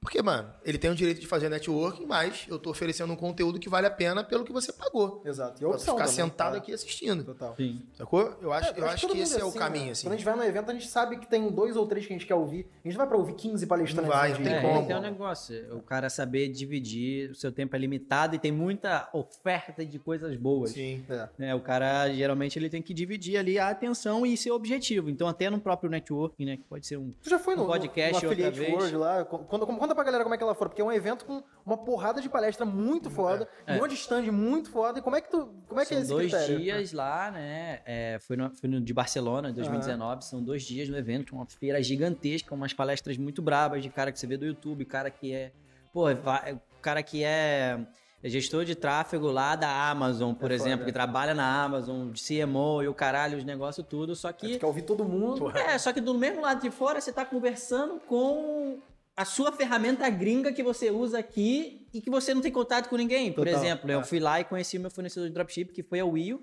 Porque, 0.01 0.19
mano, 0.19 0.49
ele 0.65 0.79
tem 0.79 0.89
o 0.89 0.95
direito 0.95 1.21
de 1.21 1.27
fazer 1.27 1.47
networking, 1.47 2.07
mas 2.07 2.45
eu 2.49 2.57
tô 2.57 2.71
oferecendo 2.71 3.13
um 3.13 3.15
conteúdo 3.15 3.59
que 3.59 3.69
vale 3.69 3.85
a 3.85 3.91
pena 3.91 4.23
pelo 4.23 4.43
que 4.43 4.51
você 4.51 4.73
pagou. 4.73 5.21
Exato. 5.23 5.57
E 5.57 5.59
Pra 5.59 5.67
a 5.67 5.71
tu 5.71 5.75
opção 5.75 5.93
ficar 5.95 6.07
também, 6.07 6.23
sentado 6.25 6.51
tá? 6.53 6.57
aqui 6.57 6.73
assistindo. 6.73 7.23
Total. 7.23 7.55
Sim. 7.55 7.83
Sacou? 7.93 8.35
Eu 8.41 8.51
acho, 8.51 8.69
É, 8.73 8.79
eu 8.79 8.87
acho 8.87 9.07
que 9.07 9.19
esse 9.19 9.39
é 9.39 9.45
o 9.45 9.49
assim, 9.49 9.59
caminho, 9.59 9.85
né? 9.85 9.91
assim. 9.91 10.07
Quando 10.07 10.13
a 10.13 10.17
gente 10.17 10.25
vai 10.25 10.35
no 10.35 10.43
evento, 10.43 10.71
a 10.71 10.73
gente 10.73 10.87
sabe 10.87 11.17
que 11.17 11.27
tem 11.27 11.47
dois 11.51 11.75
ou 11.77 11.85
três 11.85 12.07
que 12.07 12.13
a 12.13 12.17
gente 12.17 12.25
quer 12.25 12.33
ouvir. 12.33 12.67
A 12.83 12.87
gente 12.87 12.93
não 12.97 13.05
vai 13.05 13.07
pra 13.09 13.17
ouvir 13.17 13.33
15 13.35 13.67
palestrantes. 13.67 14.09
Não 14.09 14.17
vai, 14.17 14.33
não 14.33 14.41
tem 14.43 14.53
É, 14.55 14.61
como. 14.61 14.87
tem 14.87 14.95
um 14.95 15.01
negócio. 15.01 15.77
O 15.77 15.81
cara 15.83 16.09
saber 16.09 16.47
dividir, 16.47 17.29
o 17.29 17.35
seu 17.35 17.51
tempo 17.51 17.75
é 17.75 17.79
limitado 17.79 18.35
e 18.35 18.39
tem 18.39 18.51
muita 18.51 19.07
oferta 19.13 19.85
de 19.85 19.99
coisas 19.99 20.35
boas. 20.35 20.71
Sim. 20.71 21.05
É. 21.09 21.29
né? 21.37 21.53
o 21.55 21.59
cara 21.61 22.11
geralmente 22.11 22.57
ele 22.57 22.69
tem 22.71 22.81
que 22.81 22.91
dividir 22.93 23.37
ali 23.37 23.59
a 23.59 23.69
atenção 23.69 24.25
e 24.25 24.35
seu 24.35 24.55
objetivo. 24.55 25.11
Então, 25.11 25.27
até 25.27 25.47
no 25.47 25.59
próprio 25.61 25.91
networking, 25.91 26.43
né? 26.45 26.57
Que 26.57 26.63
pode 26.63 26.87
ser 26.87 26.97
um. 26.97 27.13
Tu 27.21 27.29
já 27.29 27.37
foi 27.37 27.55
no, 27.55 27.65
Um 27.65 27.67
podcast 27.67 28.13
no, 28.25 28.31
no 28.31 28.35
outra 28.35 28.51
vez. 28.51 28.73
World 28.73 28.95
lá? 28.95 29.23
Quando, 29.25 29.67
como- 29.67 29.90
conta 29.91 29.95
pra 29.95 30.03
galera 30.03 30.23
como 30.23 30.33
é 30.33 30.37
que 30.37 30.43
ela 30.43 30.55
foi, 30.55 30.67
porque 30.69 30.81
é 30.81 30.85
um 30.85 30.91
evento 30.91 31.25
com 31.25 31.43
uma 31.65 31.77
porrada 31.77 32.21
de 32.21 32.29
palestra 32.29 32.65
muito 32.65 33.09
foda, 33.09 33.47
É. 33.67 33.75
um 33.75 33.79
monte 33.79 33.89
de 33.91 33.95
stand 33.97 34.31
muito 34.31 34.69
foda. 34.69 34.99
E 34.99 35.01
como 35.01 35.15
é 35.15 35.21
que 35.21 35.29
tu. 35.29 35.53
Como 35.67 35.79
é 35.79 35.83
que 35.83 35.89
são 35.89 35.97
é 35.97 36.01
esse 36.01 36.09
dois 36.09 36.31
critério? 36.31 36.59
dias 36.59 36.93
lá, 36.93 37.31
né? 37.31 37.81
É, 37.85 38.17
foi, 38.21 38.35
no, 38.37 38.49
foi 38.51 38.69
no 38.69 38.81
de 38.81 38.93
Barcelona, 38.93 39.49
em 39.49 39.53
2019. 39.53 40.23
São 40.25 40.41
dois 40.43 40.63
dias 40.63 40.87
no 40.89 40.97
evento, 40.97 41.35
uma 41.35 41.45
feira 41.45 41.81
gigantesca, 41.83 42.53
umas 42.55 42.73
palestras 42.73 43.17
muito 43.17 43.41
brabas 43.41 43.83
de 43.83 43.89
cara 43.89 44.11
que 44.11 44.19
você 44.19 44.27
vê 44.27 44.37
do 44.37 44.45
YouTube, 44.45 44.85
cara 44.85 45.09
que 45.11 45.33
é. 45.33 45.51
Pô, 45.93 46.13
vai- 46.15 46.59
cara 46.81 47.03
que 47.03 47.23
é. 47.23 47.79
é 48.23 48.29
gestor 48.29 48.63
de 48.65 48.75
tráfego 48.75 49.29
lá 49.31 49.55
da 49.55 49.89
Amazon, 49.89 50.33
por 50.33 50.51
É 50.51 50.55
exemplo, 50.55 50.79
foda. 50.79 50.85
que 50.85 50.91
trabalha 50.91 51.33
na 51.33 51.63
Amazon, 51.63 52.11
de 52.11 52.21
CMO 52.23 52.81
e 52.83 52.87
o 52.87 52.93
caralho, 52.93 53.37
os 53.37 53.43
negócios 53.43 53.85
tudo. 53.87 54.15
Só 54.15 54.31
que. 54.31 54.57
quer 54.57 54.65
ouvir 54.65 54.83
todo 54.83 55.03
mundo. 55.03 55.51
É, 55.57 55.77
só 55.77 55.91
que 55.91 55.99
do 55.99 56.13
mesmo 56.13 56.41
lado 56.41 56.61
de 56.61 56.69
fora 56.71 57.01
você 57.01 57.11
tá 57.11 57.25
conversando 57.25 57.99
com 58.07 58.79
a 59.15 59.25
sua 59.25 59.51
ferramenta 59.51 60.09
gringa 60.09 60.51
que 60.53 60.63
você 60.63 60.89
usa 60.89 61.19
aqui 61.19 61.87
e 61.93 62.01
que 62.01 62.09
você 62.09 62.33
não 62.33 62.41
tem 62.41 62.51
contato 62.51 62.89
com 62.89 62.95
ninguém. 62.95 63.31
Por 63.31 63.45
Total, 63.45 63.61
exemplo, 63.61 63.91
eu 63.91 63.99
é. 63.99 64.03
fui 64.03 64.19
lá 64.19 64.39
e 64.39 64.43
conheci 64.45 64.77
o 64.77 64.81
meu 64.81 64.89
fornecedor 64.91 65.27
de 65.27 65.33
dropship, 65.33 65.65
que 65.73 65.83
foi 65.83 65.99
a 65.99 66.05
Will. 66.05 66.41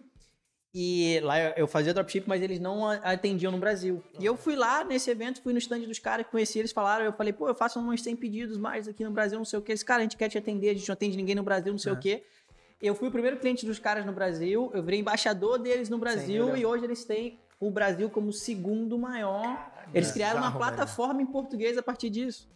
E 0.75 1.19
lá 1.23 1.41
eu- 1.41 1.55
eu 1.57 1.67
fazia 1.67 1.95
dropship, 1.95 2.25
mas 2.27 2.43
eles 2.43 2.61
não 2.61 2.87
atendiam 2.87 3.51
no 3.51 3.59
Brasil. 3.59 4.05
E 4.21 4.25
eu 4.27 4.37
fui 4.37 4.55
lá 4.55 4.85
nesse 4.85 5.11
evento, 5.11 5.41
fui 5.41 5.53
no 5.55 5.59
stand 5.59 5.81
dos 5.81 5.99
caras, 5.99 6.27
conheci 6.31 6.59
eles, 6.59 6.71
falaram, 6.73 7.07
eu 7.07 7.13
falei, 7.13 7.33
pô, 7.33 7.49
eu 7.49 7.55
faço 7.55 7.81
uns 7.81 8.03
100 8.03 8.15
pedidos 8.17 8.59
mais 8.59 8.87
aqui 8.87 9.03
no 9.03 9.11
Brasil, 9.11 9.39
não 9.39 9.47
sei 9.47 9.59
o 9.59 9.63
que. 9.63 9.73
Eles, 9.73 9.83
cara, 9.83 10.01
a 10.01 10.03
gente 10.03 10.17
quer 10.17 10.29
te 10.29 10.37
atender, 10.37 10.69
a 10.71 10.75
gente 10.75 10.87
não 10.87 10.93
atende 10.93 11.17
ninguém 11.17 11.35
no 11.35 11.43
Brasil, 11.43 11.73
não 11.73 11.79
sei 11.79 11.91
É. 11.93 11.95
o 11.95 11.99
que. 11.99 12.23
Eu 12.81 12.95
fui 12.95 13.09
o 13.09 13.11
primeiro 13.11 13.39
cliente 13.39 13.65
dos 13.65 13.79
caras 13.79 14.05
no 14.05 14.13
Brasil, 14.13 14.71
eu 14.75 14.83
virei 14.83 15.01
embaixador 15.01 15.59
deles 15.59 15.89
no 15.89 15.99
Brasil 15.99 16.51
eu 16.51 16.57
e 16.57 16.65
hoje 16.67 16.85
eles 16.85 17.03
têm 17.05 17.41
o 17.61 17.71
Brasil 17.71 18.09
como 18.11 18.33
segundo 18.33 18.99
maior. 18.99 19.71
Eles 19.93 20.11
É, 20.11 20.13
criaram 20.13 20.41
uma 20.41 20.53
plataforma 20.53 21.23
em 21.23 21.27
português 21.27 21.77
a 21.79 21.83
partir 21.83 22.11
disso. 22.11 22.49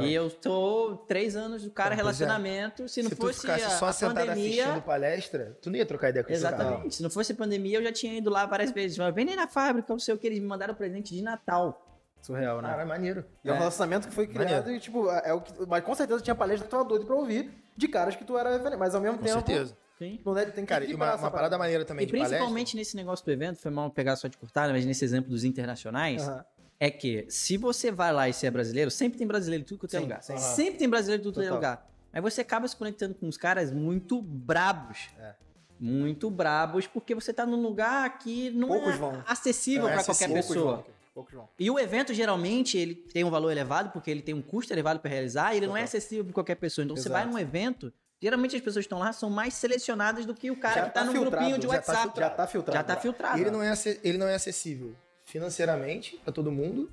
E 0.00 0.12
eu 0.12 0.28
tô 0.28 0.96
três 1.06 1.36
anos 1.36 1.62
do 1.62 1.70
cara 1.70 1.94
Então, 1.94 2.00
é. 2.00 2.02
relacionamento. 2.02 2.88
Se 2.88 3.02
não 3.02 3.10
fosse 3.10 3.42
ficasse 3.42 3.64
a, 3.64 3.70
só 3.70 3.86
a 3.86 3.92
sentado 3.92 4.26
pandemia. 4.26 4.64
assistindo 4.64 4.82
palestra, 4.84 5.56
tu 5.62 5.70
não 5.70 5.76
ia 5.76 5.86
trocar 5.86 6.08
ideia 6.10 6.24
com 6.24 6.32
esse 6.32 6.42
cara. 6.42 6.56
Exatamente. 6.56 6.94
Se 6.96 7.02
não 7.04 7.10
fosse 7.10 7.32
pandemia, 7.34 7.78
eu 7.78 7.82
já 7.84 7.92
tinha 7.92 8.14
ido 8.18 8.28
lá 8.28 8.44
várias 8.46 8.72
vezes. 8.72 8.98
Mas 8.98 9.14
vem 9.14 9.24
nem 9.24 9.36
na 9.36 9.46
fábrica, 9.46 9.92
não 9.92 10.00
sei 10.00 10.12
o 10.14 10.18
que. 10.18 10.26
Eles 10.26 10.40
me 10.40 10.46
mandaram 10.46 10.74
presente 10.74 11.14
de 11.14 11.22
Natal. 11.22 11.86
Surreal, 12.20 12.60
né? 12.60 12.68
Cara, 12.68 12.84
maneiro. 12.84 13.24
E 13.44 13.48
é 13.48 13.52
um 13.52 13.54
É. 13.54 13.58
relacionamento 13.58 14.08
que 14.08 14.14
foi 14.14 14.26
criado 14.26 14.48
Maneiro. 14.64 14.70
e, 14.72 14.80
tipo, 14.80 15.08
é 15.08 15.32
o 15.32 15.40
que. 15.40 15.52
Mas 15.66 15.84
com 15.84 15.94
certeza 15.94 16.20
tinha 16.20 16.34
palestra 16.34 16.64
que 16.66 16.68
tu 16.68 16.76
tava 16.76 16.86
doido 16.88 17.06
pra 17.06 17.14
ouvir 17.14 17.50
de 17.76 17.86
caras 17.88 18.14
que 18.16 18.24
tu 18.24 18.36
era 18.36 18.50
referente. 18.50 18.76
Mas 18.78 18.94
ao 18.94 19.00
mesmo 19.00 19.18
Com 19.18 19.24
tempo. 19.24 19.36
certeza. 19.38 19.76
Sim. 20.00 20.18
Não 20.24 20.38
é, 20.38 20.46
tem 20.46 20.64
que 20.64 20.68
Cara, 20.70 20.82
e 20.82 20.86
equilibrar 20.86 21.10
uma, 21.10 21.14
essa 21.16 21.24
uma 21.24 21.30
parada 21.30 21.58
maneira 21.58 21.84
também 21.84 22.04
E 22.04 22.06
de 22.06 22.12
principalmente 22.12 22.74
nesse 22.74 22.96
negócio 22.96 23.22
do 23.22 23.30
evento, 23.30 23.58
foi 23.58 23.70
mal 23.70 23.90
pegar 23.90 24.16
só 24.16 24.28
de 24.28 24.38
cortar, 24.38 24.70
mas 24.70 24.86
nesse 24.86 25.04
exemplo 25.04 25.28
dos 25.28 25.44
internacionais, 25.44 26.26
Aham. 26.26 26.42
é 26.80 26.90
que 26.90 27.26
se 27.28 27.58
você 27.58 27.90
vai 27.92 28.10
lá 28.10 28.26
e 28.26 28.32
você 28.32 28.46
é 28.46 28.50
brasileiro, 28.50 28.90
sempre 28.90 29.18
tem 29.18 29.26
brasileiro 29.26 29.62
em 29.62 29.66
tudo 29.66 29.80
quanto 29.80 29.94
é 29.94 29.98
Sim, 29.98 30.04
lugar. 30.04 30.22
sim. 30.22 30.38
Sempre 30.38 30.78
tem 30.78 30.88
brasileiro 30.88 31.20
em 31.20 31.24
tudo 31.24 31.34
quanto 31.34 31.44
é 31.44 31.48
Total. 31.48 31.58
lugar. 31.58 31.90
Aí 32.14 32.20
você 32.22 32.40
acaba 32.40 32.66
se 32.66 32.74
conectando 32.74 33.14
com 33.14 33.26
uns 33.26 33.36
caras 33.36 33.70
muito 33.70 34.22
brabos. 34.22 35.10
É. 35.18 35.34
Muito 35.78 36.30
brabos, 36.30 36.86
porque 36.86 37.14
você 37.14 37.30
tá 37.32 37.44
num 37.44 37.60
lugar 37.60 38.18
que 38.18 38.48
não 38.50 38.68
Poucos 38.68 38.94
é 38.94 38.96
vão. 38.96 39.22
acessível 39.26 39.86
é 39.86 39.92
pra 39.92 40.04
qualquer. 40.04 40.28
Poucos 40.28 40.46
pessoa. 40.46 40.76
vão, 40.76 40.84
Poucos 41.14 41.34
vão. 41.34 41.48
E 41.58 41.70
o 41.70 41.78
evento, 41.78 42.14
geralmente, 42.14 42.78
ele 42.78 42.94
tem 42.94 43.22
um 43.22 43.30
valor 43.30 43.50
elevado, 43.50 43.90
porque 43.90 44.10
ele 44.10 44.22
tem 44.22 44.34
um 44.34 44.40
custo 44.42 44.72
elevado 44.72 44.98
para 45.00 45.10
realizar, 45.10 45.52
e 45.52 45.58
ele 45.58 45.66
não 45.66 45.76
é 45.76 45.80
Total. 45.80 45.84
acessível 45.98 46.24
para 46.24 46.34
qualquer 46.34 46.54
pessoa. 46.54 46.84
Então, 46.84 46.96
você 46.96 47.08
Exato. 47.08 47.24
vai 47.24 47.30
num 47.30 47.38
evento, 47.38 47.92
geralmente 48.20 48.54
as 48.56 48.62
pessoas 48.62 48.84
que 48.84 48.86
estão 48.86 48.98
lá 48.98 49.12
são 49.12 49.30
mais 49.30 49.54
selecionadas 49.54 50.26
do 50.26 50.34
que 50.34 50.50
o 50.50 50.56
cara 50.56 50.74
Já 50.82 50.86
que 50.88 50.94
tá, 50.94 51.04
tá 51.04 51.10
filtrado, 51.12 51.30
grupinho 51.30 51.58
de 51.58 51.66
já 51.66 51.80
tá 51.80 51.92
WhatsApp. 51.92 52.20
Já 52.20 52.30
tá 52.30 52.46
filtrado. 52.46 52.76
Já 52.78 52.84
tá 52.84 52.96
filtrado. 53.00 53.38
E 53.38 53.40
ele 53.42 53.50
não 53.50 53.62
é, 53.62 53.72
ele 54.04 54.18
não 54.18 54.28
é 54.28 54.34
acessível 54.34 54.94
financeiramente 55.24 56.18
pra 56.24 56.32
todo 56.32 56.50
mundo 56.52 56.90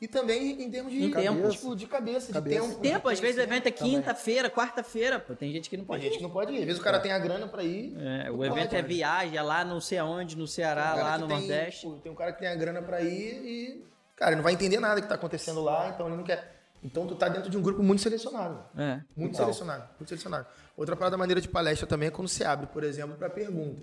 e 0.00 0.08
também 0.08 0.60
em 0.62 0.68
termos 0.70 0.92
de, 0.92 1.04
Em 1.04 1.10
tempo. 1.12 1.48
tipo, 1.50 1.76
de 1.76 1.86
cabeça, 1.86 2.26
de 2.28 2.32
Cabeça. 2.32 2.60
tempo. 2.68 2.80
Tempo, 2.80 3.08
às 3.08 3.20
vezes 3.20 3.36
o 3.36 3.40
evento 3.40 3.68
é 3.68 3.70
quinta-feira, 3.70 4.50
quarta-feira, 4.50 5.20
pô. 5.20 5.34
Tem 5.36 5.52
gente 5.52 5.70
que 5.70 5.76
não 5.76 5.84
Tem 5.84 5.88
pode 5.94 6.02
gente 6.02 6.14
ir. 6.14 6.16
que 6.16 6.22
não 6.24 6.30
pode 6.30 6.52
ir. 6.52 6.58
Às 6.58 6.64
vezes 6.64 6.80
o 6.80 6.84
cara 6.84 6.98
tem 6.98 7.12
a 7.12 7.18
grana 7.20 7.46
pra 7.46 7.62
ir. 7.62 7.94
É, 8.00 8.28
o 8.30 8.44
evento 8.44 8.64
pode, 8.70 8.76
é 8.76 8.82
né? 8.82 8.88
viagem, 8.88 9.36
é 9.38 9.42
lá 9.42 9.64
não 9.64 9.80
sei 9.80 9.98
aonde, 9.98 10.36
no 10.36 10.48
Ceará, 10.48 10.92
Tem 10.94 11.00
um 11.02 11.04
lá 11.04 11.18
no 11.18 11.28
tem, 11.28 11.38
Nordeste. 11.38 11.80
tipo, 11.82 12.00
tem 12.00 12.10
um 12.10 12.14
cara 12.16 12.32
que 12.32 12.40
tem 12.40 12.48
a 12.48 12.54
grana 12.56 12.82
pra 12.82 13.00
ir 13.00 13.44
e, 13.44 13.84
cara, 14.16 14.30
ele 14.32 14.36
não 14.38 14.42
vai 14.42 14.54
entender 14.54 14.80
nada 14.80 15.00
que 15.00 15.06
tá 15.06 15.14
acontecendo 15.14 15.60
lá, 15.62 15.90
então 15.94 16.08
ele 16.08 16.16
não 16.16 16.24
quer. 16.24 16.61
Então 16.82 17.06
tu 17.06 17.14
tá 17.14 17.28
dentro 17.28 17.48
de 17.48 17.56
um 17.56 17.62
grupo 17.62 17.82
muito 17.82 18.02
selecionado. 18.02 18.62
É. 18.76 19.00
Muito 19.16 19.32
Total. 19.32 19.46
selecionado, 19.46 19.88
muito 19.98 20.08
selecionado. 20.08 20.46
Outra 20.76 20.96
parada 20.96 21.16
maneira 21.16 21.40
de 21.40 21.48
palestra 21.48 21.86
também 21.86 22.08
é 22.08 22.10
quando 22.10 22.28
você 22.28 22.44
abre, 22.44 22.66
por 22.66 22.82
exemplo, 22.82 23.16
pra 23.16 23.30
pergunta. 23.30 23.82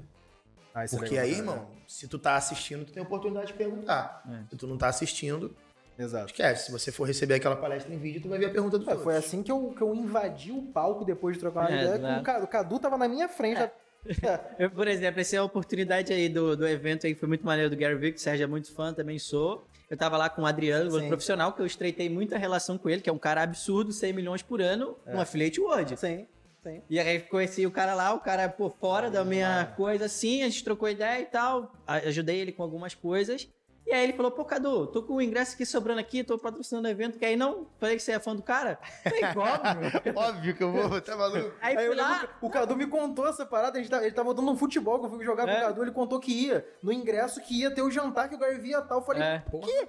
Ah, 0.73 0.85
isso 0.85 0.95
é 0.95 0.99
Porque 0.99 1.15
legal, 1.15 1.25
aí, 1.25 1.31
cara. 1.31 1.41
irmão, 1.43 1.67
se 1.87 2.07
tu 2.07 2.19
tá 2.19 2.35
assistindo, 2.35 2.85
tu 2.85 2.91
tem 2.91 3.01
a 3.01 3.05
oportunidade 3.05 3.47
de 3.47 3.53
perguntar. 3.53 4.23
É. 4.29 4.49
Se 4.49 4.55
tu 4.57 4.67
não 4.67 4.77
tá 4.77 4.87
assistindo, 4.87 5.55
Exato. 5.97 6.27
esquece. 6.27 6.65
Se 6.65 6.71
você 6.71 6.91
for 6.91 7.05
receber 7.05 7.35
aquela 7.35 7.55
palestra 7.55 7.93
em 7.93 7.97
vídeo, 7.97 8.21
tu 8.21 8.29
vai 8.29 8.37
ver 8.37 8.47
a 8.47 8.49
pergunta 8.51 8.77
do 8.77 8.89
É, 8.89 8.95
foi 8.97 9.15
assim 9.15 9.41
que 9.41 9.51
eu, 9.51 9.73
que 9.75 9.81
eu 9.81 9.95
invadi 9.95 10.51
o 10.51 10.61
palco 10.63 11.03
depois 11.05 11.35
de 11.35 11.39
trocar 11.39 11.61
uma 11.61 11.71
É, 11.71 11.81
ideia 11.83 11.95
exato. 11.95 12.19
o 12.19 12.23
Cadu. 12.23 12.43
O 12.43 12.47
Cadu 12.47 12.79
tava 12.79 12.97
na 12.97 13.07
minha 13.07 13.27
frente. 13.29 13.61
É. 13.61 13.71
Eu, 14.57 14.71
por 14.71 14.87
exemplo, 14.87 15.19
essa 15.19 15.35
é 15.35 15.39
a 15.39 15.43
oportunidade 15.43 16.13
aí 16.13 16.29
do, 16.29 16.55
do 16.55 16.65
evento 16.65 17.05
aí, 17.05 17.13
que 17.13 17.19
foi 17.19 17.27
muito 17.27 17.45
maneiro 17.45 17.69
do 17.69 17.75
Gary 17.75 17.95
Vee, 17.95 18.13
que 18.13 18.17
o 18.17 18.21
Sérgio 18.21 18.45
é 18.45 18.47
muito 18.47 18.71
fã, 18.73 18.93
também 18.93 19.19
sou. 19.19 19.67
Eu 19.89 19.97
tava 19.97 20.17
lá 20.17 20.29
com 20.29 20.43
o 20.43 20.45
Adriano, 20.45 20.85
outro 20.85 21.01
Sim. 21.01 21.07
profissional, 21.07 21.53
que 21.53 21.61
eu 21.61 21.65
estreitei 21.65 22.09
muita 22.09 22.37
relação 22.37 22.77
com 22.77 22.89
ele, 22.89 23.01
que 23.01 23.09
é 23.09 23.13
um 23.13 23.17
cara 23.17 23.41
absurdo, 23.41 23.91
100 23.91 24.13
milhões 24.13 24.43
por 24.43 24.61
ano, 24.61 24.95
no 25.07 25.19
Affiliate 25.19 25.59
World. 25.59 25.99
Sim, 25.99 26.27
sim. 26.61 26.81
E 26.89 26.99
aí 26.99 27.19
conheci 27.21 27.65
o 27.65 27.71
cara 27.71 27.95
lá, 27.95 28.13
o 28.13 28.19
cara, 28.19 28.47
pô, 28.47 28.69
fora 28.69 29.09
da 29.09 29.25
minha 29.25 29.73
coisa 29.75 30.05
assim, 30.05 30.43
a 30.43 30.45
gente 30.45 30.63
trocou 30.63 30.87
ideia 30.87 31.21
e 31.21 31.25
tal, 31.25 31.73
ajudei 31.87 32.39
ele 32.39 32.51
com 32.51 32.61
algumas 32.61 32.93
coisas. 32.93 33.49
E 33.89 33.93
aí 33.93 34.03
ele 34.03 34.13
falou, 34.13 34.29
pô, 34.31 34.45
Cadu, 34.45 34.85
tô 34.85 35.01
com 35.01 35.15
o 35.15 35.21
ingresso 35.21 35.55
aqui 35.55 35.65
sobrando 35.65 35.99
aqui, 35.99 36.23
tô 36.23 36.37
patrocinando 36.37 36.87
o 36.87 36.91
evento, 36.91 37.17
que 37.17 37.25
aí 37.25 37.35
não? 37.35 37.65
Falei 37.79 37.95
que 37.95 38.03
você 38.03 38.11
é 38.11 38.19
fã 38.19 38.35
do 38.35 38.43
cara? 38.43 38.77
Falei, 39.03 39.23
óbvio. 39.25 40.13
Óbvio 40.15 40.55
que 40.55 40.63
eu 40.63 40.71
vou, 40.71 41.01
tá 41.01 41.17
maluco? 41.17 41.51
Aí 41.59 41.75
Aí 41.75 41.87
fui 41.87 41.95
lá, 41.95 42.11
lembro 42.21 42.29
o 42.41 42.49
Cadu 42.51 42.75
me 42.75 42.85
contou 42.85 43.27
essa 43.27 43.47
parada, 43.47 43.79
a 43.79 43.81
gente 43.81 43.89
tá- 43.89 44.03
ele 44.03 44.11
tava 44.13 44.31
dando 44.35 44.51
um 44.51 44.55
futebol 44.55 44.99
que 44.99 45.05
eu 45.05 45.09
fui 45.09 45.25
jogar 45.25 45.45
com 45.45 45.49
É. 45.51 45.57
o 45.57 45.61
Cadu, 45.67 45.81
ele 45.83 45.91
contou 45.91 46.19
que 46.19 46.31
ia, 46.31 46.63
no 46.83 46.93
ingresso 46.93 47.41
que 47.41 47.61
ia 47.61 47.71
ter 47.73 47.81
o 47.81 47.89
jantar 47.89 48.29
que 48.29 48.35
o 48.35 48.37
Gary 48.37 48.59
via 48.59 48.79
tal. 48.81 48.99
Eu 48.99 49.03
falei, 49.03 49.23
É. 49.23 49.43
que? 49.59 49.87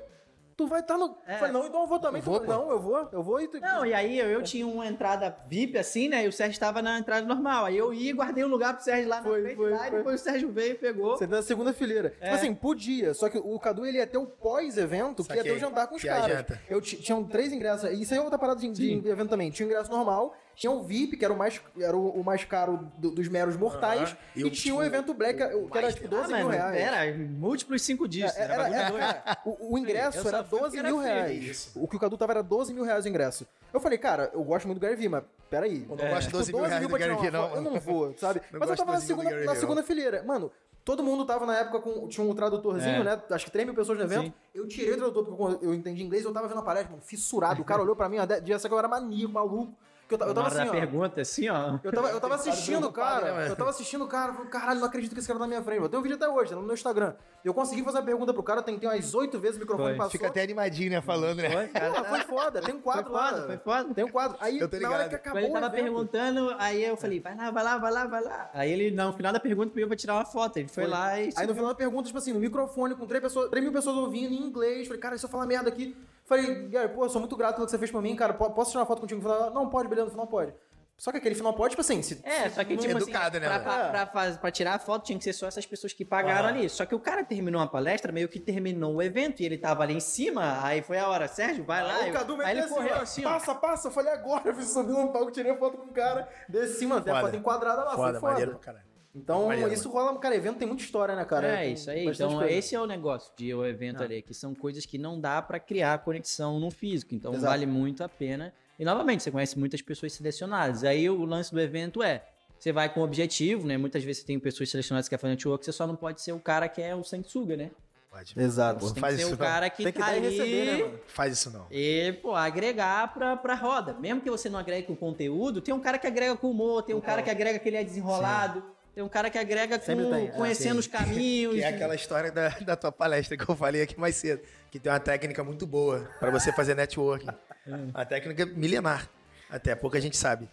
Tu 0.60 0.66
vai 0.66 0.80
estar 0.80 0.98
no. 0.98 1.16
É. 1.26 1.36
Eu 1.36 1.38
falei, 1.38 1.52
não, 1.54 1.66
então 1.66 1.80
eu 1.80 1.86
vou 1.86 1.98
também. 1.98 2.20
Eu 2.20 2.24
vou, 2.26 2.44
não, 2.44 2.70
eu 2.70 2.78
vou, 2.78 3.08
eu 3.12 3.22
vou 3.22 3.40
e 3.40 3.48
tu. 3.48 3.58
Não, 3.60 3.86
e 3.86 3.94
aí 3.94 4.18
eu, 4.18 4.26
eu 4.26 4.42
tinha 4.42 4.66
uma 4.66 4.86
entrada 4.86 5.34
VIP 5.48 5.78
assim, 5.78 6.06
né? 6.06 6.22
E 6.26 6.28
o 6.28 6.32
Sérgio 6.32 6.52
estava 6.52 6.82
na 6.82 6.98
entrada 6.98 7.26
normal. 7.26 7.64
Aí 7.64 7.78
eu 7.78 7.94
ia 7.94 8.10
e 8.10 8.12
guardei 8.12 8.44
um 8.44 8.48
lugar 8.48 8.74
pro 8.74 8.84
Sérgio 8.84 9.08
lá 9.08 9.16
na 9.16 9.22
Foi, 9.22 9.40
frente 9.40 9.56
foi, 9.56 9.70
lá, 9.70 9.78
foi. 9.78 9.86
e 9.86 9.90
depois 9.92 10.20
o 10.20 10.24
Sérgio 10.24 10.52
veio 10.52 10.72
e 10.72 10.74
pegou. 10.74 11.16
Você 11.16 11.26
tá 11.26 11.36
na 11.36 11.42
segunda 11.42 11.72
fileira. 11.72 12.12
É. 12.20 12.24
Tipo 12.24 12.34
assim, 12.34 12.54
podia, 12.54 13.14
só 13.14 13.30
que 13.30 13.38
o 13.38 13.58
Cadu 13.58 13.86
ele 13.86 13.96
ia 13.96 14.06
ter 14.06 14.18
o 14.18 14.26
pós-evento, 14.26 15.24
que 15.24 15.32
ia 15.34 15.42
ter 15.42 15.52
o 15.52 15.58
jantar 15.58 15.86
com 15.86 15.94
os 15.94 16.02
Que 16.02 16.08
caras. 16.08 16.44
Eu 16.68 16.80
ti- 16.82 16.96
tinham 17.00 17.24
três 17.24 17.52
ingressos. 17.54 17.90
Isso 17.98 18.12
aí 18.12 18.20
é 18.20 18.22
outra 18.22 18.38
parada 18.38 18.60
de, 18.60 18.70
de 18.70 19.08
evento 19.08 19.30
também. 19.30 19.50
Tinha 19.50 19.66
o 19.66 19.70
ingresso 19.70 19.90
normal, 19.90 20.34
tinha 20.60 20.70
o 20.70 20.82
VIP, 20.82 21.16
que 21.16 21.24
era 21.24 21.32
o 21.32 21.38
mais, 21.38 21.58
era 21.80 21.96
o, 21.96 22.20
o 22.20 22.22
mais 22.22 22.44
caro 22.44 22.86
do- 22.98 23.10
dos 23.12 23.26
meros 23.28 23.56
mortais, 23.56 24.10
Aham. 24.10 24.18
e, 24.36 24.40
E 24.40 24.44
o, 24.44 24.50
tinha 24.50 24.74
o 24.74 24.82
tipo, 24.82 24.94
evento 24.94 25.14
Black, 25.14 25.38
que 25.38 25.78
era 25.78 25.90
tipo 25.90 26.06
12 26.06 26.34
Ah, 26.34 26.36
mil 26.36 26.46
mas 26.48 26.56
reais. 26.56 26.76
Era 26.76 27.18
múltiplos 27.30 27.80
cinco 27.80 28.06
dígitos. 28.06 28.36
É, 28.36 28.42
Era, 28.42 28.54
era- 28.54 28.68
era- 28.68 28.90
doido. 28.90 29.02
era- 29.02 29.38
o, 29.46 29.72
o 29.74 29.78
ingresso 29.78 30.28
era 30.28 30.44
fui 30.44 30.60
12 30.60 30.76
porque 30.76 30.92
mil 30.92 31.00
era 31.00 31.14
reais. 31.24 31.42
Isso. 31.44 31.82
O 31.82 31.88
que 31.88 31.96
o 31.96 31.98
Cadu 31.98 32.18
tava 32.18 32.32
era 32.34 32.42
12 32.42 32.74
mil 32.74 32.84
reais 32.84 33.06
o 33.06 33.08
ingresso. 33.08 33.46
Eu 33.72 33.80
falei, 33.80 33.96
cara, 33.96 34.30
eu 34.34 34.44
gosto 34.44 34.66
muito 34.66 34.78
do 34.78 34.82
Gary 34.82 34.96
Vee, 34.96 35.08
mas 35.08 35.24
peraí. 35.48 35.86
Eu 35.88 35.96
não 35.96 36.08
gosto 36.10 36.26
de 36.26 36.32
12 36.32 36.52
mil 36.52 36.62
reais 36.62 36.82
do 36.82 36.88
pra 36.90 36.98
tirar 36.98 37.08
Gary 37.16 37.20
Vee, 37.22 37.30
uma 37.30 37.42
foto, 37.48 37.50
não. 37.54 37.64
Eu 37.64 37.70
não 37.72 37.80
vou, 37.80 38.14
sabe? 38.18 38.42
Não 38.52 38.60
mas 38.60 38.68
eu 38.68 38.76
tava 38.76 38.92
na 38.92 38.98
de 38.98 39.06
12 39.06 39.14
mil 39.14 39.24
do 39.24 39.30
segunda, 39.30 39.44
na 39.46 39.54
segunda 39.58 39.82
fileira. 39.82 40.22
Mano, 40.24 40.52
todo 40.84 41.02
mundo 41.02 41.24
tava 41.24 41.46
na 41.46 41.56
época 41.56 41.80
com. 41.80 42.06
Tinha 42.06 42.26
um 42.26 42.34
tradutorzinho, 42.34 43.00
É. 43.00 43.04
né? 43.04 43.22
Acho 43.30 43.46
que 43.46 43.50
3 43.50 43.64
mil 43.64 43.74
pessoas 43.74 43.96
no 43.96 44.04
evento. 44.04 44.24
Sim. 44.24 44.32
Eu 44.54 44.68
tirei 44.68 44.92
o 44.92 44.96
tradutor 44.98 45.24
porque 45.24 45.64
eu 45.64 45.72
entendi 45.72 46.02
inglês, 46.02 46.22
eu 46.22 46.34
tava 46.34 46.48
vendo 46.48 46.58
a 46.60 46.62
palestra, 46.62 46.90
mano, 46.90 47.02
fissurado. 47.02 47.62
O 47.62 47.64
cara 47.64 47.80
olhou 47.80 47.96
pra 47.96 48.10
mim, 48.10 48.18
dia 48.44 48.58
que 48.58 48.66
eu 48.68 48.78
era 48.78 48.88
maníaco, 48.88 49.32
maluco. 49.32 49.72
Que 50.10 50.14
eu, 50.16 50.26
eu 50.26 50.34
tava 50.34 50.48
assim, 50.48 50.68
ó. 50.68 50.72
pergunta, 50.72 51.20
assim, 51.20 51.48
ó. 51.48 51.78
Eu 51.84 51.92
tava, 51.92 52.10
eu 52.10 52.20
tava 52.20 52.34
assistindo 52.34 52.90
cara, 52.90 53.32
né, 53.32 53.48
eu 53.48 53.54
tava 53.54 53.70
assistindo 53.70 54.02
o 54.04 54.08
cara, 54.08 54.32
falei, 54.32 54.48
caralho, 54.50 54.80
não 54.80 54.88
acredito 54.88 55.12
que 55.12 55.20
esse 55.20 55.28
cara 55.28 55.38
tá 55.38 55.44
na 55.44 55.48
minha 55.48 55.62
frente. 55.62 55.80
Eu 55.80 55.88
tenho 55.88 56.00
um 56.00 56.02
vídeo 56.02 56.16
até 56.16 56.28
hoje, 56.28 56.50
tá 56.50 56.56
no 56.56 56.62
meu 56.62 56.74
Instagram. 56.74 57.14
Eu 57.44 57.54
consegui 57.54 57.84
fazer 57.84 57.98
a 57.98 58.02
pergunta 58.02 58.34
pro 58.34 58.42
cara, 58.42 58.60
tentei 58.60 58.88
umas 58.88 59.14
oito 59.14 59.38
vezes, 59.38 59.56
o 59.56 59.60
microfone 59.60 59.90
Foi. 59.90 59.96
passou. 59.96 60.10
Fica 60.10 60.26
até 60.26 60.42
animadinho, 60.42 60.90
né, 60.90 61.00
falando, 61.00 61.38
né? 61.38 61.50
Foi. 61.50 61.68
Porra, 61.68 62.04
foi 62.04 62.20
foda, 62.22 62.60
tem 62.60 62.74
um 62.74 62.80
quadro 62.80 63.04
Foi 63.04 63.12
foda, 63.20 63.36
lá. 63.36 63.46
foi 63.46 63.56
foda. 63.58 63.94
Tem 63.94 64.04
um 64.04 64.08
quadro. 64.10 64.36
Aí, 64.40 64.58
Eu 64.58 64.68
tô 64.68 64.78
na 64.80 64.90
hora 64.90 65.08
que 65.08 65.14
acabou 65.14 65.40
ele 65.40 65.52
tava 65.52 65.66
evento, 65.66 65.82
perguntando, 65.82 66.54
aí 66.58 66.84
eu 66.84 66.96
falei, 66.96 67.20
vai 67.20 67.36
lá, 67.36 67.50
vai 67.52 67.62
lá, 67.64 67.78
vai 67.78 67.92
lá, 67.92 68.06
vai 68.06 68.22
lá. 68.24 68.50
Aí 68.52 68.72
ele, 68.72 68.90
no 68.90 69.12
final 69.12 69.32
da 69.32 69.38
pergunta, 69.38 69.70
pediu 69.72 69.86
pra 69.86 69.96
tirar 69.96 70.14
uma 70.14 70.24
foto. 70.24 70.56
Ele 70.56 70.68
foi, 70.68 70.84
Foi. 70.84 70.92
lá 70.92 71.20
e. 71.20 71.30
Aí 71.36 71.46
no 71.46 71.54
final 71.54 71.68
da 71.68 71.74
pergunta, 71.76 72.06
tipo 72.06 72.18
assim, 72.18 72.32
no 72.32 72.40
microfone, 72.40 72.96
com 72.96 73.06
três, 73.06 73.22
pessoas, 73.22 73.48
três 73.48 73.62
mil 73.62 73.72
pessoas 73.72 73.96
ouvindo 73.96 74.34
em 74.34 74.42
inglês. 74.42 74.88
Falei, 74.88 75.00
cara, 75.00 75.16
se 75.16 75.24
eu 75.24 75.30
falar 75.30 75.46
merda 75.46 75.68
aqui. 75.68 75.96
Falei, 76.30 76.68
Gary, 76.68 76.88
pô, 76.94 77.04
eu 77.04 77.10
sou 77.10 77.20
muito 77.20 77.36
grato 77.36 77.56
pelo 77.56 77.66
que 77.66 77.72
você 77.72 77.78
fez 77.78 77.90
pra 77.90 78.00
mim, 78.00 78.14
cara. 78.14 78.32
po- 78.32 78.50
Posso 78.52 78.70
tirar 78.70 78.82
uma 78.82 78.86
foto 78.86 79.00
contigo 79.00 79.20
no 79.20 79.28
final? 79.28 79.50
Não, 79.52 79.68
pode, 79.68 79.88
beleza, 79.88 80.04
no 80.06 80.12
final 80.12 80.28
pode. 80.28 80.54
Só 80.96 81.10
que 81.10 81.16
aquele 81.18 81.34
final 81.34 81.52
pode, 81.54 81.70
tipo 81.70 81.80
assim, 81.80 82.00
se, 82.02 82.20
É, 82.22 82.48
só 82.50 82.62
que 82.62 82.76
tipo 82.76 82.96
Educado, 82.96 83.38
assim, 83.38 83.46
né, 83.46 83.58
pra, 83.58 83.58
mano? 83.58 83.90
pra, 83.90 84.06
pra 84.06 84.32
pra 84.36 84.50
tirar 84.50 84.74
a 84.74 84.78
foto 84.78 85.02
tinha 85.06 85.16
que 85.18 85.24
ser 85.24 85.32
só 85.32 85.48
essas 85.48 85.64
pessoas 85.66 85.92
que 85.94 86.04
pagaram 86.04 86.50
ali. 86.50 86.68
Só 86.68 86.84
que 86.86 86.94
o 86.94 87.00
cara 87.00 87.24
terminou 87.24 87.60
a 87.60 87.66
palestra, 87.66 88.12
meio 88.12 88.28
que 88.28 88.38
terminou 88.38 88.94
o 88.96 89.02
evento 89.02 89.40
e 89.40 89.46
ele 89.46 89.56
tava 89.58 89.82
ali 89.82 89.94
em 89.94 90.00
cima, 90.00 90.62
aí 90.62 90.82
foi 90.82 90.98
a 90.98 91.08
hora, 91.08 91.26
Sérgio, 91.26 91.64
vai 91.64 91.82
lá. 91.82 91.96
Aí 91.96 92.08
Eu- 92.10 92.14
o 92.14 92.18
Cadu 92.18 92.40
aí 92.42 92.50
ele 92.52 92.60
assim, 92.60 92.74
correu 92.74 92.94
assim, 92.96 93.24
ó. 93.24 93.30
passa, 93.30 93.54
passa. 93.54 93.88
Eu 93.88 93.92
falei, 93.92 94.12
agora, 94.12 94.42
eu 94.50 94.54
fui 94.54 94.62
subir 94.62 94.92
no 94.92 95.10
palco, 95.10 95.30
tirei 95.32 95.50
a 95.52 95.56
foto 95.58 95.78
com 95.78 95.86
o 95.86 95.92
cara, 95.92 96.28
desci, 96.48 96.86
mano, 96.86 97.00
tem 97.02 97.12
a 97.14 97.20
foto 97.22 97.34
enquadrada 97.34 97.82
lá, 97.82 97.96
Foda, 97.96 98.12
foi 98.12 98.20
foda. 98.20 98.32
maneiro 98.32 98.50
pra 98.52 98.60
caralho. 98.60 98.89
Então, 99.14 99.50
isso 99.72 99.90
rola, 99.90 100.16
cara, 100.20 100.36
evento 100.36 100.58
tem 100.58 100.68
muita 100.68 100.84
história, 100.84 101.16
né, 101.16 101.24
cara? 101.24 101.46
É 101.48 101.62
Tem 101.64 101.72
isso 101.72 101.90
aí. 101.90 102.06
Então, 102.06 102.34
coisa. 102.36 102.50
esse 102.52 102.74
é 102.76 102.80
o 102.80 102.86
negócio 102.86 103.32
de 103.36 103.52
o 103.52 103.64
evento 103.66 104.02
Ah. 104.02 104.04
ali, 104.04 104.22
que 104.22 104.32
são 104.32 104.54
coisas 104.54 104.86
que 104.86 104.98
não 104.98 105.20
dá 105.20 105.42
pra 105.42 105.58
criar 105.58 105.98
conexão 106.04 106.60
no 106.60 106.70
físico. 106.70 107.14
Então, 107.14 107.32
Exato. 107.32 107.46
vale 107.50 107.66
muito 107.66 108.04
a 108.04 108.08
pena. 108.08 108.52
E, 108.78 108.84
novamente, 108.84 109.22
você 109.22 109.30
conhece 109.30 109.58
muitas 109.58 109.82
pessoas 109.82 110.12
selecionadas. 110.12 110.84
Aí, 110.84 111.10
o 111.10 111.24
lance 111.24 111.50
do 111.52 111.60
evento 111.60 112.02
é, 112.04 112.22
você 112.56 112.70
vai 112.72 112.88
com 112.92 113.00
objetivo, 113.02 113.66
né? 113.66 113.76
Muitas 113.76 114.04
vezes 114.04 114.20
você 114.22 114.26
tem 114.28 114.38
pessoas 114.38 114.70
selecionadas 114.70 115.08
que 115.08 115.14
quer 115.16 115.20
fazer 115.20 115.32
network, 115.32 115.64
você 115.64 115.72
só 115.72 115.86
não 115.88 115.96
pode 115.96 116.20
ser 116.22 116.32
o 116.32 116.38
cara 116.38 116.68
que 116.68 116.80
é 116.80 116.94
o 116.94 117.02
sanguessuga, 117.02 117.56
né? 117.56 117.70
Pode. 118.10 118.34
Exato. 118.40 118.80
Você 118.80 118.94
tem 118.94 119.00
faz 119.00 119.14
que 119.16 119.20
ser 119.22 119.26
isso 119.26 119.34
o 119.34 119.38
não. 119.38 119.44
cara 119.46 119.70
que 119.70 119.82
Tem 119.84 119.92
que 119.92 119.98
tá 119.98 120.06
ali... 120.06 120.20
receber, 120.20 120.64
né, 120.66 120.82
mano? 120.84 121.00
Faz 121.08 121.32
isso 121.32 121.50
não. 121.50 121.66
E, 121.70 122.12
pô, 122.22 122.34
agregar 122.34 123.12
pra, 123.14 123.36
pra 123.36 123.54
roda. 123.54 123.94
Mesmo 123.94 124.20
que 124.20 124.30
você 124.30 124.48
não 124.48 124.58
agregue 124.58 124.86
com 124.86 124.94
conteúdo, 124.96 125.60
tem 125.60 125.72
um 125.74 125.80
cara 125.80 125.98
que 125.98 126.06
agrega 126.06 126.36
com 126.36 126.50
humor, 126.50 126.82
tem 126.82 126.94
um 126.94 127.00
cara 127.00 127.22
que 127.22 127.30
agrega 127.30 127.58
que 127.58 127.68
ele 127.68 127.76
é 127.76 127.84
desenrolado, 127.84 128.64
tem 128.94 129.04
um 129.04 129.08
cara 129.08 129.30
que 129.30 129.38
agrega 129.38 129.78
com 129.78 130.14
é, 130.14 130.26
conhecendo 130.28 130.74
sim. 130.74 130.78
os 130.80 130.86
caminhos. 130.86 131.54
Que 131.54 131.62
é 131.62 131.68
aquela 131.68 131.94
história 131.94 132.32
da, 132.32 132.48
da 132.48 132.76
tua 132.76 132.90
palestra 132.90 133.36
que 133.36 133.48
eu 133.48 133.56
falei 133.56 133.82
aqui 133.82 133.98
mais 133.98 134.16
cedo. 134.16 134.42
Que 134.70 134.78
tem 134.78 134.90
uma 134.90 135.00
técnica 135.00 135.42
muito 135.44 135.66
boa 135.66 136.08
pra 136.18 136.30
você 136.30 136.52
fazer 136.52 136.74
networking. 136.74 137.28
Uma 137.66 138.04
técnica 138.04 138.46
milenar. 138.46 139.08
Até 139.48 139.74
pouca 139.74 140.00
gente 140.00 140.16
sabe. 140.16 140.48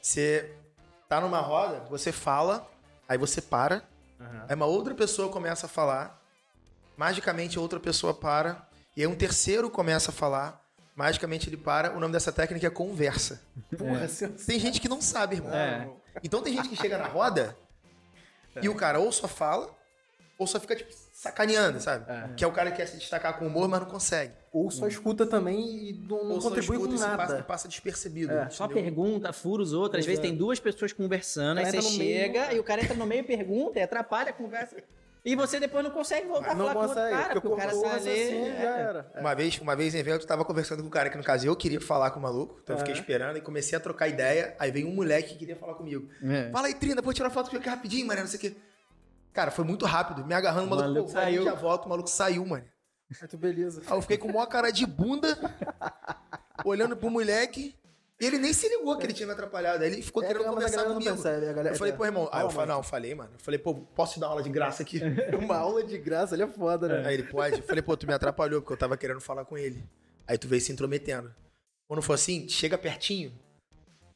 Você 0.00 0.50
tá 1.08 1.20
numa 1.20 1.40
roda, 1.40 1.80
você 1.88 2.12
fala, 2.12 2.68
aí 3.08 3.18
você 3.18 3.40
para, 3.40 3.82
aí 4.48 4.54
uma 4.54 4.66
outra 4.66 4.94
pessoa 4.94 5.28
começa 5.28 5.66
a 5.66 5.68
falar, 5.68 6.20
magicamente 6.96 7.58
outra 7.58 7.78
pessoa 7.80 8.14
para, 8.14 8.66
e 8.96 9.02
aí 9.02 9.06
um 9.06 9.14
terceiro 9.14 9.70
começa 9.70 10.10
a 10.10 10.14
falar, 10.14 10.64
magicamente 10.94 11.48
ele 11.48 11.56
para. 11.56 11.96
O 11.96 12.00
nome 12.00 12.12
dessa 12.12 12.32
técnica 12.32 12.66
é 12.66 12.70
conversa. 12.70 13.40
Porra, 13.76 14.08
você- 14.08 14.28
Tem 14.28 14.58
gente 14.58 14.80
que 14.80 14.88
não 14.88 15.00
sabe, 15.00 15.36
irmão. 15.36 15.54
É. 15.54 15.88
Então 16.22 16.42
tem 16.42 16.52
gente 16.54 16.68
que 16.68 16.76
chega 16.76 16.98
na 16.98 17.06
roda 17.06 17.56
e 18.62 18.68
o 18.68 18.74
cara 18.74 18.98
ou 18.98 19.10
só 19.12 19.28
fala, 19.28 19.68
ou 20.38 20.46
só 20.46 20.60
fica, 20.60 20.76
tipo, 20.76 20.92
sacaneando, 21.12 21.80
sabe? 21.80 22.06
Que 22.36 22.44
é 22.44 22.46
o 22.46 22.52
cara 22.52 22.70
que 22.70 22.76
quer 22.76 22.86
se 22.86 22.96
destacar 22.96 23.38
com 23.38 23.46
humor, 23.46 23.68
mas 23.68 23.80
não 23.80 23.88
consegue. 23.88 24.32
Ou 24.52 24.70
só 24.70 24.86
escuta 24.86 25.26
também 25.26 25.58
e 25.58 25.92
não, 26.08 26.24
não 26.24 26.38
contribui 26.38 26.76
escuta 26.76 26.94
com 26.94 26.96
e 26.96 27.00
nada. 27.00 27.16
passa, 27.16 27.42
passa 27.42 27.68
despercebido. 27.68 28.32
É, 28.32 28.48
Só 28.48 28.68
pergunta, 28.68 29.32
fura 29.32 29.62
os 29.62 29.72
outros. 29.72 30.00
Às 30.00 30.06
vezes 30.06 30.20
tem 30.20 30.34
duas 30.34 30.60
pessoas 30.60 30.92
conversando, 30.92 31.58
aí 31.58 31.66
você 31.66 31.72
meio, 31.72 31.82
chega 31.90 32.40
cara. 32.42 32.54
e 32.54 32.60
o 32.60 32.64
cara 32.64 32.82
entra 32.82 32.94
no 32.94 33.04
meio 33.04 33.20
e 33.20 33.24
pergunta, 33.24 33.78
e 33.78 33.82
atrapalha 33.82 34.30
a 34.30 34.32
conversa. 34.32 34.76
E 35.24 35.34
você 35.34 35.60
depois 35.60 35.84
não 35.84 35.90
consegue 35.90 36.26
voltar 36.26 36.52
a 36.52 36.54
Não 36.54 36.66
falar 36.68 36.74
com 36.74 36.80
o 36.80 36.88
consegue, 36.88 37.06
outro 37.12 37.22
cara, 37.22 37.40
porque 37.40 37.48
o 37.48 37.56
cara 37.56 37.76
o 37.76 37.84
ali. 37.84 37.92
raciocínio, 37.92 38.52
já 38.52 38.78
é. 38.78 38.80
era. 38.80 39.12
Uma 39.18 39.34
vez, 39.34 39.58
uma 39.58 39.76
vez 39.76 39.94
em 39.94 39.98
evento, 39.98 40.22
eu 40.22 40.26
tava 40.26 40.44
conversando 40.44 40.80
com 40.80 40.86
um 40.88 40.90
cara 40.90 41.10
que, 41.10 41.16
no 41.16 41.24
caso, 41.24 41.46
eu 41.46 41.56
queria 41.56 41.80
falar 41.80 42.10
com 42.12 42.18
o 42.20 42.22
maluco, 42.22 42.58
então 42.62 42.74
eu 42.76 42.78
fiquei 42.78 42.94
esperando 42.94 43.36
e 43.36 43.40
comecei 43.40 43.76
a 43.76 43.80
trocar 43.80 44.08
ideia. 44.08 44.56
Aí 44.58 44.70
veio 44.70 44.88
um 44.88 44.94
moleque 44.94 45.30
que 45.30 45.38
queria 45.40 45.56
falar 45.56 45.74
comigo. 45.74 46.08
É. 46.22 46.50
Fala 46.50 46.68
aí, 46.68 46.74
Trina, 46.74 47.02
vou 47.02 47.12
tirar 47.12 47.30
foto 47.30 47.54
aqui 47.54 47.68
rapidinho, 47.68 48.06
mano, 48.06 48.20
não 48.20 48.28
sei 48.28 48.38
o 48.38 48.40
quê. 48.40 48.56
Cara, 49.32 49.50
foi 49.50 49.64
muito 49.64 49.84
rápido, 49.84 50.24
me 50.24 50.34
agarrando, 50.34 50.66
o 50.66 50.70
maluco, 50.70 50.88
maluco 50.88 51.12
pô, 51.12 51.18
saiu. 51.18 51.44
já 51.44 51.54
volto, 51.54 51.86
o 51.86 51.88
maluco 51.88 52.08
saiu, 52.10 52.46
mano. 52.46 52.64
Muito 53.20 53.38
beleza. 53.38 53.82
Aí 53.86 53.96
eu 53.96 54.02
fiquei 54.02 54.18
com 54.18 54.28
maior 54.28 54.46
cara 54.46 54.70
de 54.70 54.86
bunda, 54.86 55.38
olhando 56.64 56.96
pro 56.96 57.10
moleque. 57.10 57.74
E 58.20 58.26
ele 58.26 58.38
nem 58.38 58.52
se 58.52 58.68
ligou 58.68 58.96
que 58.98 59.06
ele 59.06 59.12
tinha 59.12 59.26
me 59.26 59.32
atrapalhado. 59.32 59.82
Aí 59.84 59.92
ele 59.92 60.02
ficou 60.02 60.22
É, 60.24 60.26
querendo 60.26 60.46
a 60.46 60.48
conversar 60.50 60.84
comigo. 60.84 61.04
percebe, 61.04 61.46
a 61.48 61.52
galera- 61.52 61.74
eu 61.74 61.78
falei, 61.78 61.92
pô, 61.92 62.04
irmão. 62.04 62.28
Aí 62.32 62.42
eu 62.42 62.50
falei, 62.50 62.66
não, 62.68 62.76
eu 62.78 62.82
falei, 62.82 63.14
mano. 63.14 63.30
Eu 63.34 63.38
falei, 63.38 63.58
pô, 63.58 63.74
posso 63.74 64.14
te 64.14 64.20
dar 64.20 64.26
uma 64.26 64.32
aula 64.32 64.42
de 64.42 64.50
graça 64.50 64.82
aqui? 64.82 65.00
Uma 65.40 65.56
aula 65.56 65.84
de 65.84 65.96
graça, 65.98 66.34
ele 66.34 66.42
é 66.42 66.46
foda, 66.48 66.88
né? 66.88 67.06
Aí 67.06 67.14
ele, 67.14 67.22
pode? 67.22 67.58
Eu 67.58 67.62
falei, 67.62 67.80
pô, 67.82 67.96
tu 67.96 68.06
me 68.08 68.12
atrapalhou, 68.12 68.60
porque 68.60 68.72
eu 68.72 68.76
tava 68.76 68.96
querendo 68.96 69.20
falar 69.20 69.44
com 69.44 69.56
ele. 69.56 69.84
Aí 70.26 70.36
tu 70.36 70.48
veio 70.48 70.60
se 70.60 70.72
intrometendo. 70.72 71.32
Quando 71.86 72.02
for 72.02 72.14
assim, 72.14 72.48
chega 72.48 72.76
pertinho. 72.76 73.32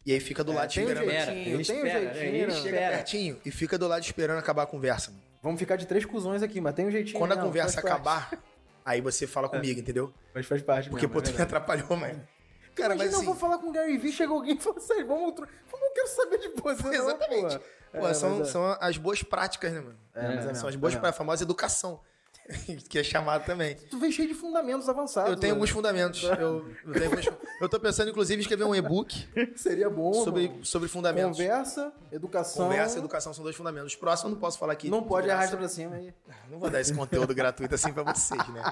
E 0.04 0.12
aí 0.12 0.18
fica 0.18 0.42
do 0.42 0.52
lado 0.52 0.72
tem 0.74 0.84
um 0.84 0.88
esperando. 0.88 1.08
jeitinho, 1.08 1.30
ele 1.36 1.44
tem 1.44 1.54
um 1.54 1.60
espera, 1.86 2.00
jeitinho. 2.14 2.34
ele 2.34 2.46
né? 2.46 2.52
Chega 2.54 2.68
Espera. 2.76 2.96
pertinho 2.96 3.40
e 3.46 3.50
fica 3.52 3.78
do 3.78 3.86
lado 3.86 4.02
esperando 4.02 4.38
acabar 4.38 4.64
a 4.64 4.66
conversa. 4.66 5.12
mano. 5.12 5.22
Vamos 5.40 5.60
ficar 5.60 5.76
de 5.76 5.86
três 5.86 6.04
cuzões 6.04 6.42
aqui, 6.42 6.60
mas 6.60 6.74
tem 6.74 6.86
um 6.86 6.90
jeitinho. 6.90 7.18
Quando 7.20 7.32
a 7.32 7.36
não, 7.36 7.44
conversa 7.44 7.80
faz 7.80 7.84
parte. 7.84 8.08
acabar, 8.08 8.42
aí 8.84 9.00
você 9.00 9.28
fala 9.28 9.48
comigo, 9.48 9.78
entendeu? 9.78 10.12
Mas 10.34 10.44
faz 10.46 10.60
parte 10.60 10.90
Porque, 10.90 11.06
mesmo, 11.06 11.20
pô, 11.22 11.26
é 11.28 11.32
tu 11.32 11.36
me 11.36 11.42
atrapalhou, 11.42 11.96
mano. 11.96 12.20
Cara, 12.74 12.94
Imagina, 12.94 13.04
mas 13.04 13.12
eu 13.12 13.16
assim... 13.18 13.26
vou 13.26 13.34
falar 13.34 13.58
com 13.58 13.68
o 13.68 13.72
Gary 13.72 13.96
Vee, 13.98 14.12
chega 14.12 14.32
alguém 14.32 14.56
e 14.56 14.60
fala 14.60 14.76
assim, 14.78 15.04
vamos... 15.04 15.34
tro- 15.34 15.46
Eu 15.72 15.78
não 15.80 15.92
quero 15.92 16.08
saber 16.08 16.38
de 16.38 16.48
você, 16.48 16.82
não, 16.82 16.92
Exatamente. 16.94 17.58
pô. 17.58 17.64
Pô, 18.00 18.06
É, 18.08 18.14
são, 18.14 18.40
é. 18.40 18.44
são 18.46 18.76
as 18.80 18.96
boas 18.96 19.22
práticas, 19.22 19.72
né, 19.72 19.80
mano? 19.80 19.98
É, 20.14 20.28
mas 20.36 20.46
é 20.46 20.54
são 20.54 20.68
as 20.68 20.74
é 20.74 20.78
boas 20.78 20.92
mesmo. 20.94 21.00
práticas, 21.00 21.08
a 21.08 21.12
famosa 21.12 21.42
educação. 21.42 22.00
que 22.88 22.98
é 22.98 23.02
chamado 23.04 23.44
também. 23.44 23.76
Tu 23.90 23.98
vem 23.98 24.10
cheio 24.10 24.28
de 24.28 24.34
fundamentos 24.34 24.88
avançados. 24.88 25.30
Eu 25.30 25.36
tenho 25.36 25.52
mano. 25.54 25.60
alguns 25.62 25.70
fundamentos. 25.70 26.22
Eu, 26.38 26.66
eu, 26.86 26.92
tenho 26.92 27.04
alguns- 27.06 27.28
eu 27.60 27.68
tô 27.68 27.78
pensando, 27.80 28.10
inclusive, 28.10 28.40
em 28.40 28.42
escrever 28.42 28.64
um 28.64 28.74
e-book 28.74 29.28
Seria 29.56 29.88
bom, 29.88 30.12
sobre, 30.12 30.48
mano. 30.48 30.64
sobre 30.64 30.88
fundamentos. 30.88 31.38
Conversa, 31.38 31.92
educação... 32.10 32.64
Conversa 32.68 32.96
e 32.96 32.98
educação 32.98 33.32
são 33.32 33.44
dois 33.44 33.54
fundamentos. 33.56 33.92
Os 33.92 33.96
próximos 33.96 34.30
eu 34.30 34.34
não 34.34 34.40
posso 34.40 34.58
falar 34.58 34.72
aqui. 34.72 34.90
Não 34.90 35.02
de 35.02 35.08
pode 35.08 35.26
graça. 35.26 35.38
arrastar 35.40 35.58
pra 35.60 35.68
cima 35.68 35.94
aí. 35.96 36.12
Não 36.50 36.58
vou 36.58 36.68
dar 36.68 36.80
esse 36.80 36.92
conteúdo 36.94 37.34
gratuito 37.34 37.74
assim 37.74 37.92
pra 37.92 38.02
vocês, 38.02 38.48
né? 38.48 38.62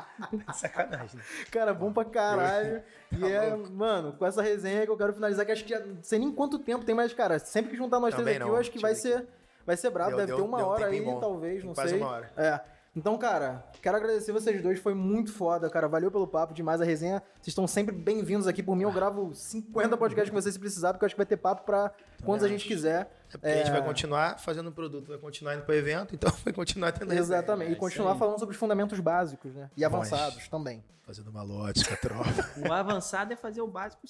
Sacanagem, 0.54 1.16
né? 1.16 1.22
Cara, 1.50 1.72
bom 1.72 1.92
pra 1.92 2.04
caralho. 2.04 2.82
E 3.12 3.18
Tá 3.18 3.28
é, 3.28 3.54
louco. 3.54 3.72
mano, 3.72 4.12
com 4.12 4.26
essa 4.26 4.42
resenha 4.42 4.84
que 4.84 4.90
eu 4.90 4.96
quero 4.96 5.12
finalizar, 5.12 5.44
que 5.46 5.52
acho 5.52 5.64
que 5.64 5.70
já 5.70 5.80
não 5.80 6.02
sei 6.02 6.18
nem 6.18 6.30
quanto 6.32 6.58
tempo 6.58 6.84
tem, 6.84 6.94
mas, 6.94 7.12
cara, 7.12 7.38
sempre 7.38 7.70
que 7.72 7.76
juntar 7.76 7.98
nós 8.00 8.10
Também 8.14 8.24
três 8.24 8.36
aqui, 8.38 8.46
não. 8.46 8.54
eu 8.54 8.60
acho 8.60 8.70
que 8.70 8.78
vai 8.78 8.94
ser, 8.94 9.26
vai 9.66 9.76
ser 9.76 9.90
brabo. 9.90 10.10
Deu- 10.10 10.18
Deve 10.18 10.32
ter 10.32 10.36
deu- 10.36 10.44
uma 10.44 10.58
deu 10.58 10.66
um 10.66 10.70
hora 10.70 10.86
aí, 10.86 11.00
bom. 11.00 11.18
talvez, 11.20 11.64
não 11.64 11.74
Quase 11.74 11.90
sei. 11.90 11.98
uma 12.00 12.08
hora. 12.10 12.32
É. 12.36 12.60
Então, 12.95 13.16
cara, 13.16 13.64
quero 13.80 13.97
agradecer 13.97 14.32
vocês 14.32 14.61
dois, 14.61 14.80
foi 14.80 14.95
muito 14.95 15.32
foda, 15.32 15.70
cara. 15.70 15.86
Valeu 15.86 16.11
pelo 16.11 16.26
papo, 16.26 16.53
demais 16.53 16.80
a 16.80 16.84
resenha. 16.84 17.22
Vocês 17.34 17.49
estão 17.49 17.64
sempre 17.64 17.95
bem-vindos 17.95 18.49
aqui. 18.49 18.64
Por 18.64 18.74
mim, 18.74 18.82
eu 18.82 18.91
gravo 18.91 19.32
50 19.32 19.97
podcasts 19.97 20.28
com 20.28 20.34
vocês 20.41 20.55
se 20.55 20.59
precisar, 20.59 20.93
porque 20.93 21.05
eu 21.05 21.07
acho 21.07 21.14
que 21.14 21.18
vai 21.20 21.26
ter 21.26 21.36
papo 21.36 21.62
pra 21.64 21.93
quantos 22.24 22.45
a 22.45 22.49
gente 22.49 22.66
quiser. 22.66 23.09
É 23.28 23.32
porque 23.32 23.47
a 23.47 23.57
gente 23.59 23.70
vai 23.70 23.84
continuar 23.84 24.41
fazendo 24.41 24.72
produto, 24.72 25.07
vai 25.07 25.18
continuar 25.18 25.55
indo 25.55 25.62
pro 25.64 25.72
evento, 25.72 26.16
então 26.16 26.32
vai 26.45 26.53
continuar 26.53 26.91
tendo 26.91 27.11
resenha. 27.11 27.20
Exatamente. 27.38 27.68
é 27.68 27.72
E 27.74 27.76
continuar 27.76 28.09
isso 28.11 28.14
aí. 28.14 28.18
falando 28.18 28.38
sobre 28.41 28.55
os 28.55 28.59
fundamentos 28.59 28.99
básicos, 28.99 29.55
né? 29.55 29.70
E 29.76 29.84
avançados 29.84 30.49
também. 30.49 30.82
Fazendo 31.05 31.30
uma 31.30 31.43
lógica, 31.45 31.97
tropa. 31.97 32.51
O 32.68 32.72
avançado 32.72 33.32
é 33.32 33.36
fazer 33.36 33.61
o 33.61 33.68
básico 33.68 34.03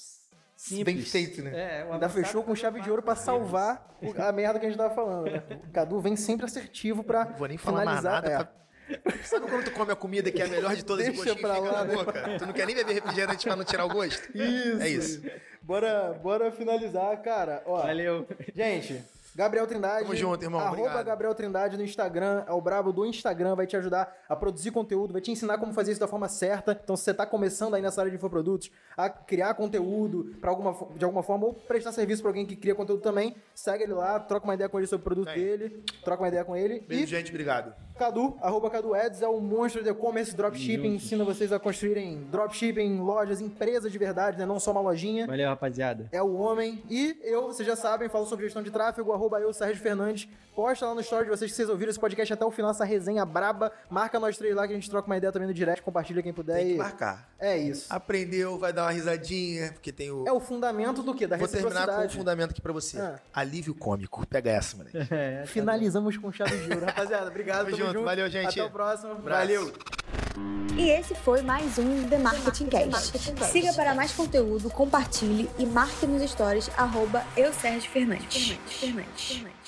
simples. 0.56 0.84
Bem 0.96 1.02
feito, 1.04 1.42
né? 1.42 1.80
É, 1.80 1.84
o 1.84 1.92
Ainda 1.92 2.08
fechou 2.08 2.42
com 2.42 2.52
é 2.52 2.56
chave 2.56 2.80
de 2.80 2.88
ouro 2.90 3.02
pra 3.02 3.14
salvar 3.14 3.94
o- 4.02 4.22
a 4.22 4.32
merda 4.32 4.58
que 4.58 4.64
a 4.64 4.68
gente 4.70 4.78
tava 4.78 4.94
falando, 4.94 5.26
né? 5.30 5.42
O 5.68 5.70
Cadu 5.70 6.00
vem 6.00 6.16
sempre 6.16 6.46
assertivo 6.46 7.04
pra 7.04 7.26
Não 7.26 7.34
vou 7.34 7.46
nem 7.46 7.58
falar 7.58 7.84
mais 7.84 7.98
finalizar. 8.00 8.22
nada. 8.22 8.32
é. 8.34 8.36
pra- 8.38 8.60
Sabe 9.24 9.46
quando 9.46 9.64
tu 9.64 9.70
come 9.72 9.92
a 9.92 9.96
comida 9.96 10.30
que 10.30 10.40
é 10.42 10.44
a 10.44 10.48
melhor 10.48 10.74
de 10.74 10.84
todas 10.84 11.06
e 11.06 11.10
o 11.10 11.12
Deixa 11.12 11.24
gostinho 11.34 11.46
pra 11.46 11.56
fica 11.56 11.70
lá, 11.72 11.78
na 11.78 11.84
né? 11.84 11.94
boca? 11.94 12.38
Tu 12.38 12.46
não 12.46 12.52
quer 12.52 12.66
nem 12.66 12.74
beber 12.76 12.92
refrigerante 12.94 13.46
pra 13.46 13.56
não 13.56 13.64
tirar 13.64 13.84
o 13.84 13.88
gosto? 13.88 14.22
Isso. 14.36 14.82
É 14.82 14.88
isso. 14.88 15.22
Bora, 15.62 16.12
bora 16.22 16.50
finalizar, 16.50 17.16
cara. 17.22 17.62
Ó, 17.66 17.82
Valeu. 17.82 18.26
Gente, 18.54 19.02
Gabriel 19.34 19.66
Trindade. 19.66 20.02
Tamo 20.04 20.16
junto, 20.16 20.42
irmão. 20.42 20.60
Arroba 20.60 20.80
Obrigado. 20.82 21.06
Gabriel 21.06 21.34
Trindade 21.34 21.76
no 21.76 21.84
Instagram. 21.84 22.44
É 22.46 22.52
o 22.52 22.60
brabo 22.60 22.92
do 22.92 23.06
Instagram. 23.06 23.54
Vai 23.54 23.66
te 23.66 23.76
ajudar 23.76 24.14
a 24.28 24.36
produzir 24.36 24.70
conteúdo, 24.70 25.12
vai 25.12 25.22
te 25.22 25.30
ensinar 25.30 25.58
como 25.58 25.72
fazer 25.72 25.92
isso 25.92 26.00
da 26.00 26.08
forma 26.08 26.28
certa. 26.28 26.78
Então, 26.82 26.96
se 26.96 27.04
você 27.04 27.14
tá 27.14 27.26
começando 27.26 27.74
aí 27.74 27.82
nessa 27.82 28.00
área 28.00 28.10
de 28.10 28.16
infoprodutos, 28.16 28.70
a 28.96 29.08
criar 29.08 29.54
conteúdo 29.54 30.34
pra 30.40 30.50
alguma, 30.50 30.76
de 30.96 31.04
alguma 31.04 31.22
forma, 31.22 31.46
ou 31.46 31.54
prestar 31.54 31.92
serviço 31.92 32.22
pra 32.22 32.30
alguém 32.30 32.46
que 32.46 32.56
cria 32.56 32.74
conteúdo 32.74 33.02
também, 33.02 33.36
segue 33.54 33.84
ele 33.84 33.92
lá, 33.92 34.18
troca 34.20 34.44
uma 34.44 34.54
ideia 34.54 34.68
com 34.68 34.78
ele 34.78 34.86
sobre 34.86 35.02
o 35.02 35.04
produto 35.04 35.28
Aí. 35.28 35.40
dele, 35.40 35.84
troca 36.04 36.22
uma 36.22 36.28
ideia 36.28 36.44
com 36.44 36.56
ele. 36.56 36.80
Beijo, 36.80 37.04
e 37.04 37.06
gente. 37.06 37.30
Obrigado. 37.30 37.74
Cadu, 38.00 38.38
arroba 38.40 38.70
Cadu 38.70 38.96
Eds, 38.96 39.20
é 39.20 39.28
o 39.28 39.38
monstro 39.40 39.82
de 39.82 39.90
e-commerce 39.90 40.34
dropshipping, 40.34 40.94
ensina 40.94 41.22
vocês 41.22 41.52
a 41.52 41.58
construírem 41.58 42.24
dropshipping, 42.30 42.98
lojas, 42.98 43.42
empresas 43.42 43.92
de 43.92 43.98
verdade, 43.98 44.38
né? 44.38 44.46
Não 44.46 44.58
só 44.58 44.72
uma 44.72 44.80
lojinha. 44.80 45.26
Valeu, 45.26 45.46
rapaziada. 45.50 46.08
É 46.10 46.22
o 46.22 46.34
homem. 46.34 46.82
E 46.88 47.18
eu, 47.22 47.48
vocês 47.48 47.66
já 47.68 47.76
sabem, 47.76 48.08
falo 48.08 48.24
sobre 48.24 48.46
gestão 48.46 48.62
de 48.62 48.70
tráfego, 48.70 49.12
arroba 49.20 49.38
eu, 49.38 49.52
Sérgio 49.52 49.82
Fernandes. 49.82 50.26
Posta 50.54 50.86
lá 50.86 50.94
no 50.94 51.00
story 51.00 51.24
de 51.24 51.30
vocês 51.30 51.50
que 51.50 51.56
vocês 51.56 51.68
ouviram 51.68 51.90
esse 51.90 52.00
podcast 52.00 52.32
até 52.32 52.44
o 52.44 52.50
final, 52.50 52.70
essa 52.70 52.84
resenha 52.84 53.24
braba. 53.24 53.70
Marca 53.88 54.18
nós 54.18 54.36
três 54.36 54.54
lá 54.54 54.66
que 54.66 54.72
a 54.72 54.76
gente 54.76 54.90
troca 54.90 55.06
uma 55.06 55.16
ideia 55.16 55.32
também 55.32 55.46
no 55.46 55.54
direct, 55.54 55.82
compartilha 55.82 56.22
quem 56.22 56.32
puder. 56.32 56.56
Tem 56.56 56.66
que 56.68 56.74
e 56.74 56.76
marcar. 56.78 57.28
é 57.38 57.56
isso. 57.56 57.86
Aprendeu, 57.88 58.58
vai 58.58 58.72
dar 58.72 58.84
uma 58.84 58.90
risadinha, 58.90 59.72
porque 59.72 59.92
tem 59.92 60.10
o... 60.10 60.26
É 60.26 60.32
o 60.32 60.40
fundamento 60.40 61.02
do 61.02 61.14
quê? 61.14 61.26
Da 61.26 61.36
Vou 61.36 61.46
terminar 61.46 61.70
com 61.70 61.76
um 61.76 61.78
reciprocidade. 61.78 62.16
fundamento 62.16 62.50
aqui 62.50 62.60
pra 62.60 62.72
você. 62.72 62.98
Ah. 62.98 63.20
Alívio 63.32 63.74
cômico. 63.74 64.26
Pega 64.26 64.50
essa, 64.50 64.76
moleque. 64.76 64.98
É, 65.10 65.44
Finalizamos 65.46 66.16
com 66.16 66.32
chave 66.32 66.56
de 66.56 66.72
ouro. 66.72 66.86
Rapaziada, 66.86 67.28
obrigado. 67.28 67.66
Tamo 67.66 67.76
tamo 67.76 67.92
junto, 67.92 68.04
valeu, 68.04 68.28
gente. 68.30 68.48
Até 68.48 68.64
o 68.64 68.70
próximo. 68.70 69.12
Abraço. 69.12 69.40
Valeu. 69.40 69.72
E 70.76 70.88
esse 70.90 71.14
foi 71.14 71.42
mais 71.42 71.78
um 71.78 72.08
The 72.08 72.18
Marketing 72.18 72.66
Cast. 72.66 73.18
Siga 73.50 73.72
para 73.74 73.94
mais 73.94 74.12
conteúdo, 74.12 74.70
compartilhe 74.70 75.50
e 75.58 75.66
marque 75.66 76.06
nos 76.06 76.28
stories 76.30 76.70
arroba 76.76 77.22
eu 77.36 77.52
Sérgio 77.52 77.90
Fernandes. 77.90 78.56
Fernandes. 78.66 79.09
much. 79.10 79.59